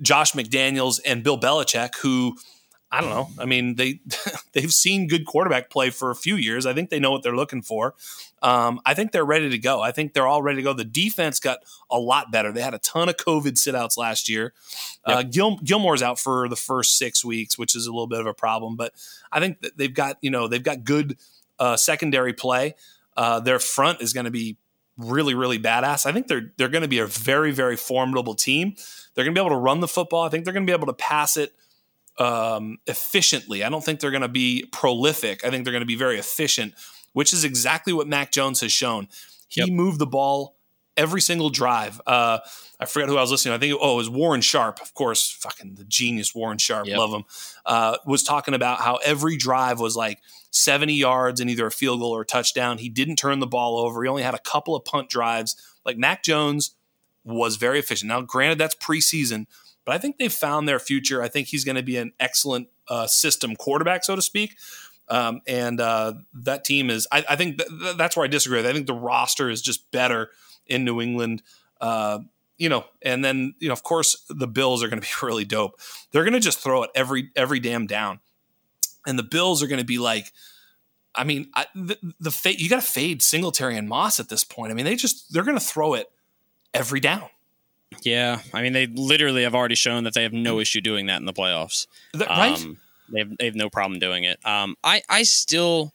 Josh 0.02 0.32
McDaniels 0.32 1.00
and 1.06 1.22
Bill 1.22 1.38
Belichick, 1.38 1.96
who 1.96 2.36
I 2.90 3.02
don't 3.02 3.10
know. 3.10 3.28
I 3.38 3.44
mean, 3.44 3.74
they 3.76 4.00
they've 4.52 4.72
seen 4.72 5.08
good 5.08 5.26
quarterback 5.26 5.70
play 5.70 5.90
for 5.90 6.10
a 6.10 6.16
few 6.16 6.36
years. 6.36 6.64
I 6.64 6.72
think 6.72 6.90
they 6.90 6.98
know 6.98 7.10
what 7.10 7.22
they're 7.22 7.36
looking 7.36 7.62
for. 7.62 7.94
Um, 8.40 8.80
I 8.86 8.94
think 8.94 9.12
they're 9.12 9.24
ready 9.24 9.50
to 9.50 9.58
go. 9.58 9.82
I 9.82 9.92
think 9.92 10.14
they're 10.14 10.26
all 10.26 10.42
ready 10.42 10.56
to 10.56 10.62
go. 10.62 10.72
The 10.72 10.84
defense 10.84 11.38
got 11.38 11.58
a 11.90 11.98
lot 11.98 12.32
better. 12.32 12.50
They 12.50 12.62
had 12.62 12.74
a 12.74 12.78
ton 12.78 13.08
of 13.08 13.16
COVID 13.16 13.54
sitouts 13.54 13.98
last 13.98 14.28
year. 14.28 14.54
Uh, 15.04 15.10
yep. 15.10 15.18
Uh, 15.18 15.22
Gil, 15.24 15.56
Gilmore's 15.58 16.02
out 16.02 16.18
for 16.18 16.48
the 16.48 16.56
first 16.56 16.96
six 16.96 17.24
weeks, 17.24 17.58
which 17.58 17.76
is 17.76 17.86
a 17.86 17.90
little 17.90 18.06
bit 18.06 18.20
of 18.20 18.26
a 18.26 18.34
problem. 18.34 18.76
But 18.76 18.94
I 19.30 19.40
think 19.40 19.58
they've 19.76 19.92
got 19.92 20.16
you 20.22 20.30
know 20.30 20.48
they've 20.48 20.62
got 20.62 20.84
good 20.84 21.18
uh, 21.58 21.76
secondary 21.76 22.32
play. 22.32 22.74
Uh, 23.16 23.40
their 23.40 23.58
front 23.58 24.00
is 24.00 24.12
going 24.12 24.24
to 24.24 24.30
be 24.30 24.56
really, 24.98 25.34
really 25.34 25.58
badass. 25.58 26.04
I 26.04 26.12
think 26.12 26.26
they're 26.26 26.52
they're 26.56 26.68
going 26.68 26.82
to 26.82 26.88
be 26.88 26.98
a 26.98 27.06
very, 27.06 27.52
very 27.52 27.76
formidable 27.76 28.34
team. 28.34 28.74
They're 29.14 29.24
going 29.24 29.34
to 29.34 29.40
be 29.40 29.44
able 29.44 29.56
to 29.56 29.60
run 29.60 29.80
the 29.80 29.88
football. 29.88 30.24
I 30.24 30.28
think 30.28 30.44
they're 30.44 30.52
going 30.52 30.66
to 30.66 30.70
be 30.70 30.76
able 30.76 30.88
to 30.88 30.92
pass 30.92 31.36
it 31.36 31.54
um, 32.18 32.78
efficiently. 32.86 33.64
I 33.64 33.68
don't 33.68 33.84
think 33.84 34.00
they're 34.00 34.10
going 34.10 34.22
to 34.22 34.28
be 34.28 34.66
prolific. 34.72 35.44
I 35.44 35.50
think 35.50 35.64
they're 35.64 35.72
going 35.72 35.82
to 35.82 35.86
be 35.86 35.96
very 35.96 36.18
efficient, 36.18 36.74
which 37.12 37.32
is 37.32 37.44
exactly 37.44 37.92
what 37.92 38.06
Mac 38.08 38.32
Jones 38.32 38.60
has 38.60 38.72
shown. 38.72 39.08
He 39.48 39.62
yep. 39.62 39.70
moved 39.70 39.98
the 39.98 40.06
ball 40.06 40.56
every 40.96 41.20
single 41.20 41.48
drive. 41.48 42.00
Uh, 42.06 42.38
I 42.80 42.84
forget 42.84 43.08
who 43.08 43.16
I 43.16 43.20
was 43.20 43.30
listening. 43.30 43.52
To. 43.52 43.56
I 43.56 43.58
think 43.58 43.78
oh, 43.80 43.94
it 43.94 43.96
was 43.96 44.10
Warren 44.10 44.40
Sharp, 44.40 44.80
of 44.82 44.92
course, 44.94 45.30
fucking 45.30 45.76
the 45.76 45.84
genius 45.84 46.34
Warren 46.34 46.58
Sharp, 46.58 46.86
yep. 46.86 46.98
love 46.98 47.12
him. 47.12 47.24
Uh, 47.64 47.96
was 48.04 48.22
talking 48.22 48.54
about 48.54 48.80
how 48.80 48.96
every 48.96 49.36
drive 49.36 49.80
was 49.80 49.96
like 49.96 50.20
70 50.50 50.94
yards 50.94 51.40
and 51.40 51.50
either 51.50 51.66
a 51.66 51.70
field 51.70 52.00
goal 52.00 52.14
or 52.14 52.22
a 52.22 52.26
touchdown. 52.26 52.78
He 52.78 52.88
didn't 52.88 53.16
turn 53.16 53.38
the 53.38 53.46
ball 53.46 53.78
over. 53.78 54.02
He 54.02 54.08
only 54.08 54.22
had 54.22 54.34
a 54.34 54.38
couple 54.38 54.74
of 54.74 54.84
punt 54.84 55.08
drives. 55.10 55.56
Like 55.84 55.98
Mac 55.98 56.22
Jones 56.22 56.74
was 57.24 57.56
very 57.56 57.78
efficient. 57.78 58.08
Now, 58.08 58.22
granted, 58.22 58.58
that's 58.58 58.74
preseason, 58.74 59.46
but 59.84 59.94
I 59.94 59.98
think 59.98 60.18
they've 60.18 60.32
found 60.32 60.68
their 60.68 60.78
future. 60.78 61.22
I 61.22 61.28
think 61.28 61.48
he's 61.48 61.64
going 61.64 61.76
to 61.76 61.82
be 61.82 61.96
an 61.96 62.12
excellent 62.18 62.68
uh, 62.88 63.06
system 63.06 63.56
quarterback, 63.56 64.04
so 64.04 64.16
to 64.16 64.22
speak. 64.22 64.56
Um, 65.08 65.40
and 65.46 65.80
uh, 65.80 66.14
that 66.34 66.64
team 66.64 66.90
is, 66.90 67.08
I, 67.10 67.24
I 67.28 67.36
think 67.36 67.58
th- 67.58 67.96
that's 67.96 68.16
where 68.16 68.24
I 68.24 68.28
disagree. 68.28 68.60
I 68.60 68.72
think 68.72 68.86
the 68.86 68.94
roster 68.94 69.48
is 69.48 69.62
just 69.62 69.90
better 69.90 70.30
in 70.66 70.84
New 70.84 71.00
England. 71.00 71.42
Uh, 71.80 72.20
you 72.58 72.68
know, 72.68 72.84
and 73.02 73.24
then 73.24 73.54
you 73.60 73.68
know, 73.68 73.72
of 73.72 73.82
course, 73.82 74.24
the 74.28 74.48
Bills 74.48 74.82
are 74.82 74.88
going 74.88 75.00
to 75.00 75.06
be 75.06 75.12
really 75.26 75.44
dope. 75.44 75.80
They're 76.12 76.24
going 76.24 76.34
to 76.34 76.40
just 76.40 76.58
throw 76.58 76.82
it 76.82 76.90
every 76.94 77.30
every 77.36 77.60
damn 77.60 77.86
down, 77.86 78.20
and 79.06 79.18
the 79.18 79.22
Bills 79.22 79.62
are 79.62 79.66
going 79.66 79.80
to 79.80 79.86
be 79.86 79.98
like, 79.98 80.32
I 81.14 81.24
mean, 81.24 81.50
I, 81.54 81.66
the, 81.74 81.98
the 82.20 82.30
fade, 82.30 82.60
you 82.60 82.68
got 82.68 82.80
to 82.80 82.86
fade 82.86 83.22
Singletary 83.22 83.76
and 83.76 83.88
Moss 83.88 84.20
at 84.20 84.28
this 84.28 84.44
point. 84.44 84.70
I 84.70 84.74
mean, 84.74 84.84
they 84.84 84.94
just 84.96 85.32
they're 85.32 85.44
going 85.44 85.58
to 85.58 85.64
throw 85.64 85.94
it 85.94 86.10
every 86.72 87.00
down. 87.00 87.28
Yeah, 88.02 88.40
I 88.52 88.62
mean, 88.62 88.74
they 88.74 88.86
literally 88.86 89.42
have 89.44 89.54
already 89.54 89.74
shown 89.74 90.04
that 90.04 90.14
they 90.14 90.22
have 90.22 90.32
no 90.32 90.60
issue 90.60 90.80
doing 90.80 91.06
that 91.06 91.20
in 91.20 91.24
the 91.24 91.32
playoffs. 91.32 91.86
right? 92.28 92.54
Um, 92.62 92.76
they 93.10 93.20
have, 93.20 93.36
they 93.38 93.44
have 93.46 93.54
no 93.54 93.70
problem 93.70 93.98
doing 93.98 94.24
it. 94.24 94.38
Um, 94.44 94.76
I 94.84 95.02
I 95.08 95.22
still, 95.22 95.94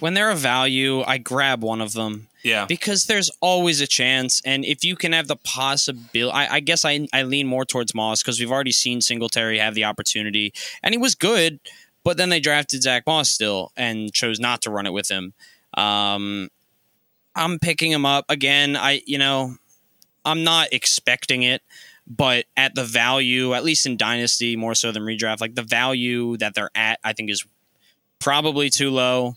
when 0.00 0.14
they're 0.14 0.30
a 0.30 0.36
value, 0.36 1.02
I 1.02 1.18
grab 1.18 1.62
one 1.62 1.80
of 1.80 1.92
them. 1.92 2.28
Yeah. 2.42 2.66
Because 2.66 3.04
there's 3.04 3.30
always 3.40 3.80
a 3.80 3.86
chance. 3.86 4.42
And 4.44 4.64
if 4.64 4.84
you 4.84 4.96
can 4.96 5.12
have 5.12 5.28
the 5.28 5.36
possibility, 5.36 6.34
I, 6.34 6.56
I 6.56 6.60
guess 6.60 6.84
I, 6.84 7.06
I 7.12 7.22
lean 7.22 7.46
more 7.46 7.64
towards 7.64 7.94
Moss 7.94 8.22
because 8.22 8.40
we've 8.40 8.50
already 8.50 8.72
seen 8.72 9.00
Singletary 9.00 9.58
have 9.58 9.74
the 9.74 9.84
opportunity 9.84 10.52
and 10.82 10.92
he 10.92 10.98
was 10.98 11.14
good, 11.14 11.60
but 12.02 12.16
then 12.16 12.30
they 12.30 12.40
drafted 12.40 12.82
Zach 12.82 13.06
Moss 13.06 13.30
still 13.30 13.70
and 13.76 14.12
chose 14.12 14.40
not 14.40 14.62
to 14.62 14.70
run 14.70 14.86
it 14.86 14.92
with 14.92 15.08
him. 15.08 15.34
Um, 15.74 16.48
I'm 17.34 17.58
picking 17.58 17.92
him 17.92 18.04
up 18.04 18.24
again. 18.28 18.76
I, 18.76 19.02
you 19.06 19.18
know, 19.18 19.54
I'm 20.24 20.44
not 20.44 20.72
expecting 20.72 21.44
it, 21.44 21.62
but 22.06 22.46
at 22.56 22.74
the 22.74 22.84
value, 22.84 23.54
at 23.54 23.64
least 23.64 23.86
in 23.86 23.96
Dynasty 23.96 24.56
more 24.56 24.74
so 24.74 24.92
than 24.92 25.04
redraft, 25.04 25.40
like 25.40 25.54
the 25.54 25.62
value 25.62 26.36
that 26.38 26.54
they're 26.54 26.70
at, 26.74 26.98
I 27.04 27.12
think 27.12 27.30
is 27.30 27.46
probably 28.18 28.68
too 28.68 28.90
low. 28.90 29.36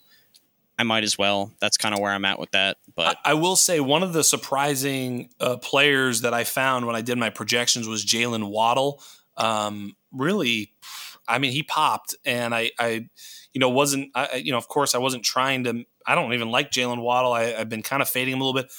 I 0.77 0.83
might 0.83 1.03
as 1.03 1.17
well. 1.17 1.53
That's 1.61 1.77
kind 1.77 1.95
of 1.95 2.01
where 2.01 2.11
I'm 2.11 2.25
at 2.25 2.39
with 2.39 2.51
that. 2.51 2.77
But 2.95 3.17
I, 3.23 3.31
I 3.31 3.33
will 3.35 3.55
say 3.55 3.79
one 3.79 4.03
of 4.03 4.13
the 4.13 4.23
surprising 4.23 5.29
uh, 5.39 5.57
players 5.57 6.21
that 6.21 6.33
I 6.33 6.43
found 6.43 6.85
when 6.85 6.95
I 6.95 7.01
did 7.01 7.17
my 7.17 7.29
projections 7.29 7.87
was 7.87 8.05
Jaylen 8.05 8.49
Waddle. 8.49 9.01
Um, 9.37 9.95
really, 10.11 10.73
I 11.27 11.39
mean, 11.39 11.51
he 11.51 11.63
popped, 11.63 12.15
and 12.25 12.53
I, 12.53 12.71
I 12.77 13.07
you 13.53 13.59
know, 13.59 13.69
wasn't, 13.69 14.11
I, 14.15 14.35
you 14.35 14.51
know, 14.51 14.57
of 14.57 14.67
course, 14.67 14.95
I 14.95 14.97
wasn't 14.97 15.23
trying 15.23 15.63
to. 15.63 15.85
I 16.05 16.13
don't 16.13 16.33
even 16.33 16.51
like 16.51 16.71
Jaylen 16.71 17.01
Waddle. 17.01 17.31
I, 17.31 17.45
have 17.45 17.69
been 17.69 17.83
kind 17.83 18.01
of 18.01 18.09
fading 18.09 18.33
him 18.33 18.41
a 18.41 18.45
little 18.45 18.61
bit. 18.61 18.71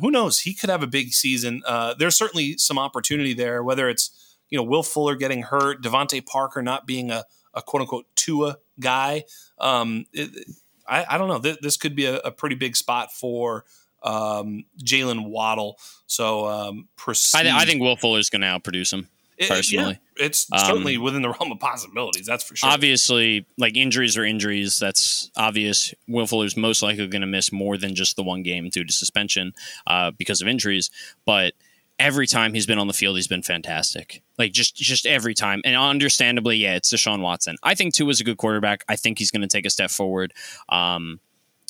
Who 0.00 0.10
knows? 0.10 0.40
He 0.40 0.54
could 0.54 0.70
have 0.70 0.82
a 0.82 0.86
big 0.86 1.12
season. 1.12 1.62
Uh, 1.66 1.94
there's 1.94 2.16
certainly 2.16 2.56
some 2.58 2.78
opportunity 2.78 3.34
there, 3.34 3.62
whether 3.62 3.88
it's 3.88 4.38
you 4.48 4.56
know 4.56 4.64
Will 4.64 4.82
Fuller 4.82 5.16
getting 5.16 5.42
hurt, 5.42 5.82
DeVante 5.82 6.24
Parker 6.24 6.62
not 6.62 6.86
being 6.86 7.10
a, 7.10 7.24
a 7.52 7.60
quote 7.60 7.82
unquote 7.82 8.06
Tua 8.16 8.56
guy. 8.80 9.24
Um, 9.58 10.06
it, 10.12 10.46
I, 10.88 11.04
I 11.08 11.18
don't 11.18 11.28
know. 11.28 11.38
This, 11.38 11.58
this 11.60 11.76
could 11.76 11.96
be 11.96 12.06
a, 12.06 12.16
a, 12.18 12.30
pretty 12.30 12.56
big 12.56 12.76
spot 12.76 13.12
for 13.12 13.64
um, 14.02 14.64
Jaylen 14.82 15.28
Waddle. 15.28 15.78
So 16.06 16.46
um, 16.46 16.88
I, 17.06 17.42
th- 17.42 17.54
I, 17.54 17.64
think 17.64 17.80
Will 17.80 17.96
Fuller 17.96 18.18
is 18.18 18.30
going 18.30 18.42
to 18.42 18.46
outproduce 18.46 18.92
him. 18.92 19.08
personally, 19.48 20.00
yeah, 20.18 20.24
it's 20.24 20.50
um, 20.52 20.58
certainly 20.58 20.98
within 20.98 21.22
the 21.22 21.28
realm 21.40 21.52
of 21.52 21.58
possibilities. 21.58 22.26
That's 22.26 22.44
for 22.44 22.56
sure. 22.56 22.70
Obviously, 22.70 23.46
like 23.58 23.76
injuries 23.76 24.16
or 24.16 24.24
injuries, 24.24 24.78
that's 24.78 25.30
obvious. 25.36 25.92
Will 26.08 26.26
Fuller's 26.26 26.56
most 26.56 26.82
likely 26.82 27.06
going 27.08 27.20
to 27.20 27.26
miss 27.26 27.52
more 27.52 27.76
than 27.76 27.94
just 27.94 28.16
the 28.16 28.22
one 28.22 28.42
game 28.42 28.68
due 28.70 28.84
to 28.84 28.92
suspension 28.92 29.52
uh, 29.86 30.12
because 30.12 30.40
of 30.40 30.48
injuries. 30.48 30.90
But 31.24 31.54
every 31.98 32.26
time 32.26 32.54
he's 32.54 32.66
been 32.66 32.78
on 32.78 32.86
the 32.86 32.92
field, 32.92 33.16
he's 33.16 33.26
been 33.26 33.42
fantastic. 33.42 34.22
Like 34.38 34.52
just 34.52 34.76
just 34.76 35.06
every 35.06 35.34
time, 35.34 35.60
and 35.64 35.76
understandably, 35.76 36.56
yeah, 36.56 36.74
it's 36.74 36.92
Deshaun 36.92 37.20
Watson. 37.20 37.56
I 37.62 37.74
think 37.74 37.94
Tua 37.94 38.10
is 38.10 38.20
a 38.20 38.24
good 38.24 38.36
quarterback. 38.36 38.84
I 38.88 38.96
think 38.96 39.18
he's 39.18 39.30
going 39.30 39.42
to 39.42 39.48
take 39.48 39.66
a 39.66 39.70
step 39.70 39.90
forward. 39.90 40.32
Um, 40.68 41.20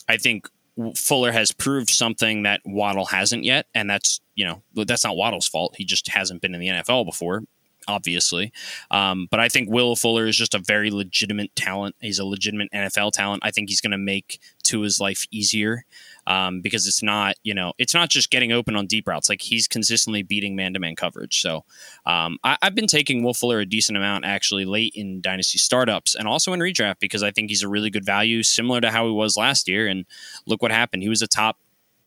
I 0.09 0.17
think 0.17 0.49
Fuller 0.97 1.33
has 1.33 1.53
proved 1.53 1.91
something 1.91 2.43
that 2.43 2.61
Waddle 2.65 3.07
hasn't 3.07 3.45
yet, 3.45 3.67
and 3.75 3.89
that's 3.89 4.21
you 4.35 4.45
know 4.45 4.63
that's 4.75 5.05
not 5.05 5.17
Waddle's 5.17 5.49
fault. 5.49 5.77
He 5.77 5.85
just 5.85 6.09
hasn't 6.09 6.43
been 6.43 6.55
in 6.55 6.61
the 6.61 6.69
NFL 6.69 7.07
before 7.07 7.43
obviously. 7.89 8.53
Um, 8.91 9.29
but 9.31 9.41
I 9.41 9.49
think 9.49 9.71
Will 9.71 9.95
Fuller 9.97 10.27
is 10.27 10.37
just 10.37 10.55
a 10.55 10.59
very 10.59 10.91
legitimate 10.91 11.55
talent. 11.55 11.95
He's 12.01 12.19
a 12.19 12.25
legitimate 12.25 12.71
NFL 12.73 13.13
talent. 13.13 13.45
I 13.45 13.51
think 13.51 13.69
he's 13.69 13.81
going 13.81 13.93
to 13.93 13.99
make 13.99 14.41
Tua's 14.65 15.01
life 15.01 15.27
easier 15.31 15.85
um, 16.27 16.61
because 16.61 16.87
it's 16.87 17.03
not, 17.03 17.37
you 17.43 17.55
know, 17.55 17.73
it's 17.79 17.95
not 17.95 18.11
just 18.11 18.31
getting 18.31 18.53
open 18.53 18.77
on 18.77 18.87
deep 18.87 19.07
routes. 19.07 19.29
Like 19.29 19.43
he's 19.43 19.69
consistently 19.69 20.23
beating 20.23 20.57
man 20.57 20.75
to 20.75 20.81
man 20.81 20.97
coverage. 20.97 21.41
So 21.41 21.65
um, 22.05 22.39
I, 22.43 22.57
have 22.63 22.75
been 22.75 22.87
taking 22.87 23.23
Will 23.23 23.35
Fuller 23.35 23.61
a 23.61 23.67
decent 23.67 23.97
amount 23.97 24.25
actually 24.25 24.65
late 24.65 24.93
in 24.95 25.21
dynasty 25.21 25.59
startups 25.59 26.15
and 26.15 26.27
also 26.27 26.53
in 26.53 26.61
redraft 26.61 27.01
because 27.01 27.23
I 27.23 27.31
think 27.31 27.51
he's 27.51 27.63
a 27.63 27.69
really 27.69 27.91
good 27.91 28.05
value, 28.05 28.43
similar 28.43 28.81
to 28.81 28.91
how 28.91 29.07
he 29.07 29.13
was 29.13 29.37
last 29.37 29.69
year. 29.69 29.87
And 29.87 30.05
look 30.47 30.63
what 30.63 30.71
happened. 30.71 31.03
He 31.03 31.09
was 31.09 31.23
a 31.23 31.29
top 31.29 31.59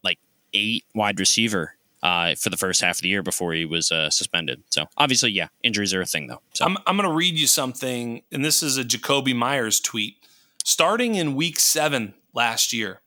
like 0.03 0.19
eight 0.53 0.83
wide 0.93 1.19
receiver 1.19 1.75
uh, 2.03 2.35
for 2.35 2.49
the 2.49 2.57
first 2.57 2.81
half 2.81 2.97
of 2.97 3.01
the 3.01 3.09
year 3.09 3.23
before 3.23 3.53
he 3.53 3.65
was 3.65 3.91
uh, 3.91 4.09
suspended. 4.09 4.63
So 4.69 4.85
obviously, 4.97 5.31
yeah, 5.31 5.47
injuries 5.63 5.93
are 5.93 6.01
a 6.01 6.05
thing 6.05 6.27
though. 6.27 6.41
So 6.53 6.65
I'm, 6.65 6.77
I'm 6.87 6.97
going 6.97 7.09
to 7.09 7.15
read 7.15 7.37
you 7.37 7.47
something, 7.47 8.21
and 8.31 8.43
this 8.43 8.63
is 8.63 8.77
a 8.77 8.83
Jakobi 8.83 9.35
Meyers 9.35 9.79
tweet. 9.79 10.15
Starting 10.63 11.15
in 11.15 11.35
week 11.35 11.59
seven 11.59 12.13
last 12.33 12.73
year, 12.73 13.01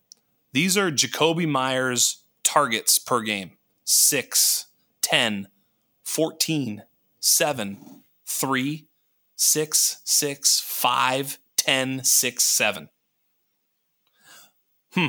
these 0.52 0.76
are 0.76 0.90
Jakobi 0.90 1.48
Meyers 1.48 2.24
targets 2.42 2.98
per 2.98 3.22
game 3.22 3.52
6, 3.84 4.66
10, 5.00 5.48
14, 6.04 6.82
7, 7.20 8.02
3, 8.26 8.86
6, 9.36 10.00
6, 10.04 10.60
5, 10.60 11.38
10, 11.56 12.04
6, 12.04 12.42
7. 12.42 12.88
Hmm. 14.92 15.06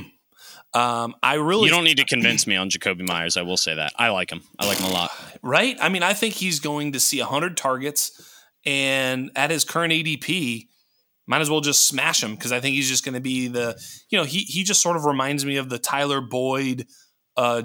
Um, 0.73 1.15
I 1.21 1.35
really 1.35 1.65
you 1.65 1.71
don't 1.71 1.83
need 1.83 1.97
to 1.97 2.05
convince 2.07 2.47
me 2.47 2.55
on 2.55 2.69
Jakobi 2.69 3.07
Meyers. 3.07 3.37
I 3.37 3.43
will 3.43 3.57
say 3.57 3.75
that 3.75 3.93
I 3.97 4.09
like 4.09 4.31
him. 4.31 4.41
I 4.57 4.67
like 4.67 4.79
him 4.79 4.89
a 4.89 4.93
lot. 4.93 5.11
Right? 5.41 5.77
I 5.79 5.89
mean, 5.89 6.03
I 6.03 6.13
think 6.13 6.35
he's 6.35 6.59
going 6.59 6.93
to 6.93 6.99
see 6.99 7.19
hundred 7.19 7.57
targets, 7.57 8.33
and 8.65 9.29
at 9.35 9.51
his 9.51 9.65
current 9.65 9.93
ADP, 9.93 10.67
might 11.27 11.41
as 11.41 11.49
well 11.49 11.61
just 11.61 11.87
smash 11.87 12.21
him 12.21 12.35
because 12.35 12.51
I 12.51 12.59
think 12.59 12.75
he's 12.75 12.89
just 12.89 13.05
going 13.05 13.15
to 13.15 13.21
be 13.21 13.47
the 13.47 13.79
you 14.09 14.17
know 14.17 14.23
he 14.23 14.39
he 14.39 14.63
just 14.63 14.81
sort 14.81 14.95
of 14.95 15.05
reminds 15.05 15.45
me 15.45 15.57
of 15.57 15.69
the 15.69 15.79
Tyler 15.79 16.21
Boyd, 16.21 16.87
uh, 17.37 17.63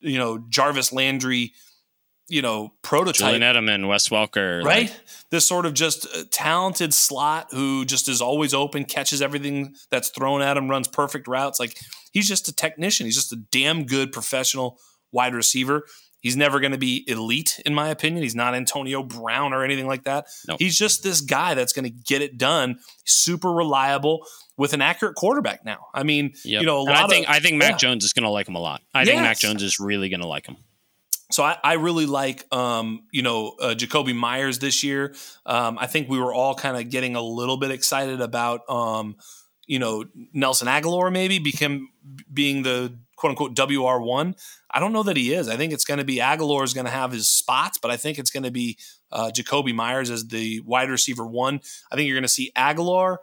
you 0.00 0.18
know 0.18 0.44
Jarvis 0.48 0.92
Landry 0.92 1.52
you 2.28 2.42
know 2.42 2.72
prototype. 2.82 3.32
Julian 3.32 3.42
Edelman, 3.42 3.88
Wes 3.88 4.08
Welker, 4.10 4.62
right? 4.62 4.90
Like, 4.90 5.00
this 5.30 5.46
sort 5.46 5.66
of 5.66 5.74
just 5.74 6.06
talented 6.30 6.94
slot 6.94 7.48
who 7.50 7.84
just 7.84 8.08
is 8.08 8.20
always 8.20 8.54
open, 8.54 8.84
catches 8.84 9.20
everything 9.22 9.74
that's 9.90 10.10
thrown 10.10 10.42
at 10.42 10.56
him, 10.56 10.68
runs 10.68 10.88
perfect 10.88 11.26
routes. 11.26 11.58
Like 11.58 11.76
he's 12.12 12.28
just 12.28 12.48
a 12.48 12.52
technician. 12.54 13.06
He's 13.06 13.16
just 13.16 13.32
a 13.32 13.36
damn 13.36 13.84
good 13.84 14.12
professional 14.12 14.78
wide 15.10 15.34
receiver. 15.34 15.84
He's 16.20 16.36
never 16.36 16.58
going 16.58 16.72
to 16.72 16.78
be 16.78 17.04
elite, 17.06 17.60
in 17.64 17.74
my 17.74 17.88
opinion. 17.88 18.22
He's 18.22 18.34
not 18.34 18.54
Antonio 18.54 19.02
Brown 19.02 19.52
or 19.52 19.62
anything 19.62 19.86
like 19.86 20.04
that. 20.04 20.26
Nope. 20.48 20.58
He's 20.58 20.76
just 20.76 21.02
this 21.02 21.20
guy 21.20 21.54
that's 21.54 21.72
going 21.72 21.84
to 21.84 21.90
get 21.90 22.22
it 22.22 22.36
done. 22.36 22.80
Super 23.04 23.52
reliable 23.52 24.26
with 24.56 24.72
an 24.72 24.82
accurate 24.82 25.14
quarterback 25.14 25.64
now. 25.64 25.86
I 25.94 26.02
mean, 26.02 26.32
yep. 26.44 26.60
you 26.60 26.66
know, 26.66 26.80
a 26.80 26.82
lot 26.82 27.04
I 27.04 27.06
think 27.06 27.28
of, 27.28 27.34
I 27.34 27.38
think 27.38 27.56
Mac 27.58 27.72
yeah. 27.72 27.76
Jones 27.76 28.04
is 28.04 28.12
going 28.12 28.24
to 28.24 28.30
like 28.30 28.48
him 28.48 28.56
a 28.56 28.60
lot. 28.60 28.82
I 28.92 29.02
yes. 29.02 29.08
think 29.08 29.20
Mac 29.22 29.38
Jones 29.38 29.62
is 29.62 29.78
really 29.78 30.08
going 30.08 30.20
to 30.20 30.26
like 30.26 30.46
him 30.46 30.56
so 31.30 31.42
I, 31.42 31.56
I, 31.62 31.74
really 31.74 32.06
like 32.06 32.46
um, 32.54 33.04
you 33.12 33.22
know 33.22 33.54
uh, 33.60 33.74
Jakobi 33.76 34.14
Meyers 34.14 34.58
this 34.58 34.82
year. 34.82 35.14
Um, 35.44 35.78
I 35.78 35.86
think 35.86 36.08
we 36.08 36.18
were 36.18 36.32
all 36.32 36.54
kind 36.54 36.76
of 36.76 36.90
getting 36.90 37.16
a 37.16 37.22
little 37.22 37.56
bit 37.56 37.70
excited 37.70 38.20
about 38.20 38.68
um, 38.68 39.16
you 39.66 39.78
know 39.78 40.04
Nelson 40.32 40.68
Agholor 40.68 41.12
maybe 41.12 41.38
become 41.38 41.88
being 42.32 42.62
the 42.62 42.98
quote 43.18 43.30
unquote 43.30 43.58
WR 43.58 44.00
one. 44.00 44.36
I 44.70 44.80
don't 44.80 44.92
know 44.92 45.02
that 45.02 45.16
he 45.16 45.34
is. 45.34 45.48
I 45.48 45.56
think 45.56 45.72
it's 45.72 45.84
going 45.84 45.98
to 45.98 46.04
be 46.04 46.16
Agholor 46.16 46.62
is 46.62 46.72
going 46.72 46.86
to 46.86 46.90
have 46.90 47.10
his 47.10 47.28
spots, 47.28 47.78
but 47.78 47.90
I 47.90 47.96
think 47.96 48.18
it's 48.18 48.30
going 48.30 48.44
to 48.44 48.50
be 48.50 48.78
uh, 49.10 49.30
Jakobi 49.34 49.74
Meyers 49.74 50.10
as 50.10 50.28
the 50.28 50.60
wide 50.60 50.88
receiver 50.88 51.26
one. 51.26 51.60
I 51.90 51.96
think 51.96 52.06
you're 52.06 52.16
going 52.16 52.22
to 52.22 52.28
see 52.28 52.52
Agholor, 52.56 53.18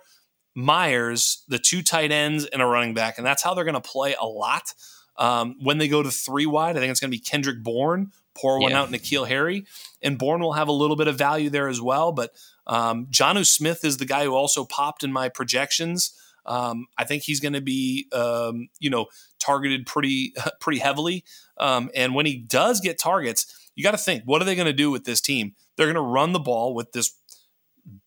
Meyers, 0.53 1.43
the 1.47 1.59
two 1.59 1.81
tight 1.81 2.11
ends, 2.11 2.45
and 2.45 2.61
a 2.61 2.65
running 2.65 2.93
back, 2.93 3.17
and 3.17 3.25
that's 3.25 3.41
how 3.41 3.53
they're 3.53 3.63
going 3.63 3.75
to 3.75 3.81
play 3.81 4.15
a 4.19 4.25
lot. 4.25 4.73
Um, 5.17 5.55
when 5.61 5.77
they 5.77 5.87
go 5.87 6.03
to 6.03 6.11
three 6.11 6.45
wide, 6.45 6.75
I 6.75 6.79
think 6.81 6.91
it's 6.91 6.99
going 6.99 7.09
to 7.09 7.17
be 7.17 7.23
Kendrick 7.23 7.63
Bourne, 7.63 8.11
pour 8.35 8.59
one 8.59 8.71
yeah. 8.71 8.81
out 8.81 8.91
N'Keal 8.91 9.27
Harry, 9.27 9.65
and 10.01 10.17
Bourne 10.17 10.41
will 10.41 10.53
have 10.53 10.67
a 10.67 10.73
little 10.73 10.97
bit 10.97 11.07
of 11.07 11.17
value 11.17 11.49
there 11.49 11.69
as 11.69 11.79
well. 11.79 12.11
But 12.11 12.31
um, 12.67 13.05
Jonnu 13.07 13.45
Smith 13.45 13.85
is 13.85 13.97
the 13.97 14.05
guy 14.05 14.25
who 14.25 14.35
also 14.35 14.65
popped 14.65 15.05
in 15.05 15.13
my 15.13 15.29
projections. 15.29 16.11
Um, 16.45 16.87
I 16.97 17.03
think 17.03 17.23
he's 17.23 17.39
going 17.39 17.53
to 17.53 17.61
be, 17.61 18.07
um, 18.13 18.69
you 18.79 18.89
know, 18.89 19.07
targeted 19.39 19.85
pretty 19.85 20.33
pretty 20.59 20.79
heavily. 20.79 21.23
Um, 21.57 21.89
and 21.95 22.15
when 22.15 22.25
he 22.25 22.37
does 22.37 22.79
get 22.79 22.99
targets, 22.99 23.69
you 23.75 23.83
got 23.83 23.91
to 23.91 23.97
think, 23.97 24.23
what 24.25 24.41
are 24.41 24.45
they 24.45 24.55
going 24.55 24.65
to 24.67 24.73
do 24.73 24.91
with 24.91 25.05
this 25.05 25.21
team? 25.21 25.53
They're 25.75 25.87
going 25.87 25.95
to 25.95 26.01
run 26.01 26.33
the 26.33 26.39
ball 26.39 26.73
with 26.73 26.91
this 26.91 27.13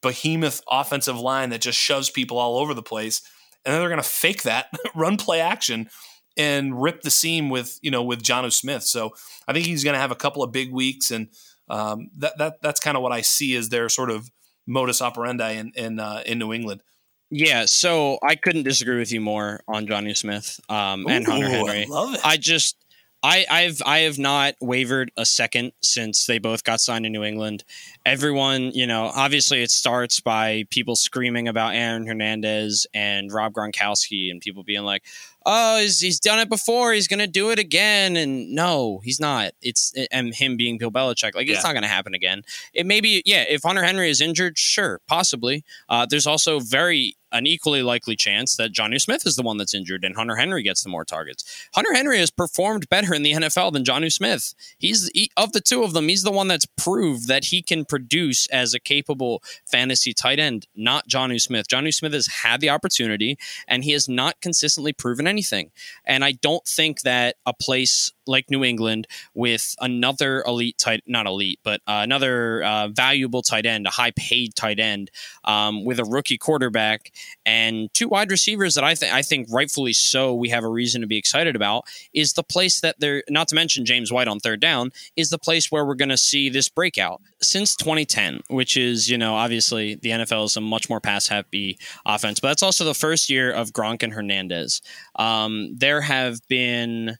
behemoth 0.02 0.60
offensive 0.70 1.18
line 1.18 1.50
that 1.50 1.60
just 1.60 1.78
shoves 1.78 2.10
people 2.10 2.38
all 2.38 2.58
over 2.58 2.74
the 2.74 2.82
place, 2.82 3.22
and 3.64 3.72
then 3.72 3.80
they're 3.80 3.90
going 3.90 4.02
to 4.02 4.08
fake 4.08 4.42
that, 4.44 4.66
run 4.94 5.16
play 5.16 5.40
action 5.40 5.88
and 6.36 6.80
rip 6.80 7.02
the 7.02 7.10
seam 7.10 7.50
with 7.50 7.78
you 7.82 7.90
know 7.90 8.02
with 8.02 8.22
Jonnu 8.22 8.52
Smith. 8.52 8.84
So 8.84 9.10
I 9.46 9.52
think 9.52 9.66
he's 9.66 9.84
going 9.84 9.94
to 9.94 10.00
have 10.00 10.12
a 10.12 10.16
couple 10.16 10.42
of 10.42 10.52
big 10.52 10.72
weeks, 10.72 11.10
and 11.10 11.28
um, 11.68 12.10
that 12.16 12.38
that 12.38 12.62
that's 12.62 12.80
kind 12.80 12.96
of 12.96 13.02
what 13.02 13.12
I 13.12 13.20
see 13.20 13.54
as 13.56 13.68
their 13.68 13.88
sort 13.88 14.10
of 14.10 14.30
modus 14.66 15.02
operandi 15.02 15.52
in 15.52 15.72
in, 15.74 16.00
uh, 16.00 16.22
in 16.24 16.38
New 16.38 16.52
England. 16.52 16.82
Yeah, 17.30 17.66
so 17.66 18.18
I 18.22 18.36
couldn't 18.36 18.62
disagree 18.62 18.98
with 18.98 19.12
you 19.12 19.20
more 19.20 19.60
on 19.68 19.86
Jonnu 19.86 20.16
Smith 20.16 20.60
um, 20.68 21.06
and 21.08 21.26
Ooh, 21.26 21.30
Hunter 21.30 21.48
Henry. 21.48 21.82
I 21.82 21.86
love 21.88 22.14
it. 22.14 22.20
I 22.24 22.36
just 22.38 22.76
I, 23.22 23.44
I've 23.50 23.82
I 23.84 23.98
have 24.00 24.18
not 24.18 24.54
wavered 24.60 25.10
a 25.16 25.26
second 25.26 25.72
since 25.82 26.26
they 26.26 26.38
both 26.38 26.62
got 26.62 26.80
signed 26.80 27.04
in 27.04 27.12
New 27.12 27.24
England. 27.24 27.64
Everyone, 28.06 28.70
you 28.72 28.86
know, 28.86 29.10
obviously 29.14 29.62
it 29.62 29.70
starts 29.70 30.20
by 30.20 30.64
people 30.70 30.94
screaming 30.94 31.48
about 31.48 31.74
Aaron 31.74 32.06
Hernandez 32.06 32.86
and 32.94 33.32
Rob 33.32 33.52
Gronkowski 33.52 34.30
and 34.30 34.40
people 34.40 34.62
being 34.62 34.84
like, 34.84 35.02
oh, 35.50 35.80
he's, 35.80 35.98
he's 35.98 36.20
done 36.20 36.38
it 36.38 36.48
before. 36.48 36.92
He's 36.92 37.08
going 37.08 37.20
to 37.20 37.26
do 37.26 37.50
it 37.50 37.58
again. 37.58 38.16
And 38.16 38.50
no, 38.54 39.00
he's 39.02 39.18
not. 39.18 39.52
It's 39.62 39.94
and 40.12 40.34
him 40.34 40.56
being 40.56 40.76
Bill 40.76 40.90
Belichick. 40.90 41.34
Like, 41.34 41.46
yeah. 41.48 41.54
it's 41.54 41.64
not 41.64 41.72
going 41.72 41.82
to 41.82 41.88
happen 41.88 42.14
again. 42.14 42.42
It 42.74 42.84
may 42.86 43.00
be, 43.00 43.22
yeah, 43.24 43.44
if 43.48 43.62
Hunter 43.62 43.82
Henry 43.82 44.10
is 44.10 44.20
injured, 44.20 44.58
sure, 44.58 45.00
possibly. 45.08 45.64
Uh, 45.88 46.06
there's 46.08 46.26
also 46.26 46.60
very 46.60 47.16
an 47.32 47.46
equally 47.46 47.82
likely 47.82 48.16
chance 48.16 48.56
that 48.56 48.72
Jonnu 48.72 49.00
Smith 49.00 49.26
is 49.26 49.36
the 49.36 49.42
one 49.42 49.56
that's 49.56 49.74
injured 49.74 50.04
and 50.04 50.16
Hunter 50.16 50.36
Henry 50.36 50.62
gets 50.62 50.82
the 50.82 50.88
more 50.88 51.04
targets. 51.04 51.44
Hunter 51.74 51.94
Henry 51.94 52.18
has 52.18 52.30
performed 52.30 52.88
better 52.88 53.14
in 53.14 53.22
the 53.22 53.32
NFL 53.32 53.72
than 53.72 53.84
Jonnu 53.84 54.12
Smith. 54.12 54.54
He's 54.78 55.10
he, 55.14 55.30
of 55.36 55.52
the 55.52 55.60
two 55.60 55.82
of 55.82 55.92
them, 55.92 56.08
he's 56.08 56.22
the 56.22 56.32
one 56.32 56.48
that's 56.48 56.66
proved 56.76 57.28
that 57.28 57.46
he 57.46 57.62
can 57.62 57.84
produce 57.84 58.46
as 58.48 58.74
a 58.74 58.80
capable 58.80 59.42
fantasy 59.70 60.12
tight 60.12 60.38
end, 60.38 60.66
not 60.74 61.08
Jonnu 61.08 61.40
Smith. 61.40 61.68
Jonnu 61.68 61.92
Smith 61.92 62.12
has 62.12 62.26
had 62.26 62.60
the 62.60 62.70
opportunity 62.70 63.38
and 63.66 63.84
he 63.84 63.92
has 63.92 64.08
not 64.08 64.40
consistently 64.40 64.92
proven 64.92 65.26
anything. 65.26 65.70
And 66.04 66.24
I 66.24 66.32
don't 66.32 66.66
think 66.66 67.02
that 67.02 67.36
a 67.46 67.52
place 67.52 68.12
like 68.26 68.50
New 68.50 68.62
England 68.62 69.06
with 69.34 69.74
another 69.80 70.42
elite 70.46 70.78
tight, 70.78 71.02
not 71.06 71.26
elite, 71.26 71.58
but 71.64 71.80
uh, 71.86 72.00
another 72.02 72.62
uh, 72.62 72.88
valuable 72.88 73.42
tight 73.42 73.66
end, 73.66 73.86
a 73.86 73.90
high 73.90 74.12
paid 74.12 74.54
tight 74.54 74.78
end 74.78 75.10
um, 75.44 75.84
with 75.84 75.98
a 75.98 76.04
rookie 76.04 76.38
quarterback 76.38 77.12
and 77.46 77.92
two 77.94 78.08
wide 78.08 78.30
receivers 78.30 78.74
that 78.74 78.84
I 78.84 78.94
think 78.94 79.12
I 79.12 79.22
think 79.22 79.48
rightfully 79.50 79.92
so 79.92 80.34
we 80.34 80.48
have 80.50 80.64
a 80.64 80.68
reason 80.68 81.00
to 81.00 81.06
be 81.06 81.16
excited 81.16 81.56
about 81.56 81.84
is 82.12 82.32
the 82.32 82.42
place 82.42 82.80
that 82.80 82.96
they're 82.98 83.22
not 83.28 83.48
to 83.48 83.54
mention 83.54 83.84
James 83.84 84.12
White 84.12 84.28
on 84.28 84.40
third 84.40 84.60
down 84.60 84.90
is 85.16 85.30
the 85.30 85.38
place 85.38 85.70
where 85.70 85.84
we're 85.84 85.94
going 85.94 86.08
to 86.08 86.16
see 86.16 86.48
this 86.48 86.68
breakout 86.68 87.20
since 87.40 87.76
2010, 87.76 88.40
which 88.48 88.76
is 88.76 89.08
you 89.08 89.18
know 89.18 89.34
obviously 89.34 89.94
the 89.96 90.10
NFL 90.10 90.46
is 90.46 90.56
a 90.56 90.60
much 90.60 90.88
more 90.88 91.00
pass 91.00 91.28
happy 91.28 91.78
offense, 92.06 92.40
but 92.40 92.48
that's 92.48 92.62
also 92.62 92.84
the 92.84 92.94
first 92.94 93.30
year 93.30 93.50
of 93.52 93.70
Gronk 93.70 94.02
and 94.02 94.12
Hernandez. 94.12 94.82
Um, 95.16 95.74
there 95.76 96.00
have 96.00 96.40
been 96.48 97.18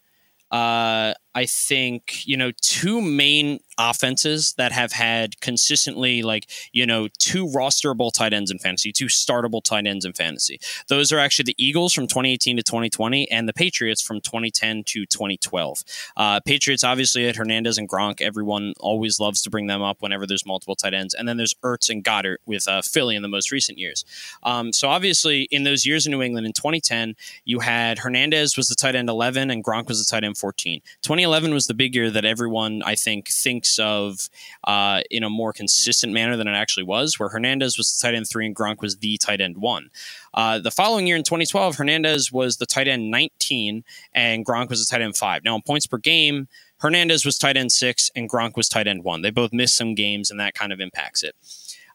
uh, 0.51 1.13
I 1.35 1.47
think, 1.47 2.27
you 2.27 2.37
know, 2.37 2.53
two 2.63 3.03
main 3.03 3.61
offenses 3.79 4.55
that 4.59 4.73
have 4.73 4.93
had 4.93 5.41
consistently 5.41 6.23
like, 6.23 6.51
you 6.73 6.85
know, 6.85 7.09
two 7.19 7.47
rosterable 7.47 8.13
tight 8.13 8.33
ends 8.33 8.51
in 8.51 8.59
fantasy, 8.59 8.93
two 8.93 9.07
startable 9.07 9.63
tight 9.63 9.87
ends 9.87 10.05
in 10.05 10.13
fantasy. 10.13 10.61
Those 10.89 11.13
are 11.13 11.19
actually 11.19 11.45
the 11.45 11.65
Eagles 11.65 11.93
from 11.93 12.07
2018 12.07 12.57
to 12.57 12.63
2020 12.63 13.31
and 13.31 13.49
the 13.49 13.53
Patriots 13.53 14.03
from 14.03 14.21
2010 14.21 14.85
to 14.85 15.07
2012. 15.07 15.85
Uh, 16.17 16.41
Patriots 16.41 16.85
obviously 16.85 17.25
had 17.25 17.37
Hernandez 17.37 17.79
and 17.79 17.89
Gronk. 17.89 18.21
Everyone 18.21 18.75
always 18.81 19.21
loves 19.21 19.41
to 19.43 19.51
bring 19.51 19.69
them 19.69 19.83
up 19.83 20.03
whenever 20.03 20.27
there's 20.27 20.45
multiple 20.45 20.75
tight 20.75 20.95
ends. 20.95 21.15
And 21.15 21.29
then 21.29 21.37
there's 21.37 21.55
Ertz 21.63 21.89
and 21.89 22.03
Goedert 22.03 22.39
with 22.47 22.67
uh, 22.67 22.83
Philly 22.83 23.15
in 23.15 23.23
the 23.23 23.29
most 23.29 23.53
recent 23.53 23.79
years. 23.79 24.05
Um, 24.43 24.73
so 24.73 24.89
obviously 24.89 25.43
in 25.51 25.65
those 25.65 25.87
years 25.87 26.07
in 26.07 26.13
New 26.13 26.23
England 26.23 26.47
in 26.47 26.53
2010, 26.53 27.15
you 27.45 27.61
had 27.61 28.01
Hernandez 28.01 28.57
was 28.57 28.69
the 28.69 28.75
tight 28.75 28.95
end 28.95 29.09
11 29.09 29.51
and 29.51 29.65
Gronk 29.65 29.89
was 29.89 30.05
the 30.05 30.11
tight 30.11 30.25
end 30.25 30.37
14. 30.37 30.81
2011 31.03 31.55
was 31.55 31.67
the 31.67 31.75
big 31.75 31.95
year 31.95 32.11
that 32.11 32.25
everyone, 32.25 32.83
I 32.85 32.95
think, 32.95 33.29
thinks 33.29 33.68
of 33.79 34.31
uh, 34.65 35.03
in 35.11 35.25
a 35.25 35.31
more 35.31 35.53
consistent 35.53 36.13
manner 36.13 36.37
than 36.37 36.47
it 36.47 36.55
actually 36.55 36.85
was, 36.85 37.19
where 37.19 37.29
Hernandez 37.29 37.77
was 37.77 37.97
the 37.97 38.07
tight 38.07 38.15
end 38.15 38.29
three 38.29 38.47
and 38.47 38.55
Gronk 38.55 38.81
was 38.81 38.99
the 38.99 39.19
tight 39.19 39.41
end 39.41 39.59
one. 39.59 39.91
Uh, 40.33 40.59
the 40.61 40.71
following 40.71 41.07
year 41.07 41.17
in 41.17 41.25
2012, 41.25 41.77
Hernandez 41.77 42.31
was 42.31 42.59
the 42.59 42.67
tight 42.67 42.89
end 42.89 43.11
19 43.11 43.85
and 44.15 44.47
Gronk 44.47 44.69
was 44.71 44.87
the 44.87 44.91
tight 44.91 45.03
end 45.03 45.17
five. 45.17 45.45
Now, 45.45 45.57
in 45.57 45.63
points 45.63 45.87
per 45.87 45.99
game, 45.99 46.47
Hernandez 46.79 47.25
was 47.25 47.39
tight 47.39 47.57
end 47.57 47.73
six 47.73 48.11
and 48.15 48.31
Gronk 48.31 48.57
was 48.57 48.69
tight 48.69 48.87
end 48.87 49.05
one. 49.05 49.23
They 49.23 49.31
both 49.31 49.53
missed 49.53 49.77
some 49.77 49.95
games, 49.95 50.31
and 50.31 50.39
that 50.41 50.55
kind 50.55 50.73
of 50.73 50.81
impacts 50.81 51.23
it. 51.23 51.35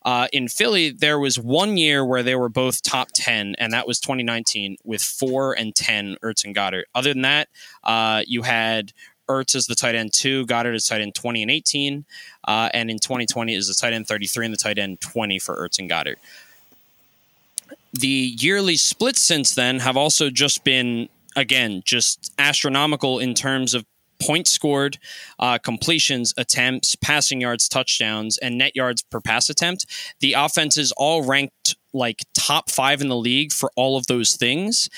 Uh, 0.06 0.28
in 0.34 0.50
Philly, 0.50 0.92
there 0.92 1.18
was 1.18 1.40
one 1.40 1.78
year 1.78 2.06
where 2.06 2.24
they 2.24 2.36
were 2.36 2.50
both 2.50 2.82
top 2.82 3.10
10, 3.14 3.56
and 3.58 3.72
that 3.72 3.88
was 3.88 4.00
2019 4.00 4.78
with 4.84 5.02
four 5.02 5.54
and 5.54 5.74
10 5.74 6.18
Ertz 6.22 6.44
and 6.44 6.54
Goedert. 6.54 6.84
Other 6.94 7.14
than 7.14 7.22
that, 7.22 7.48
uh, 7.84 8.24
you 8.28 8.42
had 8.42 8.92
Ertz 9.30 9.56
is 9.56 9.68
the 9.68 9.76
tight 9.76 9.96
end 9.96 10.14
two, 10.14 10.46
Goedert 10.46 10.76
is 10.76 10.88
tight 10.88 11.02
end 11.02 11.16
20 11.16 11.42
and 11.42 11.52
18, 11.52 12.06
uh, 12.48 12.70
and 12.74 12.90
in 12.90 13.00
2020 13.00 13.54
is 13.56 13.68
the 13.68 13.74
tight 13.74 13.94
end 13.94 14.08
33 14.08 14.46
and 14.46 14.54
the 14.54 14.58
tight 14.58 14.78
end 14.78 15.02
20 15.02 15.40
for 15.40 15.56
Ertz 15.56 15.80
and 15.80 15.90
Goedert. 15.90 16.18
The 17.94 18.08
yearly 18.08 18.76
splits 18.76 19.22
since 19.22 19.54
then 19.54 19.80
have 19.80 19.98
also 19.98 20.30
just 20.30 20.64
been 20.64 21.10
again, 21.36 21.82
just 21.86 22.34
astronomical 22.38 23.20
in 23.20 23.34
terms 23.34 23.74
of 23.74 23.86
points 24.22 24.52
scored, 24.52 24.98
uh, 25.40 25.58
completions, 25.58 26.34
attempts, 26.38 26.96
passing 26.96 27.42
yards, 27.42 27.68
touchdowns, 27.68 28.38
and 28.38 28.58
net 28.58 28.76
yards 28.76 29.02
per 29.02 29.20
pass 29.20 29.50
attempt. 29.50 29.86
The 30.20 30.34
offenses 30.34 30.92
all 30.96 31.24
ranked 31.24 31.76
like 31.94 32.24
top 32.34 32.70
five 32.70 33.02
in 33.02 33.10
the 33.10 33.16
league 33.16 33.52
for 33.52 33.72
all 33.76 33.98
of 33.98 34.08
those 34.08 34.36
things. 34.36 34.90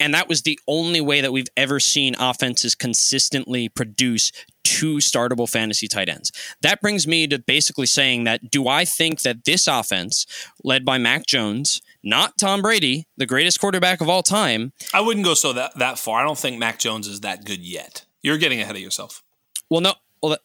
And 0.00 0.12
that 0.14 0.28
was 0.28 0.42
the 0.42 0.58
only 0.66 1.00
way 1.00 1.20
that 1.20 1.32
we've 1.32 1.48
ever 1.56 1.78
seen 1.78 2.14
offenses 2.18 2.74
consistently 2.74 3.68
produce 3.68 4.32
two 4.64 4.96
startable 4.96 5.48
fantasy 5.48 5.86
tight 5.86 6.08
ends. 6.08 6.32
That 6.62 6.80
brings 6.80 7.06
me 7.06 7.26
to 7.28 7.38
basically 7.38 7.86
saying 7.86 8.24
that 8.24 8.50
do 8.50 8.66
I 8.66 8.84
think 8.84 9.22
that 9.22 9.44
this 9.44 9.66
offense, 9.66 10.26
led 10.64 10.84
by 10.84 10.98
Mac 10.98 11.26
Jones, 11.26 11.80
not 12.02 12.38
Tom 12.38 12.62
Brady, 12.62 13.06
the 13.16 13.26
greatest 13.26 13.60
quarterback 13.60 14.00
of 14.00 14.08
all 14.08 14.22
time. 14.22 14.72
I 14.92 15.00
wouldn't 15.00 15.24
go 15.24 15.34
so 15.34 15.52
that, 15.52 15.78
that 15.78 15.98
far. 15.98 16.20
I 16.20 16.24
don't 16.24 16.38
think 16.38 16.58
Mac 16.58 16.78
Jones 16.78 17.06
is 17.06 17.20
that 17.20 17.44
good 17.44 17.60
yet. 17.60 18.04
You're 18.22 18.38
getting 18.38 18.60
ahead 18.60 18.74
of 18.74 18.82
yourself. 18.82 19.22
Well, 19.70 19.80
no. 19.80 19.94
Well, 20.22 20.38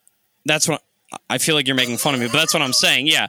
that's 0.44 0.68
what 0.68 0.82
I 1.28 1.38
feel 1.38 1.54
like 1.54 1.66
you're 1.66 1.76
making 1.76 1.96
fun 1.96 2.14
of 2.14 2.20
me, 2.20 2.26
but 2.26 2.34
that's 2.34 2.54
what 2.54 2.62
I'm 2.62 2.72
saying. 2.72 3.06
Yeah. 3.06 3.28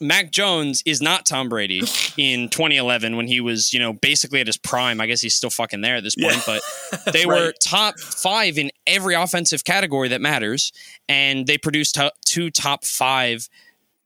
Mac 0.00 0.30
Jones 0.30 0.82
is 0.86 1.02
not 1.02 1.26
Tom 1.26 1.48
Brady 1.48 1.78
in 2.16 2.48
2011 2.48 3.16
when 3.16 3.26
he 3.26 3.40
was, 3.40 3.72
you 3.72 3.80
know, 3.80 3.92
basically 3.92 4.40
at 4.40 4.46
his 4.46 4.56
prime. 4.56 5.00
I 5.00 5.06
guess 5.06 5.20
he's 5.20 5.34
still 5.34 5.50
fucking 5.50 5.80
there 5.80 5.96
at 5.96 6.04
this 6.04 6.14
point, 6.14 6.36
yeah. 6.46 6.58
but 7.04 7.12
they 7.12 7.26
right. 7.26 7.40
were 7.40 7.54
top 7.62 7.98
five 7.98 8.58
in 8.58 8.70
every 8.86 9.14
offensive 9.14 9.64
category 9.64 10.08
that 10.08 10.20
matters, 10.20 10.72
and 11.08 11.46
they 11.46 11.58
produced 11.58 11.96
t- 11.96 12.10
two 12.24 12.50
top 12.50 12.84
five 12.84 13.48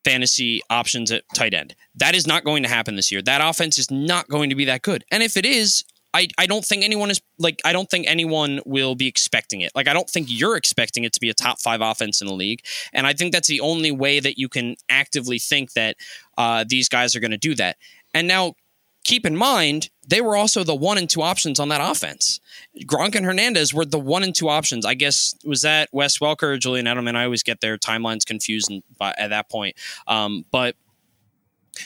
fantasy 0.04 0.60
options 0.70 1.12
at 1.12 1.24
tight 1.34 1.54
end. 1.54 1.74
That 1.96 2.14
is 2.14 2.26
not 2.26 2.44
going 2.44 2.62
to 2.64 2.68
happen 2.68 2.96
this 2.96 3.12
year. 3.12 3.22
That 3.22 3.40
offense 3.40 3.78
is 3.78 3.90
not 3.90 4.28
going 4.28 4.50
to 4.50 4.56
be 4.56 4.64
that 4.66 4.82
good. 4.82 5.04
And 5.10 5.22
if 5.22 5.36
it 5.36 5.46
is, 5.46 5.84
I, 6.14 6.28
I 6.38 6.46
don't 6.46 6.64
think 6.64 6.84
anyone 6.84 7.10
is 7.10 7.20
like 7.38 7.60
I 7.64 7.72
don't 7.72 7.90
think 7.90 8.06
anyone 8.06 8.60
will 8.66 8.94
be 8.94 9.06
expecting 9.06 9.60
it. 9.60 9.72
Like 9.74 9.88
I 9.88 9.92
don't 9.92 10.08
think 10.08 10.26
you're 10.30 10.56
expecting 10.56 11.04
it 11.04 11.12
to 11.14 11.20
be 11.20 11.30
a 11.30 11.34
top 11.34 11.60
five 11.60 11.80
offense 11.80 12.20
in 12.20 12.26
the 12.26 12.34
league, 12.34 12.62
and 12.92 13.06
I 13.06 13.12
think 13.12 13.32
that's 13.32 13.48
the 13.48 13.60
only 13.60 13.90
way 13.90 14.20
that 14.20 14.38
you 14.38 14.48
can 14.48 14.76
actively 14.88 15.38
think 15.38 15.72
that 15.72 15.96
uh, 16.36 16.64
these 16.68 16.88
guys 16.88 17.16
are 17.16 17.20
going 17.20 17.30
to 17.30 17.38
do 17.38 17.54
that. 17.54 17.76
And 18.14 18.28
now, 18.28 18.54
keep 19.04 19.24
in 19.24 19.36
mind 19.36 19.90
they 20.06 20.20
were 20.20 20.36
also 20.36 20.64
the 20.64 20.74
one 20.74 20.98
and 20.98 21.08
two 21.08 21.22
options 21.22 21.60
on 21.60 21.68
that 21.68 21.80
offense. 21.80 22.40
Gronk 22.84 23.14
and 23.14 23.24
Hernandez 23.24 23.72
were 23.72 23.84
the 23.84 24.00
one 24.00 24.22
and 24.22 24.34
two 24.34 24.48
options. 24.48 24.84
I 24.84 24.94
guess 24.94 25.34
was 25.44 25.62
that 25.62 25.88
Wes 25.92 26.18
Welker 26.18 26.54
or 26.54 26.58
Julian 26.58 26.86
Edelman. 26.86 27.16
I 27.16 27.24
always 27.24 27.42
get 27.42 27.60
their 27.60 27.78
timelines 27.78 28.26
confused 28.26 28.70
by, 28.98 29.14
at 29.16 29.28
that 29.28 29.48
point. 29.48 29.76
Um, 30.06 30.44
but 30.50 30.74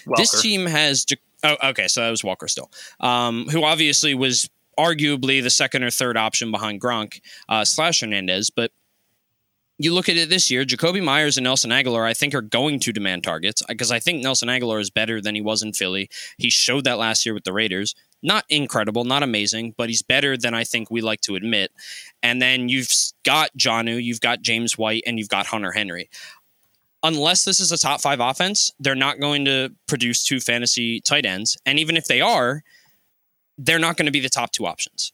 Welker. 0.06 0.16
this 0.16 0.42
team 0.42 0.66
has 0.66 1.04
Oh, 1.46 1.56
okay. 1.70 1.86
So 1.86 2.00
that 2.02 2.10
was 2.10 2.22
Welker 2.22 2.50
still, 2.50 2.70
um, 3.00 3.46
who 3.48 3.62
obviously 3.62 4.14
was 4.14 4.50
arguably 4.78 5.42
the 5.42 5.50
second 5.50 5.84
or 5.84 5.90
third 5.90 6.16
option 6.16 6.50
behind 6.50 6.80
Gronk 6.80 7.20
uh, 7.48 7.64
slash 7.64 8.00
Hernandez. 8.00 8.50
But 8.50 8.72
you 9.78 9.92
look 9.94 10.08
at 10.08 10.16
it 10.16 10.28
this 10.28 10.50
year, 10.50 10.64
Jakobi 10.64 11.04
Meyers 11.04 11.36
and 11.36 11.44
Nelson 11.44 11.70
Agholor, 11.70 12.04
I 12.04 12.14
think, 12.14 12.34
are 12.34 12.40
going 12.40 12.80
to 12.80 12.92
demand 12.92 13.22
targets 13.22 13.62
because 13.68 13.92
I 13.92 13.98
think 13.98 14.22
Nelson 14.22 14.48
Agholor 14.48 14.80
is 14.80 14.90
better 14.90 15.20
than 15.20 15.34
he 15.34 15.40
was 15.40 15.62
in 15.62 15.72
Philly. 15.72 16.08
He 16.38 16.50
showed 16.50 16.84
that 16.84 16.98
last 16.98 17.26
year 17.26 17.34
with 17.34 17.44
the 17.44 17.52
Raiders. 17.52 17.94
Not 18.22 18.44
incredible, 18.48 19.04
not 19.04 19.22
amazing, 19.22 19.74
but 19.76 19.88
he's 19.88 20.02
better 20.02 20.36
than 20.36 20.54
I 20.54 20.64
think 20.64 20.90
we 20.90 21.02
like 21.02 21.20
to 21.22 21.36
admit. 21.36 21.70
And 22.22 22.40
then 22.40 22.70
you've 22.70 22.90
got 23.24 23.50
Jonnu, 23.56 24.02
you've 24.02 24.22
got 24.22 24.40
James 24.40 24.78
White, 24.78 25.04
and 25.06 25.18
you've 25.18 25.28
got 25.28 25.46
Hunter 25.46 25.72
Henry 25.72 26.08
unless 27.06 27.44
this 27.44 27.60
is 27.60 27.70
a 27.70 27.78
top 27.78 28.00
five 28.00 28.18
offense, 28.18 28.72
they're 28.80 28.96
not 28.96 29.20
going 29.20 29.44
to 29.44 29.72
produce 29.86 30.24
two 30.24 30.40
fantasy 30.40 31.00
tight 31.00 31.24
ends. 31.24 31.56
And 31.64 31.78
even 31.78 31.96
if 31.96 32.06
they 32.06 32.20
are, 32.20 32.62
they're 33.56 33.78
not 33.78 33.96
going 33.96 34.06
to 34.06 34.12
be 34.12 34.20
the 34.20 34.28
top 34.28 34.50
two 34.50 34.66
options. 34.66 35.12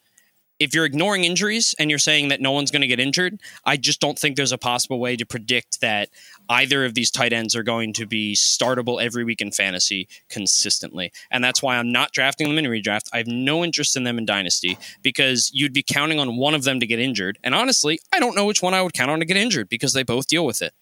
If 0.58 0.74
you're 0.74 0.84
ignoring 0.84 1.24
injuries 1.24 1.74
and 1.78 1.90
you're 1.90 1.98
saying 1.98 2.28
that 2.28 2.40
no 2.40 2.52
one's 2.52 2.70
going 2.70 2.82
to 2.82 2.88
get 2.88 3.00
injured, 3.00 3.40
I 3.64 3.76
just 3.76 4.00
don't 4.00 4.18
think 4.18 4.36
there's 4.36 4.52
a 4.52 4.58
possible 4.58 5.00
way 5.00 5.16
to 5.16 5.26
predict 5.26 5.80
that 5.80 6.08
either 6.48 6.84
of 6.84 6.94
these 6.94 7.10
tight 7.10 7.32
ends 7.32 7.56
are 7.56 7.64
going 7.64 7.92
to 7.94 8.06
be 8.06 8.34
startable 8.34 9.02
every 9.02 9.24
week 9.24 9.40
in 9.40 9.50
fantasy 9.50 10.08
consistently. 10.30 11.12
And 11.30 11.42
that's 11.42 11.62
why 11.62 11.76
I'm 11.76 11.90
not 11.90 12.12
drafting 12.12 12.48
them 12.48 12.58
in 12.58 12.70
redraft. 12.70 13.08
I 13.12 13.18
have 13.18 13.26
no 13.26 13.64
interest 13.64 13.96
in 13.96 14.04
them 14.04 14.18
in 14.18 14.24
dynasty 14.24 14.78
because 15.02 15.50
you'd 15.52 15.74
be 15.74 15.82
counting 15.82 16.20
on 16.20 16.36
one 16.36 16.54
of 16.54 16.64
them 16.64 16.80
to 16.80 16.86
get 16.86 17.00
injured. 17.00 17.38
And 17.42 17.54
honestly, 17.54 17.98
I 18.12 18.20
don't 18.20 18.36
know 18.36 18.46
which 18.46 18.62
one 18.62 18.72
I 18.72 18.82
would 18.82 18.94
count 18.94 19.10
on 19.10 19.18
to 19.18 19.26
get 19.26 19.36
injured 19.36 19.68
because 19.68 19.94
they 19.94 20.04
both 20.04 20.28
deal 20.28 20.46
with 20.46 20.62
it. 20.62 20.74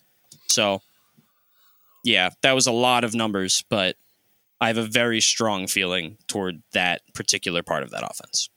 So 0.46 0.82
yeah, 2.02 2.30
that 2.42 2.52
was 2.52 2.66
a 2.66 2.72
lot 2.72 3.04
of 3.04 3.14
numbers, 3.14 3.64
but 3.68 3.96
I 4.60 4.68
have 4.68 4.78
a 4.78 4.86
very 4.86 5.20
strong 5.20 5.66
feeling 5.66 6.18
toward 6.28 6.62
that 6.72 7.02
particular 7.14 7.62
part 7.62 7.82
of 7.82 7.90
that 7.90 8.02
offense. 8.02 8.48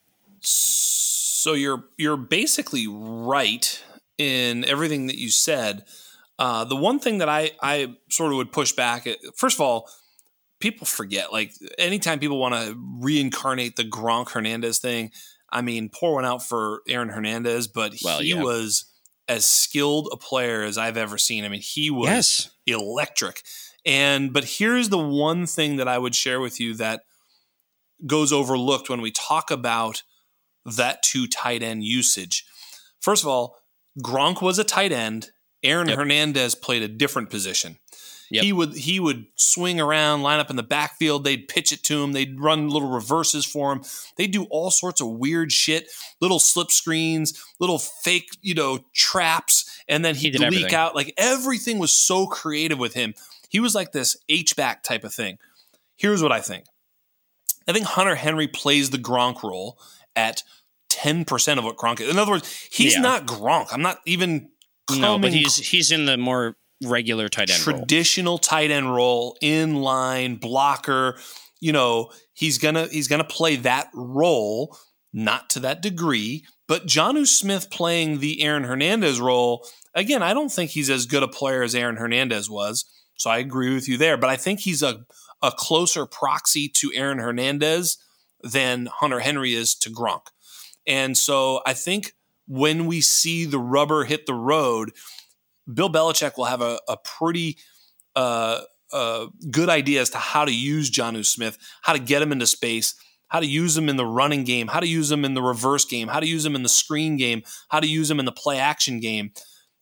So 0.41 1.53
you're 1.53 1.86
you're 1.98 2.18
basically 2.18 2.88
right 2.88 3.84
in 4.18 4.65
everything 4.65 5.07
that 5.07 5.18
you 5.18 5.30
said. 5.30 5.86
Uh, 6.40 6.65
the 6.65 6.76
one 6.76 6.99
thing 6.99 7.20
that 7.20 7.30
I 7.30 7.52
I 7.61 7.95
sort 8.10 8.32
of 8.32 8.38
would 8.38 8.52
push 8.52 8.74
back 8.74 9.07
at 9.07 9.18
first 9.38 9.57
of 9.57 9.61
all, 9.61 9.90
people 10.60 10.86
forget 10.86 11.32
like 11.32 11.53
anytime 11.78 12.20
people 12.20 12.40
want 12.40 12.56
to 12.56 12.78
reincarnate 12.99 13.76
the 13.76 13.84
Gronk 13.84 14.32
Hernandez 14.32 14.80
thing. 14.80 15.11
I 15.49 15.61
mean, 15.61 15.90
pour 15.90 16.15
one 16.15 16.26
out 16.26 16.44
for 16.44 16.82
Aaron 16.88 17.10
Hernandez, 17.10 17.68
but 17.68 17.94
well, 18.03 18.20
he 18.20 18.30
yeah. 18.30 18.41
was 18.41 18.86
as 19.28 19.45
skilled 19.45 20.10
a 20.11 20.18
player 20.18 20.64
as 20.64 20.78
I've 20.78 20.98
ever 20.98 21.18
seen. 21.18 21.45
I 21.45 21.49
mean, 21.49 21.61
he 21.61 21.91
was 21.91 22.10
yes. 22.10 22.49
Electric. 22.65 23.41
And 23.85 24.34
but 24.34 24.44
here's 24.44 24.90
the 24.90 24.98
one 24.98 25.45
thing 25.45 25.77
that 25.77 25.88
I 25.88 25.98
would 25.98 26.15
share 26.15 26.40
with 26.40 26.60
you 26.60 26.73
that 26.76 27.02
goes 28.06 28.31
overlooked 28.31 28.90
when 28.90 29.02
we 29.02 29.11
talk 29.11 29.52
about 29.52 30.03
that 30.65 31.03
two 31.03 31.27
tight 31.27 31.64
end 31.64 31.84
usage. 31.84 32.45
First 32.99 33.23
of 33.23 33.30
all, 33.30 33.57
Gronk 34.02 34.41
was 34.41 34.60
a 34.60 34.64
tight 34.64 34.91
end. 34.91 35.31
Aaron 35.61 35.90
yep. 35.90 35.98
Hernandez 35.98 36.56
played 36.56 36.81
a 36.81 36.88
different 36.88 37.30
position. 37.30 37.77
Yep. 38.34 38.43
He 38.43 38.51
would 38.51 38.73
he 38.76 38.99
would 38.99 39.27
swing 39.35 39.80
around, 39.80 40.23
line 40.23 40.39
up 40.39 40.49
in 40.49 40.55
the 40.55 40.64
backfield. 40.64 41.23
They'd 41.23 41.47
pitch 41.47 41.72
it 41.72 41.84
to 41.84 42.03
him. 42.03 42.14
They'd 42.14 42.39
run 42.39 42.68
little 42.68 42.89
reverses 42.89 43.45
for 43.45 43.72
him. 43.72 43.84
They 44.18 44.26
do 44.26 44.45
all 44.45 44.72
sorts 44.72 45.01
of 45.01 45.07
weird 45.07 45.51
shit, 45.51 45.91
little 46.19 46.39
slip 46.39 46.72
screens, 46.72 47.39
little 47.60 47.77
fake 47.77 48.30
you 48.41 48.55
know 48.55 48.80
traps, 48.91 49.80
and 49.88 50.03
then 50.03 50.15
he'd 50.15 50.34
he 50.34 50.39
leak 50.39 50.47
everything. 50.47 50.73
out. 50.73 50.95
Like 50.95 51.14
everything 51.15 51.77
was 51.77 51.93
so 51.93 52.26
creative 52.26 52.80
with 52.80 52.95
him. 52.95 53.14
He 53.49 53.60
was 53.60 53.76
like 53.76 53.91
this 53.91 54.18
H 54.27 54.55
back 54.55 54.81
type 54.81 55.03
of 55.03 55.14
thing. 55.14 55.38
Here's 55.95 56.23
what 56.23 56.31
I 56.31 56.39
think. 56.41 56.65
I 57.68 57.72
think 57.72 57.85
Hunter 57.85 58.15
Henry 58.15 58.47
plays 58.47 58.89
the 58.89 58.97
Gronk 58.97 59.43
role 59.43 59.77
at 60.15 60.41
10% 60.89 61.60
of 61.60 61.64
what 61.64 61.77
Gronk 61.77 62.01
is. 62.01 62.10
In 62.10 62.18
other 62.18 62.31
words, 62.31 62.68
he's 62.72 62.95
yeah. 62.95 63.01
not 63.01 63.27
Gronk. 63.27 63.68
I'm 63.72 63.84
not 63.84 63.99
even 64.07 64.49
no, 64.91 65.19
but 65.19 65.31
he's 65.31 65.55
he's 65.55 65.91
in 65.91 66.05
the 66.05 66.18
more 66.18 66.57
regular 66.85 67.30
tight 67.30 67.49
end 67.49 67.61
traditional 67.61 68.34
role. 68.34 68.38
tight 68.39 68.72
end 68.72 68.93
role 68.93 69.38
in 69.41 69.76
line 69.76 70.35
blocker 70.35 71.18
you 71.60 71.72
know 71.72 72.10
he's 72.34 72.57
gonna 72.57 72.88
he's 72.88 73.07
gonna 73.07 73.23
play 73.23 73.55
that 73.55 73.89
role 73.93 74.77
not 75.14 75.49
to 75.49 75.60
that 75.60 75.81
degree 75.81 76.43
but 76.68 76.88
Jonnu 76.88 77.27
Smith 77.27 77.69
playing 77.69 78.19
the 78.19 78.41
Aaron 78.41 78.64
Hernandez 78.64 79.19
role 79.19 79.65
again 79.93 80.23
I 80.23 80.34
don't 80.34 80.51
think 80.51 80.72
he's 80.72 80.89
as 80.89 81.05
good 81.05 81.23
a 81.23 81.27
player 81.27 81.64
as 81.64 81.76
Aaron 81.76 81.97
Hernandez 81.97 82.49
was 82.49 82.85
so 83.15 83.30
I 83.30 83.38
agree 83.38 83.73
with 83.73 83.88
you 83.88 83.97
there 83.97 84.18
but 84.18 84.30
I 84.30 84.38
think 84.38 84.61
he's 84.61 84.84
a 84.84 85.05
a 85.41 85.51
closer 85.51 86.05
proxy 86.05 86.69
to 86.69 86.91
Aaron 86.93 87.19
Hernandez 87.19 87.97
than 88.41 88.88
Hunter 88.88 89.19
Henry 89.19 89.53
is 89.53 89.76
to 89.76 89.89
Gronk 89.89 90.27
and 90.88 91.18
so 91.18 91.61
I 91.65 91.73
think 91.73 92.14
when 92.47 92.85
we 92.85 93.01
see 93.01 93.45
the 93.45 93.60
rubber 93.60 94.03
hit 94.03 94.26
the 94.26 94.34
road 94.34 94.91
Bill 95.72 95.90
Belichick 95.90 96.38
will 96.38 96.45
have 96.45 96.61
a, 96.61 96.80
a 96.88 96.98
pretty 96.98 97.57
uh, 98.15 98.61
uh, 98.91 99.27
good 99.49 99.69
idea 99.69 100.02
as 100.02 100.10
to 100.11 100.18
how 100.18 100.45
to 100.45 100.53
use 100.53 100.91
Jonnu 100.91 101.26
Smith, 101.26 101.57
how 101.81 101.94
to 101.94 101.99
get 101.99 102.22
him 102.22 102.31
into 102.31 102.48
space, 102.48 102.95
how 103.30 103.40
to 103.40 103.45
use 103.45 103.76
him 103.76 103.90
in 103.90 103.98
the 103.98 104.06
running 104.06 104.44
game, 104.44 104.68
how 104.68 104.80
to 104.80 104.88
use 104.88 105.11
him 105.11 105.26
in 105.26 105.34
the 105.34 105.41
reverse 105.41 105.85
game, 105.85 106.07
how 106.07 106.19
to 106.19 106.27
use 106.27 106.45
him 106.45 106.56
in 106.56 106.64
the 106.64 106.69
screen 106.69 107.18
game, 107.18 107.44
how 107.69 107.80
to 107.80 107.88
use 107.88 108.11
him 108.11 108.19
in 108.19 108.26
the 108.26 108.31
play 108.31 108.60
action 108.60 108.99
game. 108.99 109.31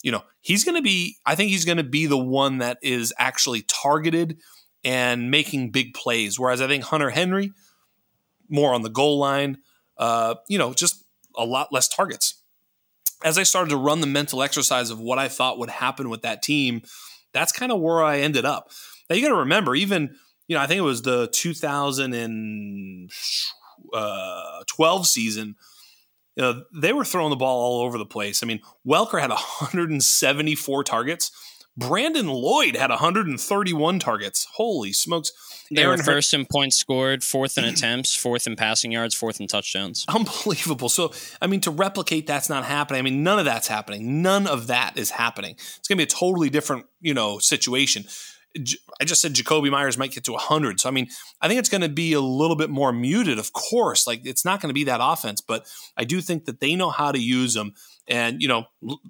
You 0.03 0.11
know, 0.11 0.23
he's 0.39 0.63
going 0.63 0.75
to 0.75 0.81
be, 0.81 1.17
I 1.25 1.35
think 1.35 1.49
he's 1.49 1.65
going 1.65 1.77
to 1.77 1.83
be 1.83 2.05
the 2.05 2.17
one 2.17 2.59
that 2.59 2.77
is 2.81 3.13
actually 3.17 3.63
targeted 3.63 4.37
and 4.83 5.29
making 5.29 5.71
big 5.71 5.93
plays. 5.93 6.39
Whereas 6.39 6.61
I 6.61 6.67
think 6.67 6.85
Hunter 6.85 7.09
Henry, 7.09 7.51
more 8.49 8.73
on 8.73 8.81
the 8.81 8.89
goal 8.89 9.19
line, 9.19 9.57
uh, 9.97 10.35
you 10.47 10.57
know, 10.57 10.73
just 10.73 11.03
a 11.35 11.45
lot 11.45 11.73
less 11.73 11.87
targets 11.87 12.30
as 13.23 13.37
I 13.37 13.43
started 13.43 13.69
to 13.69 13.77
run 13.77 14.01
the 14.01 14.07
mental 14.07 14.41
exercise 14.41 14.89
of 14.89 14.99
what 14.99 15.19
I 15.19 15.27
thought 15.27 15.59
would 15.59 15.69
happen 15.69 16.09
with 16.09 16.23
that 16.23 16.41
team, 16.41 16.81
that's 17.33 17.51
kind 17.51 17.71
of 17.71 17.79
where 17.79 18.03
I 18.03 18.19
ended 18.19 18.45
up. 18.45 18.71
Now 19.09 19.15
you 19.15 19.21
got 19.21 19.29
to 19.29 19.35
remember, 19.35 19.75
even 19.75 20.15
you 20.47 20.55
know, 20.55 20.61
I 20.61 20.67
think 20.67 20.79
it 20.79 20.81
was 20.81 21.03
the 21.03 21.29
2012 21.31 23.09
uh, 23.93 25.03
season. 25.03 25.55
You 26.35 26.43
know, 26.43 26.63
they 26.73 26.93
were 26.93 27.05
throwing 27.05 27.29
the 27.29 27.35
ball 27.35 27.61
all 27.61 27.81
over 27.85 27.97
the 27.97 28.05
place. 28.05 28.43
I 28.43 28.47
mean, 28.47 28.61
Welker 28.85 29.21
had 29.21 29.29
174 29.29 30.83
targets, 30.83 31.31
Brandon 31.77 32.27
Lloyd 32.27 32.75
had 32.75 32.89
131 32.89 33.99
targets. 33.99 34.47
Holy 34.55 34.91
smokes. 34.91 35.31
They 35.73 35.83
Aaron 35.83 35.99
were 35.99 36.03
first 36.03 36.33
in 36.33 36.45
points 36.45 36.75
scored, 36.75 37.23
fourth 37.23 37.57
in 37.57 37.63
attempts, 37.63 38.13
fourth 38.13 38.45
in 38.45 38.57
passing 38.57 38.91
yards, 38.91 39.15
fourth 39.15 39.39
in 39.39 39.47
touchdowns. 39.47 40.05
Unbelievable. 40.09 40.89
So, 40.89 41.13
I 41.41 41.47
mean, 41.47 41.61
to 41.61 41.71
replicate 41.71 42.27
that's 42.27 42.49
not 42.49 42.65
happening. 42.65 42.99
I 42.99 43.01
mean, 43.03 43.23
none 43.23 43.39
of 43.39 43.45
that's 43.45 43.69
happening. 43.69 44.21
None 44.21 44.47
of 44.47 44.67
that 44.67 44.97
is 44.97 45.11
happening. 45.11 45.55
It's 45.55 45.87
going 45.87 45.97
to 45.97 46.01
be 46.01 46.03
a 46.03 46.07
totally 46.07 46.49
different, 46.49 46.87
you 46.99 47.13
know, 47.13 47.39
situation. 47.39 48.03
I 48.99 49.05
just 49.05 49.21
said 49.21 49.33
Jakobi 49.33 49.71
Meyers 49.71 49.97
might 49.97 50.11
get 50.11 50.25
to 50.25 50.33
100. 50.33 50.81
So, 50.81 50.89
I 50.89 50.91
mean, 50.91 51.07
I 51.39 51.47
think 51.47 51.59
it's 51.59 51.69
going 51.69 51.81
to 51.81 51.89
be 51.89 52.11
a 52.11 52.19
little 52.19 52.57
bit 52.57 52.69
more 52.69 52.91
muted, 52.91 53.39
of 53.39 53.53
course. 53.53 54.05
Like, 54.05 54.25
it's 54.25 54.43
not 54.43 54.59
going 54.59 54.69
to 54.69 54.73
be 54.73 54.83
that 54.83 54.99
offense, 55.01 55.39
but 55.39 55.65
I 55.95 56.03
do 56.03 56.19
think 56.19 56.45
that 56.45 56.59
they 56.59 56.75
know 56.75 56.89
how 56.89 57.13
to 57.13 57.19
use 57.19 57.53
them. 57.53 57.73
And, 58.07 58.41
you 58.41 58.47
know, 58.47 58.65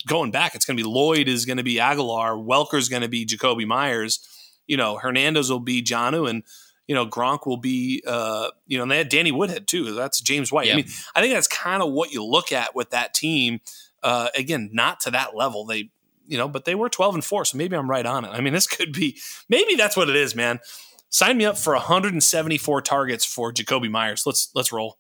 going 0.06 0.32
back, 0.32 0.54
it's 0.54 0.66
going 0.66 0.78
to 0.78 0.84
be 0.84 0.90
Lloyd 0.90 1.28
is 1.28 1.46
going 1.46 1.58
to 1.58 1.64
be 1.64 1.76
Agholor, 1.76 2.44
Welker's 2.44 2.90
going 2.90 3.02
to 3.02 3.08
be 3.08 3.26
Jakobi 3.26 3.66
Meyers, 3.66 4.20
you 4.68 4.78
know, 4.78 4.98
Hernandez 4.98 5.50
will 5.50 5.60
be 5.60 5.82
Jonnu, 5.82 6.30
and, 6.30 6.44
you 6.88 6.96
know, 6.96 7.06
Gronk 7.06 7.46
will 7.46 7.58
be, 7.58 8.04
uh, 8.06 8.50
you 8.68 8.78
know, 8.78 8.84
and 8.84 8.92
they 8.92 8.98
had 8.98 9.10
Danny 9.10 9.32
Woodhead 9.32 9.68
too. 9.68 9.94
That's 9.94 10.20
James 10.22 10.52
White. 10.52 10.68
Yeah. 10.68 10.74
I 10.74 10.76
mean, 10.78 10.86
I 11.16 11.22
think 11.22 11.34
that's 11.34 11.48
kind 11.48 11.82
of 11.82 11.92
what 11.92 12.12
you 12.12 12.24
look 12.24 12.52
at 12.52 12.76
with 12.76 12.90
that 12.92 13.14
team. 13.14 13.62
Uh, 14.04 14.30
again, 14.36 14.70
not 14.74 15.00
to 15.02 15.12
that 15.12 15.36
level. 15.36 15.66
They, 15.66 15.90
you 16.28 16.38
know, 16.38 16.48
but 16.48 16.66
they 16.66 16.76
were 16.76 16.90
12 16.90 17.16
and 17.16 17.26
4, 17.26 17.46
so 17.46 17.58
maybe 17.58 17.76
I'm 17.76 17.90
right 17.90 18.06
on 18.06 18.26
it. 18.26 18.30
I 18.30 18.42
mean, 18.42 18.54
this 18.54 18.68
could 18.76 18.94
be 18.94 19.20
maybe 19.50 19.76
that's 19.76 19.98
what 19.98 20.10
it 20.10 20.16
is, 20.16 20.36
man. 20.36 20.60
Sign 21.10 21.38
me 21.38 21.46
up 21.46 21.58
for 21.58 21.74
174 21.74 22.82
targets 22.82 23.26
for 23.26 23.52
Jakobi 23.52 23.90
Meyers. 23.90 24.24
Let's 24.26 24.50
let's 24.56 24.72
roll. 24.72 24.98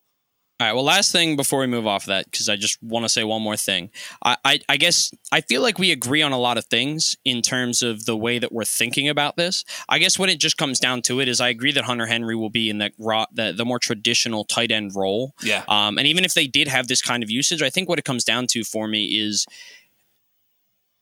All 0.62 0.68
right. 0.68 0.74
Well, 0.74 0.84
last 0.84 1.12
thing 1.12 1.36
before 1.36 1.62
we 1.62 1.66
move 1.66 1.88
off 1.88 2.04
of 2.04 2.10
that, 2.10 2.26
because 2.30 2.48
I 2.48 2.56
just 2.56 2.78
want 2.84 3.04
to 3.04 3.10
say 3.10 3.24
one 3.24 3.42
more 3.42 3.58
thing. 3.58 3.90
I, 4.24 4.38
I, 4.46 4.60
I, 4.70 4.78
guess 4.78 5.10
I 5.32 5.42
feel 5.42 5.64
like 5.64 5.80
we 5.80 5.92
agree 5.92 6.22
on 6.22 6.34
a 6.34 6.38
lot 6.38 6.60
of 6.60 6.66
things 6.66 7.18
in 7.26 7.42
terms 7.42 7.82
of 7.82 8.06
the 8.06 8.16
way 8.16 8.38
that 8.38 8.52
we're 8.52 8.64
thinking 8.64 9.10
about 9.10 9.38
this. 9.38 9.66
I 9.90 9.98
guess 9.98 10.20
when 10.20 10.30
it 10.30 10.40
just 10.40 10.58
comes 10.58 10.80
down 10.80 11.02
to 11.04 11.20
it 11.20 11.28
is 11.28 11.42
I 11.42 11.50
agree 11.50 11.72
that 11.72 11.86
Hunter 11.86 12.06
Henry 12.06 12.36
will 12.36 12.52
be 12.52 12.70
in 12.70 12.78
the 12.78 12.92
raw, 13.00 13.26
the, 13.34 13.54
the 13.58 13.66
more 13.66 13.80
traditional 13.80 14.46
tight 14.46 14.70
end 14.70 14.92
role. 14.96 15.34
Yeah. 15.42 15.64
Um, 15.68 15.98
and 15.98 16.06
even 16.06 16.24
if 16.24 16.36
they 16.36 16.46
did 16.46 16.68
have 16.68 16.88
this 16.88 17.02
kind 17.02 17.24
of 17.24 17.32
usage, 17.32 17.64
I 17.64 17.72
think 17.72 17.90
what 17.90 17.98
it 17.98 18.06
comes 18.06 18.24
down 18.24 18.46
to 18.52 18.64
for 18.64 18.88
me 18.88 19.06
is 19.06 19.48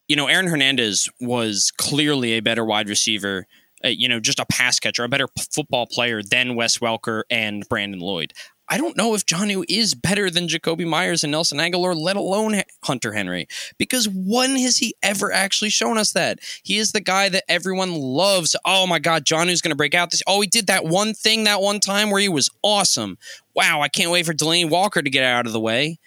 you 0.08 0.16
know, 0.16 0.26
Aaron 0.26 0.46
Hernandez 0.46 1.10
was 1.20 1.70
clearly 1.76 2.32
a 2.32 2.40
better 2.40 2.64
wide 2.64 2.88
receiver, 2.88 3.46
uh, 3.84 3.88
you 3.88 4.08
know, 4.08 4.20
just 4.20 4.40
a 4.40 4.46
pass 4.46 4.80
catcher, 4.80 5.04
a 5.04 5.08
better 5.08 5.28
p- 5.28 5.44
football 5.52 5.86
player 5.86 6.22
than 6.22 6.54
Wes 6.54 6.78
Welker 6.78 7.24
and 7.30 7.68
Brandon 7.68 8.00
Lloyd. 8.00 8.32
I 8.70 8.78
don't 8.78 8.96
know 8.96 9.14
if 9.14 9.26
Jonnu 9.26 9.64
is 9.68 9.94
better 9.94 10.30
than 10.30 10.46
Jakobi 10.46 10.86
Meyers 10.86 11.24
and 11.24 11.32
Nelson 11.32 11.58
Agholor, 11.58 11.94
let 11.94 12.16
alone 12.16 12.62
Hunter 12.84 13.12
Henry, 13.12 13.48
because 13.76 14.08
when 14.08 14.56
has 14.56 14.78
he 14.78 14.94
ever 15.02 15.32
actually 15.32 15.70
shown 15.70 15.98
us 15.98 16.12
that? 16.12 16.38
He 16.62 16.78
is 16.78 16.92
the 16.92 17.00
guy 17.00 17.28
that 17.28 17.44
everyone 17.48 17.94
loves. 17.94 18.54
Oh 18.64 18.86
my 18.86 19.00
God, 19.00 19.24
Jonnu's 19.24 19.60
going 19.60 19.72
to 19.72 19.76
break 19.76 19.94
out 19.94 20.12
this. 20.12 20.22
Oh, 20.26 20.40
he 20.40 20.46
did 20.46 20.68
that 20.68 20.84
one 20.84 21.12
thing 21.12 21.44
that 21.44 21.60
one 21.60 21.80
time 21.80 22.10
where 22.10 22.20
he 22.20 22.28
was 22.28 22.48
awesome. 22.62 23.18
Wow, 23.54 23.80
I 23.82 23.88
can't 23.88 24.10
wait 24.10 24.24
for 24.24 24.32
Delanie 24.32 24.70
Walker 24.70 25.02
to 25.02 25.10
get 25.10 25.24
out 25.24 25.46
of 25.46 25.52
the 25.52 25.60
way 25.60 25.98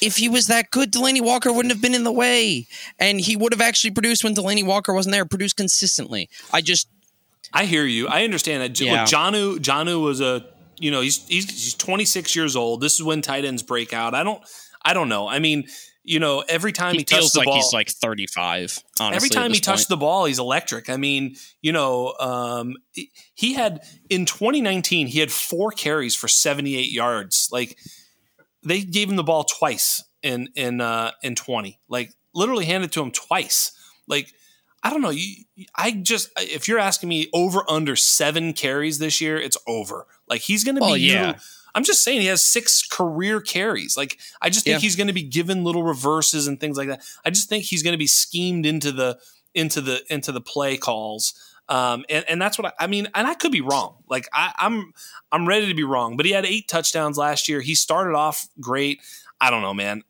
if 0.00 0.16
he 0.16 0.28
was 0.28 0.46
that 0.48 0.70
good, 0.70 0.92
Delanie 0.92 1.22
Walker 1.22 1.52
wouldn't 1.52 1.72
have 1.72 1.82
been 1.82 1.94
in 1.94 2.04
the 2.04 2.12
way, 2.12 2.66
and 2.98 3.20
he 3.20 3.36
would 3.36 3.52
have 3.52 3.60
actually 3.60 3.92
produced 3.92 4.24
when 4.24 4.34
Delanie 4.34 4.64
Walker 4.64 4.92
wasn't 4.92 5.12
there. 5.14 5.24
Produced 5.24 5.56
consistently. 5.56 6.28
I 6.52 6.60
just, 6.60 6.88
I 7.52 7.64
hear 7.64 7.84
you. 7.84 8.08
I 8.08 8.24
understand 8.24 8.62
that. 8.62 8.78
Yeah. 8.80 9.02
Look, 9.02 9.10
Jonnu, 9.10 9.58
Jonnu 9.58 10.02
was 10.02 10.20
a, 10.20 10.46
you 10.78 10.90
know, 10.90 11.00
he's, 11.00 11.26
he's 11.26 11.50
he's 11.50 11.74
26 11.74 12.36
years 12.36 12.56
old. 12.56 12.80
This 12.80 12.94
is 12.94 13.02
when 13.02 13.22
tight 13.22 13.44
ends 13.44 13.62
break 13.62 13.92
out. 13.92 14.14
I 14.14 14.22
don't, 14.22 14.42
I 14.82 14.94
don't 14.94 15.08
know. 15.08 15.28
I 15.28 15.38
mean, 15.38 15.68
you 16.04 16.20
know, 16.20 16.44
every 16.48 16.72
time 16.72 16.92
he, 16.92 16.98
he 16.98 17.04
touches 17.04 17.32
the 17.32 17.40
like 17.40 17.46
ball, 17.46 17.56
he's 17.56 17.72
like 17.72 17.90
35. 17.90 18.78
Honestly, 19.00 19.16
every 19.16 19.28
time 19.28 19.52
he 19.52 19.58
touched 19.58 19.88
the 19.88 19.96
ball, 19.96 20.24
he's 20.26 20.38
electric. 20.38 20.88
I 20.88 20.96
mean, 20.96 21.34
you 21.62 21.72
know, 21.72 22.14
um, 22.20 22.76
he 23.34 23.54
had 23.54 23.80
in 24.08 24.24
2019 24.24 25.08
he 25.08 25.18
had 25.18 25.32
four 25.32 25.72
carries 25.72 26.14
for 26.14 26.28
78 26.28 26.92
yards. 26.92 27.48
Like 27.50 27.76
they 28.62 28.82
gave 28.82 29.10
him 29.10 29.16
the 29.16 29.24
ball 29.24 29.44
twice 29.44 30.04
in 30.22 30.48
in 30.54 30.80
uh, 30.80 31.10
in 31.22 31.34
twenty. 31.34 31.80
Like 31.88 32.12
literally 32.34 32.66
handed 32.66 32.92
to 32.92 33.02
him 33.02 33.10
twice. 33.10 33.72
Like 34.06 34.32
I 34.86 34.90
don't 34.90 35.02
know. 35.02 35.10
You, 35.10 35.42
I 35.74 35.90
just 35.90 36.30
if 36.36 36.68
you're 36.68 36.78
asking 36.78 37.08
me 37.08 37.28
over 37.34 37.68
under 37.68 37.96
seven 37.96 38.52
carries 38.52 39.00
this 39.00 39.20
year, 39.20 39.36
it's 39.36 39.58
over. 39.66 40.06
Like 40.28 40.42
he's 40.42 40.62
going 40.62 40.76
to 40.76 40.80
be. 40.80 41.00
yeah. 41.00 41.38
I'm 41.74 41.82
just 41.82 42.04
saying 42.04 42.20
he 42.20 42.28
has 42.28 42.40
six 42.40 42.86
career 42.86 43.40
carries. 43.40 43.96
Like 43.96 44.16
I 44.40 44.48
just 44.48 44.64
think 44.64 44.74
yeah. 44.74 44.78
he's 44.78 44.94
going 44.94 45.08
to 45.08 45.12
be 45.12 45.24
given 45.24 45.64
little 45.64 45.82
reverses 45.82 46.46
and 46.46 46.60
things 46.60 46.76
like 46.78 46.86
that. 46.86 47.02
I 47.24 47.30
just 47.30 47.48
think 47.48 47.64
he's 47.64 47.82
going 47.82 47.94
to 47.94 47.98
be 47.98 48.06
schemed 48.06 48.64
into 48.64 48.92
the 48.92 49.18
into 49.56 49.80
the 49.80 50.02
into 50.08 50.30
the 50.30 50.40
play 50.40 50.76
calls. 50.76 51.34
Um, 51.68 52.04
and, 52.08 52.24
and 52.28 52.40
that's 52.40 52.56
what 52.56 52.68
I, 52.68 52.84
I, 52.84 52.86
mean, 52.86 53.08
and 53.12 53.26
I 53.26 53.34
could 53.34 53.50
be 53.50 53.60
wrong. 53.60 53.96
Like 54.08 54.28
I, 54.32 54.52
I'm, 54.56 54.92
I'm 55.32 55.48
ready 55.48 55.66
to 55.66 55.74
be 55.74 55.82
wrong. 55.82 56.16
But 56.16 56.24
he 56.24 56.30
had 56.30 56.46
eight 56.46 56.68
touchdowns 56.68 57.18
last 57.18 57.48
year. 57.48 57.60
He 57.60 57.74
started 57.74 58.14
off 58.14 58.46
great. 58.60 59.02
I 59.40 59.50
don't 59.50 59.62
know, 59.62 59.74
man. 59.74 60.04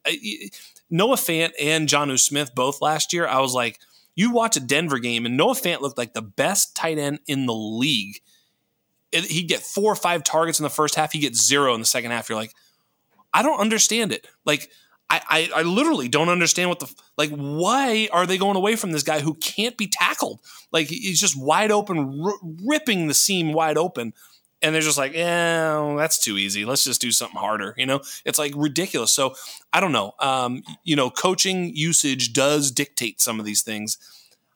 Noah 0.90 1.16
Fant 1.16 1.52
and 1.58 1.88
Jonnu 1.88 2.18
Smith 2.20 2.54
both 2.54 2.82
last 2.82 3.14
year. 3.14 3.26
I 3.26 3.40
was 3.40 3.54
like, 3.54 3.80
you 4.16 4.32
watch 4.32 4.56
a 4.56 4.60
Denver 4.60 4.98
game, 4.98 5.26
and 5.26 5.36
Noah 5.36 5.54
Fant 5.54 5.80
looked 5.80 5.98
like 5.98 6.14
the 6.14 6.22
best 6.22 6.74
tight 6.74 6.98
end 6.98 7.20
in 7.26 7.46
the 7.46 7.54
league. 7.54 8.20
he'd 9.12 9.48
get 9.48 9.60
four 9.60 9.92
or 9.92 9.96
five 9.96 10.24
targets 10.24 10.58
in 10.58 10.64
the 10.64 10.70
first 10.70 10.96
half. 10.96 11.12
He 11.12 11.20
gets 11.20 11.46
zero 11.46 11.74
in 11.74 11.80
the 11.80 11.86
second 11.86 12.10
half. 12.10 12.28
You're 12.28 12.38
like, 12.38 12.54
I 13.32 13.42
don't 13.42 13.60
understand 13.60 14.12
it. 14.12 14.26
Like 14.44 14.70
I, 15.08 15.20
I, 15.28 15.60
I 15.60 15.62
literally 15.62 16.08
don't 16.08 16.30
understand 16.30 16.70
what 16.70 16.80
the 16.80 16.92
like. 17.16 17.30
Why 17.30 18.08
are 18.10 18.26
they 18.26 18.38
going 18.38 18.56
away 18.56 18.74
from 18.74 18.92
this 18.92 19.02
guy 19.02 19.20
who 19.20 19.34
can't 19.34 19.76
be 19.76 19.86
tackled? 19.86 20.40
Like 20.72 20.88
he's 20.88 21.20
just 21.20 21.40
wide 21.40 21.70
open, 21.70 22.22
r- 22.24 22.48
ripping 22.64 23.06
the 23.06 23.14
seam 23.14 23.52
wide 23.52 23.78
open, 23.78 24.14
and 24.66 24.74
they're 24.74 24.82
just 24.82 24.98
like, 24.98 25.14
yeah, 25.14 25.94
that's 25.96 26.18
too 26.18 26.36
easy. 26.36 26.64
Let's 26.64 26.82
just 26.82 27.00
do 27.00 27.12
something 27.12 27.38
harder. 27.38 27.72
You 27.76 27.86
know, 27.86 28.00
it's 28.24 28.36
like 28.36 28.52
ridiculous. 28.56 29.12
So 29.12 29.36
I 29.72 29.78
don't 29.78 29.92
know. 29.92 30.14
Um, 30.18 30.64
you 30.82 30.96
know, 30.96 31.08
coaching 31.08 31.70
usage 31.72 32.32
does 32.32 32.72
dictate 32.72 33.20
some 33.20 33.38
of 33.38 33.46
these 33.46 33.62
things. 33.62 33.96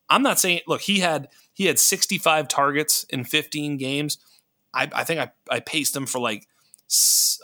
I'm 0.08 0.24
not 0.24 0.40
saying. 0.40 0.62
Look, 0.66 0.80
he 0.80 0.98
had 0.98 1.28
he 1.52 1.66
had 1.66 1.78
65 1.78 2.48
targets 2.48 3.04
in 3.04 3.22
15 3.22 3.76
games. 3.76 4.18
I, 4.74 4.90
I 4.92 5.04
think 5.04 5.20
I 5.20 5.30
I 5.48 5.60
paced 5.60 5.94
him 5.94 6.06
for 6.06 6.18
like 6.18 6.48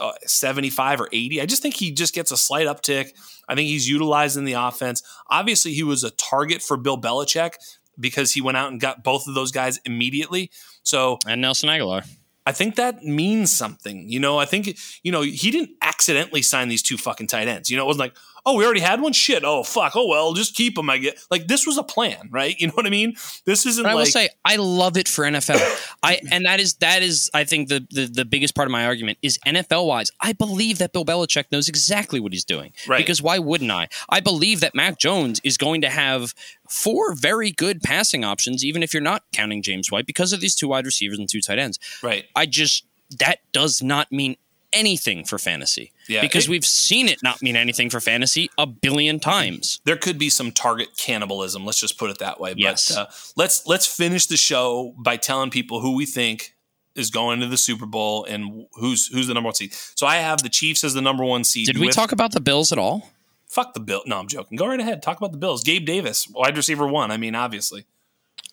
uh, 0.01 0.13
75 0.25 1.03
or 1.03 1.09
80. 1.13 1.41
I 1.41 1.47
just 1.47 1.63
think 1.63 1.77
he 1.77 1.93
just 1.93 2.15
gets 2.15 2.33
a 2.33 2.37
slight 2.37 2.67
uptick. 2.67 3.13
I 3.49 3.55
think 3.55 3.69
he's 3.69 3.89
utilized 3.89 4.37
in 4.37 4.45
the 4.45 4.55
offense. 4.55 5.05
Obviously, 5.31 5.73
he 5.73 5.85
was 5.85 6.03
a 6.03 6.11
target 6.11 6.63
for 6.63 6.77
Bill 6.77 7.01
Belichick 7.01 7.53
because 7.99 8.33
he 8.33 8.41
went 8.41 8.57
out 8.57 8.73
and 8.73 8.81
got 8.81 9.05
both 9.05 9.29
of 9.29 9.37
those 9.37 9.53
guys 9.53 9.79
immediately. 9.85 10.51
So 10.83 11.21
and 11.29 11.41
Nelson 11.41 11.69
Agholor. 11.69 12.05
I 12.47 12.53
think 12.53 12.77
that 12.77 13.03
means 13.03 13.51
something. 13.51 14.09
You 14.09 14.21
know, 14.21 14.39
I 14.39 14.45
think 14.45 14.79
you 15.03 15.13
know 15.13 15.23
he 15.23 15.51
didn't 15.51 15.71
accidentally 15.83 16.43
sign 16.43 16.69
these 16.69 16.83
two 16.83 16.97
fucking 16.97 17.27
tight 17.27 17.49
ends. 17.49 17.71
You 17.71 17.77
know, 17.77 17.83
it 17.83 17.87
wasn't 17.87 18.01
like, 18.01 18.17
oh, 18.47 18.57
we 18.57 18.65
already 18.65 18.81
had 18.81 19.01
one. 19.01 19.13
Shit. 19.13 19.45
Oh, 19.45 19.63
fuck. 19.63 19.93
Oh 19.97 20.07
well, 20.07 20.33
just 20.33 20.55
keep 20.55 20.77
them. 20.77 20.89
I 20.89 20.99
get 20.99 21.19
like 21.31 21.49
this 21.49 21.67
was 21.67 21.77
a 21.77 21.83
plan, 21.83 22.29
right? 22.31 22.57
You 22.67 22.69
know 22.69 22.75
what 22.75 22.87
I 22.87 22.91
mean? 22.91 23.15
This 23.45 23.67
isn't. 23.67 23.83
But 23.85 23.93
I 23.93 23.95
will 23.95 24.07
say 24.07 24.29
I 24.45 24.57
love 24.57 24.97
it 24.97 25.09
for 25.09 25.25
NFL. 25.25 25.61
I 26.03 26.21
and 26.31 26.47
that 26.47 26.59
is 26.59 26.75
that 26.77 27.03
is 27.03 27.31
I 27.35 27.45
think 27.45 27.69
the, 27.69 27.87
the 27.91 28.07
the 28.07 28.25
biggest 28.25 28.55
part 28.55 28.67
of 28.67 28.73
my 28.73 28.87
argument 28.87 29.19
is 29.21 29.39
NFL 29.47 29.87
wise. 29.87 30.11
I 30.21 30.33
believe 30.33 30.79
that 30.79 30.93
Bill 30.93 31.05
Belichick 31.05 31.53
knows 31.53 31.69
exactly 31.69 32.19
what 32.19 32.33
he's 32.33 32.45
doing. 32.45 32.73
Right. 32.89 32.99
Because 32.99 33.21
why 33.21 33.39
wouldn't 33.39 33.71
I? 33.71 33.89
I 34.09 34.21
believe 34.21 34.61
that 34.61 34.75
Mac 34.75 34.99
Jones 34.99 35.41
is 35.45 35.59
going 35.59 35.81
to 35.83 35.91
have 35.91 36.35
four 36.69 37.15
very 37.15 37.51
good 37.51 37.83
passing 37.83 38.25
options, 38.25 38.65
even 38.65 38.83
if 38.83 38.95
you're 38.95 39.03
not 39.03 39.25
counting 39.33 39.63
James 39.63 39.91
White, 39.91 40.07
because 40.07 40.33
of 40.33 40.41
these 40.41 40.55
two 40.55 40.69
wide 40.69 40.87
receivers 40.87 41.19
and 41.19 41.29
two 41.29 41.41
tight 41.41 41.59
ends. 41.59 41.79
Right. 42.03 42.25
I 42.35 42.47
just 42.47 42.87
that 43.19 43.39
does 43.53 43.83
not 43.83 44.11
mean 44.11 44.37
anything 44.77 45.25
for 45.25 45.39
fantasy. 45.39 45.93
Yeah, 46.09 46.21
because 46.21 46.47
it, 46.47 46.51
we've 46.51 46.65
seen 46.65 47.09
it 47.09 47.23
not 47.23 47.43
mean 47.43 47.57
anything 47.57 47.91
for 47.91 48.01
fantasy 48.01 48.51
a 48.59 48.67
billion 48.67 49.19
times. 49.19 49.81
There 49.85 49.97
could 49.97 50.19
be 50.19 50.31
some 50.31 50.53
target 50.53 50.97
cannibalism. 50.99 51.65
Let's 51.65 51.81
just 51.81 51.99
put 51.99 52.11
it 52.11 52.19
that 52.19 52.39
way. 52.39 52.55
Yes. 52.57 52.95
But 52.95 53.01
uh, 53.01 53.07
let's 53.37 53.67
let's 53.67 53.87
finish 53.87 54.27
the 54.27 54.37
show 54.37 54.95
by 54.99 55.17
telling 55.17 55.51
people 55.51 55.81
who 55.81 55.97
we 55.97 56.07
think 56.07 56.55
is 56.95 57.11
going 57.11 57.41
to 57.41 57.47
the 57.47 57.59
Super 57.59 57.87
Bowl 57.87 58.25
and 58.25 58.67
who's 58.75 59.09
who's 59.09 59.27
the 59.27 59.35
number 59.35 59.49
one 59.49 59.55
seed. 59.55 59.73
So 59.73 60.07
I 60.07 60.17
have 60.17 60.43
the 60.43 60.49
Chiefs 60.49 60.85
as 60.85 60.95
the 60.95 61.03
number 61.03 61.25
one 61.25 61.45
seed. 61.45 61.67
Did 61.67 61.79
we 61.79 61.89
talk 61.89 62.13
about 62.13 62.33
the 62.33 62.41
Bills 62.41 62.73
at 62.73 62.79
all? 62.79 63.11
Fuck 63.49 63.75
the 63.75 63.81
Bill. 63.81 64.03
No, 64.07 64.19
I'm 64.19 64.29
joking. 64.29 64.57
Go 64.57 64.67
right 64.67 64.81
ahead. 64.81 65.03
Talk 65.03 65.19
about 65.19 65.33
the 65.33 65.39
Bills. 65.39 65.63
Gabe 65.63 65.87
Davis, 65.87 66.29
wide 66.29 66.57
receiver 66.57 66.87
one. 66.87 67.11
I 67.11 67.17
mean, 67.17 67.35
obviously. 67.35 67.87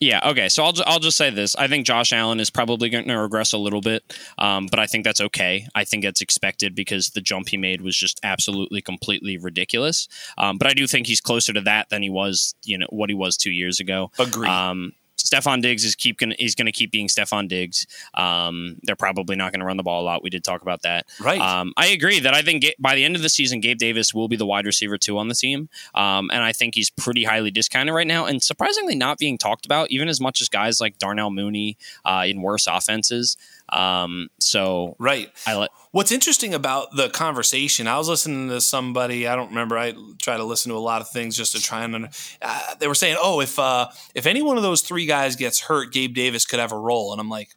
Yeah. 0.00 0.20
Okay. 0.30 0.48
So 0.48 0.64
I'll 0.64 0.74
I'll 0.86 0.98
just 0.98 1.16
say 1.16 1.30
this. 1.30 1.54
I 1.56 1.68
think 1.68 1.86
Josh 1.86 2.12
Allen 2.12 2.40
is 2.40 2.50
probably 2.50 2.88
going 2.88 3.06
to 3.06 3.18
regress 3.18 3.52
a 3.52 3.58
little 3.58 3.80
bit, 3.80 4.02
um, 4.38 4.66
but 4.66 4.78
I 4.78 4.86
think 4.86 5.04
that's 5.04 5.20
okay. 5.20 5.66
I 5.74 5.84
think 5.84 6.04
it's 6.04 6.20
expected 6.20 6.74
because 6.74 7.10
the 7.10 7.20
jump 7.20 7.48
he 7.48 7.56
made 7.56 7.80
was 7.80 7.96
just 7.96 8.20
absolutely 8.22 8.82
completely 8.82 9.36
ridiculous. 9.36 10.08
Um, 10.36 10.58
but 10.58 10.66
I 10.66 10.74
do 10.74 10.86
think 10.86 11.06
he's 11.06 11.20
closer 11.20 11.52
to 11.52 11.60
that 11.62 11.90
than 11.90 12.02
he 12.02 12.10
was, 12.10 12.54
you 12.64 12.76
know, 12.78 12.86
what 12.90 13.08
he 13.08 13.14
was 13.14 13.36
two 13.36 13.52
years 13.52 13.80
ago. 13.80 14.10
Agree. 14.18 14.48
Um, 14.48 14.92
Stefon 15.16 15.62
Diggs 15.62 15.84
is 15.84 15.94
keep 15.94 16.18
gonna 16.18 16.34
he's 16.38 16.54
going 16.54 16.66
to 16.66 16.72
keep 16.72 16.90
being 16.90 17.08
Stefon 17.08 17.48
Diggs. 17.48 17.86
Um, 18.14 18.76
they're 18.82 18.96
probably 18.96 19.36
not 19.36 19.52
going 19.52 19.60
to 19.60 19.66
run 19.66 19.76
the 19.76 19.82
ball 19.82 20.02
a 20.02 20.04
lot. 20.04 20.22
We 20.22 20.30
did 20.30 20.44
talk 20.44 20.62
about 20.62 20.82
that. 20.82 21.06
Right. 21.20 21.40
Um, 21.40 21.72
I 21.76 21.86
agree 21.86 22.20
that 22.20 22.34
I 22.34 22.42
think 22.42 22.64
by 22.78 22.94
the 22.94 23.04
end 23.04 23.16
of 23.16 23.22
the 23.22 23.28
season, 23.28 23.60
Gabe 23.60 23.78
Davis 23.78 24.12
will 24.12 24.28
be 24.28 24.36
the 24.36 24.46
wide 24.46 24.66
receiver 24.66 24.98
two 24.98 25.18
on 25.18 25.28
the 25.28 25.34
team, 25.34 25.68
um, 25.94 26.30
and 26.32 26.42
I 26.42 26.52
think 26.52 26.74
he's 26.74 26.90
pretty 26.90 27.24
highly 27.24 27.50
discounted 27.50 27.94
right 27.94 28.06
now, 28.06 28.26
and 28.26 28.42
surprisingly 28.42 28.94
not 28.94 29.18
being 29.18 29.38
talked 29.38 29.66
about 29.66 29.90
even 29.90 30.08
as 30.08 30.20
much 30.20 30.40
as 30.40 30.48
guys 30.48 30.80
like 30.80 30.98
Darnell 30.98 31.30
Mooney 31.30 31.76
uh, 32.04 32.24
in 32.26 32.42
worse 32.42 32.66
offenses. 32.66 33.36
Um, 33.68 34.28
so 34.40 34.96
right. 34.98 35.30
I 35.46 35.56
let. 35.56 35.70
What's 35.90 36.12
interesting 36.12 36.54
about 36.54 36.94
the 36.94 37.08
conversation, 37.08 37.86
I 37.86 37.98
was 37.98 38.08
listening 38.08 38.48
to 38.48 38.60
somebody. 38.60 39.26
I 39.26 39.36
don't 39.36 39.48
remember. 39.48 39.78
I 39.78 39.94
try 40.20 40.36
to 40.36 40.44
listen 40.44 40.70
to 40.70 40.76
a 40.76 40.80
lot 40.80 41.00
of 41.00 41.08
things 41.08 41.36
just 41.36 41.52
to 41.52 41.62
try 41.62 41.84
and. 41.84 42.08
Uh, 42.42 42.74
they 42.78 42.88
were 42.88 42.94
saying, 42.94 43.16
"Oh, 43.18 43.40
if 43.40 43.58
uh, 43.58 43.88
if 44.14 44.26
any 44.26 44.42
one 44.42 44.56
of 44.56 44.62
those 44.62 44.82
three 44.82 45.06
guys 45.06 45.36
gets 45.36 45.60
hurt, 45.60 45.92
Gabe 45.92 46.14
Davis 46.14 46.44
could 46.44 46.60
have 46.60 46.72
a 46.72 46.78
role," 46.78 47.12
and 47.12 47.20
I'm 47.20 47.30
like, 47.30 47.50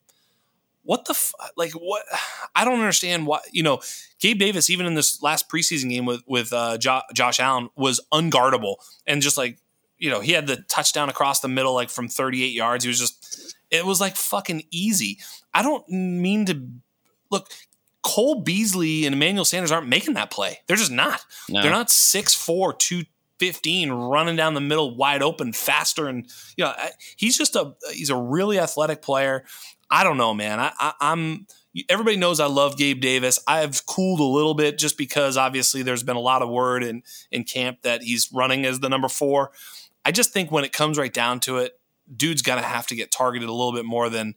"What 0.84 1.06
the 1.06 1.12
f- 1.12 1.34
like? 1.56 1.74
What? 1.74 2.04
I 2.56 2.64
don't 2.64 2.80
understand 2.80 3.28
why. 3.28 3.40
You 3.52 3.64
know, 3.64 3.80
Gabe 4.20 4.40
Davis, 4.40 4.70
even 4.70 4.86
in 4.86 4.94
this 4.94 5.22
last 5.22 5.50
preseason 5.50 5.90
game 5.90 6.06
with 6.06 6.22
with 6.26 6.54
uh, 6.54 6.78
jo- 6.78 7.02
Josh 7.14 7.40
Allen, 7.40 7.70
was 7.76 8.00
unguardable 8.14 8.76
and 9.06 9.22
just 9.22 9.38
like 9.38 9.60
you 9.98 10.10
know 10.10 10.19
he 10.19 10.32
had 10.32 10.48
the 10.48 10.57
touchdown 10.68 11.10
across 11.10 11.40
the 11.40 11.48
middle 11.48 11.74
like 11.74 11.90
from 11.90 12.07
38 12.07 12.48
yards. 12.48 12.84
He 12.84 12.88
was 12.88 12.99
just 12.99 13.56
it 13.69 13.86
was 13.86 13.99
like 13.99 14.15
fucking 14.15 14.64
easy. 14.72 15.19
I 15.53 15.61
don't 15.61 15.88
mean 15.90 16.45
to 16.45 16.68
look. 17.32 17.49
Cole 18.03 18.41
Beasley 18.41 19.06
and 19.06 19.14
Emmanuel 19.14 19.44
Sanders 19.44 19.72
aren't 19.72 19.88
making 19.88 20.14
that 20.14 20.32
play. 20.32 20.60
They're 20.68 20.78
just 20.78 20.91
not. 20.91 21.19
No. 21.49 21.61
They're 21.61 21.72
not 21.72 21.88
6'4, 21.88 22.80
215 22.80 23.91
running 23.91 24.38
down 24.38 24.53
the 24.53 24.61
middle 24.61 24.95
wide 24.95 25.22
open 25.22 25.52
faster. 25.52 26.07
And, 26.07 26.26
you 26.56 26.64
know, 26.64 26.74
he's 27.18 27.38
just 27.38 27.57
a, 27.57 27.76
he's 27.91 28.10
a 28.10 28.15
really 28.15 28.60
athletic 28.60 29.02
player. 29.02 29.44
I 29.91 30.06
don't 30.06 30.15
know, 30.15 30.34
man. 30.34 30.57
I, 30.57 30.72
I, 30.80 30.94
I'm, 31.02 31.48
everybody 31.90 32.15
knows 32.15 32.40
I 32.40 32.45
love 32.45 32.78
Gabe 32.78 33.02
Davis. 33.02 33.40
I've 33.45 33.86
cooled 33.86 34.22
a 34.22 34.24
little 34.24 34.53
bit 34.53 34.78
just 34.78 34.98
because 34.98 35.36
obviously 35.36 35.82
there's 35.82 36.03
been 36.03 36.15
a 36.15 36.22
lot 36.22 36.41
of 36.41 36.48
word 36.48 36.84
in, 36.84 37.03
in 37.30 37.44
camp 37.44 37.82
that 37.82 38.03
he's 38.03 38.32
running 38.32 38.65
as 38.65 38.80
the 38.80 38.88
number 38.88 39.10
four. 39.10 39.52
I 40.08 40.12
just 40.12 40.32
think 40.32 40.54
when 40.54 40.64
it 40.64 40.72
comes 40.72 40.98
right 40.98 41.14
down 41.14 41.42
to 41.42 41.58
it, 41.58 41.78
dude's 42.16 42.42
going 42.42 42.62
to 42.62 42.66
have 42.66 42.88
to 42.88 42.96
get 42.96 43.12
targeted 43.12 43.50
a 43.50 43.52
little 43.52 43.74
bit 43.74 43.84
more 43.84 44.10
than 44.10 44.36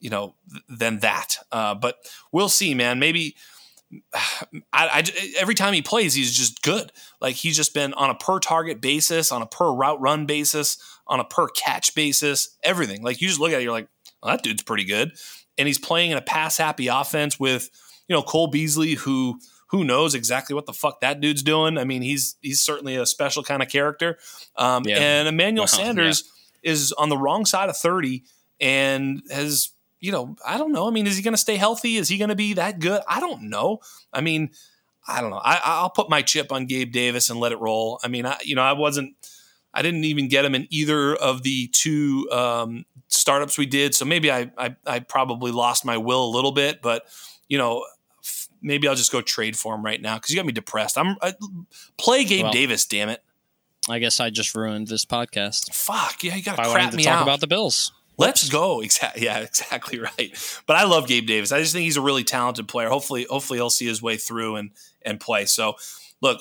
you 0.00 0.08
know 0.08 0.34
than 0.66 1.00
that. 1.00 1.36
Uh, 1.52 1.74
but 1.74 1.96
we'll 2.32 2.48
see, 2.48 2.72
man. 2.72 2.98
Maybe 2.98 3.36
I, 4.14 4.24
I, 4.72 5.04
every 5.38 5.54
time 5.54 5.74
he 5.74 5.82
plays, 5.82 6.14
he's 6.14 6.34
just 6.34 6.62
good. 6.62 6.90
Like 7.20 7.34
he's 7.34 7.54
just 7.54 7.74
been 7.74 7.92
on 7.92 8.08
a 8.08 8.14
per 8.14 8.38
target 8.38 8.80
basis, 8.80 9.30
on 9.30 9.42
a 9.42 9.46
per 9.46 9.70
route 9.70 10.00
run 10.00 10.24
basis, 10.24 10.78
on 11.06 11.20
a 11.20 11.24
per 11.24 11.48
catch 11.48 11.94
basis, 11.94 12.56
everything. 12.62 13.02
Like 13.02 13.20
you 13.20 13.28
just 13.28 13.40
look 13.40 13.52
at 13.52 13.60
it, 13.60 13.62
you're 13.64 13.72
like, 13.72 13.88
well, 14.22 14.34
that 14.34 14.42
dude's 14.42 14.62
pretty 14.62 14.84
good. 14.84 15.12
And 15.58 15.68
he's 15.68 15.78
playing 15.78 16.12
in 16.12 16.16
a 16.16 16.22
pass 16.22 16.56
happy 16.56 16.86
offense 16.86 17.38
with 17.38 17.68
you 18.08 18.16
know 18.16 18.22
Cole 18.22 18.46
Beasley, 18.46 18.94
who 18.94 19.38
who 19.74 19.82
knows 19.82 20.14
exactly 20.14 20.54
what 20.54 20.66
the 20.66 20.72
fuck 20.72 21.00
that 21.00 21.20
dude's 21.20 21.42
doing. 21.42 21.78
I 21.78 21.84
mean, 21.84 22.00
he's 22.00 22.36
he's 22.40 22.64
certainly 22.64 22.94
a 22.94 23.04
special 23.04 23.42
kind 23.42 23.60
of 23.60 23.68
character. 23.68 24.18
Um, 24.56 24.84
yeah. 24.86 24.98
And 24.98 25.26
Emmanuel 25.28 25.66
Sanders 25.66 26.22
yeah. 26.62 26.70
is 26.70 26.92
on 26.92 27.08
the 27.08 27.18
wrong 27.18 27.44
side 27.44 27.68
of 27.68 27.76
thirty 27.76 28.22
and 28.60 29.20
has 29.30 29.70
you 29.98 30.12
know, 30.12 30.36
I 30.46 30.58
don't 30.58 30.70
know. 30.70 30.86
I 30.86 30.90
mean, 30.90 31.06
is 31.06 31.16
he 31.16 31.22
going 31.22 31.34
to 31.34 31.38
stay 31.38 31.56
healthy? 31.56 31.96
Is 31.96 32.08
he 32.08 32.18
going 32.18 32.28
to 32.28 32.36
be 32.36 32.52
that 32.54 32.78
good? 32.78 33.00
I 33.08 33.20
don't 33.20 33.44
know. 33.48 33.80
I 34.12 34.20
mean, 34.20 34.50
I 35.08 35.20
don't 35.20 35.30
know. 35.30 35.40
I, 35.42 35.82
will 35.82 35.90
put 35.90 36.10
my 36.10 36.20
chip 36.20 36.52
on 36.52 36.66
Gabe 36.66 36.92
Davis 36.92 37.30
and 37.30 37.40
let 37.40 37.52
it 37.52 37.58
roll. 37.58 37.98
I 38.04 38.08
mean, 38.08 38.26
I, 38.26 38.36
you 38.44 38.54
know, 38.54 38.62
I 38.62 38.74
wasn't, 38.74 39.14
I 39.72 39.80
didn't 39.80 40.04
even 40.04 40.28
get 40.28 40.44
him 40.44 40.54
in 40.54 40.68
either 40.68 41.14
of 41.14 41.42
the 41.42 41.68
two 41.68 42.28
um, 42.30 42.84
startups 43.08 43.56
we 43.56 43.64
did. 43.64 43.94
So 43.94 44.04
maybe 44.04 44.30
I, 44.30 44.50
I, 44.58 44.76
I, 44.86 44.98
probably 45.00 45.52
lost 45.52 45.86
my 45.86 45.96
will 45.96 46.26
a 46.26 46.32
little 46.34 46.52
bit, 46.52 46.82
but 46.82 47.06
you 47.48 47.56
know, 47.56 47.84
maybe 48.64 48.88
I'll 48.88 48.96
just 48.96 49.12
go 49.12 49.20
trade 49.20 49.56
for 49.56 49.74
him 49.74 49.84
right 49.84 50.00
now 50.00 50.16
because 50.16 50.30
you 50.30 50.36
got 50.36 50.46
me 50.46 50.52
depressed. 50.52 50.98
I'm 50.98 51.16
I, 51.22 51.34
play 51.96 52.24
Gabe 52.24 52.44
well, 52.44 52.52
Davis, 52.52 52.86
damn 52.86 53.10
it. 53.10 53.22
I 53.88 53.98
guess 53.98 54.18
I 54.18 54.30
just 54.30 54.54
ruined 54.54 54.88
this 54.88 55.04
podcast. 55.04 55.72
Fuck 55.74 56.24
yeah, 56.24 56.34
you 56.34 56.42
got 56.42 56.56
to 56.56 56.70
crap 56.70 56.94
me 56.94 57.04
talk 57.04 57.18
out. 57.18 57.22
about 57.22 57.40
the 57.40 57.46
Bills. 57.46 57.92
Let's 58.16 58.48
go. 58.48 58.80
Exactly. 58.80 59.24
Yeah, 59.24 59.38
exactly 59.40 59.98
right. 60.00 60.62
But 60.66 60.76
I 60.76 60.84
love 60.84 61.06
Gabe 61.06 61.26
Davis. 61.26 61.52
I 61.52 61.60
just 61.60 61.72
think 61.72 61.84
he's 61.84 61.96
a 61.96 62.02
really 62.02 62.24
talented 62.24 62.66
player. 62.66 62.88
Hopefully, 62.88 63.26
hopefully 63.28 63.58
he'll 63.58 63.70
see 63.70 63.86
his 63.86 64.02
way 64.02 64.16
through 64.16 64.56
and 64.56 64.70
and 65.02 65.20
play. 65.20 65.44
So, 65.44 65.74
look, 66.20 66.40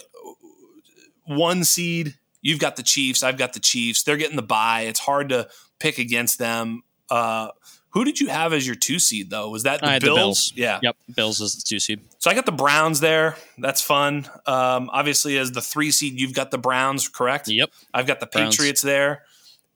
one 1.26 1.64
seed. 1.64 2.16
You've 2.42 2.60
got 2.60 2.76
the 2.76 2.84
Chiefs. 2.84 3.24
I've 3.24 3.38
got 3.38 3.54
the 3.54 3.60
Chiefs. 3.60 4.04
They're 4.04 4.18
getting 4.18 4.36
the 4.36 4.42
bye. 4.42 4.82
It's 4.82 5.00
hard 5.00 5.30
to 5.30 5.48
pick 5.80 5.98
against 5.98 6.40
them. 6.40 6.84
Uh, 7.10 7.50
who 7.94 8.04
did 8.04 8.20
you 8.20 8.28
have 8.28 8.54
as 8.54 8.66
your 8.66 8.76
two 8.76 9.00
seed 9.00 9.30
though? 9.30 9.50
Was 9.50 9.64
that 9.64 9.82
the, 9.82 9.88
Bills? 9.88 10.02
the 10.02 10.08
Bills? 10.08 10.54
Yeah. 10.56 10.80
Yep. 10.84 10.96
Bills 11.16 11.40
is 11.42 11.56
the 11.56 11.62
two 11.62 11.80
seed. 11.80 12.02
So 12.20 12.30
I 12.30 12.34
got 12.34 12.46
the 12.46 12.52
Browns 12.52 13.00
there. 13.00 13.38
That's 13.58 13.82
fun. 13.82 14.28
Um, 14.46 14.90
obviously, 14.92 15.38
as 15.38 15.52
the 15.52 15.62
three 15.62 15.92
seed, 15.92 16.20
you've 16.20 16.34
got 16.34 16.52
the 16.52 16.58
Browns, 16.58 17.10
correct? 17.10 17.48
Yep. 17.48 17.72
I've 17.94 18.08
got 18.08 18.20
the 18.20 18.28
Browns. 18.28 18.56
Patriots 18.56 18.82
there 18.82 19.24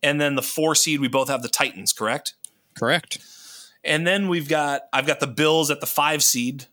and 0.04 0.22
then 0.22 0.36
the 0.36 0.42
four 0.42 0.76
seed 0.76 1.00
we 1.00 1.08
both 1.08 1.28
have 1.30 1.42
the 1.42 1.50
Titans, 1.50 1.94
correct? 1.94 2.34
Correct. 2.78 3.20
And 3.84 4.06
then 4.06 4.28
we've 4.28 4.48
got 4.48 4.84
I've 4.94 5.08
got 5.08 5.20
the 5.20 5.28
Bills 5.28 5.72
at 5.72 5.80
the 5.80 5.88
five 5.88 6.24
seed. 6.24 6.66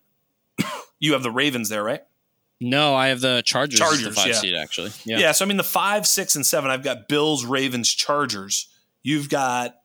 you 0.99 1.12
have 1.12 1.23
the 1.23 1.31
Ravens 1.31 1.69
there, 1.69 1.83
right? 1.83 2.03
No, 2.61 2.95
I 2.95 3.09
have 3.09 3.21
the 3.21 3.43
Chargers. 3.45 3.79
Chargers, 3.79 4.05
the 4.05 4.12
five 4.12 4.29
yeah. 4.29 4.33
seed 4.35 4.55
actually. 4.55 4.93
Yeah. 5.05 5.19
Yeah. 5.19 5.33
So 5.33 5.45
I 5.45 5.49
mean, 5.49 5.57
the 5.57 5.65
five, 5.65 6.07
six, 6.07 6.37
and 6.37 6.47
seven. 6.47 6.71
I've 6.71 6.83
got 6.83 7.09
Bills, 7.09 7.45
Ravens, 7.45 7.93
Chargers. 7.93 8.69
You've 9.03 9.29
got 9.29 9.77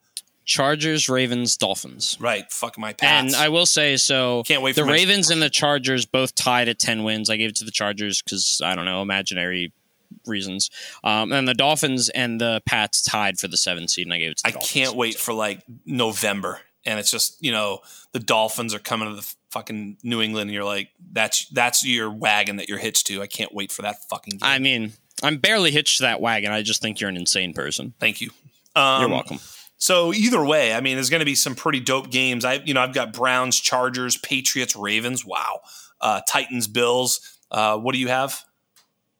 Chargers, 0.49 1.07
Ravens, 1.07 1.55
Dolphins. 1.57 2.17
Right. 2.19 2.51
Fuck 2.51 2.75
my 2.79 2.91
Pats. 2.91 3.35
And 3.35 3.35
I 3.41 3.49
will 3.49 3.67
say 3.67 3.97
so. 3.97 4.41
Can't 4.47 4.63
wait. 4.63 4.73
For 4.73 4.81
the 4.81 4.91
Ravens 4.91 5.29
and 5.29 5.39
the 5.43 5.49
Chargers 5.49 6.07
both 6.07 6.33
tied 6.33 6.67
at 6.67 6.79
ten 6.79 7.03
wins. 7.03 7.29
I 7.29 7.37
gave 7.37 7.49
it 7.51 7.55
to 7.57 7.65
the 7.65 7.71
Chargers 7.71 8.23
because 8.23 8.59
I 8.65 8.73
don't 8.73 8.85
know 8.85 9.03
imaginary 9.03 9.71
reasons. 10.25 10.71
Um, 11.03 11.31
and 11.31 11.47
the 11.47 11.53
Dolphins 11.53 12.09
and 12.09 12.41
the 12.41 12.63
Pats 12.65 13.03
tied 13.03 13.37
for 13.37 13.47
the 13.47 13.57
seventh 13.57 13.91
seed, 13.91 14.07
and 14.07 14.13
I 14.13 14.17
gave 14.17 14.31
it 14.31 14.37
to 14.37 14.47
I 14.47 14.51
Dolphins. 14.51 14.71
can't 14.71 14.95
wait 14.95 15.15
for 15.19 15.35
like 15.35 15.61
November. 15.85 16.61
And 16.83 16.97
it's 16.97 17.11
just, 17.11 17.37
you 17.43 17.51
know, 17.51 17.81
the 18.13 18.19
Dolphins 18.19 18.73
are 18.73 18.79
coming 18.79 19.07
to 19.07 19.15
the 19.15 19.35
fucking 19.51 19.97
New 20.01 20.19
England, 20.19 20.49
and 20.49 20.55
you're 20.55 20.63
like, 20.63 20.89
that's 21.11 21.47
that's 21.49 21.85
your 21.85 22.09
wagon 22.09 22.55
that 22.55 22.67
you're 22.69 22.79
hitched 22.79 23.05
to. 23.07 23.21
I 23.21 23.27
can't 23.27 23.53
wait 23.53 23.71
for 23.71 23.83
that 23.83 24.03
fucking 24.09 24.39
game. 24.39 24.39
I 24.41 24.57
mean, 24.57 24.93
I'm 25.21 25.37
barely 25.37 25.69
hitched 25.69 25.97
to 25.97 26.03
that 26.03 26.21
wagon. 26.21 26.51
I 26.51 26.63
just 26.63 26.81
think 26.81 26.99
you're 26.99 27.09
an 27.11 27.17
insane 27.17 27.53
person. 27.53 27.93
Thank 27.99 28.19
you. 28.19 28.31
Um, 28.75 29.01
you're 29.01 29.09
welcome. 29.11 29.39
So 29.79 30.13
either 30.13 30.43
way, 30.43 30.73
I 30.73 30.81
mean, 30.81 30.95
there's 30.95 31.09
going 31.09 31.21
to 31.21 31.25
be 31.25 31.35
some 31.35 31.55
pretty 31.55 31.79
dope 31.79 32.11
games. 32.11 32.43
I, 32.43 32.55
you 32.65 32.73
know, 32.73 32.81
I've 32.81 32.93
got 32.93 33.13
Browns, 33.13 33.59
Chargers, 33.59 34.17
Patriots, 34.17 34.75
Ravens. 34.75 35.25
Wow, 35.25 35.61
uh, 36.01 36.21
Titans, 36.27 36.67
Bills. 36.67 37.37
Uh, 37.49 37.77
what 37.77 37.93
do 37.93 37.99
you 37.99 38.09
have? 38.09 38.43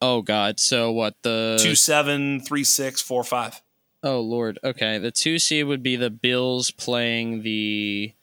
Oh 0.02 0.22
God! 0.22 0.60
So 0.60 0.92
what 0.92 1.14
the 1.22 1.58
two 1.60 1.74
seven 1.74 2.40
three 2.40 2.64
six 2.64 3.00
four 3.00 3.24
five? 3.24 3.60
Oh 4.02 4.20
Lord. 4.20 4.58
Okay, 4.62 4.98
the 4.98 5.10
two 5.10 5.38
seed 5.38 5.66
would 5.66 5.82
be 5.82 5.96
the 5.96 6.10
Bills 6.10 6.70
playing 6.70 7.42
the 7.42 8.14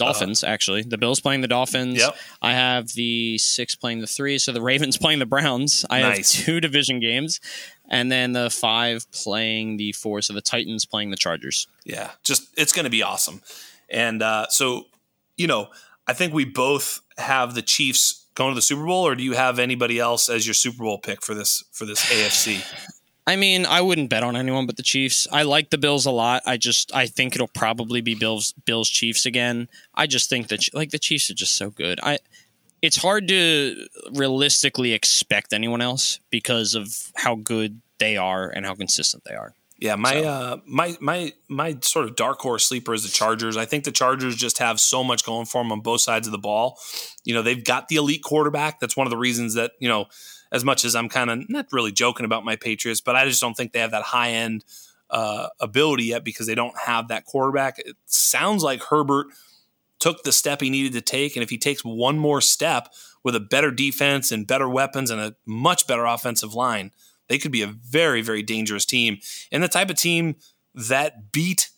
Dolphins. 0.00 0.42
Uh, 0.42 0.48
actually, 0.48 0.82
the 0.82 0.98
Bills 0.98 1.20
playing 1.20 1.40
the 1.40 1.48
Dolphins. 1.48 1.98
Yep. 1.98 2.16
I 2.42 2.52
have 2.52 2.88
the 2.88 3.38
six 3.38 3.74
playing 3.74 4.00
the 4.00 4.06
three. 4.06 4.38
So 4.38 4.52
the 4.52 4.62
Ravens 4.62 4.96
playing 4.98 5.20
the 5.20 5.26
Browns. 5.26 5.84
I 5.88 6.02
nice. 6.02 6.34
have 6.34 6.44
two 6.44 6.60
division 6.60 6.98
games, 6.98 7.40
and 7.90 8.10
then 8.10 8.32
the 8.32 8.48
five 8.48 9.10
playing 9.10 9.76
the 9.76 9.92
four. 9.92 10.22
So 10.22 10.32
the 10.32 10.40
Titans 10.40 10.84
playing 10.86 11.10
the 11.10 11.16
Chargers. 11.16 11.66
Yeah, 11.84 12.10
just 12.22 12.48
it's 12.56 12.72
going 12.72 12.84
to 12.84 12.90
be 12.90 13.02
awesome. 13.02 13.42
And 13.88 14.22
uh, 14.22 14.46
so 14.48 14.86
you 15.36 15.46
know, 15.46 15.68
I 16.06 16.12
think 16.12 16.32
we 16.32 16.44
both 16.44 17.00
have 17.18 17.54
the 17.54 17.62
Chiefs 17.62 18.26
going 18.34 18.52
to 18.52 18.54
the 18.54 18.62
Super 18.62 18.84
Bowl, 18.84 19.06
or 19.06 19.14
do 19.14 19.22
you 19.22 19.32
have 19.32 19.58
anybody 19.58 19.98
else 19.98 20.28
as 20.28 20.46
your 20.46 20.54
Super 20.54 20.84
Bowl 20.84 20.98
pick 20.98 21.22
for 21.22 21.34
this 21.34 21.64
for 21.72 21.84
this 21.84 22.04
AFC? 22.06 22.64
I 23.26 23.36
mean, 23.36 23.66
I 23.66 23.80
wouldn't 23.80 24.10
bet 24.10 24.24
on 24.24 24.34
anyone 24.34 24.66
but 24.66 24.76
the 24.76 24.82
Chiefs. 24.82 25.28
I 25.30 25.42
like 25.42 25.70
the 25.70 25.78
Bills 25.78 26.06
a 26.06 26.10
lot. 26.10 26.42
I 26.46 26.56
just 26.56 26.94
I 26.94 27.06
think 27.06 27.34
it'll 27.34 27.48
probably 27.48 28.00
be 28.00 28.14
Bills 28.14 28.52
Bills 28.64 28.88
Chiefs 28.88 29.26
again. 29.26 29.68
I 29.94 30.06
just 30.06 30.28
think 30.28 30.48
that 30.48 30.64
like 30.74 30.90
the 30.90 30.98
Chiefs 30.98 31.30
are 31.30 31.34
just 31.34 31.56
so 31.56 31.70
good. 31.70 32.00
I 32.02 32.18
it's 32.82 32.96
hard 32.96 33.28
to 33.28 33.86
realistically 34.12 34.92
expect 34.92 35.52
anyone 35.52 35.80
else 35.80 36.20
because 36.30 36.74
of 36.74 37.12
how 37.14 37.34
good 37.34 37.80
they 37.98 38.16
are 38.16 38.48
and 38.48 38.64
how 38.64 38.74
consistent 38.74 39.24
they 39.24 39.34
are. 39.34 39.54
Yeah, 39.78 39.96
my 39.96 40.12
so. 40.12 40.28
uh, 40.28 40.56
my 40.66 40.96
my 41.00 41.32
my 41.48 41.78
sort 41.80 42.04
of 42.04 42.14
dark 42.14 42.38
horse 42.40 42.66
sleeper 42.66 42.92
is 42.92 43.02
the 43.02 43.08
Chargers. 43.08 43.56
I 43.56 43.64
think 43.64 43.84
the 43.84 43.92
Chargers 43.92 44.36
just 44.36 44.58
have 44.58 44.78
so 44.78 45.02
much 45.02 45.24
going 45.24 45.46
for 45.46 45.62
them 45.62 45.72
on 45.72 45.80
both 45.80 46.02
sides 46.02 46.28
of 46.28 46.32
the 46.32 46.38
ball. 46.38 46.78
You 47.24 47.32
know, 47.32 47.40
they've 47.40 47.64
got 47.64 47.88
the 47.88 47.96
elite 47.96 48.22
quarterback. 48.22 48.78
That's 48.78 48.96
one 48.96 49.06
of 49.06 49.10
the 49.10 49.16
reasons 49.16 49.54
that 49.54 49.72
you 49.80 49.88
know, 49.88 50.06
as 50.52 50.64
much 50.64 50.84
as 50.84 50.94
I'm 50.94 51.08
kind 51.08 51.30
of 51.30 51.48
not 51.48 51.66
really 51.72 51.92
joking 51.92 52.26
about 52.26 52.44
my 52.44 52.56
Patriots, 52.56 53.00
but 53.00 53.16
I 53.16 53.24
just 53.24 53.40
don't 53.40 53.54
think 53.54 53.72
they 53.72 53.78
have 53.80 53.92
that 53.92 54.02
high 54.02 54.32
end 54.32 54.66
uh, 55.08 55.48
ability 55.60 56.04
yet 56.04 56.24
because 56.24 56.46
they 56.46 56.54
don't 56.54 56.78
have 56.78 57.08
that 57.08 57.24
quarterback. 57.24 57.78
It 57.78 57.96
sounds 58.04 58.62
like 58.62 58.82
Herbert 58.82 59.28
took 60.00 60.24
the 60.24 60.32
step 60.32 60.60
he 60.60 60.70
needed 60.70 60.92
to 60.94 61.00
take, 61.00 61.36
and 61.36 61.42
if 61.42 61.50
he 61.50 61.58
takes 61.58 61.84
one 61.84 62.18
more 62.18 62.40
step 62.40 62.88
with 63.22 63.36
a 63.36 63.40
better 63.40 63.70
defense 63.70 64.32
and 64.32 64.46
better 64.46 64.68
weapons 64.68 65.10
and 65.10 65.20
a 65.20 65.36
much 65.46 65.86
better 65.86 66.06
offensive 66.06 66.54
line 66.54 66.90
they 67.30 67.38
could 67.38 67.52
be 67.52 67.62
a 67.62 67.68
very, 67.68 68.20
very 68.22 68.42
dangerous 68.42 68.84
team 68.84 69.18
and 69.50 69.62
the 69.62 69.68
type 69.68 69.88
of 69.88 69.96
team 69.96 70.34
that 70.74 71.32
beat 71.32 71.70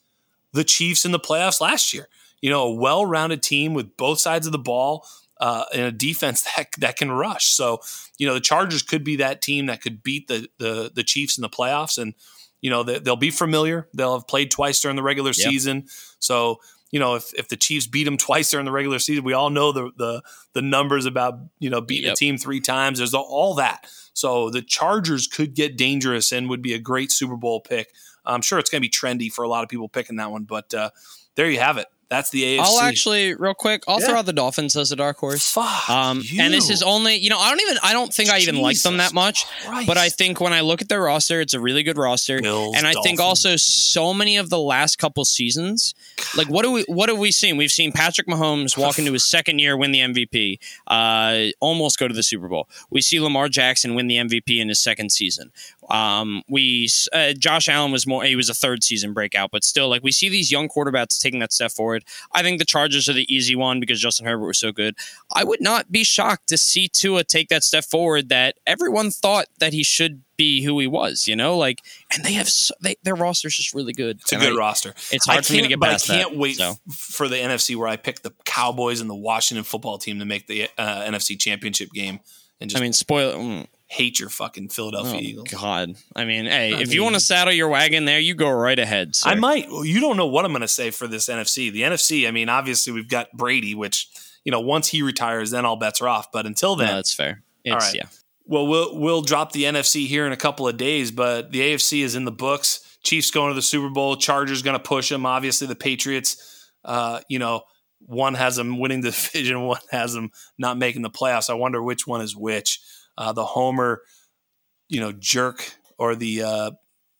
the 0.54 0.64
Chiefs 0.64 1.04
in 1.04 1.12
the 1.12 1.20
playoffs 1.20 1.60
last 1.60 1.92
year. 1.94 2.08
You 2.40 2.50
know, 2.50 2.62
a 2.62 2.74
well-rounded 2.74 3.42
team 3.42 3.74
with 3.74 3.96
both 3.96 4.18
sides 4.18 4.46
of 4.46 4.52
the 4.52 4.58
ball 4.58 5.06
uh, 5.40 5.64
and 5.72 5.82
a 5.82 5.92
defense 5.92 6.42
that 6.56 6.68
that 6.78 6.96
can 6.96 7.12
rush. 7.12 7.48
So, 7.48 7.80
you 8.18 8.26
know, 8.26 8.34
the 8.34 8.40
Chargers 8.40 8.82
could 8.82 9.04
be 9.04 9.16
that 9.16 9.42
team 9.42 9.66
that 9.66 9.82
could 9.82 10.02
beat 10.02 10.26
the 10.26 10.48
the, 10.58 10.90
the 10.92 11.04
Chiefs 11.04 11.36
in 11.36 11.42
the 11.42 11.50
playoffs, 11.50 11.98
and 11.98 12.14
you 12.62 12.70
know 12.70 12.82
they, 12.82 12.98
will 12.98 13.16
be 13.16 13.30
familiar. 13.30 13.88
They'll 13.92 14.18
have 14.18 14.26
played 14.26 14.50
twice 14.50 14.80
during 14.80 14.96
the 14.96 15.02
regular 15.02 15.30
yep. 15.30 15.50
season, 15.50 15.84
so 16.18 16.60
you 16.92 17.00
know, 17.00 17.14
if, 17.16 17.34
if 17.34 17.48
the 17.48 17.56
Chiefs 17.56 17.86
beat 17.86 18.04
them 18.04 18.18
twice 18.18 18.50
during 18.50 18.66
the 18.66 18.72
regular 18.72 18.98
season, 18.98 19.24
we 19.24 19.32
all 19.32 19.50
know 19.50 19.72
the 19.72 19.90
the, 19.96 20.22
the 20.52 20.62
numbers 20.62 21.06
about 21.06 21.40
you 21.58 21.70
know 21.70 21.80
beating 21.80 22.04
yep. 22.04 22.12
a 22.12 22.16
team 22.16 22.36
three 22.36 22.60
times. 22.60 22.98
There's 22.98 23.14
all 23.14 23.54
that. 23.54 23.86
So 24.12 24.50
the 24.50 24.62
Chargers 24.62 25.26
could 25.26 25.54
get 25.54 25.76
dangerous 25.76 26.30
and 26.30 26.48
would 26.50 26.62
be 26.62 26.74
a 26.74 26.78
great 26.78 27.10
Super 27.10 27.36
Bowl 27.36 27.60
pick. 27.60 27.92
I'm 28.24 28.42
sure 28.42 28.58
it's 28.58 28.70
going 28.70 28.80
to 28.82 28.86
be 28.86 28.90
trendy 28.90 29.32
for 29.32 29.42
a 29.42 29.48
lot 29.48 29.64
of 29.64 29.70
people 29.70 29.88
picking 29.88 30.16
that 30.16 30.30
one, 30.30 30.44
but 30.44 30.72
uh, 30.74 30.90
there 31.34 31.50
you 31.50 31.58
have 31.58 31.78
it. 31.78 31.86
That's 32.12 32.28
the 32.28 32.42
AFC. 32.42 32.58
I'll 32.58 32.80
actually, 32.80 33.34
real 33.34 33.54
quick, 33.54 33.84
I'll 33.88 33.98
yeah. 33.98 34.08
throw 34.08 34.16
out 34.18 34.26
the 34.26 34.34
Dolphins 34.34 34.76
as 34.76 34.92
a 34.92 34.96
dark 34.96 35.16
horse. 35.16 35.50
Fuck 35.50 35.88
um, 35.88 36.20
you. 36.22 36.42
And 36.42 36.52
this 36.52 36.68
is 36.68 36.82
only, 36.82 37.16
you 37.16 37.30
know, 37.30 37.38
I 37.38 37.48
don't 37.48 37.60
even, 37.62 37.78
I 37.82 37.94
don't 37.94 38.12
think 38.12 38.28
I 38.28 38.40
even 38.40 38.56
like 38.56 38.78
them 38.82 38.98
that 38.98 39.14
much. 39.14 39.46
Christ. 39.64 39.86
But 39.86 39.96
I 39.96 40.10
think 40.10 40.38
when 40.38 40.52
I 40.52 40.60
look 40.60 40.82
at 40.82 40.90
their 40.90 41.00
roster, 41.00 41.40
it's 41.40 41.54
a 41.54 41.60
really 41.60 41.82
good 41.82 41.96
roster. 41.96 42.42
Bills, 42.42 42.76
and 42.76 42.86
I 42.86 42.92
Dolphins. 42.92 43.06
think 43.06 43.20
also 43.20 43.56
so 43.56 44.12
many 44.12 44.36
of 44.36 44.50
the 44.50 44.58
last 44.58 44.98
couple 44.98 45.24
seasons, 45.24 45.94
like 46.36 46.50
what 46.50 46.64
do 46.64 46.72
we, 46.72 46.82
what 46.82 47.08
have 47.08 47.16
we 47.16 47.32
seen? 47.32 47.56
We've 47.56 47.70
seen 47.70 47.92
Patrick 47.92 48.26
Mahomes 48.26 48.76
walk 48.76 48.98
into 48.98 49.14
his 49.14 49.24
second 49.24 49.58
year, 49.58 49.74
win 49.74 49.92
the 49.92 50.00
MVP, 50.00 50.58
uh, 50.88 51.52
almost 51.60 51.98
go 51.98 52.08
to 52.08 52.14
the 52.14 52.22
Super 52.22 52.46
Bowl. 52.46 52.68
We 52.90 53.00
see 53.00 53.20
Lamar 53.20 53.48
Jackson 53.48 53.94
win 53.94 54.06
the 54.06 54.16
MVP 54.16 54.60
in 54.60 54.68
his 54.68 54.82
second 54.82 55.12
season. 55.12 55.50
Um, 55.92 56.42
we 56.48 56.88
uh, 57.12 57.34
Josh 57.34 57.68
Allen 57.68 57.92
was 57.92 58.06
more 58.06 58.24
he 58.24 58.34
was 58.34 58.48
a 58.48 58.54
third 58.54 58.82
season 58.82 59.12
breakout, 59.12 59.50
but 59.52 59.62
still 59.62 59.90
like 59.90 60.02
we 60.02 60.10
see 60.10 60.30
these 60.30 60.50
young 60.50 60.68
quarterbacks 60.68 61.20
taking 61.20 61.40
that 61.40 61.52
step 61.52 61.70
forward. 61.70 62.02
I 62.32 62.42
think 62.42 62.58
the 62.58 62.64
Chargers 62.64 63.10
are 63.10 63.12
the 63.12 63.32
easy 63.32 63.54
one 63.54 63.78
because 63.78 64.00
Justin 64.00 64.26
Herbert 64.26 64.46
was 64.46 64.58
so 64.58 64.72
good. 64.72 64.96
I 65.30 65.44
would 65.44 65.60
not 65.60 65.92
be 65.92 66.02
shocked 66.02 66.48
to 66.48 66.56
see 66.56 66.88
Tua 66.88 67.24
take 67.24 67.50
that 67.50 67.62
step 67.62 67.84
forward 67.84 68.30
that 68.30 68.56
everyone 68.66 69.10
thought 69.10 69.46
that 69.58 69.74
he 69.74 69.82
should 69.82 70.22
be 70.38 70.62
who 70.64 70.78
he 70.78 70.86
was, 70.86 71.28
you 71.28 71.36
know, 71.36 71.58
like, 71.58 71.80
and 72.12 72.24
they 72.24 72.32
have 72.32 72.48
so, 72.48 72.74
they, 72.80 72.96
their 73.02 73.14
roster's 73.14 73.54
just 73.54 73.74
really 73.74 73.92
good. 73.92 74.18
It's 74.22 74.32
a 74.32 74.36
good 74.36 74.54
I, 74.54 74.56
roster. 74.56 74.94
It's 75.10 75.26
hard 75.26 75.44
for 75.44 75.52
me 75.52 75.60
to 75.60 75.68
get 75.68 75.80
past 75.80 76.10
I 76.10 76.14
can't 76.14 76.30
that, 76.30 76.38
wait 76.38 76.56
so. 76.56 76.74
for 76.90 77.28
the 77.28 77.36
NFC 77.36 77.76
where 77.76 77.86
I 77.86 77.96
pick 77.96 78.22
the 78.22 78.32
Cowboys 78.46 79.02
and 79.02 79.10
the 79.10 79.14
Washington 79.14 79.62
football 79.62 79.98
team 79.98 80.18
to 80.20 80.24
make 80.24 80.46
the 80.46 80.68
uh, 80.78 81.02
NFC 81.02 81.38
Championship 81.38 81.90
game. 81.92 82.20
And 82.60 82.70
just 82.70 82.80
I 82.80 82.82
mean, 82.82 82.92
spoil. 82.92 83.38
Mm, 83.38 83.66
hate 83.92 84.18
your 84.18 84.30
fucking 84.30 84.70
Philadelphia 84.70 85.14
oh, 85.14 85.20
Eagles. 85.20 85.48
God, 85.50 85.96
I 86.16 86.24
mean, 86.24 86.46
hey, 86.46 86.72
I 86.72 86.80
if 86.80 86.88
mean, 86.88 86.92
you 86.92 87.02
want 87.02 87.14
to 87.14 87.20
saddle 87.20 87.52
your 87.52 87.68
wagon 87.68 88.06
there, 88.06 88.18
you 88.18 88.34
go 88.34 88.50
right 88.50 88.78
ahead. 88.78 89.14
Sir. 89.14 89.30
I 89.30 89.34
might. 89.34 89.68
You 89.68 90.00
don't 90.00 90.16
know 90.16 90.26
what 90.26 90.46
I'm 90.46 90.52
going 90.52 90.62
to 90.62 90.68
say 90.68 90.90
for 90.90 91.06
this 91.06 91.28
NFC. 91.28 91.70
The 91.70 91.82
NFC. 91.82 92.26
I 92.26 92.30
mean, 92.30 92.48
obviously 92.48 92.92
we've 92.92 93.08
got 93.08 93.30
Brady, 93.32 93.74
which 93.74 94.08
you 94.44 94.50
know 94.50 94.60
once 94.60 94.88
he 94.88 95.02
retires, 95.02 95.50
then 95.50 95.66
all 95.66 95.76
bets 95.76 96.00
are 96.00 96.08
off. 96.08 96.32
But 96.32 96.46
until 96.46 96.74
then, 96.74 96.88
no, 96.88 96.94
that's 96.96 97.12
fair. 97.14 97.42
It's, 97.64 97.72
all 97.72 97.78
right. 97.78 97.94
Yeah. 97.94 98.06
Well, 98.46 98.66
we'll 98.66 98.98
we'll 98.98 99.22
drop 99.22 99.52
the 99.52 99.64
NFC 99.64 100.06
here 100.06 100.26
in 100.26 100.32
a 100.32 100.36
couple 100.36 100.66
of 100.66 100.78
days, 100.78 101.10
but 101.10 101.52
the 101.52 101.60
AFC 101.60 102.02
is 102.02 102.14
in 102.14 102.24
the 102.24 102.32
books. 102.32 102.80
Chiefs 103.02 103.30
going 103.30 103.50
to 103.50 103.54
the 103.54 103.62
Super 103.62 103.90
Bowl. 103.90 104.16
Chargers 104.16 104.62
going 104.62 104.78
to 104.78 104.82
push 104.82 105.10
them. 105.10 105.26
Obviously, 105.26 105.66
the 105.66 105.76
Patriots. 105.76 106.70
Uh, 106.84 107.20
you 107.28 107.38
know, 107.38 107.62
one 108.06 108.34
has 108.34 108.56
them 108.56 108.78
winning 108.80 109.02
the 109.02 109.10
division, 109.10 109.62
one 109.66 109.80
has 109.90 110.14
them 110.14 110.30
not 110.58 110.78
making 110.78 111.02
the 111.02 111.10
playoffs. 111.10 111.50
I 111.50 111.54
wonder 111.54 111.82
which 111.82 112.06
one 112.06 112.22
is 112.22 112.34
which. 112.34 112.80
Uh, 113.18 113.32
the 113.32 113.44
Homer 113.44 114.02
you 114.92 115.00
know 115.00 115.10
jerk 115.10 115.74
or 115.98 116.14
the 116.14 116.42
uh, 116.42 116.70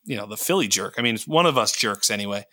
you 0.05 0.16
know 0.16 0.27
the 0.27 0.36
Philly 0.36 0.69
jerk. 0.69 0.94
I 0.98 1.02
mean, 1.02 1.14
it's 1.14 1.27
one 1.27 1.47
of 1.47 1.56
us 1.56 1.73
jerks 1.73 2.10
anyway. 2.10 2.44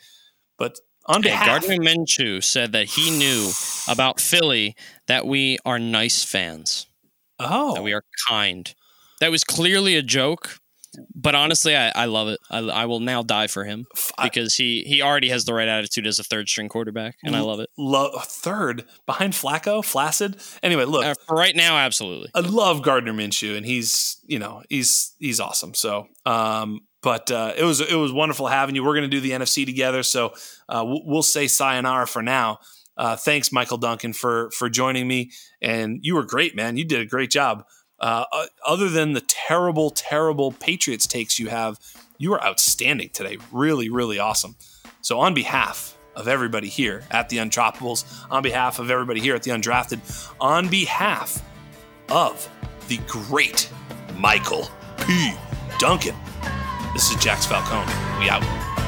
But 0.58 0.80
on 1.06 1.22
behalf, 1.22 1.64
hey, 1.64 1.78
Gardner 1.78 1.84
Minshew 1.84 2.44
said 2.44 2.72
that 2.72 2.86
he 2.86 3.12
knew 3.12 3.52
about 3.88 4.20
Philly 4.20 4.76
that 5.08 5.28
we 5.28 5.58
are 5.66 5.78
nice 5.78 6.24
fans. 6.24 6.88
Oh, 7.38 7.76
that 7.76 7.84
we 7.84 7.94
are 7.94 8.04
kind. 8.28 8.74
That 9.20 9.32
was 9.32 9.44
clearly 9.44 9.96
a 9.96 10.02
joke. 10.02 10.59
But 11.14 11.36
honestly, 11.36 11.76
I, 11.76 11.92
I 11.96 12.06
love 12.06 12.28
it. 12.28 12.40
I, 12.50 12.60
I 12.60 12.86
will 12.86 13.00
now 13.00 13.24
die 13.24 13.48
for 13.48 13.64
him 13.64 13.86
because 14.22 14.56
he 14.56 14.84
he 14.84 15.02
already 15.02 15.30
has 15.30 15.46
the 15.46 15.54
right 15.54 15.68
attitude 15.68 16.08
as 16.08 16.20
a 16.20 16.24
third 16.24 16.50
string 16.50 16.70
quarterback, 16.70 17.16
and 17.24 17.36
I 17.36 17.42
love 17.42 17.60
it. 17.60 17.70
Lo- 17.78 18.20
third 18.20 18.86
behind 19.06 19.34
Flacco, 19.34 19.84
Flaccid. 19.84 20.38
Anyway, 20.64 20.86
look 20.86 21.06
uh, 21.06 21.16
for 21.28 21.36
right 21.36 21.56
now, 21.56 21.78
absolutely. 21.78 22.30
I 22.36 22.42
love 22.42 22.82
Gardner 22.82 23.14
Minshew, 23.14 23.56
and 23.56 23.66
he's 23.66 24.18
you 24.26 24.40
know 24.40 24.64
he's 24.70 25.16
he's 25.20 25.40
awesome. 25.40 25.74
So, 25.74 26.08
um, 26.26 26.82
but 27.02 27.32
uh, 27.32 27.54
it 27.58 27.64
was 27.64 27.82
it 27.82 27.96
was 27.96 28.12
wonderful 28.12 28.48
having 28.48 28.76
you. 28.76 28.84
We're 28.84 28.96
going 28.96 29.10
to 29.10 29.16
do 29.16 29.22
the 29.22 29.32
NFC 29.32 29.66
together, 29.66 30.04
so 30.04 30.34
uh, 30.68 30.84
we'll, 30.86 31.02
we'll 31.06 31.24
say 31.24 31.48
sayonara 31.48 32.08
for 32.08 32.22
now. 32.22 32.60
Uh, 32.98 33.16
thanks, 33.16 33.52
Michael 33.52 33.78
Duncan, 33.78 34.12
for 34.12 34.52
for 34.52 34.70
joining 34.70 35.08
me, 35.08 35.32
and 35.62 36.00
you 36.02 36.16
were 36.16 36.26
great, 36.26 36.56
man. 36.56 36.76
You 36.76 36.84
did 36.84 37.00
a 37.00 37.06
great 37.06 37.32
job. 37.32 37.64
Uh, 38.00 38.26
other 38.66 38.90
than 38.90 39.14
the 39.14 39.22
terrible, 39.22 39.90
terrible 39.90 40.52
Patriots 40.52 41.06
takes 41.06 41.40
you 41.40 41.48
have, 41.48 41.80
you 42.18 42.34
are 42.34 42.44
outstanding 42.44 43.10
today. 43.10 43.38
Really, 43.52 43.90
really 43.90 44.20
awesome. 44.20 44.56
So, 45.02 45.20
on 45.20 45.34
behalf 45.34 45.98
of 46.16 46.28
everybody 46.28 46.68
here 46.68 47.04
at 47.12 47.30
the 47.30 47.38
Undroppables, 47.38 48.06
on 48.30 48.44
behalf 48.44 48.80
of 48.80 48.92
everybody 48.92 49.20
here 49.20 49.36
at 49.36 49.44
the 49.44 49.52
Undrafted, 49.52 50.00
on 50.40 50.68
behalf 50.68 51.42
of 52.10 52.50
the 52.88 53.00
great 53.08 53.70
Michael 54.18 54.70
P. 55.06 55.34
Duncan, 55.78 56.16
this 56.94 57.10
is 57.10 57.22
Jax 57.24 57.46
Falcone. 57.46 57.92
We 58.20 58.30
out. 58.30 58.79